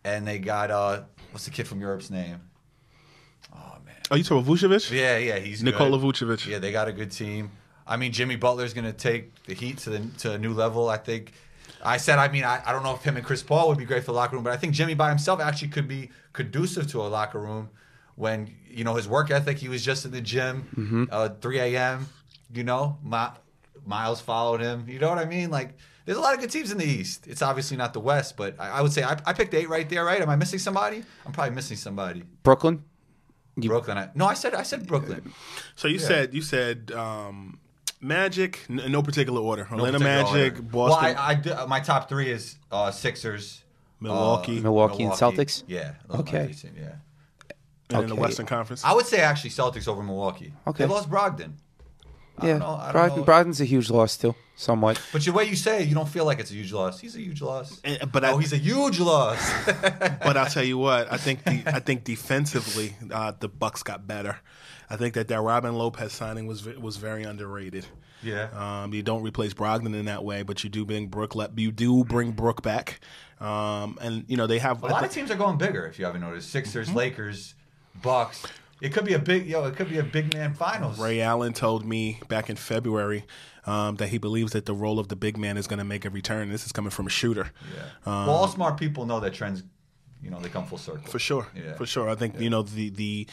and 0.05 0.29
they 0.29 0.39
got 0.39 0.71
uh, 0.71 1.01
what's 1.33 1.45
the 1.47 1.51
kid 1.51 1.67
from 1.67 1.81
Europe's 1.81 2.09
name? 2.09 2.39
Man. 4.13 4.17
Oh, 4.17 4.19
you 4.19 4.25
talking 4.25 4.45
about 4.45 4.59
Vucevic? 4.59 4.91
Yeah, 4.91 5.17
yeah, 5.17 5.39
he's 5.39 5.63
Nikola 5.63 5.99
good. 5.99 6.15
Vucevic. 6.15 6.47
Yeah, 6.47 6.59
they 6.59 6.71
got 6.71 6.87
a 6.87 6.93
good 6.93 7.11
team. 7.11 7.51
I 7.87 7.97
mean, 7.97 8.13
Jimmy 8.13 8.37
Butler's 8.37 8.75
going 8.75 8.85
to 8.85 8.93
take 8.93 9.43
the 9.45 9.55
Heat 9.55 9.79
to 9.79 9.91
the 9.91 10.01
to 10.19 10.33
a 10.33 10.39
new 10.39 10.53
level. 10.53 10.89
I 10.89 10.99
think. 10.99 11.33
I 11.85 11.97
said, 11.97 12.19
I 12.21 12.29
mean, 12.29 12.45
I, 12.45 12.63
I 12.65 12.71
don't 12.71 12.85
know 12.85 12.95
if 12.95 13.03
him 13.03 13.17
and 13.17 13.27
Chris 13.27 13.43
Paul 13.43 13.69
would 13.69 13.79
be 13.79 13.85
great 13.85 14.05
for 14.05 14.13
the 14.13 14.17
locker 14.17 14.37
room, 14.37 14.45
but 14.45 14.53
I 14.53 14.57
think 14.57 14.73
Jimmy 14.73 14.95
by 14.95 15.09
himself 15.09 15.41
actually 15.41 15.69
could 15.69 15.89
be 15.89 16.11
conducive 16.33 16.87
to 16.93 17.01
a 17.01 17.09
locker 17.09 17.41
room 17.41 17.71
when 18.15 18.55
you 18.71 18.85
know 18.85 18.95
his 18.95 19.09
work 19.09 19.33
ethic. 19.33 19.59
He 19.59 19.69
was 19.69 19.85
just 19.85 20.05
in 20.05 20.13
the 20.13 20.21
gym, 20.21 21.09
uh, 21.11 21.31
3 21.41 21.59
a.m. 21.59 22.07
You 22.55 22.63
know, 22.63 22.99
My, 23.03 23.33
Miles 23.85 24.21
followed 24.21 24.61
him. 24.61 24.85
You 24.89 24.99
know 25.01 25.09
what 25.09 25.19
I 25.19 25.25
mean? 25.25 25.51
Like, 25.51 25.77
there's 26.05 26.19
a 26.19 26.21
lot 26.21 26.35
of 26.35 26.41
good 26.41 26.51
teams 26.51 26.71
in 26.71 26.79
the 26.79 26.85
East. 26.85 27.27
It's 27.27 27.43
obviously 27.43 27.77
not 27.77 27.95
the 27.95 28.01
West, 28.01 28.37
but 28.37 28.61
I, 28.61 28.69
I 28.69 28.81
would 28.83 28.93
say 28.93 29.03
I, 29.03 29.19
I 29.27 29.33
picked 29.33 29.55
eight 29.55 29.69
right 29.69 29.89
there. 29.89 30.05
Right? 30.05 30.21
Am 30.21 30.29
I 30.29 30.37
missing 30.37 30.61
somebody? 30.61 31.03
I'm 31.27 31.33
probably 31.33 31.55
missing 31.55 31.77
somebody. 31.77 32.23
Brooklyn. 32.43 32.85
Brooklyn. 33.57 33.99
I, 33.99 34.09
no, 34.15 34.27
I 34.27 34.35
said 34.35 34.55
I 34.55 34.63
said 34.63 34.87
Brooklyn. 34.87 35.33
So 35.77 35.89
you 35.89 35.99
said 35.99 36.33
you 36.35 36.43
said 36.43 36.91
um, 36.93 37.59
Magic, 38.01 38.61
n- 38.71 38.81
in 38.81 38.93
no 38.93 39.03
particular 39.03 39.41
order. 39.41 39.67
No 39.71 39.77
Atlanta 39.85 39.99
particular 39.99 40.23
Magic, 40.43 40.53
order. 40.55 40.63
Boston, 40.63 41.15
Well, 41.15 41.23
I, 41.23 41.31
I 41.31 41.35
do- 41.35 41.67
my 41.69 41.81
top 41.81 42.09
three 42.09 42.31
is 42.31 42.57
uh, 42.71 42.91
Sixers, 42.91 43.63
Milwaukee, 44.01 44.59
uh, 44.59 44.63
Milwaukee 44.63 45.05
and 45.05 45.13
Celtics? 45.13 45.63
Yeah. 45.67 45.93
those 46.09 46.21
are 46.21 46.23
my 46.25 46.29
Okay. 46.29 46.47
decent, 46.49 46.77
yeah. 46.77 46.95
and 47.91 48.03
in 48.05 48.09
the. 48.09 48.15
Western 48.17 48.47
Conference. 48.47 48.85
I 48.85 48.93
would 48.95 49.07
say 49.07 49.19
actually 49.21 49.51
Celtics 49.51 49.87
over 49.87 50.03
Milwaukee. 50.03 50.55
Okay. 50.67 50.85
They 50.85 50.91
lost 50.93 51.11
Brogdon. 51.11 51.53
I 52.43 52.47
Yeah. 52.47 52.53
don't 52.53 52.61
know, 52.61 52.75
I 52.81 52.93
don't 52.93 53.17
know. 53.19 53.25
Brogdon's 53.25 53.61
a 53.61 53.65
huge 53.65 53.89
loss 53.91 54.17
too, 54.17 54.35
somewhat. 54.57 55.01
But 55.13 55.23
the 55.23 55.33
way 55.33 55.45
you 55.45 55.57
say 55.57 55.83
it, 55.83 55.89
you 55.89 55.95
don't 55.95 56.09
feel 56.09 56.25
like 56.25 56.39
it's 56.41 56.51
a 56.51 56.55
huge 56.55 56.73
loss. 56.73 56.99
He's 57.01 57.17
a 57.17 57.21
huge 57.21 57.41
loss. 57.41 57.81
And- 57.85 58.11
but 58.13 58.25
oh, 58.25 58.37
I- 58.37 58.41
he's 58.41 58.53
a 58.53 58.57
huge 58.59 58.99
loss. 59.01 59.39
but 59.67 60.37
I'll 60.37 60.47
tell 60.51 60.65
you 60.65 60.79
what, 60.79 61.13
I 61.13 61.17
think 61.17 61.45
the, 61.45 61.63
I 61.67 61.81
think 61.81 62.05
defensively, 62.05 62.97
uh, 63.11 63.33
the 63.39 63.49
Bucks 63.49 63.83
got 63.83 64.07
better. 64.07 64.39
I 64.91 64.97
think 64.97 65.15
that 65.15 65.29
that 65.29 65.41
Robin 65.41 65.75
Lopez 65.75 66.13
signing 66.13 66.47
was 66.47 66.67
was 66.67 66.97
very 66.99 67.23
underrated. 67.23 67.87
Yeah. 68.23 68.49
Um, 68.83 68.93
you 68.95 69.03
don't 69.03 69.23
replace 69.23 69.55
Brogdon 69.55 69.95
in 69.95 70.05
that 70.05 70.23
way, 70.23 70.43
but 70.43 70.63
you 70.63 70.71
do 70.71 70.85
bring 70.85 71.07
Brook. 71.09 71.35
le- 71.35 71.51
You 71.57 71.73
do 71.73 72.05
bring 72.05 72.33
Brook 72.33 72.63
back, 72.63 73.01
um, 73.41 73.99
and 74.03 74.25
you 74.29 74.37
know 74.37 74.47
they 74.47 74.59
have 74.59 74.83
a 74.83 74.87
lot 74.87 75.03
of 75.05 75.11
teams 75.11 75.31
are 75.31 75.37
going 75.37 75.57
bigger. 75.59 75.87
If 75.87 75.99
you 75.99 76.05
haven't 76.05 76.21
noticed, 76.21 76.51
Sixers, 76.51 76.89
Mm-hmm. 76.89 76.97
Lakers, 76.99 77.55
Bucks. 78.03 78.45
It 78.83 78.93
could 78.93 79.05
be 79.05 79.15
a 79.15 79.19
big 79.21 79.47
yo. 79.47 79.65
It 79.65 79.77
could 79.77 79.89
be 79.89 79.99
a 79.99 80.03
big 80.03 80.35
man 80.35 80.55
finals. 80.55 80.99
Ray 80.99 81.21
Allen 81.21 81.53
told 81.53 81.85
me 81.87 82.21
back 82.29 82.51
in 82.51 82.57
February 82.57 83.25
um, 83.65 83.95
that 83.97 84.09
he 84.09 84.19
believes 84.19 84.53
that 84.53 84.67
the 84.67 84.75
role 84.75 84.99
of 84.99 85.07
the 85.07 85.15
big 85.15 85.39
man 85.39 85.57
is 85.57 85.69
going 85.69 85.79
to 85.79 85.85
make 85.85 86.05
a 86.05 86.11
return. 86.11 86.51
This 86.51 86.67
is 86.67 86.73
coming 86.73 86.91
from 86.91 87.07
a 87.07 87.11
shooter. 87.11 87.53
Yeah. 87.77 87.85
well, 88.05 88.31
all 88.31 88.49
smart 88.49 88.77
people 88.79 89.07
know 89.07 89.21
that 89.21 89.35
trends. 89.35 89.63
You 90.21 90.31
know, 90.31 90.41
they 90.41 90.49
come 90.49 90.67
full 90.67 90.79
circle. 90.79 91.07
For 91.11 91.19
sure, 91.21 91.47
Yeah. 91.55 91.75
for 91.75 91.87
sure. 91.87 92.09
I 92.09 92.15
think 92.17 92.41
you 92.41 92.51
know 92.51 92.63
the 92.63 92.91
the 92.91 93.27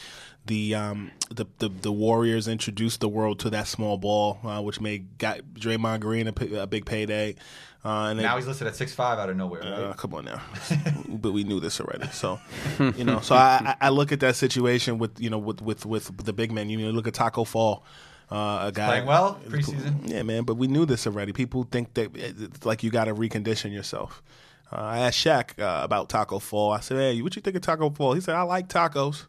the 0.45 0.75
um 0.75 1.11
the, 1.31 1.45
the 1.57 1.69
the 1.69 1.91
Warriors 1.91 2.47
introduced 2.47 2.99
the 2.99 3.09
world 3.09 3.39
to 3.39 3.49
that 3.49 3.67
small 3.67 3.97
ball, 3.97 4.39
uh, 4.43 4.61
which 4.61 4.79
made 4.79 5.17
got 5.17 5.39
Draymond 5.53 6.01
Green 6.01 6.27
a 6.27 6.67
big 6.67 6.85
payday. 6.85 7.35
Uh, 7.83 8.07
and 8.09 8.19
they, 8.19 8.23
Now 8.23 8.35
he's 8.35 8.45
listed 8.45 8.67
at 8.67 8.75
six 8.75 8.93
five 8.93 9.19
out 9.19 9.29
of 9.29 9.37
nowhere. 9.37 9.61
Right? 9.61 9.71
uh, 9.71 9.93
come 9.93 10.13
on 10.13 10.25
now, 10.25 10.41
but 11.07 11.31
we 11.31 11.45
knew 11.45 11.61
this 11.61 11.79
already. 11.79 12.07
So, 12.09 12.39
you 12.77 13.05
know, 13.05 13.21
so 13.21 13.35
I, 13.35 13.75
I 13.81 13.87
I 13.87 13.89
look 13.89 14.11
at 14.11 14.19
that 14.19 14.35
situation 14.35 14.97
with 14.97 15.19
you 15.19 15.29
know 15.29 15.37
with 15.37 15.61
with 15.61 15.85
with 15.85 16.25
the 16.25 16.33
big 16.33 16.51
men. 16.51 16.69
You 16.69 16.77
know, 16.77 16.91
look 16.91 17.07
at 17.07 17.13
Tacko 17.13 17.47
Fall. 17.47 17.85
Uh, 18.31 18.67
a 18.67 18.71
guy 18.71 18.87
Playing 18.87 19.05
well 19.05 19.39
preseason. 19.47 20.07
Yeah, 20.09 20.23
man, 20.23 20.43
but 20.43 20.55
we 20.55 20.67
knew 20.67 20.85
this 20.85 21.07
already. 21.07 21.31
People 21.31 21.63
think 21.63 21.93
that 21.95 22.11
it's 22.15 22.65
like 22.65 22.83
you 22.83 22.91
got 22.91 23.05
to 23.05 23.15
recondition 23.15 23.71
yourself. 23.71 24.21
Uh, 24.71 24.75
I 24.75 24.99
asked 24.99 25.25
Shaq 25.25 25.59
uh, 25.59 25.83
about 25.83 26.09
Tacko 26.09 26.39
Fall. 26.39 26.71
I 26.71 26.81
said, 26.81 26.97
"Hey, 26.97 27.21
what 27.21 27.35
you 27.35 27.41
think 27.41 27.55
of 27.55 27.61
Tacko 27.63 27.95
Fall?" 27.95 28.13
He 28.13 28.21
said, 28.21 28.35
"I 28.35 28.43
like 28.43 28.67
tacos." 28.67 29.25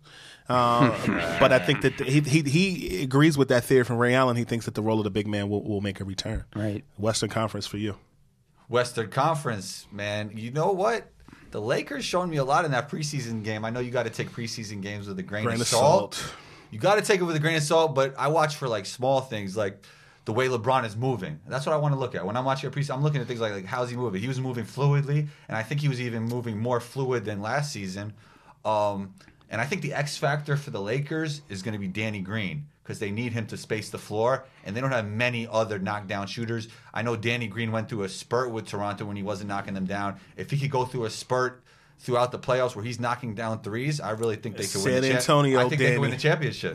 Uh, 0.48 0.90
but 1.40 1.52
I 1.52 1.60
think 1.60 1.82
that 1.82 2.00
he, 2.00 2.20
he 2.20 2.42
he 2.42 3.02
agrees 3.02 3.38
with 3.38 3.48
that 3.48 3.64
theory 3.64 3.84
from 3.84 3.96
Ray 3.96 4.14
Allen. 4.14 4.36
He 4.36 4.44
thinks 4.44 4.64
that 4.66 4.74
the 4.74 4.82
role 4.82 4.98
of 4.98 5.04
the 5.04 5.10
big 5.10 5.28
man 5.28 5.48
will, 5.48 5.62
will 5.62 5.80
make 5.80 6.00
a 6.00 6.04
return. 6.04 6.44
Right. 6.54 6.84
Western 6.98 7.30
Conference 7.30 7.66
for 7.66 7.78
you. 7.78 7.96
Western 8.70 9.10
Conference, 9.10 9.86
man. 9.92 10.30
You 10.34 10.52
know 10.52 10.72
what? 10.72 11.10
The 11.50 11.60
Lakers 11.60 12.04
showed 12.04 12.26
me 12.28 12.36
a 12.36 12.44
lot 12.44 12.64
in 12.64 12.70
that 12.70 12.88
preseason 12.88 13.42
game. 13.42 13.64
I 13.64 13.70
know 13.70 13.80
you 13.80 13.90
got 13.90 14.04
to 14.04 14.10
take 14.10 14.30
preseason 14.30 14.80
games 14.80 15.08
with 15.08 15.18
a 15.18 15.22
grain, 15.22 15.44
Grain 15.44 15.56
of 15.56 15.62
of 15.62 15.66
salt. 15.66 16.14
salt. 16.14 16.32
You 16.70 16.78
got 16.78 16.94
to 16.94 17.02
take 17.02 17.20
it 17.20 17.24
with 17.24 17.34
a 17.34 17.40
grain 17.40 17.56
of 17.56 17.64
salt. 17.64 17.94
But 17.96 18.14
I 18.16 18.28
watch 18.28 18.54
for 18.54 18.68
like 18.68 18.86
small 18.86 19.20
things, 19.20 19.56
like 19.56 19.84
the 20.24 20.32
way 20.32 20.46
LeBron 20.46 20.86
is 20.86 20.96
moving. 20.96 21.40
That's 21.48 21.66
what 21.66 21.72
I 21.74 21.78
want 21.78 21.94
to 21.94 21.98
look 21.98 22.14
at 22.14 22.24
when 22.24 22.36
I'm 22.36 22.44
watching 22.44 22.68
a 22.68 22.72
preseason. 22.72 22.94
I'm 22.94 23.02
looking 23.02 23.20
at 23.20 23.26
things 23.26 23.40
like 23.40 23.52
like 23.52 23.64
how's 23.64 23.90
he 23.90 23.96
moving. 23.96 24.20
He 24.22 24.28
was 24.28 24.40
moving 24.40 24.64
fluidly, 24.64 25.26
and 25.48 25.56
I 25.56 25.64
think 25.64 25.80
he 25.80 25.88
was 25.88 26.00
even 26.00 26.22
moving 26.22 26.56
more 26.56 26.78
fluid 26.78 27.24
than 27.24 27.42
last 27.42 27.72
season. 27.72 28.12
Um, 28.64 29.14
and 29.50 29.60
I 29.60 29.64
think 29.64 29.82
the 29.82 29.92
X 29.92 30.16
factor 30.16 30.56
for 30.56 30.70
the 30.70 30.80
Lakers 30.80 31.42
is 31.48 31.62
going 31.62 31.72
to 31.72 31.78
be 31.78 31.88
Danny 31.88 32.20
Green 32.20 32.66
because 32.82 32.98
they 32.98 33.10
need 33.10 33.32
him 33.32 33.46
to 33.46 33.56
space 33.56 33.90
the 33.90 33.98
floor, 33.98 34.44
and 34.64 34.76
they 34.76 34.80
don't 34.80 34.92
have 34.92 35.06
many 35.06 35.46
other 35.50 35.78
knockdown 35.78 36.26
shooters. 36.26 36.68
I 36.94 37.02
know 37.02 37.16
Danny 37.16 37.46
Green 37.46 37.70
went 37.72 37.88
through 37.88 38.02
a 38.04 38.08
spurt 38.08 38.50
with 38.50 38.66
Toronto 38.66 39.04
when 39.04 39.16
he 39.16 39.22
wasn't 39.22 39.48
knocking 39.48 39.74
them 39.74 39.86
down. 39.86 40.18
If 40.36 40.50
he 40.50 40.58
could 40.58 40.70
go 40.70 40.84
through 40.84 41.04
a 41.04 41.10
spurt 41.10 41.62
throughout 41.98 42.32
the 42.32 42.38
playoffs 42.38 42.74
where 42.74 42.84
he's 42.84 42.98
knocking 42.98 43.34
down 43.34 43.60
threes, 43.62 44.00
I 44.00 44.10
really 44.12 44.36
think 44.36 44.56
they 44.56 44.64
could 44.66 44.84
win 44.84 44.94
San 44.94 45.02
the 45.02 45.08
cha- 45.14 45.20
I 45.58 45.68
think 45.68 45.78
they 45.80 45.86
could 45.92 46.00
win 46.00 46.10
the 46.10 46.16
championship. 46.16 46.74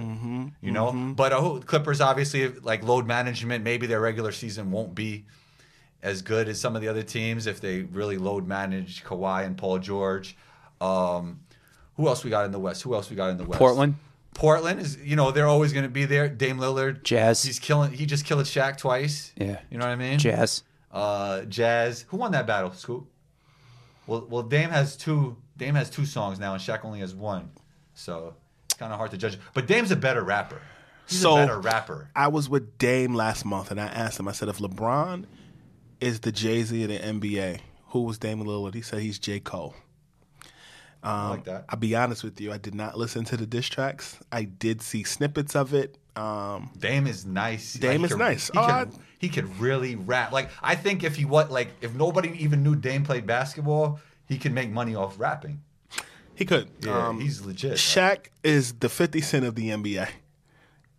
You 0.62 0.72
know, 0.72 1.14
but 1.16 1.34
uh, 1.34 1.60
Clippers 1.66 2.00
obviously 2.00 2.48
like 2.50 2.84
load 2.84 3.08
management. 3.08 3.64
Maybe 3.64 3.88
their 3.88 4.00
regular 4.02 4.32
season 4.32 4.72
won't 4.72 4.94
be 4.96 5.26
as 6.04 6.22
good 6.22 6.48
as 6.48 6.62
some 6.62 6.76
of 6.76 6.82
the 6.82 6.88
other 6.88 7.04
teams 7.04 7.48
if 7.48 7.60
they 7.60 7.82
really 7.82 8.18
load 8.18 8.48
manage 8.48 9.04
Kawhi 9.04 9.46
and 9.46 9.58
Paul 9.58 9.80
George. 9.80 10.38
Um, 10.80 11.40
who 11.98 12.08
else 12.08 12.24
we 12.24 12.30
got 12.30 12.46
in 12.46 12.52
the 12.52 12.60
West? 12.60 12.82
Who 12.84 12.94
else 12.94 13.10
we 13.10 13.16
got 13.16 13.30
in 13.30 13.38
the 13.38 13.46
West? 13.46 13.60
Portland. 13.60 13.96
Portland 14.34 14.80
is 14.82 14.98
you 14.98 15.16
know 15.16 15.32
they're 15.32 15.48
always 15.48 15.72
going 15.74 15.86
to 15.86 15.90
be 15.90 16.06
there. 16.06 16.28
Dame 16.28 16.58
Lillard, 16.58 17.04
Jazz. 17.04 17.42
He's 17.44 17.60
killing. 17.60 17.92
He 17.94 18.06
just 18.06 18.26
killed 18.26 18.44
Shaq 18.46 18.78
twice. 18.78 19.32
Yeah. 19.38 19.60
you 19.70 19.78
know 19.78 19.86
what 19.86 19.92
I 19.92 19.96
mean. 19.96 20.20
Jazz. 20.20 20.64
Uh, 20.92 21.42
Jazz. 21.44 22.06
Who 22.10 22.18
won 22.18 22.32
that 22.34 22.46
battle? 22.46 22.72
Scoop. 22.74 23.08
Well, 24.08 24.28
well, 24.30 24.44
Dame 24.44 24.70
has 24.70 24.96
two. 24.98 25.38
Dame 25.58 25.76
has 25.76 25.90
two 25.90 26.06
songs 26.06 26.38
now, 26.40 26.54
and 26.54 26.62
Shaq 26.62 26.84
only 26.84 27.00
has 27.00 27.16
one. 27.16 27.50
So 27.94 28.36
it's 28.66 28.76
kind 28.76 28.92
of 28.92 28.98
hard 28.98 29.12
to 29.12 29.18
judge. 29.18 29.40
But 29.54 29.68
Dame's 29.68 29.92
a 29.92 29.96
better 29.96 30.22
rapper. 30.24 30.62
He's 31.08 31.22
So- 31.22 31.34
a 31.38 31.46
better 31.46 31.60
rapper. 31.60 32.10
I 32.16 32.28
was 32.28 32.50
with 32.50 32.78
Dame 32.78 33.14
last 33.16 33.46
month, 33.46 33.72
and 33.72 33.80
I 33.80 33.86
asked 33.86 34.20
him. 34.20 34.28
I 34.28 34.32
said, 34.34 34.50
if 34.50 34.58
LeBron 34.58 35.26
is 36.02 36.20
the 36.22 36.32
Jay 36.32 36.62
Z 36.64 36.84
of 36.84 36.90
the 36.90 36.98
NBA, 37.00 37.60
who 37.90 38.02
was 38.02 38.18
Dame 38.18 38.44
Lillard? 38.44 38.74
He 38.74 38.82
said 38.82 39.00
he's 39.00 39.18
J 39.18 39.40
Cole. 39.40 39.76
I 41.06 41.30
like 41.30 41.44
that. 41.46 41.66
I'll 41.70 41.78
be 41.80 41.96
honest 41.96 42.24
with 42.24 42.40
you. 42.42 42.52
I 42.52 42.58
did 42.58 42.74
not 42.76 42.98
listen 42.98 43.24
to 43.26 43.38
the 43.38 43.46
diss 43.46 43.68
tracks. 43.68 44.18
I 44.32 44.44
did 44.44 44.82
see 44.82 45.04
snippets 45.04 45.56
of 45.56 45.74
it. 45.74 45.98
Um, 46.16 46.72
Dame 46.80 47.08
is 47.08 47.26
nice. 47.26 47.74
Dame 47.74 48.00
he 48.00 48.06
is 48.06 48.12
could- 48.12 48.20
nice. 48.20 48.48
He, 48.50 48.58
Oh, 48.58 48.66
could, 48.66 48.72
I- 48.72 49.00
he 49.20 49.30
could 49.30 49.60
really 49.60 49.96
rap. 49.96 50.32
Like 50.32 50.50
I 50.62 50.76
think 50.76 51.04
if 51.04 51.16
he 51.18 51.26
what 51.26 51.52
like 51.52 51.70
if 51.82 51.94
nobody 51.94 52.30
even 52.44 52.64
knew 52.64 52.76
Dame 52.76 53.04
played 53.04 53.26
basketball, 53.26 54.00
he 54.28 54.38
could 54.38 54.54
make 54.54 54.70
money 54.72 54.96
off 54.96 55.20
rapping. 55.20 55.62
he 56.34 56.46
could. 56.46 56.70
Yeah, 56.82 57.08
Um, 57.10 57.20
he's 57.22 57.42
legit. 57.42 57.74
Shaq 57.74 58.28
is 58.44 58.74
the 58.74 58.90
50 58.90 59.22
Cent 59.22 59.46
of 59.46 59.56
the 59.56 59.70
NBA. 59.70 60.08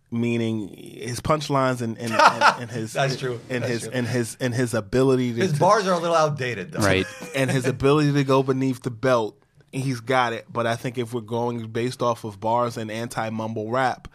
Meaning 0.09 0.69
his 0.69 1.19
punchlines 1.19 1.81
and, 1.81 1.97
and, 1.97 2.13
and, 2.13 2.43
and 2.61 2.71
his 2.71 2.93
That's 2.93 3.17
true. 3.17 3.41
and 3.49 3.61
That's 3.61 3.71
his 3.73 3.81
true. 3.83 3.91
and 3.93 4.07
his 4.07 4.37
and 4.39 4.53
his 4.53 4.73
ability 4.73 5.33
to, 5.33 5.41
His 5.41 5.53
to- 5.53 5.59
bars 5.59 5.85
are 5.85 5.93
a 5.93 5.99
little 5.99 6.15
outdated 6.15 6.71
though. 6.71 6.79
Right. 6.79 7.05
and 7.35 7.51
his 7.51 7.65
ability 7.65 8.13
to 8.13 8.23
go 8.23 8.41
beneath 8.41 8.81
the 8.83 8.89
belt, 8.91 9.37
he's 9.71 9.99
got 9.99 10.33
it. 10.33 10.45
But 10.51 10.67
I 10.67 10.75
think 10.75 10.97
if 10.97 11.13
we're 11.13 11.21
going 11.21 11.67
based 11.67 12.01
off 12.01 12.23
of 12.23 12.39
bars 12.39 12.77
and 12.77 12.89
anti 12.91 13.29
mumble 13.29 13.69
rap, 13.69 14.07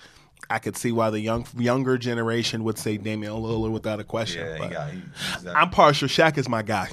I 0.51 0.59
could 0.59 0.77
see 0.77 0.93
why 0.93 1.11
the 1.11 1.21
young 1.21 1.47
younger 1.57 1.97
generation 1.99 2.65
would 2.65 2.79
say 2.79 2.97
Damian 2.97 3.33
Lillard 3.35 3.71
without 3.73 4.01
a 4.01 4.05
question. 4.05 4.47
Yeah, 4.47 4.67
he 4.69 4.73
got. 4.75 4.91
He, 4.91 5.03
that- 5.45 5.57
I'm 5.57 5.71
partial. 5.71 6.09
Shaq 6.09 6.37
is 6.39 6.49
my 6.49 6.63
guy. 6.63 6.89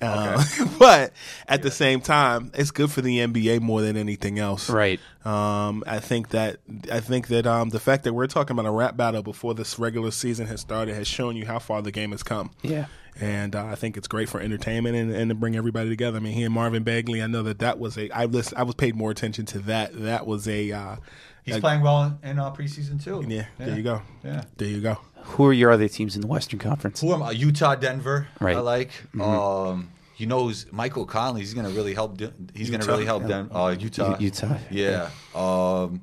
Uh, 0.00 0.42
but 0.78 1.12
at 1.48 1.62
the 1.62 1.70
same 1.70 2.00
time, 2.00 2.50
it's 2.54 2.70
good 2.70 2.90
for 2.90 3.00
the 3.02 3.18
NBA 3.18 3.60
more 3.60 3.82
than 3.82 3.96
anything 3.96 4.38
else. 4.38 4.70
Right. 4.70 5.00
Um, 5.24 5.84
I 5.86 5.98
think 6.00 6.30
that 6.30 6.58
I 6.90 7.00
think 7.00 7.28
that 7.28 7.46
um, 7.46 7.68
the 7.70 7.80
fact 7.80 8.04
that 8.04 8.14
we're 8.14 8.26
talking 8.26 8.58
about 8.58 8.66
a 8.68 8.70
rap 8.72 8.96
battle 8.96 9.22
before 9.22 9.54
this 9.54 9.78
regular 9.78 10.10
season 10.10 10.46
has 10.46 10.60
started 10.60 10.94
has 10.94 11.06
shown 11.06 11.36
you 11.36 11.46
how 11.46 11.58
far 11.58 11.82
the 11.82 11.92
game 11.92 12.12
has 12.12 12.22
come. 12.22 12.50
Yeah. 12.62 12.86
and 13.20 13.54
uh, 13.54 13.66
I 13.66 13.74
think 13.74 13.96
it's 13.98 14.08
great 14.08 14.28
for 14.30 14.40
entertainment 14.40 14.96
and, 14.96 15.12
and 15.12 15.28
to 15.28 15.34
bring 15.34 15.56
everybody 15.56 15.90
together. 15.90 16.16
I 16.16 16.20
mean, 16.20 16.32
he 16.32 16.44
and 16.44 16.54
Marvin 16.54 16.82
Bagley. 16.84 17.22
I 17.22 17.26
know 17.26 17.42
that 17.42 17.58
that 17.58 17.78
was 17.78 17.98
a. 17.98 18.08
I 18.10 18.24
listen, 18.24 18.56
I 18.56 18.62
was 18.62 18.76
paid 18.76 18.94
more 18.96 19.10
attention 19.10 19.44
to 19.46 19.58
that. 19.60 19.90
That 20.02 20.26
was 20.26 20.48
a. 20.48 20.72
Uh, 20.72 20.96
He's 21.42 21.56
a- 21.56 21.60
playing 21.60 21.80
well 21.80 22.18
in 22.22 22.38
uh, 22.38 22.52
preseason 22.52 23.02
too. 23.02 23.24
Yeah, 23.26 23.46
there 23.58 23.76
you 23.76 23.82
go. 23.82 24.02
Yeah. 24.24 24.44
There 24.56 24.68
you 24.68 24.80
go. 24.80 24.98
Who 25.24 25.46
are 25.46 25.52
your 25.52 25.70
other 25.70 25.88
teams 25.88 26.14
in 26.16 26.20
the 26.22 26.26
Western 26.26 26.58
Conference? 26.58 27.00
Who 27.00 27.12
am 27.12 27.22
I? 27.22 27.30
Utah, 27.32 27.74
Denver. 27.74 28.28
Right. 28.40 28.56
I 28.56 28.60
like. 28.60 28.90
Um, 29.20 29.90
he 30.14 30.26
knows 30.26 30.66
Michael 30.72 31.06
Conley. 31.06 31.40
He's 31.40 31.54
gonna 31.54 31.70
really 31.70 31.94
help. 31.94 32.18
De- 32.18 32.32
he's 32.54 32.68
gonna 32.70 32.84
really 32.84 33.04
help 33.06 33.26
them. 33.26 33.50
Uh, 33.54 33.74
Utah. 33.78 34.16
U- 34.18 34.24
Utah. 34.26 34.58
Yeah. 34.70 35.10
Um, 35.34 36.02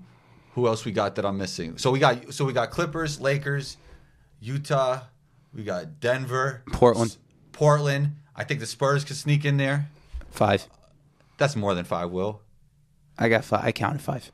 who 0.53 0.65
else 0.68 0.86
we 0.86 0.91
got 0.91 1.15
that 1.15 1.26
I'm 1.26 1.38
missing? 1.38 1.78
So 1.78 1.91
we 1.91 1.99
got 1.99 2.34
so 2.34 2.45
we 2.45 2.53
got 2.53 2.72
Clippers, 2.72 3.20
Lakers, 3.22 3.78
Utah. 4.39 5.01
We 5.53 5.63
got 5.63 5.99
Denver, 5.99 6.63
Portland. 6.72 7.11
S- 7.11 7.18
Portland. 7.51 8.15
I 8.36 8.43
think 8.43 8.59
the 8.59 8.65
Spurs 8.65 9.03
could 9.03 9.15
sneak 9.18 9.45
in 9.45 9.57
there. 9.57 9.89
Five. 10.32 10.68
That's 11.38 11.55
more 11.55 11.74
than 11.76 11.86
five. 11.86 12.09
Will. 12.11 12.41
I 13.18 13.30
got 13.30 13.45
five. 13.45 13.63
I 13.63 13.72
counted 13.72 14.01
five. 14.01 14.32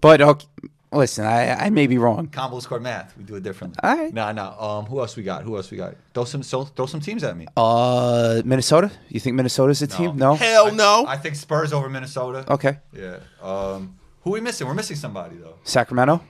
But 0.00 0.20
okay, 0.20 0.46
listen, 0.92 1.24
I, 1.24 1.66
I 1.66 1.70
may 1.70 1.86
be 1.86 1.98
wrong. 1.98 2.26
Combo 2.28 2.60
score 2.60 2.80
math. 2.80 3.16
We 3.16 3.24
do 3.24 3.34
it 3.36 3.42
differently. 3.42 3.78
All 3.82 3.96
right. 3.96 4.12
Nah, 4.12 4.32
nah. 4.32 4.78
Um, 4.78 4.86
who 4.86 5.00
else 5.00 5.16
we 5.16 5.22
got? 5.22 5.44
Who 5.44 5.56
else 5.56 5.70
we 5.70 5.76
got? 5.76 5.94
Throw 6.14 6.24
some, 6.24 6.42
so, 6.42 6.64
throw 6.64 6.86
some 6.86 7.00
teams 7.00 7.22
at 7.24 7.36
me. 7.36 7.46
Uh, 7.56 8.42
Minnesota. 8.44 8.90
You 9.08 9.20
think 9.20 9.36
Minnesota's 9.36 9.82
a 9.82 9.86
team? 9.86 10.16
No. 10.16 10.34
Hell 10.34 10.74
no. 10.74 11.04
I 11.06 11.16
think 11.16 11.36
Spurs 11.36 11.72
over 11.72 11.88
Minnesota. 11.88 12.44
Okay. 12.52 12.78
Yeah. 12.92 13.18
Um, 13.42 13.98
who 14.22 14.30
we 14.32 14.40
missing? 14.40 14.66
We're 14.66 14.74
missing 14.74 14.96
somebody 14.96 15.36
though. 15.36 15.54
Sacramento, 15.64 16.22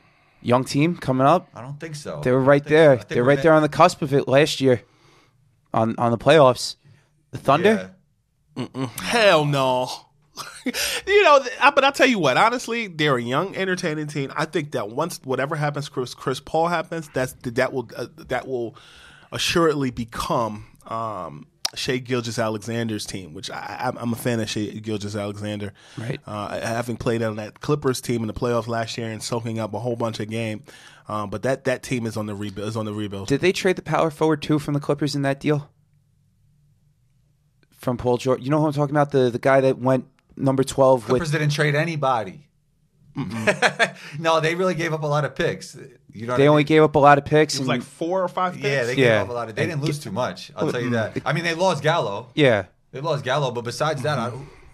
young 0.42 0.64
team 0.64 0.96
coming 0.96 1.26
up. 1.26 1.48
I 1.54 1.60
don't 1.60 1.80
think 1.80 1.96
so. 1.96 2.20
They 2.22 2.30
were 2.30 2.40
right 2.40 2.64
there. 2.64 3.00
so. 3.00 3.06
They're 3.08 3.24
right 3.24 3.38
mi- 3.38 3.42
there 3.42 3.52
on 3.52 3.62
the 3.62 3.68
cusp 3.68 4.02
of 4.02 4.14
it 4.14 4.28
last 4.28 4.60
year, 4.60 4.82
on 5.74 5.96
on 5.98 6.12
the 6.12 6.18
playoffs. 6.18 6.76
The 7.32 7.38
Thunder. 7.38 7.94
Hell 9.02 9.44
no. 9.44 9.88
you 11.06 11.22
know, 11.22 11.40
but 11.74 11.84
I'll 11.84 11.92
tell 11.92 12.06
you 12.06 12.18
what. 12.18 12.36
Honestly, 12.36 12.86
they're 12.86 13.16
a 13.16 13.22
young, 13.22 13.54
entertaining 13.56 14.06
team. 14.06 14.32
I 14.36 14.44
think 14.44 14.72
that 14.72 14.90
once 14.90 15.20
whatever 15.24 15.56
happens, 15.56 15.88
Chris 15.88 16.14
Chris 16.14 16.40
Paul 16.40 16.68
happens, 16.68 17.08
that's 17.12 17.32
that 17.42 17.72
will 17.72 17.88
uh, 17.96 18.06
that 18.28 18.46
will 18.46 18.76
assuredly 19.32 19.90
become 19.90 20.66
um, 20.86 21.46
Shai 21.74 21.98
Gilgeous-Alexander's 21.98 23.06
team, 23.06 23.32
which 23.32 23.48
I, 23.50 23.76
I'm- 23.80 23.96
I'm 23.98 24.12
a 24.12 24.16
fan 24.16 24.40
of 24.40 24.50
Shai 24.50 24.66
Gilgeous-Alexander. 24.66 25.72
Right. 25.96 26.20
Uh, 26.26 26.60
having 26.60 26.96
played 26.96 27.22
on 27.22 27.36
that 27.36 27.60
Clippers 27.60 28.00
team 28.00 28.22
in 28.22 28.26
the 28.26 28.34
playoffs 28.34 28.66
last 28.66 28.98
year 28.98 29.08
and 29.10 29.22
soaking 29.22 29.58
up 29.60 29.72
a 29.74 29.78
whole 29.78 29.94
bunch 29.96 30.18
of 30.18 30.28
game, 30.28 30.64
um, 31.08 31.30
but 31.30 31.42
that 31.42 31.64
that 31.64 31.82
team 31.82 32.06
is 32.06 32.16
on 32.16 32.26
the 32.26 32.34
rebuild. 32.34 32.68
Is 32.68 32.76
on 32.76 32.86
the 32.86 32.92
rebuild. 32.92 33.28
Did 33.28 33.40
they 33.40 33.52
trade 33.52 33.76
the 33.76 33.82
power 33.82 34.10
forward 34.10 34.42
too 34.42 34.58
from 34.58 34.74
the 34.74 34.80
Clippers 34.80 35.14
in 35.14 35.22
that 35.22 35.38
deal? 35.40 35.70
From 37.72 37.96
Paul 37.96 38.18
George, 38.18 38.42
you 38.42 38.50
know 38.50 38.60
who 38.60 38.66
I'm 38.66 38.72
talking 38.74 38.94
about 38.94 39.10
the 39.10 39.30
the 39.30 39.38
guy 39.38 39.60
that 39.62 39.78
went 39.78 40.04
number 40.40 40.64
twelve 40.64 41.04
Clippers 41.04 41.32
with. 41.32 41.40
didn't 41.40 41.52
trade 41.52 41.74
anybody. 41.74 42.46
no, 44.18 44.40
they 44.40 44.54
really 44.54 44.74
gave 44.74 44.92
up 44.92 45.02
a 45.02 45.06
lot 45.06 45.24
of 45.24 45.34
picks. 45.34 45.76
You 46.12 46.26
know, 46.26 46.36
They 46.36 46.48
only 46.48 46.60
mean? 46.60 46.66
gave 46.66 46.82
up 46.82 46.94
a 46.94 46.98
lot 46.98 47.18
of 47.18 47.24
picks. 47.24 47.54
it 47.54 47.58
was 47.60 47.68
and- 47.68 47.80
like 47.80 47.82
four 47.82 48.22
or 48.22 48.28
five. 48.28 48.54
Picks? 48.54 48.64
yeah, 48.64 48.84
they 48.84 48.94
Yeah. 48.94 49.18
gave 49.18 49.22
up 49.22 49.28
a 49.28 49.32
lot 49.32 49.48
of. 49.48 49.54
They 49.56 49.66
didn't 49.66 49.82
lose 49.82 49.98
too 49.98 50.12
much. 50.12 50.50
I'll 50.56 50.70
tell 50.70 50.80
you 50.80 50.90
that. 50.90 51.18
I 51.24 51.32
mean, 51.32 51.44
they 51.44 51.54
lost 51.54 51.82
Gallo. 51.82 52.28
yeah, 52.34 52.66
They 52.92 53.00
lost 53.00 53.24
Gallo, 53.24 53.50
but 53.50 53.62
besides 53.64 54.02
that, 54.02 54.18
I, 54.18 54.30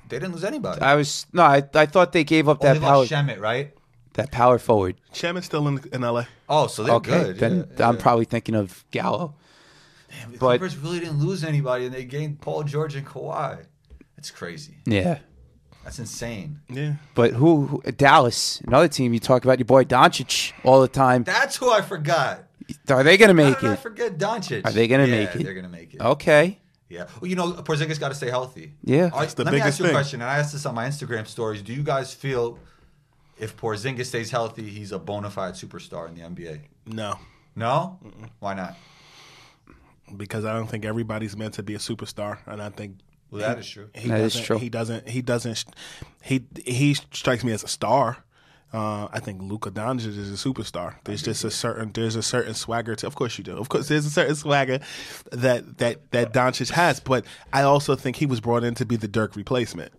they 0.09 0.19
didn't 0.19 0.33
lose 0.33 0.45
anybody. 0.45 0.81
I 0.83 0.95
was 0.95 1.27
no, 1.33 1.43
I 1.43 1.63
I 1.75 1.87
thought 1.87 2.13
they 2.13 2.25
gave 2.25 2.49
up 2.49 2.59
oh, 2.61 2.65
that 2.67 2.75
they 2.75 2.81
power 2.81 2.99
lost 2.99 3.11
Shamet, 3.11 3.41
right? 3.41 3.73
that 4.15 4.31
power 4.31 4.59
forward. 4.59 4.97
Shamet's 5.13 5.45
still 5.47 5.67
in 5.69 5.81
in 5.93 6.03
L.A. 6.05 6.27
Oh, 6.49 6.69
so 6.69 6.85
they're 6.85 6.95
Okay, 6.97 7.25
good. 7.25 7.39
then 7.39 7.69
yeah, 7.79 7.89
I'm 7.89 7.97
yeah. 7.97 8.01
probably 8.03 8.25
thinking 8.25 8.55
of 8.55 8.85
Gallo. 8.91 9.35
The 10.31 10.39
but- 10.39 10.59
Clippers 10.59 10.77
really 10.79 11.01
didn't 11.01 11.19
lose 11.25 11.43
anybody, 11.45 11.87
and 11.87 11.95
they 11.95 12.05
gained 12.05 12.41
Paul 12.41 12.63
George 12.65 12.95
and 12.95 13.07
Kawhi. 13.07 13.65
That's 14.17 14.31
crazy. 14.31 14.77
Yeah, 14.87 15.19
That's 15.87 16.01
insane. 16.01 16.59
Yeah. 16.69 16.95
but 17.15 17.33
who, 17.35 17.67
who 17.67 17.83
Dallas, 17.93 18.61
another 18.67 18.89
team 18.89 19.15
you 19.15 19.21
talk 19.21 19.45
about 19.45 19.61
your 19.61 19.67
boy 19.67 19.85
Doncic 19.85 20.53
all 20.65 20.81
the 20.81 20.89
time. 20.89 21.23
That's 21.23 21.55
who 21.55 21.71
I 21.71 21.81
forgot. 21.81 22.43
Are 22.89 23.05
they 23.05 23.17
going 23.17 23.35
to 23.35 23.41
How 23.41 23.51
make 23.51 23.61
did 23.61 23.71
I 23.71 23.73
it? 23.75 23.79
forget 23.79 24.19
Doncic? 24.19 24.65
Are 24.67 24.73
they 24.73 24.89
gonna 24.89 25.07
Yeah, 25.07 25.25
make 25.27 25.37
it? 25.37 25.45
They're 25.45 25.55
gonna 25.55 25.69
make 25.69 25.95
it. 25.95 26.01
Okay. 26.01 26.59
Yeah. 26.89 27.07
Well, 27.21 27.31
you 27.31 27.37
know, 27.37 27.53
Porzingis 27.53 28.01
got 28.01 28.09
to 28.09 28.17
stay 28.17 28.31
healthy. 28.31 28.73
Yeah. 28.83 29.11
All 29.13 29.21
right, 29.21 29.29
the 29.29 29.45
let 29.45 29.55
me 29.55 29.61
ask 29.61 29.79
you 29.79 29.85
a 29.85 29.89
thing. 29.89 29.95
question, 29.95 30.21
and 30.23 30.29
I 30.29 30.39
asked 30.39 30.53
this 30.53 30.67
on 30.67 30.75
my 30.75 30.89
Instagram 30.89 31.29
stories. 31.29 31.63
Do 31.63 31.73
you 31.73 31.85
guys 31.85 32.13
feel 32.13 32.59
if 33.39 33.57
Porzingis 33.57 34.07
stays 34.07 34.31
healthy, 34.33 34.69
he's 34.69 34.91
a 34.91 34.99
bona 34.99 35.31
fide 35.31 35.55
superstar 35.55 36.09
in 36.09 36.15
the 36.17 36.23
NBA? 36.23 36.63
No. 36.87 37.21
No. 37.55 38.01
Why 38.41 38.55
not? 38.55 38.77
because 40.17 40.45
I 40.45 40.53
don't 40.55 40.69
think 40.69 40.85
everybody's 40.85 41.37
meant 41.37 41.55
to 41.55 41.63
be 41.63 41.75
a 41.75 41.79
superstar, 41.79 42.39
and 42.47 42.63
I 42.63 42.71
think 42.71 42.97
Well, 43.31 43.41
that 43.43 43.59
is 43.59 43.69
true. 43.69 43.89
he 43.95 44.09
That 44.09 44.21
is 44.21 44.33
doesn't, 44.35 44.47
true. 44.47 44.59
He 44.59 44.69
doesn't. 44.69 45.09
He 45.09 45.23
doesn't. 45.23 45.65
He 46.23 46.45
he 46.65 46.95
strikes 46.95 47.43
me 47.45 47.53
as 47.53 47.65
a 47.65 47.69
star. 47.69 48.19
Uh, 48.73 49.09
I 49.13 49.21
think 49.21 49.41
Luka 49.43 49.71
Doncic 49.71 50.07
is 50.19 50.31
a 50.31 50.49
superstar. 50.49 50.97
There's 51.05 51.23
just 51.23 51.45
a 51.45 51.51
certain 51.51 51.93
there's 51.93 52.17
a 52.17 52.23
certain 52.23 52.55
swagger 52.55 52.95
to. 52.97 53.07
Of 53.07 53.15
course 53.15 53.39
you 53.39 53.45
do. 53.45 53.57
Of 53.57 53.69
course 53.69 53.89
there's 53.89 54.07
a 54.07 54.11
certain 54.11 54.35
swagger 54.35 54.81
that 55.33 55.79
that 55.79 56.11
that 56.11 56.33
Doncic 56.33 56.71
has. 56.71 57.01
But 57.01 57.25
I 57.53 57.63
also 57.63 57.95
think 57.97 58.17
he 58.17 58.27
was 58.27 58.41
brought 58.41 58.65
in 58.65 58.75
to 58.75 58.85
be 58.85 58.97
the 58.97 59.09
Dirk 59.09 59.35
replacement. 59.37 59.93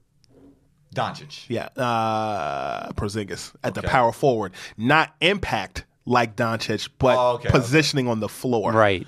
Doncic. 0.96 1.46
Yeah, 1.50 1.68
uh, 1.76 2.92
Porzingis 2.94 3.54
at 3.64 3.74
the 3.76 3.82
power 3.84 4.12
forward, 4.12 4.54
not 4.78 5.14
impact 5.22 5.86
like 6.06 6.36
Doncic, 6.36 6.90
but 6.98 7.18
Oh, 7.18 7.32
okay, 7.36 7.50
positioning 7.50 8.08
on 8.08 8.20
the 8.20 8.30
floor. 8.30 8.72
Right. 8.72 9.06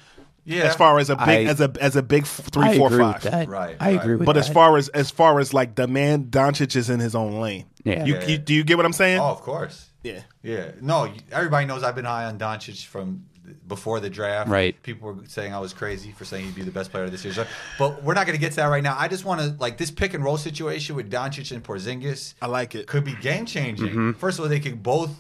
Yeah. 0.50 0.64
As 0.64 0.76
far 0.76 0.98
as 1.00 1.10
a 1.10 1.16
big 1.16 1.28
I- 1.28 1.44
as 1.52 1.62
a 1.62 1.72
as 1.80 1.96
a 1.96 2.02
big 2.04 2.24
f- 2.24 2.42
three 2.52 2.66
I 2.66 2.78
four 2.78 2.88
agree 2.88 3.00
five. 3.00 3.24
with 3.24 3.32
that. 3.32 3.48
Right, 3.48 3.78
I 3.80 3.92
right. 3.94 4.02
agree 4.02 4.16
with 4.16 4.26
But 4.26 4.34
that. 4.34 4.40
as 4.40 4.50
far 4.50 4.78
as 4.78 4.90
as 4.90 5.12
far 5.12 5.40
as 5.40 5.54
like 5.54 5.76
the 5.76 5.88
man 5.88 6.26
Doncic 6.26 6.76
is 6.76 6.90
in 6.90 7.00
his 7.00 7.14
own 7.16 7.40
lane. 7.40 7.66
Yeah. 7.84 8.04
You, 8.04 8.16
Yeah. 8.16 8.26
you 8.28 8.38
do 8.40 8.54
you 8.54 8.64
get 8.64 8.76
what 8.78 8.86
I'm 8.86 8.94
saying? 8.94 9.20
oh, 9.20 9.26
of 9.26 9.42
course. 9.42 9.86
Yeah. 10.04 10.22
Yeah. 10.44 10.72
No, 10.82 11.12
everybody 11.32 11.66
knows 11.66 11.84
I've 11.84 11.96
been 11.96 12.06
high 12.06 12.26
on 12.26 12.38
Doncic 12.40 12.86
from 12.86 13.26
before 13.68 14.00
the 14.00 14.10
draft. 14.10 14.50
Right. 14.50 14.82
People 14.84 15.12
were 15.14 15.24
saying 15.28 15.54
I 15.54 15.60
was 15.60 15.74
crazy 15.74 16.12
for 16.12 16.24
saying 16.26 16.46
he'd 16.46 16.56
be 16.56 16.62
the 16.62 16.72
best 16.72 16.92
player 16.92 17.06
of 17.06 17.12
this 17.12 17.26
year. 17.26 17.48
But 17.80 18.04
we're 18.04 18.14
not 18.14 18.26
going 18.28 18.38
to 18.38 18.40
get 18.42 18.52
to 18.52 18.56
that 18.58 18.68
right 18.68 18.84
now. 18.84 18.96
I 18.98 19.08
just 19.08 19.26
want 19.26 19.42
to 19.42 19.56
like 19.60 19.78
this 19.78 19.90
pick 19.92 20.14
and 20.14 20.24
roll 20.24 20.38
situation 20.38 20.96
with 20.96 21.12
Doncic 21.12 21.52
and 21.52 21.64
Porzingis. 21.64 22.36
I 22.42 22.48
like 22.48 22.76
it. 22.76 22.86
Could 22.88 23.04
be 23.06 23.16
game 23.16 23.46
changing. 23.46 23.88
Mm-hmm. 23.90 24.12
First 24.14 24.40
of 24.40 24.46
all, 24.46 24.50
they 24.50 24.60
could 24.60 24.82
both 24.84 25.12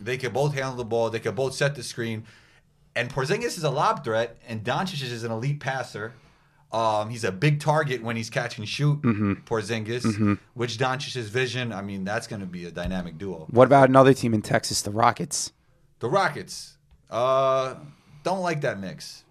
they 0.00 0.16
could 0.16 0.32
both 0.32 0.54
handle 0.54 0.74
the 0.76 0.84
ball. 0.84 1.10
They 1.10 1.20
could 1.20 1.34
both 1.36 1.54
set 1.54 1.74
the 1.76 1.82
screen. 1.84 2.24
And 2.94 3.08
Porzingis 3.10 3.56
is 3.56 3.64
a 3.64 3.70
lob 3.70 4.04
threat, 4.04 4.36
and 4.46 4.62
Doncic 4.62 5.02
is 5.02 5.24
an 5.24 5.32
elite 5.32 5.60
passer. 5.60 6.12
Um, 6.72 7.10
he's 7.10 7.24
a 7.24 7.32
big 7.32 7.60
target 7.60 8.02
when 8.02 8.16
he's 8.16 8.30
catch 8.30 8.56
and 8.58 8.68
shoot. 8.68 9.00
Porzingis, 9.02 10.38
which 10.54 10.78
Doncic's 10.78 11.28
vision. 11.28 11.72
I 11.72 11.82
mean, 11.82 12.04
that's 12.04 12.26
going 12.26 12.40
to 12.40 12.46
be 12.46 12.64
a 12.64 12.70
dynamic 12.70 13.18
duo. 13.18 13.46
what 13.50 13.66
about 13.66 13.88
another 13.88 14.14
team 14.14 14.34
in 14.34 14.42
Texas, 14.42 14.82
the 14.82 14.90
Rockets? 14.90 15.52
The 16.00 16.08
Rockets. 16.08 16.76
Uh, 17.10 17.74
don't 18.24 18.40
like 18.40 18.62
that 18.62 18.78
mix. 18.80 19.24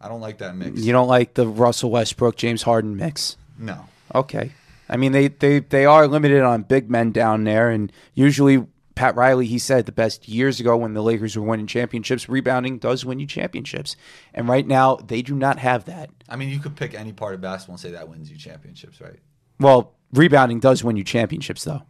I 0.00 0.08
don't 0.08 0.20
like 0.20 0.38
that 0.38 0.54
mix. 0.56 0.80
You 0.80 0.92
don't 0.92 1.08
like 1.08 1.34
the 1.34 1.46
Russell 1.46 1.90
Westbrook, 1.90 2.36
James 2.36 2.62
Harden 2.62 2.96
mix? 2.96 3.36
no. 3.58 3.86
Okay. 4.14 4.52
I 4.90 4.96
mean, 4.96 5.12
they, 5.12 5.28
they, 5.28 5.58
they 5.58 5.84
are 5.84 6.06
limited 6.08 6.40
on 6.42 6.62
big 6.62 6.88
men 6.90 7.12
down 7.12 7.44
there, 7.44 7.68
and 7.68 7.92
usually 8.14 8.64
Pat 8.98 9.14
Riley, 9.14 9.46
he 9.46 9.60
said 9.60 9.86
the 9.86 9.92
best 9.92 10.26
years 10.28 10.58
ago 10.58 10.76
when 10.76 10.92
the 10.92 11.02
Lakers 11.04 11.36
were 11.36 11.44
winning 11.44 11.68
championships, 11.68 12.28
rebounding 12.28 12.78
does 12.78 13.04
win 13.04 13.20
you 13.20 13.28
championships. 13.28 13.94
And 14.34 14.48
right 14.48 14.66
now, 14.66 14.96
they 14.96 15.22
do 15.22 15.36
not 15.36 15.60
have 15.60 15.84
that. 15.84 16.10
I 16.28 16.34
mean, 16.34 16.48
you 16.48 16.58
could 16.58 16.74
pick 16.74 16.94
any 16.94 17.12
part 17.12 17.34
of 17.34 17.40
basketball 17.40 17.74
and 17.74 17.80
say 17.80 17.92
that 17.92 18.08
wins 18.08 18.28
you 18.28 18.36
championships, 18.36 19.00
right? 19.00 19.20
Well, 19.60 19.94
rebounding 20.12 20.58
does 20.58 20.82
win 20.82 20.96
you 20.96 21.04
championships, 21.04 21.62
though. 21.62 21.82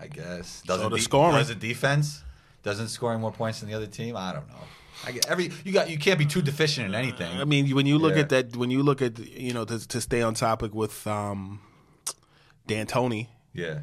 I 0.00 0.08
guess. 0.08 0.60
Doesn't 0.66 0.90
the 0.90 0.96
de- 0.96 1.02
scoring. 1.02 1.36
Does 1.36 1.50
it 1.50 1.60
defense? 1.60 2.24
Doesn't 2.64 2.88
scoring 2.88 3.20
more 3.20 3.30
points 3.30 3.60
than 3.60 3.68
the 3.68 3.76
other 3.76 3.86
team? 3.86 4.16
I 4.16 4.32
don't 4.32 4.48
know. 4.48 4.64
I 5.06 5.12
get 5.12 5.30
every 5.30 5.52
you 5.64 5.72
got 5.72 5.88
you 5.88 5.98
can't 5.98 6.18
be 6.18 6.26
too 6.26 6.42
deficient 6.42 6.88
in 6.88 6.94
anything. 6.96 7.30
I 7.40 7.44
mean, 7.44 7.72
when 7.76 7.86
you 7.86 7.96
look 7.98 8.14
Yeah. 8.14 8.22
at 8.22 8.28
that, 8.30 8.56
when 8.56 8.70
you 8.72 8.82
look 8.82 9.02
at 9.02 9.18
you 9.20 9.52
know 9.52 9.64
to, 9.64 9.86
to 9.88 10.00
stay 10.00 10.20
on 10.22 10.34
topic 10.34 10.74
with 10.74 11.06
um, 11.06 11.60
D'Antoni, 12.66 13.28
yeah. 13.52 13.80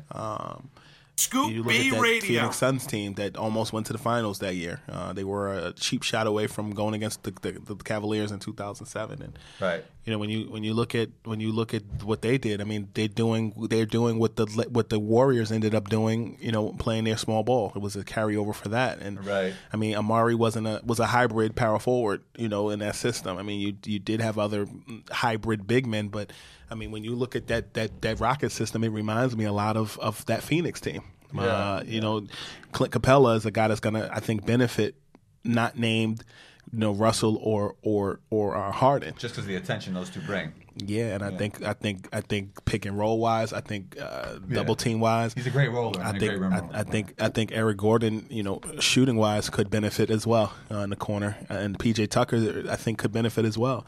Scoop 1.18 1.52
you 1.52 1.60
look 1.62 1.68
B 1.70 1.90
at 1.90 1.94
that 1.96 2.02
Radio. 2.02 2.22
Phoenix 2.22 2.58
Suns 2.58 2.86
team 2.88 3.14
that 3.16 3.36
almost 3.38 3.74
went 3.74 3.86
to 3.88 3.94
the 3.94 4.00
finals 4.00 4.40
that 4.40 4.56
year. 4.56 4.82
Uh, 4.90 5.14
they 5.14 5.24
were 5.24 5.54
a 5.54 5.72
cheap 5.74 6.02
shot 6.04 6.26
away 6.26 6.48
from 6.48 6.72
going 6.72 6.94
against 6.96 7.22
the, 7.24 7.32
the, 7.42 7.52
the 7.52 7.76
Cavaliers 7.76 8.32
in 8.32 8.40
2007. 8.40 9.22
And 9.22 9.38
Right. 9.60 9.86
you 10.06 10.12
know 10.12 10.18
when 10.18 10.30
you 10.32 10.46
when 10.50 10.64
you 10.64 10.74
look 10.74 10.96
at 10.96 11.10
when 11.24 11.40
you 11.40 11.52
look 11.52 11.74
at 11.76 11.84
what 12.04 12.22
they 12.24 12.38
did, 12.40 12.60
I 12.60 12.64
mean 12.64 12.88
they're 12.96 13.08
doing 13.08 13.54
they're 13.70 13.86
doing 13.86 14.18
what 14.18 14.36
the 14.36 14.46
what 14.72 14.90
the 14.90 15.00
Warriors 15.00 15.52
ended 15.52 15.76
up 15.76 15.90
doing. 15.90 16.38
You 16.42 16.52
know, 16.52 16.74
playing 16.74 17.04
their 17.04 17.18
small 17.18 17.44
ball. 17.44 17.72
It 17.76 17.82
was 17.82 17.96
a 17.96 18.04
carryover 18.04 18.56
for 18.56 18.70
that. 18.70 18.98
And 19.00 19.24
Right. 19.24 19.54
I 19.72 19.78
mean, 19.78 19.96
Amar'e 19.96 20.36
wasn't 20.36 20.66
a 20.66 20.82
was 20.84 21.00
a 21.00 21.08
hybrid 21.08 21.56
power 21.56 21.78
forward. 21.78 22.24
You 22.36 22.50
know, 22.50 22.70
in 22.72 22.80
that 22.80 22.96
system. 22.96 23.38
I 23.38 23.44
mean, 23.44 23.60
you 23.60 23.76
you 23.86 24.00
did 24.00 24.22
have 24.22 24.40
other 24.40 24.68
hybrid 25.12 25.68
big 25.68 25.86
men, 25.86 26.08
but 26.08 26.32
I 26.72 26.76
mean, 26.76 26.92
when 26.92 27.04
you 27.04 27.16
look 27.16 27.36
at 27.36 27.48
that 27.48 27.74
that 27.74 28.02
that 28.02 28.20
Rocket 28.20 28.52
system, 28.52 28.84
it 28.84 28.90
reminds 28.90 29.36
me 29.36 29.46
a 29.46 29.54
lot 29.54 29.78
of 29.78 30.00
of 30.00 30.26
that 30.26 30.42
Phoenix 30.42 30.80
team. 30.82 31.04
uh, 31.38 31.84
you 31.86 32.02
know, 32.02 32.26
Clint 32.72 32.94
Capela 32.94 33.36
is 33.36 33.46
a 33.46 33.52
guy 33.52 33.68
that's 33.68 33.80
gonna 33.82 34.10
I 34.12 34.20
think 34.20 34.46
benefit. 34.46 34.96
Not 35.44 35.78
named 35.78 36.24
you 36.72 36.80
know 36.80 36.92
Russell 36.92 37.38
or 37.42 37.76
or 37.82 38.20
or 38.30 38.56
uh, 38.56 38.72
Harden. 38.72 39.16
Just 39.18 39.36
because 39.36 39.48
the 39.48 39.56
attention 39.56 39.94
those 39.94 40.10
two 40.10 40.22
bring. 40.22 40.54
Yeah, 40.78 41.16
and 41.16 41.24
I 41.24 41.32
think 41.32 41.62
I 41.64 41.74
think 41.74 42.08
I 42.14 42.22
think 42.22 42.64
pick 42.64 42.86
and 42.86 42.98
roll 42.98 43.20
wise, 43.20 43.52
I 43.52 43.60
think 43.60 43.98
uh, 44.00 44.36
double 44.50 44.76
team 44.76 45.02
wise, 45.02 45.34
He's 45.34 45.48
a 45.48 45.50
great 45.50 45.70
roller. 45.70 46.02
I 46.02 46.18
think 46.18 46.42
I. 46.42 46.70
I 46.74 46.84
think 46.84 47.14
I 47.20 47.28
think 47.28 47.52
Eric 47.52 47.78
Gordon, 47.78 48.26
you 48.30 48.42
know, 48.42 48.62
shooting 48.80 49.18
wise, 49.18 49.50
could 49.50 49.70
benefit 49.70 50.10
as 50.10 50.26
well 50.26 50.54
uh, 50.72 50.78
in 50.78 50.92
the 50.92 50.96
corner, 50.96 51.36
and 51.50 51.78
PJ 51.78 52.10
Tucker, 52.10 52.64
I 52.70 52.78
think, 52.78 53.00
could 53.00 53.12
benefit 53.12 53.44
as 53.44 53.58
well. 53.58 53.86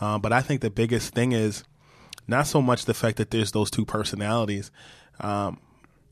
Uh, 0.00 0.18
but 0.18 0.32
I 0.32 0.40
think 0.40 0.62
the 0.62 0.70
biggest 0.70 1.12
thing 1.12 1.32
is 1.32 1.62
not 2.26 2.46
so 2.46 2.62
much 2.62 2.84
the 2.84 2.94
fact 2.94 3.16
that 3.18 3.30
there's 3.30 3.52
those 3.52 3.70
two 3.70 3.84
personalities. 3.84 4.70
Um, 5.20 5.58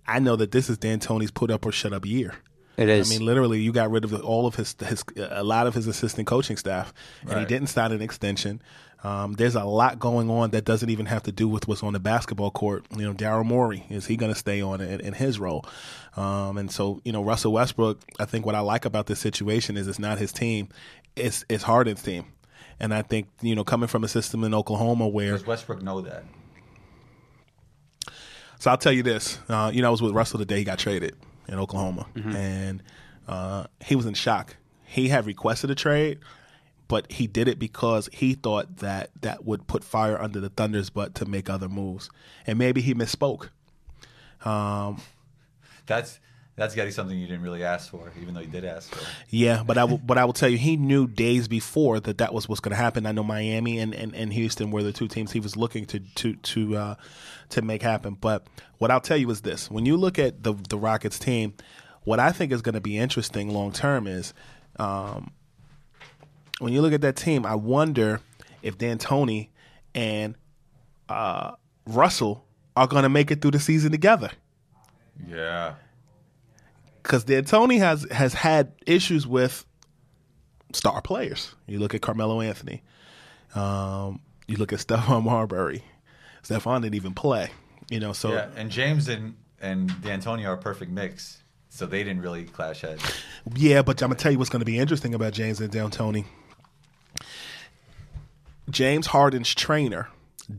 I 0.07 0.19
know 0.19 0.37
that 0.37 0.51
this 0.51 0.69
is 0.69 0.79
D'Antoni's 0.79 1.31
put 1.31 1.51
up 1.51 1.65
or 1.65 1.73
shut 1.73 1.93
up 1.93 2.05
year. 2.05 2.35
It 2.77 2.89
is. 2.89 3.11
I 3.11 3.15
mean, 3.15 3.25
literally, 3.25 3.61
you 3.61 3.73
got 3.73 3.91
rid 3.91 4.05
of 4.05 4.15
all 4.25 4.47
of 4.47 4.55
his, 4.55 4.75
his 4.81 5.05
a 5.17 5.45
lot 5.45 5.67
of 5.67 5.75
his 5.75 5.87
assistant 5.87 6.27
coaching 6.27 6.57
staff, 6.57 6.93
and 7.29 7.39
he 7.39 7.45
didn't 7.45 7.69
sign 7.69 7.93
an 7.93 8.01
extension. 8.01 8.63
Um, 9.05 9.33
there's 9.35 9.57
a 9.57 9.65
lot 9.65 9.99
going 9.99 10.31
on 10.31 10.51
that 10.51 10.65
doesn't 10.65 10.89
even 10.89 11.07
have 11.07 11.25
to 11.25 11.33
do 11.33 11.49
with 11.49 11.67
what's 11.67 11.83
on 11.83 11.93
the 11.93 12.01
basketball 12.01 12.51
court. 12.51 12.85
You 12.97 13.03
know, 13.03 13.13
Daryl 13.13 13.45
Morey 13.45 13.85
is 13.91 14.07
he 14.07 14.17
going 14.17 14.33
to 14.33 14.39
stay 14.39 14.63
on 14.63 14.81
in, 14.81 15.01
in 15.01 15.13
his 15.13 15.41
role? 15.41 15.67
Um, 16.17 16.57
and 16.57 16.71
so, 16.71 17.01
you 17.05 17.13
know, 17.13 17.23
Russell 17.23 17.53
Westbrook. 17.53 18.01
I 18.19 18.25
think 18.27 18.47
what 18.47 18.55
I 18.55 18.61
like 18.61 18.85
about 18.85 19.07
this 19.07 19.19
situation 19.19 19.77
is 19.77 19.89
it's 19.89 19.99
not 19.99 20.19
his 20.19 20.33
team; 20.33 20.69
it's 21.17 21.45
it's 21.49 21.65
Harden's 21.65 22.03
team. 22.03 22.27
And 22.83 22.93
I 22.93 23.01
think 23.01 23.29
you 23.41 23.55
know, 23.55 23.65
coming 23.65 23.87
from 23.87 24.05
a 24.05 24.09
system 24.09 24.45
in 24.45 24.53
Oklahoma 24.53 25.09
where 25.09 25.33
Does 25.33 25.47
Westbrook 25.47 25.81
know 25.83 26.03
that? 26.03 26.25
so 28.59 28.71
I'll 28.71 28.77
tell 28.77 28.93
you 28.93 29.03
this. 29.03 29.39
Uh, 29.49 29.71
you 29.73 29.81
know, 29.83 29.89
I 29.89 29.91
was 29.91 30.03
with 30.03 30.13
Russell 30.13 30.39
the 30.39 30.45
day 30.45 30.59
he 30.59 30.65
got 30.65 30.79
traded 30.79 31.17
in 31.49 31.59
Oklahoma, 31.59 32.07
and 32.15 32.83
uh, 33.29 33.65
he 33.85 33.97
was 33.97 34.05
in 34.07 34.15
shock. 34.15 34.57
He 34.85 35.09
had 35.09 35.27
requested 35.27 35.71
a 35.71 35.75
trade, 35.75 36.19
but 36.89 37.11
he 37.11 37.27
did 37.27 37.49
it 37.49 37.59
because 37.59 38.09
he 38.13 38.35
thought 38.35 38.79
that 38.79 39.11
that 39.23 39.45
would 39.45 39.67
put 39.67 39.83
fire 39.85 40.21
under 40.21 40.39
the 40.41 40.49
Thunder's 40.51 40.91
butt 40.91 41.15
to 41.17 41.25
make 41.25 41.49
other 41.49 41.69
moves, 41.69 42.11
and 42.47 42.59
maybe 42.59 42.81
he 42.81 42.95
misspoke. 42.95 43.49
Um, 44.45 45.01
That's 45.87 46.19
that's 46.55 46.75
got 46.75 46.83
to 46.83 46.89
be 46.89 46.93
something 46.93 47.19
you 47.19 47.27
didn't 47.27 47.43
really 47.43 47.65
ask 47.65 47.91
for, 47.91 48.13
even 48.21 48.35
though 48.35 48.41
you 48.41 48.47
did 48.47 48.65
ask 48.65 48.95
for. 48.95 49.01
it. 49.01 49.07
Yeah, 49.31 49.63
but 49.63 49.79
I 49.79 49.85
will, 49.85 49.99
but 49.99 50.19
I 50.19 50.25
will 50.25 50.35
tell 50.35 50.49
you, 50.49 50.59
he 50.59 50.77
knew 50.77 51.07
days 51.07 51.49
before 51.49 51.99
that 52.01 52.19
that 52.19 52.35
was 52.35 52.49
what's 52.49 52.61
going 52.61 52.73
to 52.73 52.77
happen. 52.77 53.07
I 53.07 53.13
know 53.13 53.25
Miami 53.25 53.79
and, 53.79 53.95
and, 53.95 54.15
and 54.15 54.33
Houston 54.33 54.71
were 54.71 54.83
the 54.83 54.93
two 54.93 55.09
teams 55.09 55.33
he 55.33 55.41
was 55.41 55.57
looking 55.57 55.87
to 55.87 56.01
to 56.01 56.35
to 56.35 56.77
uh, 56.77 56.95
to 57.51 57.63
make 57.63 57.83
happen. 57.83 58.15
But 58.21 58.47
what 58.79 58.91
I'll 58.91 59.01
tell 59.01 59.17
you 59.17 59.31
is 59.31 59.41
this: 59.41 59.71
when 59.71 59.87
you 59.87 59.97
look 59.97 60.19
at 60.19 60.43
the 60.43 60.55
the 60.69 60.77
Rockets 60.79 61.19
team, 61.19 61.55
what 62.05 62.21
I 62.21 62.33
think 62.33 62.53
is 62.53 62.61
going 62.61 62.75
to 62.75 62.81
be 62.81 62.99
interesting 62.99 63.49
long 63.49 63.73
term 63.73 64.07
is 64.07 64.35
um, 64.79 65.33
when 66.59 66.73
you 66.73 66.83
look 66.83 66.93
at 66.93 67.01
that 67.01 67.17
team. 67.17 67.47
I 67.47 67.55
wonder 67.55 68.21
if 68.63 68.77
D'Antoni 68.79 69.49
and 69.95 70.35
uh, 71.09 71.53
Russell 71.87 72.45
are 72.77 72.87
going 72.87 73.03
to 73.03 73.09
make 73.09 73.31
it 73.31 73.43
through 73.43 73.51
the 73.53 73.61
season 73.61 73.91
together 73.91 74.31
Yeah. 75.29 75.75
Because 77.03 77.25
D'Antoni 77.25 77.79
has 77.79 78.07
has 78.11 78.35
had 78.35 78.73
issues 78.87 79.27
with 79.27 79.65
star 80.73 81.01
players. 81.03 81.55
You 81.67 81.79
look 81.79 81.95
at 81.95 82.01
Carmelo 82.03 82.41
Anthony. 82.41 82.83
Um, 83.55 84.21
you 84.47 84.57
look 84.57 84.73
at 84.73 84.79
Stephon 84.87 85.25
Marbury. 85.25 85.85
Stephon 86.43 86.83
didn't 86.83 86.95
even 86.97 87.15
play. 87.15 87.51
You 87.91 88.01
know, 88.01 88.13
so 88.13 88.33
yeah, 88.33 88.49
and 88.57 88.71
James 88.71 89.09
and 89.09 89.35
and 89.61 89.89
D'Antonio 90.03 90.49
are 90.51 90.55
a 90.55 90.59
perfect 90.59 90.91
mix, 90.91 91.43
so 91.69 91.87
they 91.87 92.03
didn't 92.03 92.23
really 92.23 92.45
clash 92.45 92.81
heads. 92.81 93.03
Yeah, 93.55 93.83
but 93.83 94.01
I'm 94.03 94.09
gonna 94.09 94.19
tell 94.19 94.33
you 94.33 94.39
what's 94.39 94.51
gonna 94.51 94.65
be 94.65 94.79
interesting 94.79 95.15
about 95.15 95.33
James 95.33 95.61
and 95.61 95.71
D'Antoni. 95.71 96.25
James 98.71 99.09
Harden's 99.09 99.55
trainer 99.55 100.09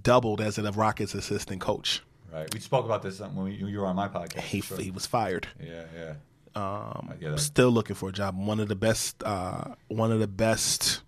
doubled 0.01 0.41
as 0.41 0.57
a 0.57 0.71
Rockets 0.71 1.13
assistant 1.15 1.61
coach. 1.61 2.01
Right. 2.31 2.51
We 2.53 2.59
spoke 2.59 2.85
about 2.85 3.01
this 3.03 3.19
when 3.19 3.35
we, 3.43 3.53
you 3.53 3.79
were 3.79 3.85
on 3.85 3.95
my 3.95 4.07
podcast. 4.07 4.39
He, 4.41 4.61
Sure. 4.61 4.77
he 4.77 4.91
was 4.91 5.05
fired. 5.05 5.47
Yeah, 5.63 5.83
yeah. 5.95 6.13
Um, 6.55 7.09
I 7.11 7.15
get 7.19 7.31
it. 7.31 7.39
Still 7.39 7.71
looking 7.71 7.95
for 7.95 8.09
a 8.09 8.11
job. 8.11 8.37
One 8.37 8.59
of 8.59 8.67
the 8.67 8.75
best, 8.75 9.23
uh, 9.23 9.75
one 9.87 10.11
of 10.11 10.19
the 10.19 10.27
best 10.27 11.01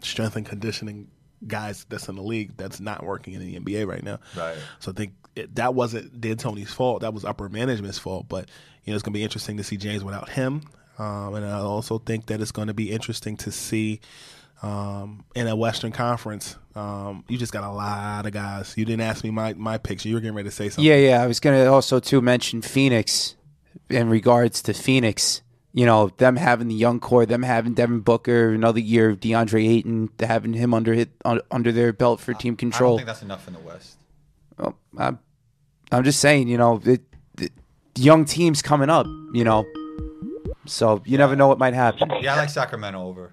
strength 0.00 0.36
and 0.36 0.44
conditioning 0.44 1.08
guys 1.46 1.86
that's 1.88 2.08
in 2.08 2.16
the 2.16 2.22
league 2.22 2.56
that's 2.56 2.80
not 2.80 3.04
working 3.04 3.34
in 3.34 3.40
the 3.40 3.58
NBA 3.58 3.86
right 3.86 4.02
now. 4.02 4.18
Right. 4.36 4.56
So 4.80 4.92
I 4.92 4.94
think 4.94 5.14
it, 5.34 5.54
that 5.56 5.74
wasn't 5.74 6.20
D'Antoni's 6.20 6.72
fault. 6.72 7.02
That 7.02 7.14
was 7.14 7.24
upper 7.24 7.48
management's 7.48 7.98
fault. 7.98 8.26
But 8.28 8.48
you 8.84 8.92
know, 8.92 8.94
it's 8.94 9.02
going 9.02 9.12
to 9.12 9.18
be 9.18 9.24
interesting 9.24 9.56
to 9.56 9.64
see 9.64 9.76
James 9.76 10.04
without 10.04 10.28
him. 10.28 10.62
Um, 10.98 11.34
and 11.34 11.46
I 11.46 11.58
also 11.58 11.98
think 11.98 12.26
that 12.26 12.40
it's 12.40 12.52
going 12.52 12.68
to 12.68 12.74
be 12.74 12.90
interesting 12.90 13.36
to 13.38 13.50
see 13.50 14.00
um, 14.62 15.24
in 15.34 15.48
a 15.48 15.56
Western 15.56 15.90
Conference. 15.90 16.56
Um, 16.74 17.24
you 17.28 17.38
just 17.38 17.52
got 17.52 17.64
a 17.64 17.72
lot 17.72 18.26
of 18.26 18.32
guys. 18.32 18.74
You 18.76 18.84
didn't 18.84 19.02
ask 19.02 19.24
me 19.24 19.30
my 19.30 19.54
my 19.54 19.78
picks. 19.78 20.04
You 20.04 20.14
were 20.14 20.20
getting 20.20 20.36
ready 20.36 20.48
to 20.48 20.54
say 20.54 20.68
something. 20.68 20.84
Yeah, 20.84 20.96
yeah. 20.96 21.22
I 21.22 21.26
was 21.26 21.40
going 21.40 21.58
to 21.58 21.70
also 21.70 21.98
too 21.98 22.20
mention 22.20 22.62
Phoenix 22.62 23.34
in 23.88 24.08
regards 24.08 24.62
to 24.62 24.74
Phoenix. 24.74 25.42
You 25.74 25.86
know, 25.86 26.08
them 26.18 26.36
having 26.36 26.68
the 26.68 26.74
young 26.74 27.00
core, 27.00 27.24
them 27.24 27.42
having 27.42 27.72
Devin 27.72 28.00
Booker, 28.00 28.52
another 28.52 28.80
year 28.80 29.08
of 29.08 29.20
DeAndre 29.20 29.66
Ayton, 29.66 30.10
having 30.20 30.52
him 30.52 30.74
under 30.74 30.92
hit, 30.92 31.10
under 31.50 31.72
their 31.72 31.94
belt 31.94 32.20
for 32.20 32.34
team 32.34 32.56
control. 32.56 32.90
I 32.90 32.92
don't 32.92 32.98
think 32.98 33.06
that's 33.06 33.22
enough 33.22 33.48
in 33.48 33.54
the 33.54 33.60
West. 33.60 33.96
Well, 34.58 34.76
I'm, 34.98 35.18
I'm 35.90 36.04
just 36.04 36.20
saying, 36.20 36.48
you 36.48 36.58
know, 36.58 36.78
it, 36.84 37.00
the 37.36 37.50
young 37.96 38.26
teams 38.26 38.60
coming 38.60 38.90
up, 38.90 39.06
you 39.32 39.44
know, 39.44 39.64
so 40.66 41.02
you 41.06 41.16
never 41.16 41.36
know 41.36 41.48
what 41.48 41.58
might 41.58 41.74
happen. 41.74 42.10
Yeah, 42.20 42.34
I 42.34 42.36
like 42.36 42.50
Sacramento 42.50 43.02
over. 43.02 43.32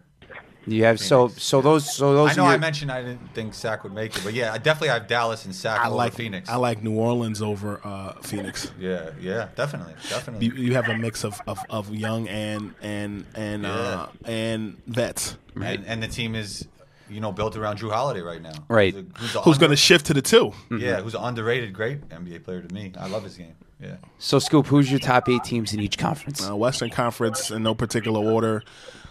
You 0.71 0.83
have 0.85 0.99
so 0.99 1.29
so 1.29 1.61
those 1.61 1.91
so 1.95 2.13
those. 2.13 2.31
I 2.31 2.35
know 2.35 2.45
are 2.45 2.53
I 2.53 2.57
mentioned 2.57 2.91
I 2.91 3.01
didn't 3.01 3.33
think 3.33 3.53
Sac 3.53 3.83
would 3.83 3.93
make 3.93 4.15
it, 4.15 4.23
but 4.23 4.33
yeah, 4.33 4.53
I 4.53 4.57
definitely 4.57 4.89
have 4.89 5.07
Dallas 5.07 5.45
and 5.45 5.55
Sac 5.55 5.79
I 5.79 5.87
over 5.87 5.95
like 5.95 6.13
Phoenix. 6.13 6.49
I 6.49 6.55
like 6.55 6.83
New 6.83 6.95
Orleans 6.95 7.41
over 7.41 7.81
uh, 7.83 8.13
Phoenix. 8.21 8.71
Yeah, 8.79 9.11
yeah, 9.19 9.49
definitely, 9.55 9.93
definitely. 10.09 10.45
You, 10.45 10.53
you 10.53 10.73
have 10.75 10.87
a 10.89 10.97
mix 10.97 11.23
of, 11.23 11.41
of, 11.47 11.59
of 11.69 11.93
young 11.93 12.27
and 12.27 12.73
and 12.81 13.25
and 13.35 13.65
uh, 13.65 14.07
and 14.25 14.77
vets. 14.85 15.37
and, 15.55 15.85
and 15.85 16.03
the 16.03 16.07
team 16.07 16.35
is, 16.35 16.67
you 17.09 17.19
know, 17.19 17.31
built 17.31 17.55
around 17.55 17.79
Jrue 17.79 17.91
Holiday 17.91 18.21
right 18.21 18.41
now. 18.41 18.53
Right. 18.67 18.93
Who's, 18.93 19.03
a, 19.03 19.07
who's, 19.19 19.35
a 19.35 19.41
Who's 19.41 19.47
under- 19.55 19.59
going 19.59 19.69
to 19.71 19.75
shift 19.77 20.05
to 20.07 20.13
the 20.13 20.21
2 20.21 20.53
Yeah, 20.77 21.01
who's 21.01 21.15
an 21.15 21.23
underrated, 21.23 21.73
great 21.73 22.07
NBA 22.09 22.43
player 22.43 22.61
to 22.61 22.73
me. 22.73 22.91
I 22.97 23.07
love 23.07 23.23
his 23.23 23.37
game. 23.37 23.55
Yeah. 23.81 23.95
So 24.17 24.39
Scoop, 24.39 24.67
who's 24.67 24.91
your 24.91 24.99
top 24.99 25.29
eight 25.29 25.43
teams 25.43 25.73
in 25.73 25.79
each 25.79 25.97
conference? 25.97 26.47
Uh, 26.47 26.55
Western 26.55 26.89
Conference 26.89 27.49
in 27.49 27.63
no 27.63 27.73
particular 27.73 28.19
order: 28.19 28.61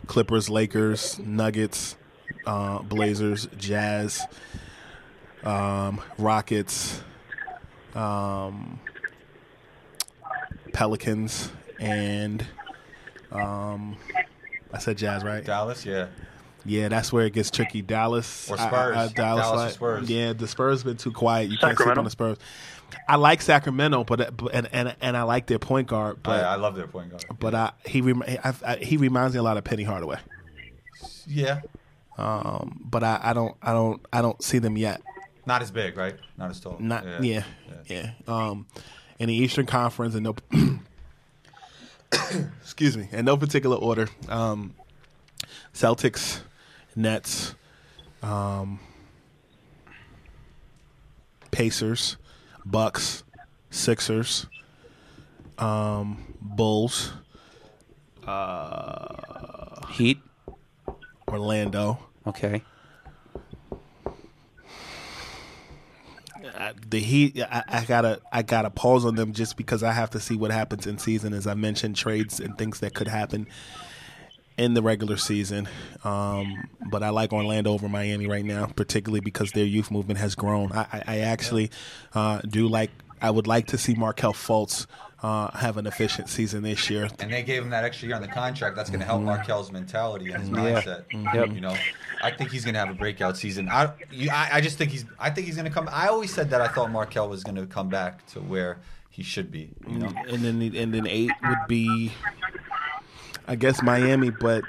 Clippers, 0.07 0.51
Lakers, 0.51 1.19
Nuggets, 1.21 1.97
uh, 2.45 2.81
Blazers, 2.83 3.49
Jazz, 3.57 4.27
um, 5.43 6.03
Rockets, 6.19 7.01
um, 7.95 8.79
Pelicans, 10.75 11.51
and 11.81 12.45
um, 13.33 13.97
I 14.73 14.79
said 14.79 14.99
Jazz, 14.99 15.25
right? 15.25 15.43
Dallas, 15.45 15.87
yeah. 15.87 16.09
Yeah, 16.65 16.89
that's 16.89 17.13
where 17.13 17.25
it 17.27 17.33
gets 17.33 17.51
tricky. 17.51 17.83
Dallas 17.83 18.51
Or 18.51 18.59
I- 18.59 18.65
I- 18.65 19.05
I- 19.05 19.09
Dallas, 19.09 19.13
Dallas 19.15 19.47
or 19.53 19.57
like- 19.57 19.73
Spurs. 19.73 20.11
Yeah, 20.11 20.33
the 20.33 20.49
Spurs 20.49 20.81
have 20.81 20.87
been 20.87 20.97
too 20.97 21.13
quiet. 21.13 21.51
You 21.51 21.59
can't 21.59 21.77
sleep 21.79 21.97
on 21.97 22.05
the 22.05 22.11
Spurs. 22.11 22.37
I 23.07 23.17
like 23.17 23.43
Sacramento, 23.43 24.05
but 24.05 24.37
but- 24.37 24.55
and 24.55 24.69
and, 24.73 24.97
and 25.01 25.17
I 25.17 25.23
like 25.23 25.47
their 25.47 25.59
point 25.59 25.89
guard, 25.89 26.23
but 26.23 26.45
I, 26.45 26.55
I 26.55 26.57
love 26.57 26.75
their 26.75 26.87
point 26.87 27.11
guard. 27.11 27.25
but 27.39 27.55
I, 27.55 27.73
he 27.87 28.01
I, 28.43 28.55
I, 28.67 28.77
he 28.77 28.97
reminds 28.97 29.35
me 29.35 29.41
a 29.41 29.43
lot 29.43 29.57
of 29.57 29.65
Penny 29.65 29.83
Hardaway. 29.85 30.19
yeah, 31.27 31.61
Um, 32.17 32.81
but 32.85 33.05
I, 33.05 33.21
I 33.23 33.33
don't 33.35 33.57
I 33.63 33.73
don't 33.73 34.05
I 34.13 34.23
don't 34.23 34.43
see 34.43 34.59
them 34.59 34.77
yet. 34.79 35.01
not 35.47 35.61
as 35.63 35.71
big, 35.71 35.97
right? 35.97 36.17
Not 36.37 36.51
as 36.51 36.61
tall. 36.61 36.77
Not 36.81 37.05
yeah 37.23 37.45
yeah. 37.87 38.13
Um, 38.27 38.67
in 39.19 39.29
the 39.29 39.35
Eastern 39.35 39.67
Conference, 39.67 40.15
in 40.15 40.23
no 40.23 40.35
excuse 42.63 42.97
me, 42.97 43.09
in 43.13 43.25
no 43.25 43.37
particular 43.37 43.77
order. 43.77 44.09
Um, 44.29 44.75
Celtics, 45.75 46.41
Nets, 46.99 47.55
um, 48.23 48.81
Pacers, 51.53 52.17
Bucks, 52.67 53.23
Sixers, 53.71 54.47
um, 55.59 56.35
Bulls, 56.41 57.13
Heat. 59.91 60.19
Orlando. 61.29 61.99
Okay. 62.27 62.63
I- 66.57 66.73
the 66.89 66.99
Heat, 66.99 67.41
I, 67.43 67.63
I 67.69 67.85
gotta, 67.85 68.21
I 68.33 68.43
gotta 68.43 68.71
pause 68.71 69.05
on 69.05 69.15
them 69.15 69.33
just 69.33 69.57
because 69.57 69.83
I 69.83 69.93
have 69.93 70.11
to 70.11 70.21
see 70.21 70.37
what 70.37 70.51
happens 70.51 70.87
in 70.87 70.99
season. 70.99 71.33
As 71.33 71.47
I 71.47 71.55
mentioned, 71.55 71.97
trades 71.97 72.41
and 72.41 72.57
things 72.59 72.81
that 72.81 72.95
could 72.95 73.09
happen 73.09 73.47
in 74.59 74.75
the 74.75 74.83
regular 74.83 75.17
season. 75.17 75.69
Um, 76.05 76.69
but 76.91 77.03
I 77.03 77.11
like 77.11 77.33
Orlando 77.33 77.73
over 77.73 77.89
Miami 77.89 78.27
right 78.27 78.45
now, 78.45 78.67
particularly 78.67 79.21
because 79.21 79.53
their 79.53 79.65
youth 79.65 79.91
movement 79.91 80.19
has 80.21 80.35
grown. 80.35 80.73
I, 80.73 80.87
I, 80.93 81.03
I 81.07 81.19
actually 81.21 81.71
uh, 82.15 82.41
do 82.41 82.69
like 82.69 82.91
I 83.21 83.31
would 83.31 83.47
like 83.47 83.67
to 83.69 83.79
see 83.79 83.95
Markelle 83.95 84.33
Fultz 84.35 84.87
uh, 85.23 85.51
have 85.59 85.77
an 85.77 85.87
efficient 85.89 86.29
season 86.29 86.63
this 86.63 86.89
year. 86.89 87.09
And 87.19 87.33
they 87.33 87.43
gave 87.43 87.63
him 87.63 87.71
that 87.71 87.83
extra 87.85 88.07
year 88.07 88.15
on 88.17 88.23
the 88.23 88.29
contract. 88.29 88.77
That's 88.77 88.89
going 88.91 89.01
to 89.01 89.07
help 89.07 89.23
Markelle's 89.23 89.73
mentality 89.73 90.31
and 90.31 90.41
his 90.43 90.51
Mm-hmm. 90.51 90.65
Yeah. 90.67 90.81
mindset. 90.83 91.35
Yep. 91.35 91.55
You 91.55 91.61
know, 91.61 91.77
I 92.23 92.31
think 92.31 92.53
he's 92.53 92.65
going 92.65 92.75
to 92.75 92.81
have 92.81 92.91
a 92.91 92.95
breakout 92.95 93.37
season. 93.37 93.69
I, 93.69 93.91
you, 94.13 94.31
I, 94.31 94.49
I 94.55 94.61
just 94.61 94.79
think 94.79 94.93
he's. 94.93 95.05
I 95.19 95.31
think 95.31 95.47
he's 95.49 95.57
going 95.57 95.67
to 95.69 95.73
come. 95.75 95.89
I 95.91 96.07
always 96.09 96.33
said 96.33 96.51
that 96.51 96.61
I 96.61 96.69
thought 96.69 96.93
Markel 96.93 97.29
was 97.29 97.43
going 97.43 97.57
to 97.57 97.67
come 97.67 97.89
back 97.89 98.25
to 98.29 98.41
where 98.41 98.79
he 99.11 99.25
should 99.25 99.51
be. 99.51 99.71
You 99.89 99.99
know, 99.99 100.13
and 100.29 100.45
then 100.45 100.63
and 100.77 100.95
then 100.95 101.07
eight 101.09 101.33
would 101.49 101.67
be, 101.67 102.13
I 103.49 103.57
guess 103.57 103.83
Miami, 103.83 104.31
but 104.31 104.63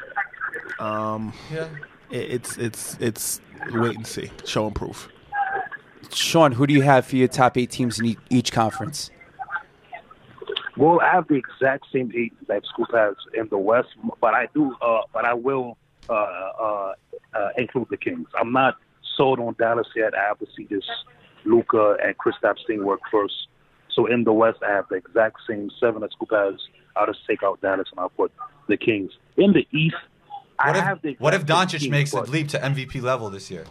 um, 0.79 1.33
yeah. 1.51 1.67
it, 2.09 2.31
it's 2.31 2.57
it's 2.57 2.97
it's 2.99 3.41
wait 3.73 3.97
and 3.97 4.07
see, 4.07 4.31
show 4.45 4.65
and 4.65 4.75
proof. 4.75 5.09
Sean, 6.13 6.53
who 6.53 6.65
do 6.65 6.73
you 6.73 6.81
have 6.81 7.05
for 7.05 7.17
your 7.17 7.27
top 7.27 7.57
eight 7.57 7.69
teams 7.69 7.99
in 7.99 8.05
e- 8.05 8.17
each 8.29 8.51
conference? 8.53 9.11
Well, 10.77 11.01
I 11.01 11.11
have 11.11 11.27
the 11.27 11.35
exact 11.35 11.87
same 11.93 12.11
eight 12.15 12.33
that 12.47 12.65
Scoop 12.65 12.87
has 12.93 13.15
in 13.33 13.49
the 13.49 13.57
West, 13.57 13.89
but 14.21 14.33
I 14.33 14.47
do, 14.53 14.73
uh, 14.81 15.01
but 15.13 15.25
I 15.25 15.33
will 15.33 15.77
uh, 16.09 16.13
uh, 16.13 16.93
uh, 17.33 17.49
include 17.57 17.87
the 17.89 17.97
Kings. 17.97 18.27
I'm 18.39 18.53
not 18.53 18.77
sold 19.17 19.41
on 19.41 19.55
Dallas 19.59 19.87
yet. 19.93 20.13
I 20.15 20.21
have 20.21 20.39
to 20.39 20.47
see 20.55 20.67
this 20.69 20.85
Luka 21.43 21.97
and 22.01 22.15
Kristaps 22.17 22.65
thing 22.65 22.85
work 22.85 23.01
first. 23.11 23.49
So 23.93 24.05
in 24.05 24.23
the 24.23 24.31
West, 24.31 24.59
I 24.65 24.71
have 24.71 24.85
the 24.89 24.95
exact 24.95 25.41
same 25.47 25.69
seven 25.81 26.01
that 26.01 26.13
Scoop 26.13 26.29
has. 26.31 26.55
I'll 26.99 27.07
just 27.07 27.25
take 27.25 27.43
out 27.43 27.61
Dallas 27.61 27.87
and 27.91 27.99
I'll 27.99 28.09
put 28.09 28.31
the 28.67 28.77
Kings. 28.77 29.11
In 29.37 29.53
the 29.53 29.67
East, 29.71 29.95
What 30.57 30.75
I 30.75 30.79
if, 30.79 30.83
have 30.83 31.01
the 31.01 31.15
what 31.19 31.33
if 31.33 31.45
Doncic 31.45 31.89
makes 31.89 32.13
a 32.13 32.21
leap 32.21 32.49
to 32.49 32.59
MVP 32.59 33.01
level 33.01 33.29
this 33.29 33.49
year? 33.49 33.65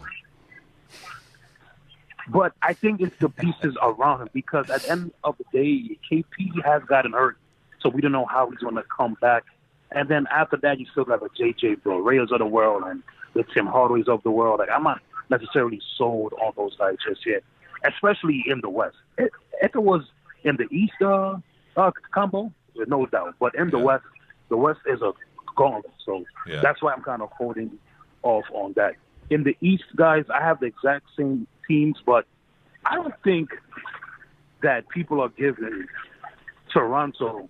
But 2.27 2.53
I 2.61 2.73
think 2.73 3.01
it's 3.01 3.15
the 3.19 3.29
pieces 3.29 3.75
around 3.81 4.21
him 4.21 4.29
because 4.33 4.69
at 4.69 4.83
the 4.83 4.91
end 4.91 5.11
of 5.23 5.35
the 5.37 5.45
day, 5.51 5.97
KP 6.11 6.63
has 6.63 6.83
gotten 6.83 7.13
hurt, 7.13 7.37
so 7.79 7.89
we 7.89 8.01
don't 8.01 8.11
know 8.11 8.25
how 8.25 8.49
he's 8.49 8.59
going 8.59 8.75
to 8.75 8.83
come 8.95 9.15
back. 9.19 9.45
And 9.91 10.07
then 10.09 10.27
after 10.31 10.57
that, 10.57 10.79
you 10.79 10.85
still 10.91 11.05
got 11.05 11.21
the 11.21 11.29
JJ 11.29 11.81
Bareas 11.83 12.31
of 12.31 12.39
the 12.39 12.45
world 12.45 12.83
and 12.85 13.01
the 13.33 13.43
Tim 13.43 13.67
Hardaways 13.67 14.07
of 14.07 14.21
the 14.23 14.31
world. 14.31 14.59
Like 14.59 14.69
I'm 14.69 14.83
not 14.83 15.01
necessarily 15.29 15.81
sold 15.97 16.33
on 16.33 16.53
those 16.55 16.75
guys 16.77 16.97
just 17.07 17.25
yet, 17.25 17.43
especially 17.83 18.43
in 18.45 18.61
the 18.61 18.69
West. 18.69 18.97
If, 19.17 19.29
it 19.61 19.75
was 19.75 20.03
in 20.43 20.55
the 20.57 20.67
East 20.71 21.01
uh, 21.01 21.37
uh, 21.75 21.91
combo, 22.11 22.51
no 22.87 23.05
doubt. 23.05 23.35
But 23.39 23.55
in 23.55 23.69
the 23.69 23.79
West, 23.79 24.03
the 24.49 24.57
West 24.57 24.79
is 24.85 25.01
a 25.01 25.11
gauntlet. 25.55 25.93
So 26.05 26.25
Yeah. 26.47 26.61
that's 26.61 26.81
why 26.81 26.93
I'm 26.93 27.01
kind 27.03 27.21
of 27.21 27.29
holding 27.31 27.77
off 28.23 28.45
on 28.53 28.73
that. 28.73 28.95
In 29.29 29.43
the 29.43 29.55
East, 29.61 29.85
guys, 29.95 30.25
I 30.33 30.41
have 30.41 30.59
the 30.59 30.65
exact 30.67 31.05
same 31.17 31.47
teams, 31.67 31.97
but 32.05 32.25
I 32.85 32.95
don't 32.95 33.13
think 33.23 33.49
that 34.61 34.89
people 34.89 35.21
are 35.21 35.29
giving 35.29 35.85
Toronto 36.73 37.49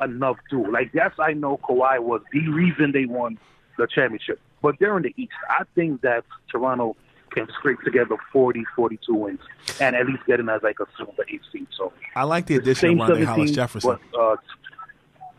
enough 0.00 0.36
due. 0.50 0.70
Like, 0.70 0.90
yes, 0.94 1.12
I 1.18 1.32
know 1.32 1.58
Kawhi 1.58 1.98
was 2.00 2.22
the 2.32 2.48
reason 2.48 2.92
they 2.92 3.06
won 3.06 3.38
the 3.76 3.86
championship, 3.86 4.40
but 4.62 4.76
they're 4.78 4.96
in 4.96 5.02
the 5.02 5.14
East. 5.16 5.32
I 5.48 5.64
think 5.74 6.02
that 6.02 6.24
Toronto 6.50 6.96
can 7.30 7.46
scrape 7.58 7.80
together 7.82 8.16
40, 8.32 8.64
42 8.76 9.14
wins 9.14 9.40
and 9.80 9.96
at 9.96 10.06
least 10.06 10.24
get 10.26 10.40
in 10.40 10.48
as 10.48 10.62
like 10.62 10.78
a 10.80 10.86
silver 10.96 11.24
eight 11.28 11.42
seed. 11.52 11.66
So 11.76 11.92
I 12.14 12.24
like 12.24 12.46
the 12.46 12.56
addition 12.56 12.90
same 12.90 13.00
of 13.00 13.08
Rondae 13.08 13.24
17, 13.24 13.26
Hollis 13.26 13.50
Jefferson. 13.52 13.98
But, 14.12 14.18
uh, 14.18 14.36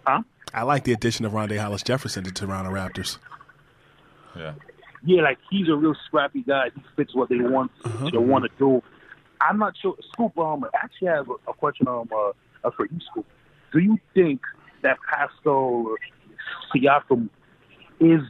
huh? 0.05 0.23
I 0.53 0.63
like 0.63 0.83
the 0.83 0.93
addition 0.93 1.25
of 1.25 1.33
Rondae 1.33 1.59
Hollis 1.59 1.83
Jefferson 1.83 2.23
to 2.23 2.31
Toronto 2.31 2.71
Raptors. 2.71 3.17
Yeah. 4.35 4.53
yeah, 5.03 5.21
like 5.21 5.37
he's 5.49 5.67
a 5.69 5.75
real 5.75 5.95
scrappy 6.05 6.43
guy. 6.43 6.69
He 6.73 6.81
fits 6.95 7.15
what 7.15 7.29
they 7.29 7.39
want 7.39 7.71
they 8.11 8.17
want 8.17 8.45
to 8.45 8.51
do. 8.57 8.81
I'm 9.41 9.57
not 9.57 9.73
sure. 9.81 9.95
Scoop, 10.13 10.37
um, 10.37 10.65
I 10.65 10.69
actually 10.83 11.07
have 11.07 11.29
a, 11.29 11.33
a 11.49 11.53
question 11.53 11.87
um, 11.87 12.09
uh, 12.11 12.31
uh, 12.63 12.71
for 12.75 12.85
you, 12.85 12.99
Scoop. 13.09 13.25
Do 13.71 13.79
you 13.79 13.97
think 14.13 14.41
that 14.81 14.97
Pascal 15.09 15.95
Siakam 16.73 17.29
is 17.99 18.21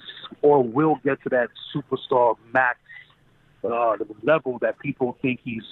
or 0.42 0.64
will 0.64 0.96
get 1.04 1.22
to 1.24 1.30
that 1.30 1.50
superstar 1.74 2.36
max 2.54 2.80
uh, 3.64 3.98
the 3.98 4.08
level 4.24 4.58
that 4.60 4.80
people 4.80 5.18
think 5.22 5.40
he's 5.44 5.64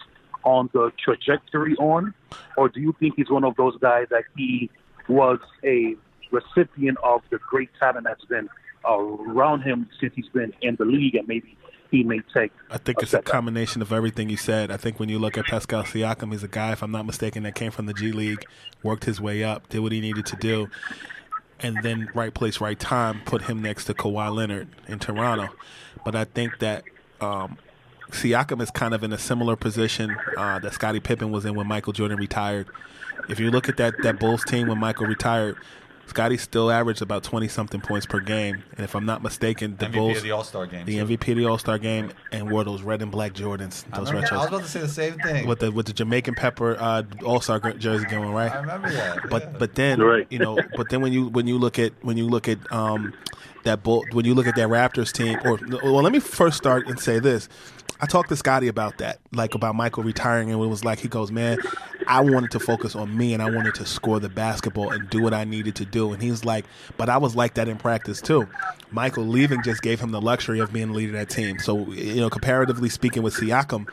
on 0.43 0.69
the 0.73 0.91
trajectory 1.03 1.75
on, 1.75 2.13
or 2.55 2.69
do 2.69 2.79
you 2.79 2.95
think 2.99 3.15
he's 3.15 3.29
one 3.29 3.43
of 3.43 3.55
those 3.55 3.77
guys 3.79 4.07
that 4.09 4.23
he 4.35 4.69
was 5.07 5.39
a 5.63 5.95
recipient 6.31 6.97
of 7.03 7.21
the 7.29 7.39
great 7.49 7.69
talent 7.79 8.05
that's 8.05 8.25
been 8.25 8.49
around 8.85 9.61
him 9.61 9.89
since 9.99 10.13
he's 10.15 10.29
been 10.29 10.53
in 10.61 10.75
the 10.75 10.85
league, 10.85 11.15
and 11.15 11.27
maybe 11.27 11.57
he 11.91 12.03
may 12.03 12.19
take. 12.33 12.51
I 12.69 12.77
think 12.77 13.01
it's 13.01 13.13
a 13.13 13.21
combination 13.21 13.81
of 13.81 13.91
everything 13.91 14.29
you 14.29 14.37
said. 14.37 14.71
I 14.71 14.77
think 14.77 14.99
when 14.99 15.09
you 15.09 15.19
look 15.19 15.37
at 15.37 15.45
Pascal 15.45 15.83
Siakam, 15.83 16.31
he's 16.31 16.43
a 16.43 16.47
guy, 16.47 16.71
if 16.73 16.81
I'm 16.81 16.91
not 16.91 17.05
mistaken, 17.05 17.43
that 17.43 17.55
came 17.55 17.71
from 17.71 17.85
the 17.85 17.93
G 17.93 18.11
League, 18.11 18.45
worked 18.83 19.05
his 19.05 19.19
way 19.21 19.43
up, 19.43 19.69
did 19.69 19.79
what 19.79 19.91
he 19.91 20.01
needed 20.01 20.25
to 20.27 20.35
do, 20.37 20.67
and 21.59 21.77
then 21.83 22.09
right 22.13 22.33
place, 22.33 22.61
right 22.61 22.79
time, 22.79 23.21
put 23.25 23.43
him 23.43 23.61
next 23.61 23.85
to 23.85 23.93
Kawhi 23.93 24.33
Leonard 24.33 24.67
in 24.87 24.99
Toronto. 24.99 25.47
But 26.05 26.15
I 26.15 26.25
think 26.25 26.59
that 26.59 26.83
um, 27.19 27.57
Siakam 28.11 28.61
is 28.61 28.71
kind 28.71 28.93
of 28.93 29.03
in 29.03 29.11
a 29.13 29.17
similar 29.17 29.55
position 29.55 30.15
uh, 30.37 30.59
that 30.59 30.73
Scottie 30.73 30.99
Pippen 30.99 31.31
was 31.31 31.45
in 31.45 31.55
when 31.55 31.67
Michael 31.67 31.93
Jordan 31.93 32.17
retired. 32.17 32.67
If 33.29 33.39
you 33.39 33.51
look 33.51 33.67
at 33.67 33.77
that 33.77 33.95
that 34.03 34.19
Bulls 34.19 34.43
team 34.45 34.67
when 34.67 34.77
Michael 34.77 35.07
retired, 35.07 35.57
Scottie 36.05 36.37
still 36.37 36.71
averaged 36.71 37.01
about 37.01 37.23
twenty 37.23 37.49
something 37.49 37.81
points 37.81 38.05
per 38.05 38.21
game, 38.21 38.63
and 38.77 38.85
if 38.85 38.95
I'm 38.95 39.05
not 39.05 39.21
mistaken, 39.21 39.75
the 39.77 39.87
MVP 39.87 39.93
Bulls 39.93 40.17
of 40.17 40.23
the 40.23 40.31
All-Star 40.31 40.65
game, 40.65 40.85
the 40.85 40.97
too. 40.99 41.05
MVP 41.05 41.31
of 41.31 41.37
the 41.37 41.45
All 41.47 41.57
Star 41.57 41.77
game, 41.77 42.11
and 42.31 42.49
wore 42.49 42.63
those 42.63 42.81
red 42.81 43.01
and 43.01 43.11
black 43.11 43.33
Jordans, 43.33 43.83
I, 43.91 43.97
those 43.99 44.13
remember- 44.13 44.33
I 44.33 44.37
was 44.37 44.47
about 44.47 44.61
to 44.61 44.67
say 44.69 44.79
the 44.79 44.87
same 44.87 45.17
thing. 45.19 45.45
with 45.47 45.59
the 45.59 45.69
with 45.73 45.87
the 45.87 45.93
Jamaican 45.93 46.35
pepper 46.35 46.77
uh, 46.79 47.03
All 47.25 47.41
Star 47.41 47.59
jersey 47.73 48.05
going 48.05 48.31
right. 48.31 48.51
I 48.53 48.59
remember 48.61 48.89
that. 48.91 49.29
But 49.29 49.41
yeah. 49.43 49.57
but 49.59 49.75
then 49.75 49.99
Right. 50.01 50.25
you 50.29 50.39
know, 50.39 50.57
but 50.77 50.89
then 50.89 51.01
when 51.01 51.11
you 51.11 51.27
when 51.27 51.45
you 51.47 51.57
look 51.57 51.77
at 51.77 51.91
when 52.03 52.15
you 52.15 52.27
look 52.29 52.47
at 52.47 52.59
um 52.71 53.13
that 53.63 53.83
bull 53.83 54.05
when 54.13 54.23
you 54.23 54.33
look 54.33 54.47
at 54.47 54.55
that 54.55 54.69
Raptors 54.69 55.11
team, 55.11 55.37
or 55.43 55.59
well, 55.83 56.01
let 56.03 56.13
me 56.13 56.19
first 56.19 56.55
start 56.55 56.87
and 56.87 56.97
say 56.97 57.19
this. 57.19 57.49
I 57.99 58.05
talked 58.05 58.29
to 58.29 58.35
Scottie 58.35 58.67
about 58.67 58.99
that, 58.99 59.19
like 59.33 59.55
about 59.55 59.75
Michael 59.75 60.03
retiring, 60.03 60.51
and 60.51 60.61
it 60.61 60.67
was 60.67 60.85
like 60.85 60.99
he 60.99 61.07
goes, 61.07 61.31
"Man, 61.31 61.57
I 62.05 62.21
wanted 62.21 62.51
to 62.51 62.59
focus 62.59 62.95
on 62.95 63.17
me, 63.17 63.33
and 63.33 63.41
I 63.41 63.49
wanted 63.49 63.73
to 63.75 63.85
score 63.85 64.19
the 64.19 64.29
basketball 64.29 64.91
and 64.91 65.09
do 65.09 65.21
what 65.21 65.33
I 65.33 65.43
needed 65.45 65.75
to 65.77 65.85
do." 65.85 66.13
And 66.13 66.21
he's 66.21 66.45
like, 66.45 66.65
"But 66.97 67.09
I 67.09 67.17
was 67.17 67.35
like 67.35 67.55
that 67.55 67.67
in 67.67 67.77
practice 67.77 68.21
too." 68.21 68.47
Michael 68.91 69.25
leaving 69.25 69.61
just 69.63 69.81
gave 69.81 69.99
him 69.99 70.11
the 70.11 70.21
luxury 70.21 70.59
of 70.59 70.71
being 70.71 70.87
the 70.89 70.93
leader 70.93 71.17
of 71.17 71.27
that 71.27 71.29
team. 71.33 71.59
So 71.59 71.91
you 71.91 72.21
know, 72.21 72.29
comparatively 72.29 72.87
speaking, 72.89 73.21
with 73.23 73.33
Siakam, 73.33 73.85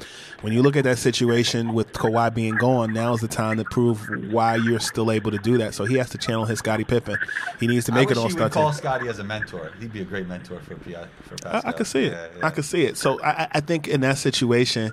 when 0.42 0.52
you 0.52 0.62
look 0.62 0.76
at 0.76 0.84
that 0.84 0.98
situation 0.98 1.72
with 1.72 1.92
Kawhi 1.92 2.32
being 2.32 2.54
gone, 2.56 2.92
now 2.92 3.12
is 3.14 3.20
the 3.20 3.26
time 3.28 3.56
to 3.56 3.64
prove 3.64 4.06
why 4.30 4.54
you're 4.56 4.78
still 4.80 5.10
able 5.10 5.30
to 5.32 5.38
do 5.38 5.58
that. 5.58 5.74
So 5.74 5.84
he 5.84 5.96
has 5.96 6.10
to 6.10 6.18
channel 6.18 6.44
his 6.44 6.60
Scottie 6.60 6.84
Pippen. 6.84 7.16
He 7.58 7.66
needs 7.66 7.86
to 7.86 7.92
make 7.92 8.10
it 8.10 8.16
All 8.16 8.24
he 8.26 8.30
Star 8.30 8.44
would 8.44 8.52
team. 8.52 8.62
call 8.62 8.72
Scottie 8.72 9.08
as 9.08 9.18
a 9.18 9.24
mentor. 9.24 9.72
He'd 9.80 9.92
be 9.92 10.02
a 10.02 10.04
great 10.04 10.28
mentor 10.28 10.60
for 10.60 10.74
P- 10.76 10.94
for 11.22 11.36
Pascal. 11.36 11.62
I, 11.64 11.68
I 11.68 11.72
could 11.72 11.86
see 11.88 12.04
it. 12.04 12.12
Yeah, 12.12 12.26
yeah. 12.38 12.46
I 12.46 12.50
could 12.50 12.64
see 12.64 12.84
it. 12.84 12.96
So 12.96 13.20
I, 13.20 13.30
I- 13.44 13.48
I 13.54 13.60
think 13.60 13.88
in 13.94 14.00
that 14.00 14.18
situation, 14.18 14.92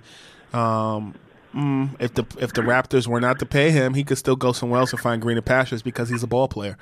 um, 0.53 1.15
mm, 1.53 1.89
if 1.99 2.13
the 2.13 2.25
if 2.37 2.53
the 2.53 2.61
Raptors 2.61 3.07
were 3.07 3.19
not 3.19 3.39
to 3.39 3.45
pay 3.45 3.71
him, 3.71 3.95
he 3.95 4.03
could 4.03 4.17
still 4.17 4.35
go 4.35 4.51
somewhere 4.51 4.79
else 4.79 4.91
and 4.93 5.01
find 5.01 5.21
greener 5.21 5.41
pastures 5.41 5.81
because 5.81 6.07
he's 6.09 6.23
a 6.23 6.27
ball 6.27 6.47
player. 6.47 6.77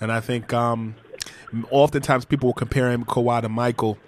And 0.00 0.12
I 0.12 0.20
think 0.20 0.52
um, 0.52 0.94
oftentimes 1.70 2.24
people 2.24 2.48
will 2.48 2.54
compare 2.54 2.90
him 2.90 3.04
Kawhi 3.04 3.42
to 3.42 3.48
Michael. 3.48 3.98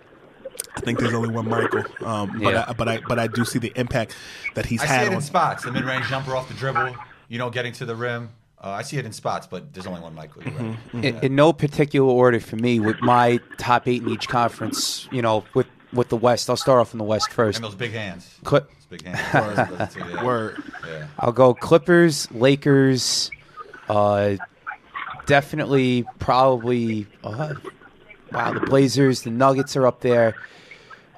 I 0.76 0.80
think 0.80 0.98
there's 0.98 1.14
only 1.14 1.30
one 1.30 1.48
Michael, 1.48 1.84
um, 2.04 2.38
Yeah. 2.38 2.64
but 2.66 2.68
I, 2.68 2.72
but 2.72 2.88
I 2.88 3.00
but 3.08 3.18
I 3.18 3.26
do 3.26 3.44
see 3.44 3.58
the 3.58 3.72
impact 3.76 4.14
that 4.54 4.66
he's 4.66 4.80
I 4.82 4.86
see 4.86 4.92
had 4.92 5.06
it 5.08 5.12
in 5.12 5.20
spots. 5.20 5.64
The 5.64 5.72
mid-range 5.72 6.06
jumper 6.08 6.36
off 6.36 6.48
the 6.48 6.54
dribble. 6.54 6.94
You 7.28 7.38
know, 7.38 7.50
getting 7.50 7.72
to 7.74 7.84
the 7.84 7.96
rim. 7.96 8.30
Uh, 8.62 8.70
I 8.70 8.82
see 8.82 8.96
it 8.96 9.04
in 9.04 9.12
spots, 9.12 9.46
but 9.46 9.72
there's 9.72 9.86
only 9.86 10.00
one 10.00 10.14
Michael. 10.14 10.42
You're 10.42 10.52
right. 10.54 10.76
in, 10.92 11.18
in 11.18 11.34
no 11.34 11.52
particular 11.52 12.10
order 12.10 12.40
for 12.40 12.56
me 12.56 12.80
with 12.80 13.00
my 13.02 13.38
top 13.58 13.86
eight 13.86 14.02
in 14.02 14.08
each 14.10 14.28
conference. 14.28 15.08
You 15.10 15.22
know, 15.22 15.44
with 15.54 15.66
with 15.96 16.08
the 16.08 16.16
West, 16.16 16.48
I'll 16.50 16.56
start 16.56 16.80
off 16.80 16.92
in 16.92 16.98
the 16.98 17.04
West 17.04 17.30
first. 17.30 17.58
And 17.58 17.64
those 17.64 17.74
big 17.74 17.92
hands. 17.92 18.38
Clip. 18.44 18.68
Those 18.68 19.00
big 19.00 19.06
hands. 19.06 19.70
Those 19.78 19.94
two, 19.94 20.00
yeah. 20.14 20.24
Word. 20.24 20.62
Yeah. 20.86 21.06
I'll 21.18 21.32
go 21.32 21.54
Clippers, 21.54 22.30
Lakers, 22.30 23.30
uh, 23.88 24.36
definitely, 25.26 26.04
probably. 26.18 27.06
Uh, 27.22 27.54
wow, 28.32 28.52
the 28.52 28.60
Blazers, 28.60 29.22
the 29.22 29.30
Nuggets 29.30 29.76
are 29.76 29.86
up 29.86 30.00
there. 30.00 30.34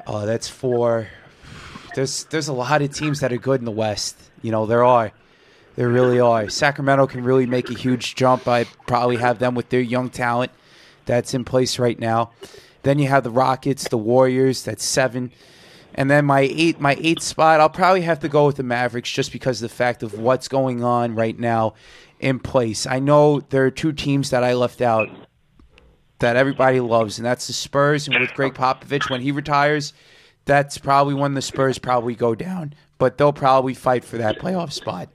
Uh, 0.06 0.24
that's 0.24 0.48
four. 0.48 1.09
There's 1.94 2.24
there's 2.24 2.48
a 2.48 2.52
lot 2.52 2.82
of 2.82 2.94
teams 2.94 3.20
that 3.20 3.32
are 3.32 3.38
good 3.38 3.60
in 3.60 3.64
the 3.64 3.70
West. 3.70 4.16
You 4.42 4.52
know 4.52 4.66
there 4.66 4.84
are, 4.84 5.12
there 5.76 5.88
really 5.88 6.20
are. 6.20 6.48
Sacramento 6.48 7.06
can 7.06 7.24
really 7.24 7.46
make 7.46 7.70
a 7.70 7.74
huge 7.74 8.14
jump. 8.14 8.46
I 8.48 8.64
probably 8.86 9.16
have 9.16 9.38
them 9.38 9.55
with 9.55 9.68
their 9.68 9.80
young 9.80 10.10
talent 10.10 10.52
that's 11.09 11.34
in 11.34 11.44
place 11.44 11.78
right 11.78 11.98
now. 11.98 12.30
Then 12.89 12.98
you 12.98 13.09
have 13.09 13.23
the 13.23 13.31
Rockets, 13.31 13.86
the 13.89 13.98
Warriors. 13.98 14.62
That's 14.62 14.82
seven. 14.82 15.31
And 15.94 16.10
then 16.10 16.24
my 16.24 16.40
eight, 16.40 16.81
my 16.81 16.97
eighth 17.01 17.23
spot, 17.23 17.60
I'll 17.60 17.69
probably 17.69 18.01
have 18.01 18.20
to 18.20 18.28
go 18.31 18.47
with 18.47 18.56
the 18.56 18.62
Mavericks 18.62 19.12
just 19.12 19.31
because 19.31 19.60
of 19.62 19.69
the 19.69 19.74
fact 19.77 20.02
of 20.02 20.19
what's 20.19 20.48
going 20.48 20.82
on 20.82 21.15
right 21.15 21.39
now 21.39 21.74
in 22.19 22.39
place. 22.39 22.86
I 22.86 22.98
know 22.98 23.40
there 23.40 23.66
are 23.66 23.70
two 23.70 23.93
teams 23.93 24.31
that 24.31 24.43
I 24.43 24.55
left 24.55 24.81
out 24.81 25.10
that 26.20 26.36
everybody 26.36 26.81
loves, 26.81 27.19
and 27.19 27.27
that's 27.27 27.47
the 27.47 27.52
Spurs. 27.52 28.09
And 28.09 28.19
with 28.19 28.32
Gregg 28.32 28.55
Popovich, 28.55 29.10
when 29.10 29.20
he 29.20 29.32
retires, 29.32 29.93
that's 30.47 30.78
probably 30.78 31.12
when 31.15 31.35
the 31.35 31.43
Spurs 31.43 31.78
probably 31.78 32.15
go 32.15 32.35
down. 32.35 32.74
but 32.97 33.16
they'll 33.19 33.32
probably 33.32 33.74
fight 33.74 34.05
for 34.05 34.19
that 34.19 34.39
playoff 34.39 34.73
spot. 34.73 35.09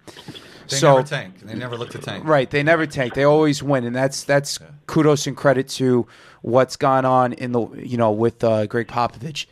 They 0.68 0.77
so 0.77 0.95
never 0.95 1.07
tank. 1.07 1.40
They 1.41 1.56
never 1.56 1.77
look 1.77 1.91
to 1.91 1.98
tank. 1.98 2.26
Right, 2.26 2.49
they 2.49 2.64
never 2.64 2.85
tank. 2.85 3.14
They 3.14 3.23
always 3.23 3.61
win, 3.61 3.84
and 3.84 3.95
that's 3.95 4.23
that's 4.23 4.60
kudos 4.88 5.27
and 5.27 5.35
credit 5.35 5.68
to 5.69 6.07
what's 6.41 6.76
gone 6.76 7.06
on 7.06 7.34
in 7.34 7.52
the 7.52 7.68
you 7.76 7.98
know 7.98 8.11
with 8.11 8.44
uh, 8.44 8.65
Gregg 8.65 8.88
Popovich, 8.88 9.45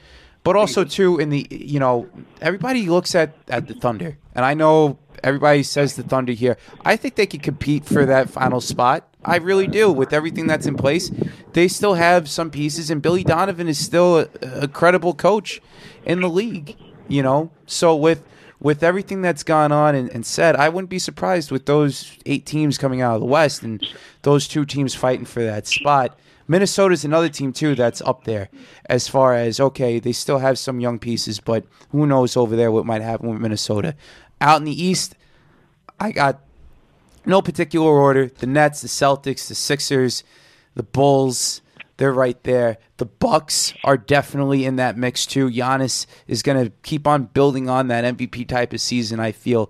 but 0.43 0.55
also 0.55 0.83
too 0.83 1.19
in 1.19 1.29
the 1.29 1.47
you 1.49 1.79
know 1.79 2.09
everybody 2.41 2.87
looks 2.87 3.15
at 3.15 3.35
at 3.47 3.67
the 3.67 3.73
Thunder, 3.73 4.17
and 4.35 4.45
I 4.45 4.53
know 4.53 4.97
everybody 5.23 5.63
says 5.63 5.95
the 5.95 6.03
Thunder 6.03 6.33
here. 6.33 6.57
I 6.85 6.95
think 6.95 7.15
they 7.15 7.27
could 7.27 7.43
compete 7.43 7.85
for 7.85 8.05
that 8.05 8.29
final 8.29 8.61
spot. 8.61 9.07
I 9.23 9.37
really 9.37 9.67
do. 9.67 9.91
With 9.91 10.13
everything 10.13 10.47
that's 10.47 10.65
in 10.65 10.75
place, 10.75 11.11
they 11.53 11.67
still 11.67 11.93
have 11.93 12.29
some 12.29 12.49
pieces, 12.49 12.89
and 12.89 13.01
Billy 13.01 13.23
Donovan 13.23 13.67
is 13.67 13.77
still 13.77 14.19
a, 14.19 14.27
a 14.41 14.67
credible 14.67 15.13
coach 15.13 15.61
in 16.05 16.21
the 16.21 16.29
league. 16.29 16.77
You 17.07 17.23
know, 17.23 17.51
so 17.65 17.95
with 17.95 18.23
with 18.61 18.83
everything 18.83 19.21
that's 19.21 19.43
gone 19.43 19.71
on 19.71 19.95
and, 19.95 20.09
and 20.11 20.25
said, 20.25 20.55
I 20.55 20.69
wouldn't 20.69 20.89
be 20.89 20.99
surprised 20.99 21.51
with 21.51 21.65
those 21.65 22.17
eight 22.27 22.45
teams 22.45 22.77
coming 22.77 23.01
out 23.01 23.15
of 23.15 23.21
the 23.21 23.27
West 23.27 23.63
and 23.63 23.85
those 24.21 24.47
two 24.47 24.65
teams 24.65 24.93
fighting 24.93 25.25
for 25.25 25.43
that 25.43 25.65
spot. 25.65 26.17
Minnesota's 26.47 27.03
another 27.03 27.29
team 27.29 27.53
too 27.53 27.75
that's 27.75 28.01
up 28.01 28.23
there 28.25 28.49
as 28.85 29.07
far 29.07 29.35
as 29.35 29.59
okay, 29.59 29.99
they 29.99 30.11
still 30.11 30.39
have 30.39 30.59
some 30.59 30.79
young 30.79 30.99
pieces, 30.99 31.39
but 31.39 31.65
who 31.91 32.05
knows 32.05 32.37
over 32.37 32.55
there 32.55 32.71
what 32.71 32.85
might 32.85 33.01
happen 33.01 33.29
with 33.29 33.41
Minnesota. 33.41 33.95
Out 34.39 34.57
in 34.57 34.65
the 34.65 34.83
East, 34.83 35.15
I 35.99 36.11
got 36.11 36.41
no 37.25 37.41
particular 37.41 37.89
order. 37.89 38.27
The 38.27 38.47
Nets, 38.47 38.81
the 38.81 38.87
Celtics, 38.87 39.47
the 39.47 39.55
Sixers, 39.55 40.23
the 40.75 40.83
Bulls, 40.83 41.61
they're 42.01 42.11
right 42.11 42.43
there. 42.43 42.77
The 42.97 43.05
Bucks 43.05 43.75
are 43.83 43.95
definitely 43.95 44.65
in 44.65 44.77
that 44.77 44.97
mix 44.97 45.27
too. 45.27 45.51
Giannis 45.51 46.07
is 46.25 46.41
going 46.41 46.65
to 46.65 46.71
keep 46.81 47.05
on 47.05 47.25
building 47.25 47.69
on 47.69 47.89
that 47.89 48.17
MVP 48.17 48.47
type 48.47 48.73
of 48.73 48.81
season, 48.81 49.19
I 49.19 49.31
feel. 49.33 49.69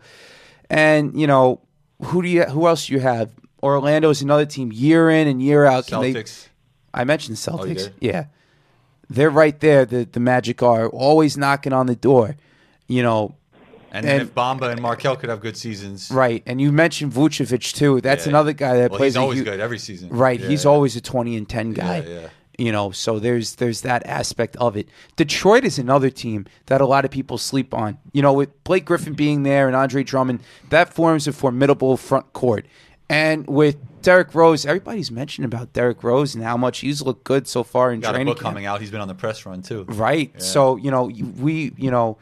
And, 0.70 1.20
you 1.20 1.28
know, 1.28 1.60
who 2.02 2.22
do 2.22 2.30
you 2.30 2.44
who 2.46 2.68
else 2.68 2.88
do 2.88 2.94
you 2.94 3.02
have? 3.02 3.32
Orlando 3.62 4.10
is 4.10 4.22
another 4.22 4.46
team 4.46 4.72
year 4.72 5.10
in 5.10 5.28
and 5.28 5.42
year 5.42 5.66
out. 5.66 5.88
Can 5.88 6.00
they- 6.02 6.14
Celtics. 6.14 6.48
I 6.94 7.04
mentioned 7.04 7.36
the 7.36 7.52
Oh, 7.52 7.58
Celtics. 7.58 7.92
yeah. 8.00 8.26
They're 9.10 9.30
right 9.30 9.60
there. 9.60 9.84
The 9.86 10.06
the 10.10 10.22
Magic 10.22 10.64
are 10.64 10.88
always 10.88 11.38
knocking 11.38 11.74
on 11.74 11.88
the 11.88 11.98
door. 11.98 12.38
You 12.88 13.04
know, 13.04 13.36
And, 13.92 14.06
then 14.06 14.20
And- 14.22 14.30
if 14.30 14.34
Bamba 14.36 14.72
and 14.72 14.82
Markelle 14.82 15.16
could 15.18 15.30
have 15.30 15.42
good 15.42 15.58
seasons, 15.58 16.10
right. 16.12 16.42
And 16.46 16.62
you 16.62 16.72
mentioned 16.72 17.12
Vucevic 17.14 17.74
too. 17.74 18.00
That's 18.02 18.26
Yeah. 18.26 18.30
another 18.32 18.54
guy 18.54 18.78
that 18.78 18.92
Well, 18.92 18.98
plays 19.00 19.14
he's 19.14 19.18
always 19.18 19.42
good 19.42 19.60
every 19.60 19.80
season. 19.80 20.10
Right, 20.10 20.40
Yeah, 20.40 20.48
he's 20.48 20.64
yeah. 20.66 20.72
always 20.72 20.96
a 20.96 21.02
twenty 21.02 21.36
and 21.36 21.48
ten 21.48 21.74
guy. 21.74 22.04
Yeah, 22.08 22.20
yeah. 22.22 22.28
You 22.58 22.72
know, 22.72 22.92
so 22.92 23.18
there's 23.20 23.56
there's 23.56 23.82
that 23.82 24.06
aspect 24.06 24.56
of 24.58 24.78
it. 24.78 24.88
Detroit 25.16 25.64
is 25.66 25.80
another 25.80 26.10
team 26.10 26.46
that 26.68 26.80
a 26.80 26.86
lot 26.86 27.06
of 27.06 27.12
people 27.12 27.38
sleep 27.38 27.74
on. 27.74 27.98
You 28.14 28.22
know, 28.22 28.34
with 28.34 28.64
Blake 28.64 28.86
Griffin 28.86 29.14
being 29.14 29.44
there 29.44 29.68
and 29.68 29.76
Andre 29.76 30.04
Drummond, 30.04 30.42
that 30.70 30.94
forms 30.94 31.28
a 31.28 31.32
formidable 31.34 31.98
front 31.98 32.32
court. 32.34 32.66
And 33.10 33.46
with 33.48 33.76
Derrick 34.04 34.34
Rose, 34.34 34.66
everybody's 34.66 35.12
mentioned 35.12 35.44
about 35.46 35.74
Derrick 35.74 36.02
Rose 36.04 36.34
and 36.34 36.44
how 36.44 36.56
much 36.56 36.80
he's 36.80 37.02
looked 37.02 37.24
good 37.26 37.46
so 37.48 37.64
far 37.64 37.92
in 37.92 38.00
Got 38.00 38.12
a 38.12 38.14
training 38.14 38.32
book 38.34 38.38
camp. 38.42 38.54
coming 38.54 38.66
out. 38.66 38.80
He's 38.80 38.92
been 38.92 39.02
on 39.02 39.08
the 39.10 39.16
press 39.16 39.46
run 39.46 39.62
too. 39.64 39.86
Right. 39.90 40.32
So, 40.42 40.78
you 40.78 40.92
know, 40.92 41.12
we, 41.40 41.74
you 41.78 41.92
know, 41.92 42.18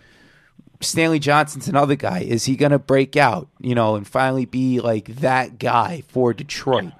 Stanley 0.81 1.19
Johnson's 1.19 1.67
another 1.67 1.95
guy. 1.95 2.19
Is 2.19 2.45
he 2.45 2.55
going 2.55 2.71
to 2.71 2.79
break 2.79 3.17
out, 3.17 3.49
you 3.59 3.75
know, 3.75 3.95
and 3.95 4.07
finally 4.07 4.45
be 4.45 4.79
like 4.79 5.07
that 5.17 5.59
guy 5.59 6.03
for 6.07 6.33
Detroit? 6.33 6.93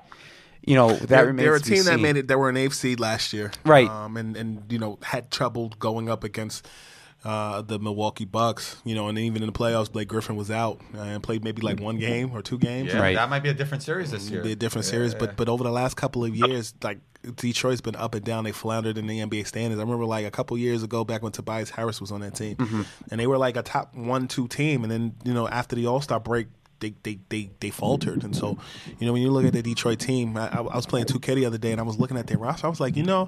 You 0.61 0.75
know, 0.75 0.91
that 0.91 1.07
they're, 1.07 1.25
remains 1.27 1.45
they're 1.45 1.55
a 1.55 1.61
team 1.61 1.83
that 1.85 1.99
made 1.99 2.17
it. 2.17 2.27
They 2.27 2.35
were 2.35 2.49
an 2.49 2.57
eighth 2.57 2.73
seed 2.73 2.99
last 2.99 3.31
year, 3.33 3.51
Right. 3.63 3.87
Um, 3.87 4.17
and 4.17 4.35
and 4.35 4.63
you 4.69 4.77
know 4.77 4.99
had 5.01 5.31
trouble 5.31 5.69
going 5.79 6.09
up 6.09 6.23
against 6.23 6.67
uh, 7.23 7.61
the 7.61 7.79
Milwaukee 7.79 8.25
Bucks. 8.25 8.77
You 8.85 8.95
know, 8.95 9.07
and 9.07 9.17
even 9.17 9.41
in 9.43 9.47
the 9.47 9.53
playoffs, 9.57 9.91
Blake 9.91 10.07
Griffin 10.07 10.35
was 10.35 10.49
out 10.51 10.79
uh, 10.95 11.01
and 11.01 11.21
played 11.23 11.43
maybe 11.43 11.61
like 11.61 11.79
one 11.79 11.97
game 11.99 12.31
or 12.33 12.41
two 12.41 12.57
games. 12.57 12.93
Yeah, 12.93 12.99
Right. 13.01 13.15
that 13.15 13.29
might 13.29 13.43
be 13.43 13.49
a 13.49 13.53
different 13.53 13.83
series 13.83 14.11
this 14.11 14.29
year. 14.29 14.41
Be 14.43 14.53
a 14.53 14.55
different 14.55 14.85
Yeah, 14.87 14.91
series, 14.91 15.13
yeah. 15.13 15.19
but 15.19 15.35
but 15.37 15.49
over 15.49 15.63
the 15.63 15.71
last 15.71 15.95
couple 15.97 16.23
of 16.23 16.35
years, 16.35 16.73
like 16.83 16.99
Detroit's 17.35 17.81
been 17.81 17.95
up 17.97 18.15
and 18.15 18.23
down. 18.23 18.45
They 18.45 18.51
floundered 18.53 18.97
in 18.97 19.05
the 19.07 19.19
NBA 19.19 19.45
standings. 19.47 19.77
I 19.79 19.83
remember 19.83 20.05
like 20.05 20.25
a 20.25 20.31
couple 20.31 20.57
years 20.57 20.83
ago, 20.83 21.03
back 21.03 21.21
when 21.21 21.31
Tobias 21.33 21.69
Harris 21.69 21.99
was 21.99 22.11
on 22.11 22.21
that 22.21 22.35
team, 22.35 22.55
Mm-hmm. 22.55 22.81
and 23.11 23.19
they 23.19 23.27
were 23.27 23.37
like 23.37 23.57
a 23.57 23.61
top 23.63 23.93
one 23.95 24.27
two 24.27 24.47
team. 24.47 24.83
And 24.83 24.91
then 24.91 25.15
you 25.25 25.33
know 25.33 25.47
after 25.47 25.75
the 25.75 25.85
All 25.87 26.01
Star 26.01 26.19
break. 26.19 26.47
They, 26.81 26.93
they, 27.03 27.19
they, 27.27 27.49
they 27.59 27.71
faltered. 27.71 28.23
And 28.23 28.33
so, 28.33 28.57
you 28.99 29.05
know, 29.05 29.11
when 29.11 29.21
you 29.21 29.31
look 29.31 29.43
at 29.43 29.51
the 29.51 29.61
Detroit 29.61 29.99
team, 29.99 30.37
I, 30.37 30.47
I 30.47 30.61
was 30.61 30.85
playing 30.85 31.07
2K 31.07 31.35
the 31.35 31.45
other 31.45 31.57
day 31.57 31.73
and 31.73 31.81
I 31.81 31.83
was 31.83 31.99
looking 31.99 32.15
at 32.15 32.27
their 32.27 32.37
roster. 32.37 32.67
I 32.67 32.69
was 32.69 32.79
like, 32.79 32.95
you 32.95 33.03
know, 33.03 33.27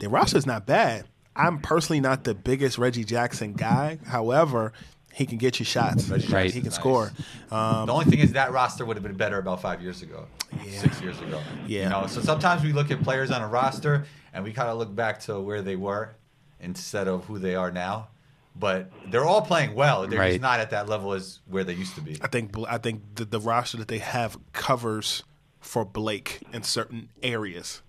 their 0.00 0.08
roster's 0.08 0.46
not 0.46 0.64
bad. 0.64 1.04
I'm 1.36 1.58
personally 1.60 2.00
not 2.00 2.24
the 2.24 2.34
biggest 2.34 2.78
Reggie 2.78 3.04
Jackson 3.04 3.52
guy. 3.52 3.98
However, 4.06 4.72
he 5.12 5.26
can 5.26 5.38
get 5.38 5.58
you 5.58 5.64
shots. 5.64 6.08
Right. 6.08 6.46
He 6.52 6.60
can 6.60 6.64
Nice. 6.64 6.74
score. 6.74 7.12
Um, 7.50 7.86
the 7.86 7.92
only 7.92 8.04
thing 8.06 8.18
is 8.18 8.32
that 8.32 8.52
roster 8.52 8.84
would 8.84 8.96
have 8.96 9.04
been 9.04 9.16
better 9.16 9.38
about 9.38 9.60
five 9.62 9.80
years 9.82 10.02
ago, 10.02 10.26
six 10.68 11.00
years 11.00 11.20
ago. 11.20 11.40
Yeah. 11.66 11.84
You 11.84 11.88
know, 11.90 12.06
so 12.06 12.20
sometimes 12.20 12.62
we 12.62 12.72
look 12.72 12.90
at 12.90 13.02
players 13.02 13.30
on 13.30 13.40
a 13.42 13.48
roster 13.48 14.04
and 14.34 14.44
we 14.44 14.52
kind 14.52 14.68
of 14.68 14.76
look 14.78 14.94
back 14.94 15.20
to 15.20 15.40
where 15.40 15.62
they 15.62 15.76
were 15.76 16.14
instead 16.60 17.08
of 17.08 17.24
who 17.26 17.38
they 17.38 17.54
are 17.54 17.70
now. 17.70 18.08
But 18.58 18.90
they're 19.10 19.24
all 19.26 19.42
playing 19.42 19.74
well. 19.74 20.06
They're 20.06 20.18
Right. 20.18 20.30
just 20.32 20.40
not 20.42 20.60
at 20.60 20.70
that 20.70 20.88
level 20.88 21.12
as 21.12 21.40
where 21.46 21.62
they 21.64 21.74
used 21.74 21.94
to 21.96 22.00
be. 22.00 22.18
I 22.22 22.26
think 22.28 22.54
I 22.68 22.78
think 22.78 23.02
the, 23.16 23.26
the 23.26 23.40
roster 23.40 23.76
that 23.78 23.88
they 23.88 23.98
have 23.98 24.38
covers 24.54 25.22
for 25.60 25.84
Blake 25.84 26.40
in 26.54 26.62
certain 26.62 27.10
areas. 27.22 27.82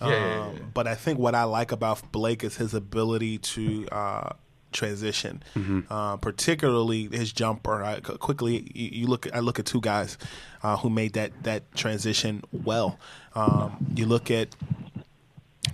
Yeah, 0.00 0.08
yeah, 0.08 0.16
yeah, 0.16 0.40
Um, 0.46 0.56
yeah. 0.56 0.62
But 0.74 0.86
I 0.86 0.94
think 0.94 1.18
what 1.18 1.34
I 1.34 1.44
like 1.44 1.72
about 1.72 2.12
Blake 2.12 2.44
is 2.44 2.56
his 2.56 2.74
ability 2.74 3.38
to 3.38 3.88
uh, 3.90 4.30
transition, 4.72 5.42
uh, 5.88 6.16
particularly 6.18 7.08
his 7.10 7.32
jumper. 7.32 7.82
I, 7.82 8.00
quickly, 8.00 8.70
you, 8.74 9.00
you 9.00 9.06
look. 9.06 9.26
I 9.34 9.40
look 9.40 9.58
at 9.58 9.64
two 9.66 9.80
guys 9.80 10.18
uh, 10.62 10.76
who 10.76 10.90
made 10.90 11.14
that 11.14 11.32
that 11.44 11.74
transition 11.74 12.42
well. 12.52 12.98
Um, 13.34 13.86
you 13.94 14.04
look 14.06 14.30
at 14.30 14.54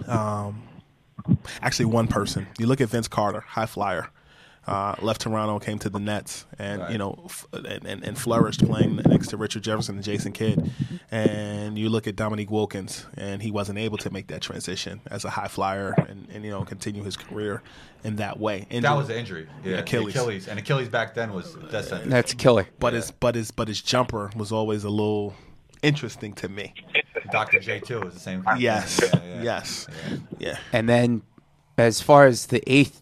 um, 0.07 0.63
actually 1.61 1.87
one 1.87 2.07
person. 2.07 2.47
You 2.59 2.67
look 2.67 2.81
at 2.81 2.89
Vince 2.89 3.09
Carter, 3.09 3.41
high 3.41 3.67
flyer. 3.67 4.11
Uh, 4.67 4.95
left 5.03 5.23
Toronto, 5.23 5.59
came 5.59 5.79
to 5.81 5.91
the 5.91 5.99
Nets, 5.99 6.47
and 6.59 6.93
you 6.93 6.97
know, 6.99 7.21
f- 7.25 7.47
and, 7.53 7.85
and, 7.85 8.05
and 8.05 8.17
flourished 8.19 8.65
playing 8.65 8.95
next 9.07 9.29
to 9.29 9.37
Richard 9.37 9.65
Jefferson 9.65 9.97
and 9.97 10.05
Jason 10.05 10.31
Kidd. 10.31 10.71
And 11.11 11.77
you 11.77 11.89
look 11.89 12.07
at 12.07 12.15
Dominique 12.15 12.51
Wilkins, 12.51 13.05
and 13.17 13.43
he 13.43 13.51
wasn't 13.51 13.79
able 13.79 13.99
to 13.99 14.11
make 14.11 14.29
that 14.29 14.41
transition 14.41 15.01
as 15.11 15.25
a 15.25 15.31
high 15.31 15.49
flyer, 15.49 15.95
and, 16.09 16.29
and 16.33 16.45
you 16.45 16.51
know, 16.51 16.65
continue 16.65 17.03
his 17.03 17.17
career 17.17 17.61
in 18.05 18.17
that 18.17 18.39
way. 18.39 18.67
And 18.71 18.85
That 18.85 18.97
was 18.97 19.09
the 19.09 19.19
injury. 19.19 19.49
Yeah, 19.65 19.79
Achilles. 19.79 20.15
Achilles. 20.15 20.49
And 20.49 20.59
Achilles 20.59 20.89
back 20.89 21.15
then 21.15 21.33
was 21.33 21.55
death 21.71 21.89
sentence. 21.89 22.11
That's 22.11 22.33
killer. 22.35 22.69
but 22.79 22.93
his 22.93 23.11
but 23.11 23.35
his 23.35 23.51
but 23.51 23.67
his 23.69 23.83
jumper 23.83 24.31
was 24.37 24.53
always 24.53 24.85
a 24.85 24.91
little 24.91 25.35
interesting 25.83 26.33
to 26.35 26.49
me. 26.49 26.73
Dr. 27.33 27.59
J 27.59 27.81
too 27.81 28.01
was 28.01 28.15
the 28.15 28.21
same. 28.21 28.43
kind 28.45 28.61
Yes. 28.61 29.01
Yeah, 29.03 29.21
yeah. 29.25 29.43
yes, 29.43 29.87
yeah. 30.39 30.59
And 30.73 30.89
then, 30.89 31.23
as 31.77 32.01
far 32.01 32.27
as 32.27 32.47
the 32.47 32.63
eighth, 32.73 33.02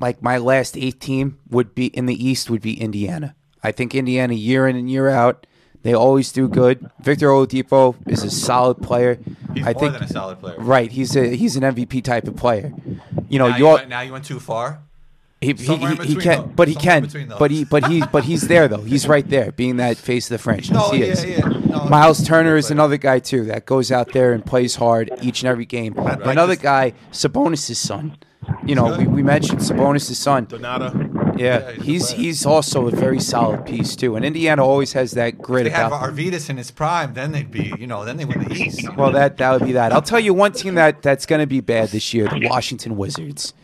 like 0.00 0.22
my 0.22 0.38
last 0.38 0.76
eight 0.76 1.00
team 1.00 1.38
would 1.50 1.74
be 1.74 1.86
in 1.86 2.06
the 2.06 2.14
East 2.26 2.50
would 2.50 2.62
be 2.62 2.80
Indiana. 2.80 3.34
I 3.62 3.72
think 3.72 3.94
Indiana 3.94 4.34
year 4.34 4.66
in 4.66 4.74
and 4.76 4.90
year 4.90 5.08
out, 5.08 5.46
they 5.82 5.94
always 5.94 6.32
do 6.32 6.48
good. 6.48 6.88
Victor 7.00 7.28
Oladipo 7.28 7.94
is 8.08 8.22
a 8.24 8.30
solid 8.30 8.82
player. 8.82 9.18
He's 9.54 9.66
I 9.66 9.72
more 9.72 9.80
think 9.80 9.92
than 9.94 10.02
a 10.04 10.08
solid 10.08 10.38
player. 10.40 10.56
right. 10.58 10.90
He's 10.90 11.14
a 11.16 11.34
he's 11.36 11.56
an 11.56 11.62
MVP 11.62 12.02
type 12.04 12.26
of 12.28 12.36
player. 12.36 12.72
You 13.28 13.38
know, 13.38 13.48
Now 13.48 13.56
you 13.56 13.66
went, 13.66 13.88
now 13.88 14.00
you 14.00 14.12
went 14.12 14.24
too 14.24 14.40
far. 14.40 14.82
he, 15.40 15.52
he, 15.54 15.76
he, 15.76 15.94
he 16.04 16.14
can, 16.16 16.38
though. 16.38 16.42
but 16.54 16.68
he 16.68 16.74
Somewhere 16.74 17.00
can, 17.08 17.34
but 17.38 17.50
he, 17.50 17.64
but 17.64 17.86
he, 17.88 18.02
but 18.12 18.24
he's 18.24 18.46
there 18.48 18.68
though. 18.68 18.82
He's 18.82 19.08
right 19.08 19.28
there, 19.28 19.50
being 19.52 19.76
that 19.78 19.96
face 19.96 20.26
of 20.26 20.34
the 20.34 20.38
franchise. 20.38 20.70
No, 20.70 20.90
he 20.90 21.00
yeah, 21.00 21.06
is. 21.06 21.24
yeah. 21.24 21.38
No, 21.48 21.84
Miles 21.86 22.24
Turner 22.24 22.56
is 22.56 22.70
another 22.70 22.96
guy 22.96 23.18
too 23.18 23.44
that 23.46 23.66
goes 23.66 23.90
out 23.90 24.12
there 24.12 24.32
and 24.32 24.44
plays 24.46 24.76
hard 24.76 25.10
each 25.20 25.42
and 25.42 25.48
every 25.48 25.64
game. 25.66 25.94
another 25.98 26.54
guy, 26.56 26.92
Sabonis' 27.10 27.74
son. 27.76 28.16
You 28.66 28.74
know, 28.74 28.96
we, 28.96 29.06
we 29.06 29.22
mentioned 29.22 29.60
Sabonis' 29.60 30.14
son. 30.14 30.46
Domantas. 30.46 31.38
Yeah, 31.38 31.58
Yeah, 31.60 31.72
he's 31.72 31.80
a 31.80 31.82
he's 31.84 32.06
player. 32.12 32.20
he's 32.22 32.46
also 32.46 32.86
a 32.88 32.90
very 32.90 33.20
solid 33.20 33.64
piece 33.66 33.96
too. 33.96 34.16
And 34.16 34.24
Indiana 34.24 34.64
always 34.64 34.92
has 34.92 35.12
that 35.12 35.38
grit 35.40 35.64
They 35.64 35.70
had 35.70 35.86
about. 35.86 36.02
them. 36.06 36.16
Arvydas 36.16 36.50
in 36.50 36.56
his 36.56 36.70
prime, 36.70 37.14
then 37.14 37.32
they'd 37.32 37.50
be, 37.50 37.72
you 37.78 37.86
know, 37.86 38.04
then 38.04 38.16
they 38.16 38.24
win 38.24 38.40
the 38.44 38.52
East. 38.52 38.86
Well, 38.96 39.12
that 39.12 39.36
that 39.38 39.50
would 39.52 39.64
be 39.66 39.72
that. 39.72 39.92
I'll 39.92 40.02
tell 40.02 40.20
you 40.20 40.34
one 40.34 40.52
team 40.52 40.74
that 40.74 41.02
that's 41.02 41.24
going 41.26 41.40
to 41.40 41.46
be 41.46 41.60
bad 41.60 41.88
this 41.90 42.12
year: 42.12 42.28
the 42.28 42.46
Washington 42.48 42.96
Wizards. 42.96 43.54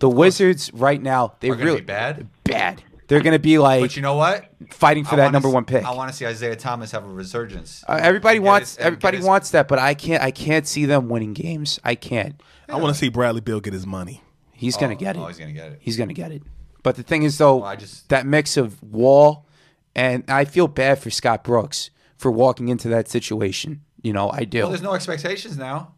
The 0.00 0.08
Wizards 0.08 0.72
right 0.72 1.02
now 1.02 1.34
they 1.40 1.50
Are 1.50 1.54
gonna 1.54 1.64
really 1.66 1.80
be 1.80 1.86
bad? 1.86 2.28
Bad. 2.44 2.82
They're 3.08 3.20
going 3.22 3.32
to 3.32 3.38
be 3.40 3.58
like 3.58 3.80
But 3.82 3.96
you 3.96 4.02
know 4.02 4.14
what? 4.16 4.44
fighting 4.70 5.04
for 5.04 5.14
I 5.14 5.16
that 5.16 5.22
wanna 5.24 5.32
number 5.32 5.48
s- 5.48 5.54
one 5.54 5.64
pick. 5.64 5.84
I 5.84 5.92
want 5.94 6.10
to 6.10 6.16
see 6.16 6.26
Isaiah 6.26 6.54
Thomas 6.56 6.90
have 6.92 7.04
a 7.04 7.08
resurgence. 7.08 7.82
Uh, 7.88 7.98
everybody 8.00 8.38
Get 8.38 8.44
wants 8.46 8.70
his- 8.70 8.76
and 8.76 8.82
get 8.84 8.86
everybody 8.86 9.16
his- 9.18 9.26
wants 9.26 9.50
that, 9.50 9.66
but 9.66 9.78
I 9.78 9.94
can't. 9.94 10.22
I 10.22 10.30
can't 10.30 10.66
see 10.66 10.84
them 10.86 11.08
winning 11.08 11.32
games. 11.34 11.80
I 11.84 11.94
can't. 11.94 12.40
I 12.68 12.76
want 12.76 12.94
to 12.94 12.98
see 12.98 13.08
Bradley 13.08 13.40
Beal 13.40 13.60
get 13.60 13.72
his 13.72 13.86
money. 13.86 14.22
He's 14.58 14.76
going 14.76 14.90
to 14.96 15.02
get 15.04 15.16
it. 15.16 15.20
Oh, 15.20 15.26
he's 15.28 15.38
gonna 15.38 15.52
get 15.52 15.72
it. 15.72 15.78
He's 15.80 15.96
going 15.96 16.08
to 16.08 16.14
get 16.14 16.32
it. 16.32 16.42
But 16.82 16.96
the 16.96 17.02
thing 17.02 17.22
is, 17.22 17.38
though, 17.38 17.56
Well, 17.58 17.66
I 17.70 17.76
just- 17.76 18.08
that 18.08 18.26
mix 18.26 18.56
of 18.56 18.82
Wall 18.82 19.46
and 19.94 20.24
I 20.28 20.44
feel 20.44 20.66
bad 20.68 20.98
for 20.98 21.10
Scott 21.10 21.44
Brooks 21.44 21.90
for 22.16 22.30
walking 22.30 22.68
into 22.68 22.88
that 22.88 23.08
situation. 23.08 23.82
You 24.02 24.12
know, 24.12 24.30
I 24.30 24.44
do. 24.44 24.60
Well, 24.60 24.68
there's 24.70 24.82
no 24.82 24.94
expectations 24.94 25.56
now. 25.56 25.94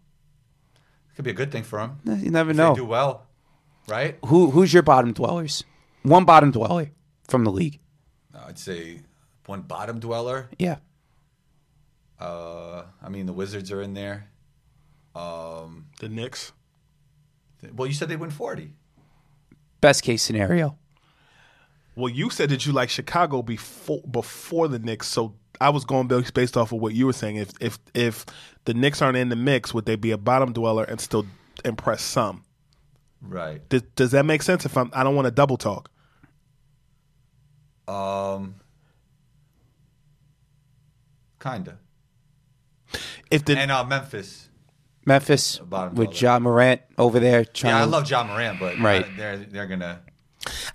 It 1.12 1.16
Could 1.16 1.24
be 1.24 1.30
a 1.30 1.34
good 1.34 1.50
thing 1.52 1.64
for 1.64 1.78
him. 1.80 1.98
you 2.04 2.30
never 2.30 2.50
If 2.50 2.56
know. 2.56 2.70
They 2.74 2.80
do 2.80 2.84
well, 2.86 3.26
right? 3.88 4.18
Who 4.26 4.50
who's 4.50 4.72
your 4.72 4.82
bottom 4.82 5.12
dwellers? 5.12 5.64
One 6.02 6.24
bottom 6.24 6.50
dweller 6.50 6.90
from 7.28 7.44
the 7.44 7.50
league. 7.52 7.78
I'd 8.34 8.58
say 8.58 9.00
one 9.46 9.62
bottom 9.62 10.00
dweller. 10.00 10.48
Yeah. 10.58 10.76
Uh, 12.18 12.84
I 13.02 13.08
mean, 13.08 13.26
the 13.26 13.32
Wizards 13.32 13.70
are 13.72 13.80
in 13.82 13.94
there. 13.94 14.28
Um, 15.14 15.86
The 16.00 16.08
Knicks. 16.08 16.52
Th- 17.60 17.72
well, 17.74 17.86
you 17.86 17.94
said 17.94 18.08
they 18.08 18.16
win 18.16 18.30
40. 18.30 18.72
Best 19.80 20.02
case 20.02 20.22
scenario. 20.22 20.76
Well, 21.96 22.10
you 22.10 22.30
said 22.30 22.50
that 22.50 22.66
you 22.66 22.72
like 22.72 22.88
Chicago 22.90 23.42
before 23.42 24.02
before 24.10 24.68
the 24.68 24.78
Knicks, 24.78 25.08
so 25.08 25.34
I 25.60 25.70
was 25.70 25.84
going 25.84 26.06
based 26.06 26.34
based 26.34 26.56
off 26.56 26.72
of 26.72 26.80
what 26.80 26.94
you 26.94 27.06
were 27.06 27.12
saying. 27.12 27.36
If 27.36 27.50
if 27.60 27.78
if 27.94 28.26
the 28.64 28.74
Knicks 28.74 29.02
aren't 29.02 29.16
in 29.16 29.28
the 29.28 29.36
mix, 29.36 29.74
would 29.74 29.86
they 29.86 29.96
be 29.96 30.10
a 30.10 30.18
bottom 30.18 30.52
dweller 30.52 30.84
and 30.84 31.00
still 31.00 31.26
impress 31.64 32.02
some? 32.02 32.44
Right. 33.22 33.66
Does, 33.68 33.82
does 33.96 34.10
that 34.12 34.24
make 34.24 34.42
sense? 34.42 34.64
If 34.64 34.76
I'm, 34.76 34.90
I 34.94 35.04
don't 35.04 35.14
want 35.14 35.26
to 35.26 35.30
double 35.30 35.56
talk. 35.56 35.90
Um, 37.86 38.54
kinda. 41.40 41.78
If 43.30 43.44
the 43.44 43.58
And 43.58 43.70
uh, 43.70 43.84
Memphis. 43.84 44.48
Memphis 45.10 45.58
Bottom 45.58 45.94
with 45.96 46.10
dweller. 46.18 46.34
Ja 46.34 46.38
Morant 46.38 46.80
over 46.98 47.18
there 47.20 47.44
trying. 47.44 47.74
Yeah, 47.74 47.82
I 47.82 47.84
to- 47.84 47.90
love 47.90 48.08
Ja 48.10 48.22
Morant, 48.24 48.58
but 48.60 48.78
Right. 48.78 49.04
uh, 49.04 49.08
they're 49.16 49.36
they're 49.38 49.66
gonna 49.66 50.00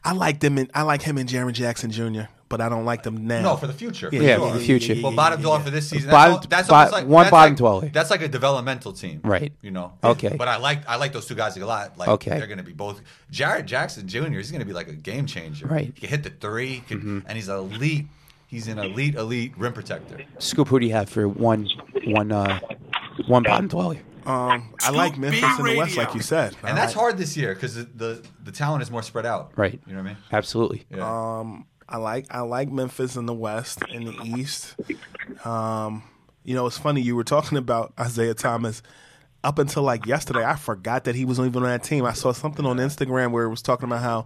I 0.04 0.12
like 0.14 0.40
them, 0.42 0.60
in, 0.60 0.70
I 0.76 0.84
like 0.84 1.02
him 1.02 1.18
and 1.18 1.28
Jaren 1.28 1.54
Jackson 1.54 1.90
Jr., 1.90 2.24
but 2.50 2.62
I 2.62 2.70
don't 2.70 2.86
like 2.86 3.02
them 3.02 3.26
now. 3.26 3.42
no 3.42 3.56
for 3.58 3.66
the 3.66 3.74
future. 3.74 4.10
For 4.12 4.16
Yeah, 4.16 4.36
sure. 4.36 4.52
for 4.52 4.58
the 4.60 4.64
future. 4.64 4.96
Well, 5.02 5.12
bottom 5.14 5.42
dweller 5.42 5.62
for 5.62 5.72
this 5.72 5.90
season. 5.90 6.12
Bottom- 6.12 6.34
That's, 6.34 6.46
all- 6.46 6.50
that's 6.50 6.68
bo- 6.70 6.76
almost 6.76 6.92
like 6.94 7.08
one 7.08 7.24
that's 7.24 7.32
bottom 7.32 7.52
like, 7.54 7.58
dweller. 7.58 7.90
That's 7.92 8.12
like 8.12 8.22
a 8.22 8.28
developmental 8.28 8.94
team, 8.94 9.22
Right. 9.24 9.52
You 9.64 9.72
know. 9.72 9.94
Okay. 10.04 10.36
But 10.38 10.48
I 10.48 10.58
like 10.58 10.88
I 10.88 10.98
like 10.98 11.14
those 11.14 11.26
two 11.26 11.34
guys 11.34 11.58
a 11.58 11.66
lot. 11.66 11.98
Like, 11.98 12.10
Okay. 12.10 12.38
They're 12.38 12.46
going 12.46 12.60
to 12.60 12.64
be 12.64 12.74
both. 12.74 13.02
Jaren 13.32 13.66
Jackson 13.66 14.08
Jr. 14.08 14.28
He's 14.38 14.52
going 14.52 14.60
to 14.60 14.66
be 14.68 14.74
like 14.74 14.88
a 14.90 14.94
game 14.94 15.26
changer. 15.26 15.66
Right. 15.66 15.88
He 15.96 16.02
can 16.02 16.10
hit 16.10 16.22
the 16.24 16.30
3 16.30 16.68
he 16.68 16.80
can, 16.82 16.98
Mm-hmm. 17.00 17.20
and 17.28 17.36
he's 17.36 17.50
elite. 17.50 18.06
He's 18.48 18.68
an 18.68 18.78
elite, 18.78 19.16
elite 19.16 19.54
rim 19.58 19.74
protector. 19.74 20.20
Scoop, 20.38 20.68
who 20.68 20.80
do 20.80 20.86
you 20.86 20.94
have 20.94 21.10
for 21.10 21.28
one, 21.28 21.68
one, 22.06 22.32
uh, 22.32 22.60
one 23.26 23.42
bottom 23.42 23.68
dweller? 23.68 23.98
Um, 24.26 24.74
I 24.82 24.90
like 24.92 25.18
Memphis 25.18 25.60
in 25.60 25.66
the 25.66 25.76
West, 25.78 25.98
like 25.98 26.14
you 26.14 26.22
said. 26.22 26.56
And 26.64 26.78
that's 26.78 26.94
hard 26.94 27.18
this 27.18 27.36
year 27.38 27.54
because 27.54 27.76
the, 27.76 27.84
the 27.84 28.28
the 28.44 28.52
talent 28.52 28.84
is 28.84 28.92
more 28.92 29.04
spread 29.04 29.26
out. 29.26 29.52
Right. 29.56 29.80
You 29.86 29.94
know 29.94 30.02
what 30.02 30.10
I 30.10 30.14
mean? 30.14 30.18
Absolutely. 30.32 30.86
Yeah. 30.90 31.62
I 31.88 31.98
like 31.98 32.26
I 32.32 32.42
like 32.42 32.70
Memphis 32.72 33.16
in 33.16 33.26
the 33.26 33.34
West 33.34 33.82
in 33.90 34.06
the 34.06 34.20
East. 34.24 34.76
Um, 35.46 36.04
you 36.44 36.56
know, 36.56 36.66
it's 36.66 36.78
funny 36.78 37.02
you 37.02 37.16
were 37.16 37.24
talking 37.24 37.58
about 37.58 37.94
Isaiah 38.00 38.34
Thomas. 38.34 38.82
Up 39.44 39.60
until 39.60 39.84
like 39.84 40.08
yesterday, 40.08 40.44
I 40.44 40.56
forgot 40.56 41.04
that 41.04 41.14
he 41.14 41.24
was 41.24 41.40
even 41.40 41.58
on 41.58 41.70
that 41.70 41.84
team. 41.84 42.04
I 42.04 42.14
saw 42.14 42.32
something 42.32 42.66
on 42.66 42.78
Instagram 42.78 43.32
where 43.32 43.44
it 43.44 43.50
was 43.50 43.62
talking 43.62 43.86
about 43.86 44.26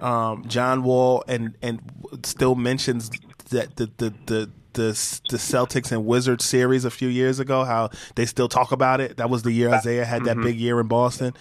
how 0.00 0.06
um, 0.06 0.44
John 0.46 0.84
Wall 0.84 1.24
and 1.26 1.56
and 1.60 1.80
still 2.22 2.54
mentions 2.54 3.10
that 3.50 3.74
the 3.74 3.90
the 3.96 4.14
the 4.26 4.50
the 4.74 4.88
the 5.30 5.36
Celtics 5.36 5.92
and 5.92 6.04
Wizards 6.06 6.44
series 6.44 6.84
a 6.84 6.90
few 6.90 7.08
years 7.08 7.38
ago. 7.40 7.64
How 7.64 7.90
they 8.14 8.26
still 8.26 8.48
talk 8.48 8.72
about 8.72 9.00
it. 9.00 9.16
That 9.16 9.30
was 9.30 9.42
the 9.42 9.52
year 9.52 9.70
Isaiah 9.70 10.04
had 10.04 10.24
that 10.24 10.40
big 10.40 10.56
year 10.58 10.80
in 10.80 10.86
Boston. 10.86 11.34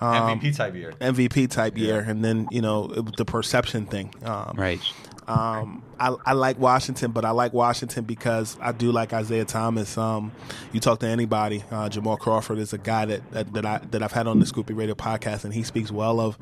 Um, 0.00 0.40
MVP 0.40 0.56
type 0.56 0.74
year. 0.74 0.92
MVP 1.00 1.50
type 1.50 1.78
year, 1.78 2.00
and 2.00 2.24
then 2.24 2.48
you 2.50 2.60
know 2.60 2.90
it, 2.90 3.16
the 3.16 3.24
perception 3.24 3.86
thing. 3.86 4.14
Um, 4.24 4.54
Right. 4.56 4.80
Um, 5.26 5.82
I, 5.98 6.14
I 6.26 6.32
like 6.32 6.58
Washington, 6.58 7.12
but 7.12 7.24
I 7.24 7.30
like 7.30 7.52
Washington 7.52 8.04
because 8.04 8.58
I 8.60 8.72
do 8.72 8.92
like 8.92 9.12
Isaiah 9.12 9.44
Thomas. 9.44 9.96
Um, 9.96 10.32
you 10.72 10.80
talk 10.80 11.00
to 11.00 11.06
anybody, 11.06 11.64
uh, 11.70 11.88
Jamal 11.88 12.16
Crawford 12.16 12.58
is 12.58 12.72
a 12.72 12.78
guy 12.78 13.04
that, 13.06 13.30
that, 13.30 13.52
that 13.54 13.64
I 13.64 13.78
that 13.90 14.02
I've 14.02 14.12
had 14.12 14.26
on 14.26 14.38
the 14.40 14.46
Scoop 14.46 14.66
B 14.66 14.74
Radio 14.74 14.94
podcast, 14.94 15.44
and 15.44 15.54
he 15.54 15.62
speaks 15.62 15.90
well 15.90 16.20
of 16.20 16.38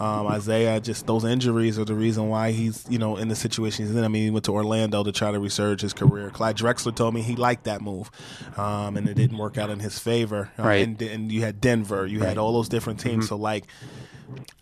um, 0.00 0.26
Isaiah. 0.28 0.80
Just 0.80 1.06
those 1.06 1.24
injuries 1.24 1.78
are 1.78 1.84
the 1.84 1.94
reason 1.94 2.28
why 2.28 2.52
he's 2.52 2.84
you 2.88 2.98
know 2.98 3.16
in 3.16 3.28
the 3.28 3.36
situation 3.36 3.86
he's 3.86 3.94
in. 3.94 4.04
I 4.04 4.08
mean, 4.08 4.24
he 4.24 4.30
went 4.30 4.44
to 4.46 4.52
Orlando 4.52 5.02
to 5.02 5.12
try 5.12 5.30
to 5.32 5.38
resurge 5.38 5.80
his 5.80 5.92
career. 5.92 6.30
Clyde 6.30 6.56
Drexler 6.56 6.94
told 6.94 7.14
me 7.14 7.22
he 7.22 7.36
liked 7.36 7.64
that 7.64 7.82
move, 7.82 8.10
um, 8.56 8.96
and 8.96 9.08
it 9.08 9.14
didn't 9.14 9.38
work 9.38 9.58
out 9.58 9.68
in 9.68 9.80
his 9.80 9.98
favor. 9.98 10.50
Uh, 10.58 10.62
Right. 10.62 10.86
And, 10.86 11.02
and 11.02 11.32
you 11.32 11.42
had 11.42 11.60
Denver, 11.60 12.06
you 12.06 12.20
had 12.20 12.38
all 12.38 12.52
those 12.52 12.68
different 12.68 13.00
teams. 13.00 13.28
So 13.28 13.36
like. 13.36 13.64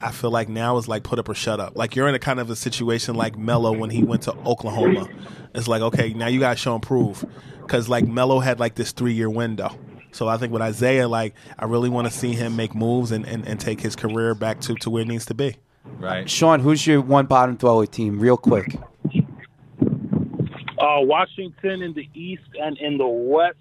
I 0.01 0.11
feel 0.11 0.31
like 0.31 0.49
now 0.49 0.77
is 0.79 0.89
like 0.89 1.03
put 1.03 1.19
up 1.19 1.29
or 1.29 1.35
shut 1.35 1.61
up. 1.61 1.77
Like 1.77 1.95
you're 1.97 2.09
in 2.09 2.15
a 2.15 2.19
kind 2.19 2.41
of 2.41 2.51
a 2.51 2.57
situation 2.57 3.15
like 3.15 3.37
Melo 3.37 3.73
when 3.73 3.91
he 3.91 4.03
went 4.03 4.23
to 4.23 4.33
Oklahoma. 4.47 5.09
It's 5.55 5.69
like 5.69 5.83
okay, 5.83 6.13
now 6.13 6.27
you 6.29 6.41
got 6.41 6.51
to 6.51 6.57
show 6.57 6.75
and 6.75 6.83
prove 6.83 7.25
because 7.63 7.89
like 7.89 8.07
Melo 8.07 8.41
had 8.41 8.61
like 8.61 8.75
this 8.75 8.93
three 8.93 9.13
year 9.13 9.31
window. 9.31 9.77
So 10.13 10.29
I 10.29 10.37
think 10.37 10.53
with 10.53 10.63
Isaiah, 10.63 11.09
like 11.09 11.35
I 11.59 11.67
really 11.67 11.89
want 11.89 12.07
to 12.07 12.13
see 12.13 12.33
him 12.33 12.57
make 12.57 12.75
moves 12.75 13.13
and, 13.13 13.25
and, 13.27 13.47
and 13.47 13.61
take 13.61 13.81
his 13.81 13.95
career 13.95 14.35
back 14.35 14.61
to, 14.63 14.75
to 14.77 14.91
where 14.91 15.03
it 15.03 15.09
needs 15.09 15.27
to 15.27 15.35
be. 15.35 15.57
Right. 15.99 16.29
Sean, 16.29 16.61
who's 16.61 16.87
your 16.87 17.01
one 17.01 17.27
bottom 17.27 17.57
dweller 17.57 17.87
team? 17.87 18.19
Real 18.19 18.37
quick. 18.37 18.77
Uh, 20.79 21.01
Washington 21.03 21.83
in 21.83 21.93
the 21.95 22.09
East 22.15 22.43
and 22.61 22.77
in 22.79 22.99
the 22.99 23.07
West. 23.07 23.57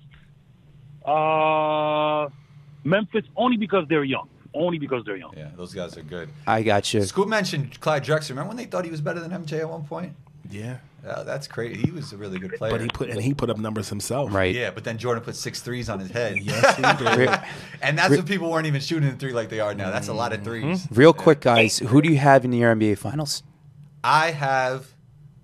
Uh, 1.06 2.30
Memphis 2.84 3.26
only 3.36 3.58
because 3.58 3.86
they're 3.90 4.04
young. 4.04 4.30
Only 4.54 4.80
because 4.80 5.04
they're 5.06 5.16
young. 5.16 5.34
Yeah, 5.38 5.50
those 5.56 5.74
guys 5.74 5.98
are 5.98 6.02
good. 6.02 6.30
I 6.48 6.64
got 6.64 6.94
you. 6.94 7.04
Scoop 7.04 7.28
mentioned 7.28 7.80
Clyde 7.80 8.04
Drexler. 8.04 8.30
Remember 8.30 8.50
when 8.50 8.58
they 8.58 8.66
thought 8.66 8.86
he 8.86 8.92
was 8.92 9.02
better 9.02 9.20
than 9.20 9.32
MJ 9.32 9.60
at 9.60 9.70
one 9.70 9.84
point? 9.84 10.14
Yeah, 10.50 10.78
Yeah, 11.04 11.22
that's 11.24 11.48
crazy. 11.48 11.80
He 11.82 11.92
was 11.92 12.12
a 12.14 12.18
really 12.18 12.40
good 12.40 12.54
player. 12.54 12.72
but 12.72 12.82
he 12.82 12.88
put 12.88 13.10
and 13.10 13.22
he 13.22 13.34
put 13.34 13.50
up 13.52 13.58
numbers 13.58 13.90
himself. 13.90 14.34
Right. 14.34 14.56
Yeah, 14.56 14.72
but 14.72 14.84
then 14.84 14.98
Jordan 14.98 15.24
put 15.24 15.36
six 15.36 15.62
threes 15.62 15.90
on 15.90 16.00
his 16.00 16.10
head. 16.10 16.38
Yes, 16.42 16.76
he 16.76 17.06
did. 17.06 17.30
And 17.82 17.98
that's 17.98 18.10
when 18.10 18.26
people 18.26 18.52
weren't 18.52 18.68
even 18.68 18.82
shooting 18.82 19.10
the 19.10 19.16
three 19.16 19.32
like 19.32 19.50
they 19.50 19.60
are 19.60 19.74
now. 19.74 19.92
That's 19.92 20.10
a 20.10 20.14
lot 20.14 20.34
of 20.34 20.42
3s 20.42 20.64
mm-hmm. 20.64 20.96
Real 20.96 21.14
quick, 21.14 21.40
guys. 21.40 21.80
Who 21.80 22.02
do 22.02 22.10
you 22.10 22.18
have 22.18 22.44
in 22.44 22.52
the 22.52 22.60
NBA 22.60 22.98
Finals? 22.98 23.42
I 24.04 24.32
have 24.32 24.88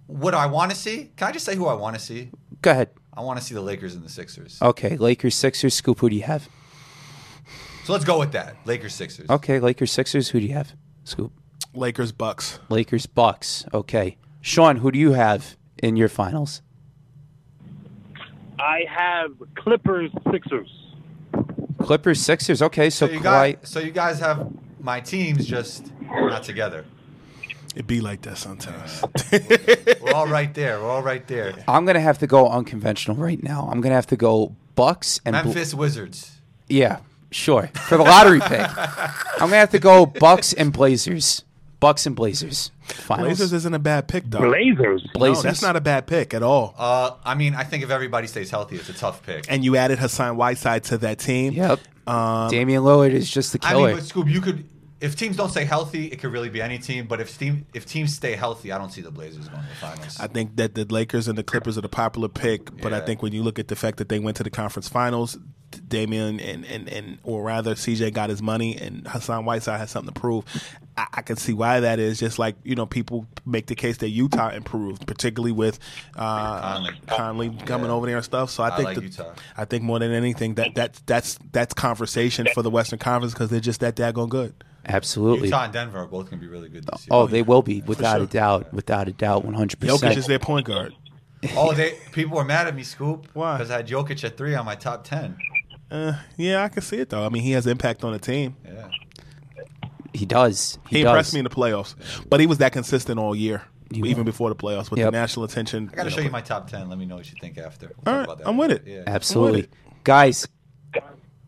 what 0.07 0.33
I 0.33 0.45
want 0.47 0.71
to 0.71 0.77
see. 0.77 1.11
Can 1.15 1.29
I 1.29 1.31
just 1.31 1.45
say 1.45 1.55
who 1.55 1.67
I 1.67 1.73
want 1.73 1.95
to 1.95 2.01
see? 2.01 2.29
Go 2.61 2.71
ahead. 2.71 2.89
I 3.13 3.21
want 3.21 3.39
to 3.39 3.45
see 3.45 3.53
the 3.53 3.61
Lakers 3.61 3.95
and 3.95 4.03
the 4.03 4.09
Sixers. 4.09 4.61
Okay, 4.61 4.97
Lakers, 4.97 5.35
Sixers. 5.35 5.73
Scoop, 5.73 5.99
who 5.99 6.09
do 6.09 6.15
you 6.15 6.23
have? 6.23 6.49
So 7.85 7.93
let's 7.93 8.03
go 8.03 8.17
with 8.19 8.31
that. 8.33 8.55
Lakers 8.65 8.93
Sixers. 8.95 9.29
Okay, 9.29 9.59
Lakers, 9.59 9.91
Sixers. 9.91 10.29
Who 10.29 10.39
do 10.39 10.47
you 10.47 10.53
have? 10.53 10.73
Scoop. 11.03 11.31
Lakers 11.73 12.11
Bucks. 12.11 12.59
Lakers, 12.69 13.05
Bucks. 13.05 13.63
Okay. 13.73 14.17
Sean, 14.41 14.77
who 14.77 14.91
do 14.91 14.97
you 14.99 15.11
have 15.13 15.55
in 15.83 15.95
your 15.95 16.09
finals? 16.09 16.61
I 18.57 18.85
have 18.89 19.31
Clippers, 19.55 20.11
Sixers. 20.31 20.69
Clippers, 21.79 22.21
Sixers. 22.21 22.61
Okay, 22.61 22.89
so, 22.89 23.07
So 23.07 23.13
you 23.13 23.19
Kawhi. 23.19 23.23
guys, 23.23 23.57
so 23.63 23.79
you 23.79 23.91
guys 23.91 24.19
have 24.19 24.51
my 24.79 24.99
teams 24.99 25.45
just 25.45 25.91
not 26.01 26.43
together. 26.43 26.85
It 27.75 27.85
be 27.87 27.99
like 27.99 28.21
that 28.21 28.37
sometimes. 28.37 29.03
We're 30.01 30.13
all 30.13 30.27
right 30.27 30.53
there. 30.53 30.79
We're 30.79 30.89
all 30.89 31.03
right 31.03 31.27
there. 31.27 31.53
I'm 31.67 31.85
gonna 31.85 31.99
have 31.99 32.17
to 32.19 32.27
go 32.27 32.47
unconventional 32.47 33.17
right 33.17 33.41
now. 33.43 33.67
I'm 33.69 33.81
gonna 33.81 33.95
have 33.95 34.07
to 34.07 34.15
go 34.15 34.55
Bucks 34.75 35.19
and 35.25 35.33
Bl- 35.35 35.43
Memphis 35.49 35.73
Wizards. 35.73 36.37
yeah, 36.69 36.99
sure 37.31 37.67
for 37.87 37.97
the 37.97 38.03
lottery 38.03 38.39
pick. 38.39 38.67
I'm 38.77 39.49
gonna 39.49 39.57
have 39.57 39.71
to 39.71 39.79
go 39.79 40.05
Bucks 40.05 40.53
and 40.53 40.71
Blazers. 40.71 41.43
Bucks 41.79 42.05
and 42.05 42.15
Blazers. 42.15 42.71
Finals. 42.83 43.27
Blazers 43.27 43.53
isn't 43.53 43.73
a 43.73 43.79
bad 43.79 44.07
pick 44.07 44.23
though. 44.25 44.39
Blazers. 44.39 45.05
Blazers. 45.13 45.43
No, 45.43 45.49
that's 45.49 45.61
not 45.61 45.75
a 45.75 45.81
bad 45.81 46.07
pick 46.07 46.33
at 46.33 46.41
all. 46.41 46.73
Uh, 46.77 47.11
I 47.23 47.35
mean, 47.35 47.53
I 47.53 47.63
think 47.63 47.83
if 47.83 47.89
everybody 47.89 48.27
stays 48.27 48.49
healthy, 48.49 48.77
it's 48.77 48.89
a 48.89 48.93
tough 48.93 49.23
pick. 49.23 49.45
and 49.49 49.63
you 49.63 49.75
added 49.75 49.99
Hassan 49.99 50.37
Whiteside 50.37 50.83
to 50.85 50.97
that 50.99 51.19
team. 51.19 51.53
Yep. 51.53 51.79
Um, 52.07 52.49
Damian 52.49 52.83
Lillard 52.83 53.11
is 53.11 53.29
just 53.29 53.53
the 53.53 53.59
I 53.63 53.71
killer. 53.71 53.87
mean, 53.87 53.95
but 53.97 54.03
Scoob, 54.05 54.31
you 54.31 54.41
could 54.41 54.65
if 55.01 55.15
teams 55.15 55.35
don't 55.35 55.49
stay 55.49 55.65
healthy, 55.65 56.07
it 56.07 56.19
could 56.19 56.31
really 56.31 56.49
be 56.49 56.61
any 56.61 56.79
team. 56.79 57.05
But 57.07 57.19
if 57.21 57.37
team 57.37 57.65
if 57.73 57.85
teams 57.85 58.13
stay 58.15 58.33
healthy, 58.33 58.71
I 58.71 58.77
don't 58.77 58.91
see 58.91 59.01
the 59.01 59.11
Blazers 59.11 59.47
going 59.49 59.61
to 59.61 59.69
the 59.69 59.75
finals. 59.75 60.19
I 60.19 60.27
think 60.27 60.55
that 60.55 60.75
the 60.75 60.85
Lakers 60.85 61.27
and 61.27 61.37
the 61.37 61.43
Clippers 61.43 61.77
are 61.77 61.81
the 61.81 61.89
popular 61.89 62.29
pick, 62.29 62.81
but 62.81 62.93
I 62.93 63.01
think 63.01 63.21
when 63.21 63.33
you 63.33 63.43
look 63.43 63.59
at 63.59 63.67
the 63.67 63.75
fact 63.75 63.97
that 63.97 64.09
they 64.09 64.19
went 64.19 64.37
to 64.37 64.43
the 64.43 64.49
conference 64.49 64.87
finals, 64.87 65.37
Damian 65.79 66.39
and, 66.39 66.65
and, 66.65 66.87
and 66.89 67.17
or 67.23 67.43
rather 67.43 67.75
CJ 67.75 68.13
got 68.13 68.29
his 68.29 68.41
money 68.41 68.77
and 68.77 69.07
Hassan 69.07 69.45
Whiteside 69.45 69.79
has 69.79 69.91
something 69.91 70.13
to 70.13 70.19
prove. 70.19 70.45
I, 70.97 71.07
I 71.15 71.21
can 71.21 71.35
see 71.35 71.53
why 71.53 71.79
that 71.81 71.99
is. 71.99 72.19
Just 72.19 72.39
like 72.39 72.55
you 72.63 72.75
know, 72.75 72.85
people 72.85 73.27
make 73.45 73.67
the 73.67 73.75
case 73.75 73.97
that 73.97 74.09
Utah 74.09 74.49
improved, 74.49 75.05
particularly 75.07 75.51
with 75.51 75.79
uh, 76.15 76.59
Conley. 76.61 76.93
Conley 77.07 77.49
coming 77.65 77.87
Yeah. 77.87 77.93
over 77.93 78.05
there 78.07 78.15
and 78.17 78.25
stuff. 78.25 78.49
So 78.49 78.63
I, 78.63 78.69
I 78.69 78.75
think 78.75 78.85
like 78.85 78.95
the- 78.97 79.03
Utah. 79.03 79.33
I 79.57 79.65
think 79.65 79.83
more 79.83 79.99
than 79.99 80.11
anything 80.11 80.55
that 80.55 80.75
that 80.75 81.01
that's 81.05 81.39
that's 81.51 81.73
conversation 81.73 82.47
for 82.53 82.61
the 82.61 82.69
Western 82.69 82.99
Conference 82.99 83.33
because 83.33 83.49
they're 83.49 83.59
just 83.59 83.79
that 83.81 83.95
daggone 83.95 84.29
good. 84.29 84.53
Absolutely. 84.87 85.47
Utah 85.47 85.63
and 85.63 85.73
Denver 85.73 85.97
are 85.99 86.05
both 86.05 86.29
going 86.29 86.39
to 86.39 86.45
be 86.45 86.51
really 86.51 86.69
good 86.69 86.85
this 86.85 87.01
year. 87.01 87.07
Oh, 87.09 87.25
they 87.25 87.41
will 87.41 87.63
be 87.63 87.81
without 87.81 88.17
sure. 88.17 88.23
a 88.25 88.27
doubt. 88.27 88.71
Without 88.71 89.07
a 89.07 89.13
doubt, 89.13 89.43
one 89.43 89.55
hundred 89.55 89.79
percent. 89.79 89.99
Jokic 89.99 90.09
is 90.09 90.15
percent. 90.15 90.27
their 90.27 90.39
point 90.39 90.67
guard. 90.67 90.93
Oh, 91.55 91.73
they 91.73 91.97
people 92.11 92.37
were 92.37 92.45
mad 92.45 92.67
at 92.67 92.75
me, 92.75 92.83
Scoop. 92.83 93.27
Why? 93.33 93.57
Because 93.57 93.69
I 93.71 93.77
had 93.77 93.87
Jokic 93.87 94.23
at 94.23 94.37
three 94.37 94.55
on 94.55 94.65
my 94.65 94.75
top 94.75 95.03
ten. 95.03 95.37
Uh, 95.91 96.13
yeah, 96.37 96.63
I 96.63 96.69
can 96.69 96.81
see 96.81 96.97
it 96.97 97.09
though. 97.09 97.25
I 97.25 97.29
mean, 97.29 97.43
he 97.43 97.51
has 97.51 97.67
impact 97.67 98.03
on 98.03 98.11
the 98.13 98.19
team. 98.19 98.55
Yeah. 98.65 98.87
He 100.13 100.25
does. 100.25 100.77
He, 100.89 100.97
He 100.97 101.03
does. 101.03 101.09
impressed 101.11 101.33
me 101.33 101.39
in 101.39 101.43
the 101.43 101.49
playoffs, 101.49 101.95
but 102.29 102.39
he 102.39 102.47
was 102.47 102.59
that 102.59 102.71
consistent 102.71 103.19
all 103.19 103.35
year, 103.35 103.61
He 103.91 103.99
even 103.99 104.19
was. 104.23 104.33
before 104.33 104.49
the 104.49 104.55
playoffs 104.55 104.89
with 104.89 104.99
Yep. 104.99 105.07
the 105.11 105.11
national 105.11 105.43
attention. 105.45 105.89
I 105.91 105.95
got 105.95 106.03
to 106.03 106.09
know, 106.09 106.15
show 106.15 106.21
you 106.21 106.29
my 106.31 106.41
top 106.41 106.69
ten. 106.69 106.89
Let 106.89 106.97
me 106.97 107.05
know 107.05 107.17
what 107.17 107.29
you 107.29 107.37
think 107.41 107.57
after. 107.57 107.87
We'll 107.87 107.95
All 107.97 108.03
talk 108.03 108.15
right, 108.15 108.23
about 108.23 108.37
that 108.39 108.47
I'm 108.47 108.57
with 108.57 108.69
later. 108.71 108.83
it. 108.85 108.91
Yeah. 108.91 109.03
Absolutely, 109.07 109.61
it. 109.61 109.69
guys. 110.03 110.47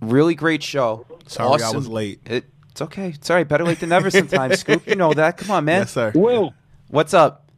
Really 0.02 0.36
great 0.36 0.62
show. 0.62 1.08
Sorry 1.28 1.64
I 1.64 1.72
was 1.72 1.88
late. 1.88 2.20
It, 2.26 2.46
it's 2.70 2.82
okay. 2.84 3.08
It's 3.10 3.30
all 3.32 3.38
right. 3.38 3.48
Better 3.48 3.64
late 3.64 3.80
than 3.80 3.90
never. 3.90 4.12
Sometimes, 4.12 4.60
Scoop. 4.60 4.86
You 4.86 4.94
know 4.96 5.12
that. 5.14 5.38
Come 5.38 5.50
on, 5.50 5.66
man. 5.66 5.82
Yes, 5.82 5.92
sir. 5.94 6.12
Will, 6.14 6.54
What's 6.90 7.14
up? 7.16 7.50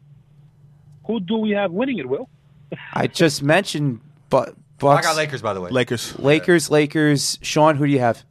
Who 1.07 1.19
do 1.19 1.37
we 1.37 1.49
have 1.51 1.71
winning 1.71 1.97
it, 1.97 2.07
Will? 2.07 2.29
I 2.93 3.07
just 3.07 3.43
mentioned, 3.43 3.99
but 4.29 4.55
I 4.83 5.01
got 5.01 5.15
Lakers, 5.15 5.41
by 5.41 5.53
the 5.53 5.61
way. 5.61 5.69
Lakers. 5.69 6.17
Lakers, 6.19 6.69
Lakers. 6.69 7.39
Sean, 7.41 7.75
who 7.75 7.85
do 7.85 7.91
you 7.91 7.99
have? 7.99 8.23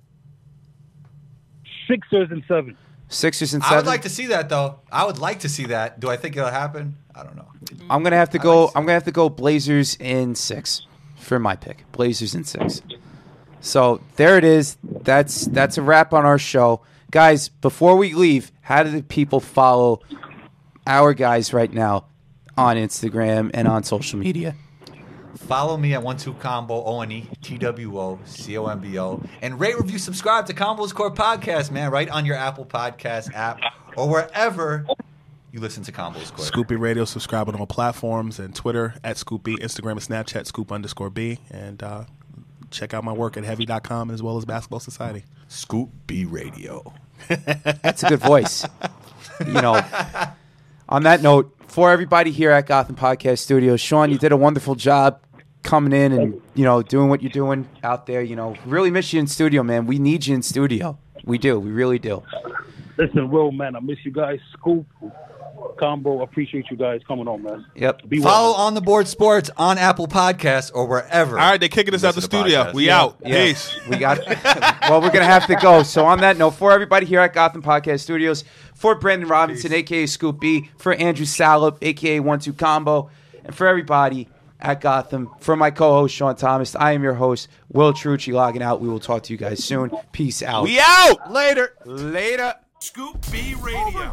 Sixers 1.86 2.30
and 2.30 2.42
seven. 2.46 2.76
Sixers 3.08 3.54
and 3.54 3.62
seven. 3.62 3.74
I 3.74 3.80
would 3.80 3.86
like 3.86 4.02
to 4.02 4.10
see 4.10 4.26
that 4.26 4.48
though. 4.48 4.80
I 4.92 5.06
would 5.06 5.18
like 5.18 5.40
to 5.40 5.48
see 5.48 5.66
that. 5.66 6.00
Do 6.00 6.10
I 6.10 6.16
think 6.16 6.36
it'll 6.36 6.50
happen? 6.50 6.96
I 7.14 7.22
don't 7.22 7.36
know. 7.36 7.48
I'm 7.88 8.02
gonna 8.02 8.16
have 8.16 8.30
to 8.30 8.38
go. 8.38 8.64
like 8.64 8.72
to 8.72 8.78
I'm 8.78 8.84
gonna 8.84 8.92
have 8.94 9.04
to 9.04 9.12
go 9.12 9.28
Blazers 9.28 9.96
in 9.96 10.34
six 10.34 10.86
for 11.16 11.38
my 11.38 11.56
pick. 11.56 11.90
Blazers 11.92 12.34
in 12.34 12.44
six. 12.44 12.82
So 13.60 14.00
there 14.16 14.36
it 14.36 14.44
is. 14.44 14.76
That's 14.82 15.46
that's 15.46 15.78
a 15.78 15.82
wrap 15.82 16.12
on 16.12 16.26
our 16.26 16.38
show, 16.38 16.82
guys. 17.10 17.48
Before 17.48 17.96
we 17.96 18.14
leave, 18.14 18.52
how 18.60 18.82
do 18.82 18.90
the 18.90 19.02
people 19.02 19.40
follow 19.40 20.00
our 20.86 21.14
guys 21.14 21.52
right 21.52 21.72
now 21.72 22.06
on 22.56 22.76
Instagram 22.76 23.50
and 23.54 23.66
on 23.66 23.82
social 23.84 24.18
media? 24.18 24.54
Follow 25.39 25.77
me 25.77 25.94
at 25.94 26.02
one 26.02 26.16
two 26.16 26.35
combo 26.35 26.82
O 26.85 27.01
N 27.01 27.10
E 27.12 27.27
T 27.43 27.56
W 27.59 27.98
O 27.98 28.19
C 28.24 28.59
O 28.59 28.66
M 28.66 28.81
B 28.81 28.98
O 28.98 29.23
and 29.40 29.59
rate 29.59 29.77
review 29.78 29.98
subscribe 29.98 30.47
to 30.47 30.52
Combos 30.52 30.93
Core 30.93 31.15
Podcast, 31.15 31.70
man, 31.70 31.90
right 31.90 32.09
on 32.10 32.27
your 32.27 32.36
Apple 32.36 32.66
Podcast 32.66 33.32
app 33.35 33.59
or 33.97 34.09
wherever 34.09 34.85
you 35.52 35.60
listen 35.60 35.82
to 35.85 35.93
Combos 35.93 36.32
Core. 36.32 36.44
Scoop 36.44 36.69
B 36.69 36.74
Radio, 36.74 37.05
subscribe 37.05 37.48
on 37.48 37.55
all 37.55 37.66
platforms 37.66 38.39
and 38.39 38.55
Twitter 38.55 38.94
at 39.02 39.16
Scoopy, 39.16 39.56
Instagram 39.59 39.93
and 39.93 40.01
Snapchat, 40.01 40.47
Scoop 40.47 40.70
underscore 40.70 41.09
B. 41.09 41.39
And 41.51 41.82
uh, 41.82 42.05
check 42.70 42.93
out 42.93 43.05
my 43.05 43.12
work 43.12 43.36
at 43.36 43.44
heavy.com 43.44 44.10
as 44.10 44.23
well 44.23 44.36
as 44.36 44.44
Basketball 44.44 44.81
Society. 44.81 45.24
Scoop 45.47 45.89
B 46.06 46.24
Radio. 46.24 46.93
That's 47.28 48.02
a 48.02 48.09
good 48.09 48.20
voice. 48.20 48.66
you 49.47 49.52
know. 49.52 49.81
On 50.89 51.05
that 51.05 51.23
note, 51.23 51.55
for 51.69 51.90
everybody 51.90 52.32
here 52.32 52.51
at 52.51 52.66
Gotham 52.66 52.97
Podcast 52.97 53.39
Studios, 53.39 53.81
Sean, 53.81 54.10
you 54.10 54.19
did 54.19 54.32
a 54.32 54.36
wonderful 54.36 54.74
job 54.74 55.20
coming 55.62 55.93
in 55.93 56.12
and 56.12 56.40
you 56.55 56.64
know 56.64 56.82
doing 56.82 57.09
what 57.09 57.22
you're 57.22 57.32
doing 57.32 57.68
out 57.82 58.06
there. 58.06 58.22
You 58.22 58.36
know, 58.36 58.55
really 58.66 58.90
miss 58.90 59.12
you 59.12 59.20
in 59.20 59.26
studio, 59.26 59.62
man. 59.62 59.86
We 59.86 59.98
need 59.98 60.26
you 60.26 60.35
in 60.35 60.43
studio. 60.43 60.98
We 61.24 61.39
do. 61.39 61.59
We 61.60 61.70
really 61.70 61.98
do. 61.98 62.22
Listen, 62.97 63.30
Will, 63.30 63.52
man, 63.52 63.76
I 63.76 63.80
miss 63.80 63.98
you 64.05 64.10
guys. 64.10 64.40
Scoop, 64.55 64.86
combo, 65.78 66.22
appreciate 66.22 66.66
you 66.70 66.76
guys 66.76 67.01
coming 67.06 67.28
on, 67.28 67.43
man. 67.43 67.66
Yep. 67.76 68.09
Be 68.09 68.20
Follow 68.20 68.52
well. 68.56 68.60
on 68.66 68.74
the 68.74 68.80
board 68.80 69.06
sports 69.06 69.51
on 69.56 69.78
Apple 69.78 70.09
Podcasts 70.09 70.70
or 70.74 70.86
wherever. 70.86 71.39
All 71.39 71.51
right, 71.51 71.60
they're 71.60 71.68
kicking 71.68 71.94
us 71.94 72.02
out 72.05 72.14
the 72.14 72.20
Listen 72.20 72.30
to 72.30 72.36
studio. 72.40 72.64
podcasts. 72.64 72.74
We 72.74 72.86
Yeah. 72.86 73.01
out. 73.01 73.16
Yeah. 73.24 73.44
Peace. 73.47 73.76
We 73.89 73.97
got. 73.98 74.18
well, 74.89 75.01
we're 75.01 75.10
gonna 75.10 75.24
have 75.24 75.47
to 75.47 75.56
go. 75.56 75.82
So 75.82 76.05
on 76.06 76.20
that 76.20 76.36
note, 76.36 76.52
for 76.52 76.72
everybody 76.72 77.06
here 77.06 77.20
at 77.20 77.32
Gotham 77.32 77.62
Podcast 77.62 78.01
Studios, 78.01 78.44
for 78.74 78.94
Brandon 78.94 79.28
Robinson, 79.28 79.72
aka 79.72 80.06
Scoop 80.06 80.40
B, 80.40 80.70
for 80.78 80.93
Andrew 80.94 81.26
Salop, 81.26 81.78
aka 81.82 82.20
One 82.20 82.40
Two 82.40 82.52
Combo, 82.52 83.10
and 83.44 83.55
for 83.55 83.66
everybody 83.66 84.28
at 84.60 84.80
Gotham, 84.80 85.30
for 85.40 85.56
my 85.56 85.70
co-host 85.70 86.14
Sean 86.14 86.36
Thomas, 86.36 86.74
I 86.74 86.93
am 86.93 87.02
your 87.02 87.14
host 87.14 87.48
Will 87.68 87.93
Trucci. 87.93 88.32
Logging 88.32 88.62
out. 88.62 88.80
We 88.80 88.89
will 88.89 89.01
talk 89.01 89.22
to 89.24 89.32
you 89.32 89.39
guys 89.39 89.62
soon. 89.62 89.90
Peace 90.12 90.43
out. 90.43 90.64
We 90.64 90.80
out. 90.80 91.32
later. 91.32 91.76
Later. 91.85 92.55
Scoop 92.80 93.18
B 93.30 93.55
Radio. 93.60 94.12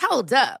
Hold 0.00 0.32
up. 0.32 0.60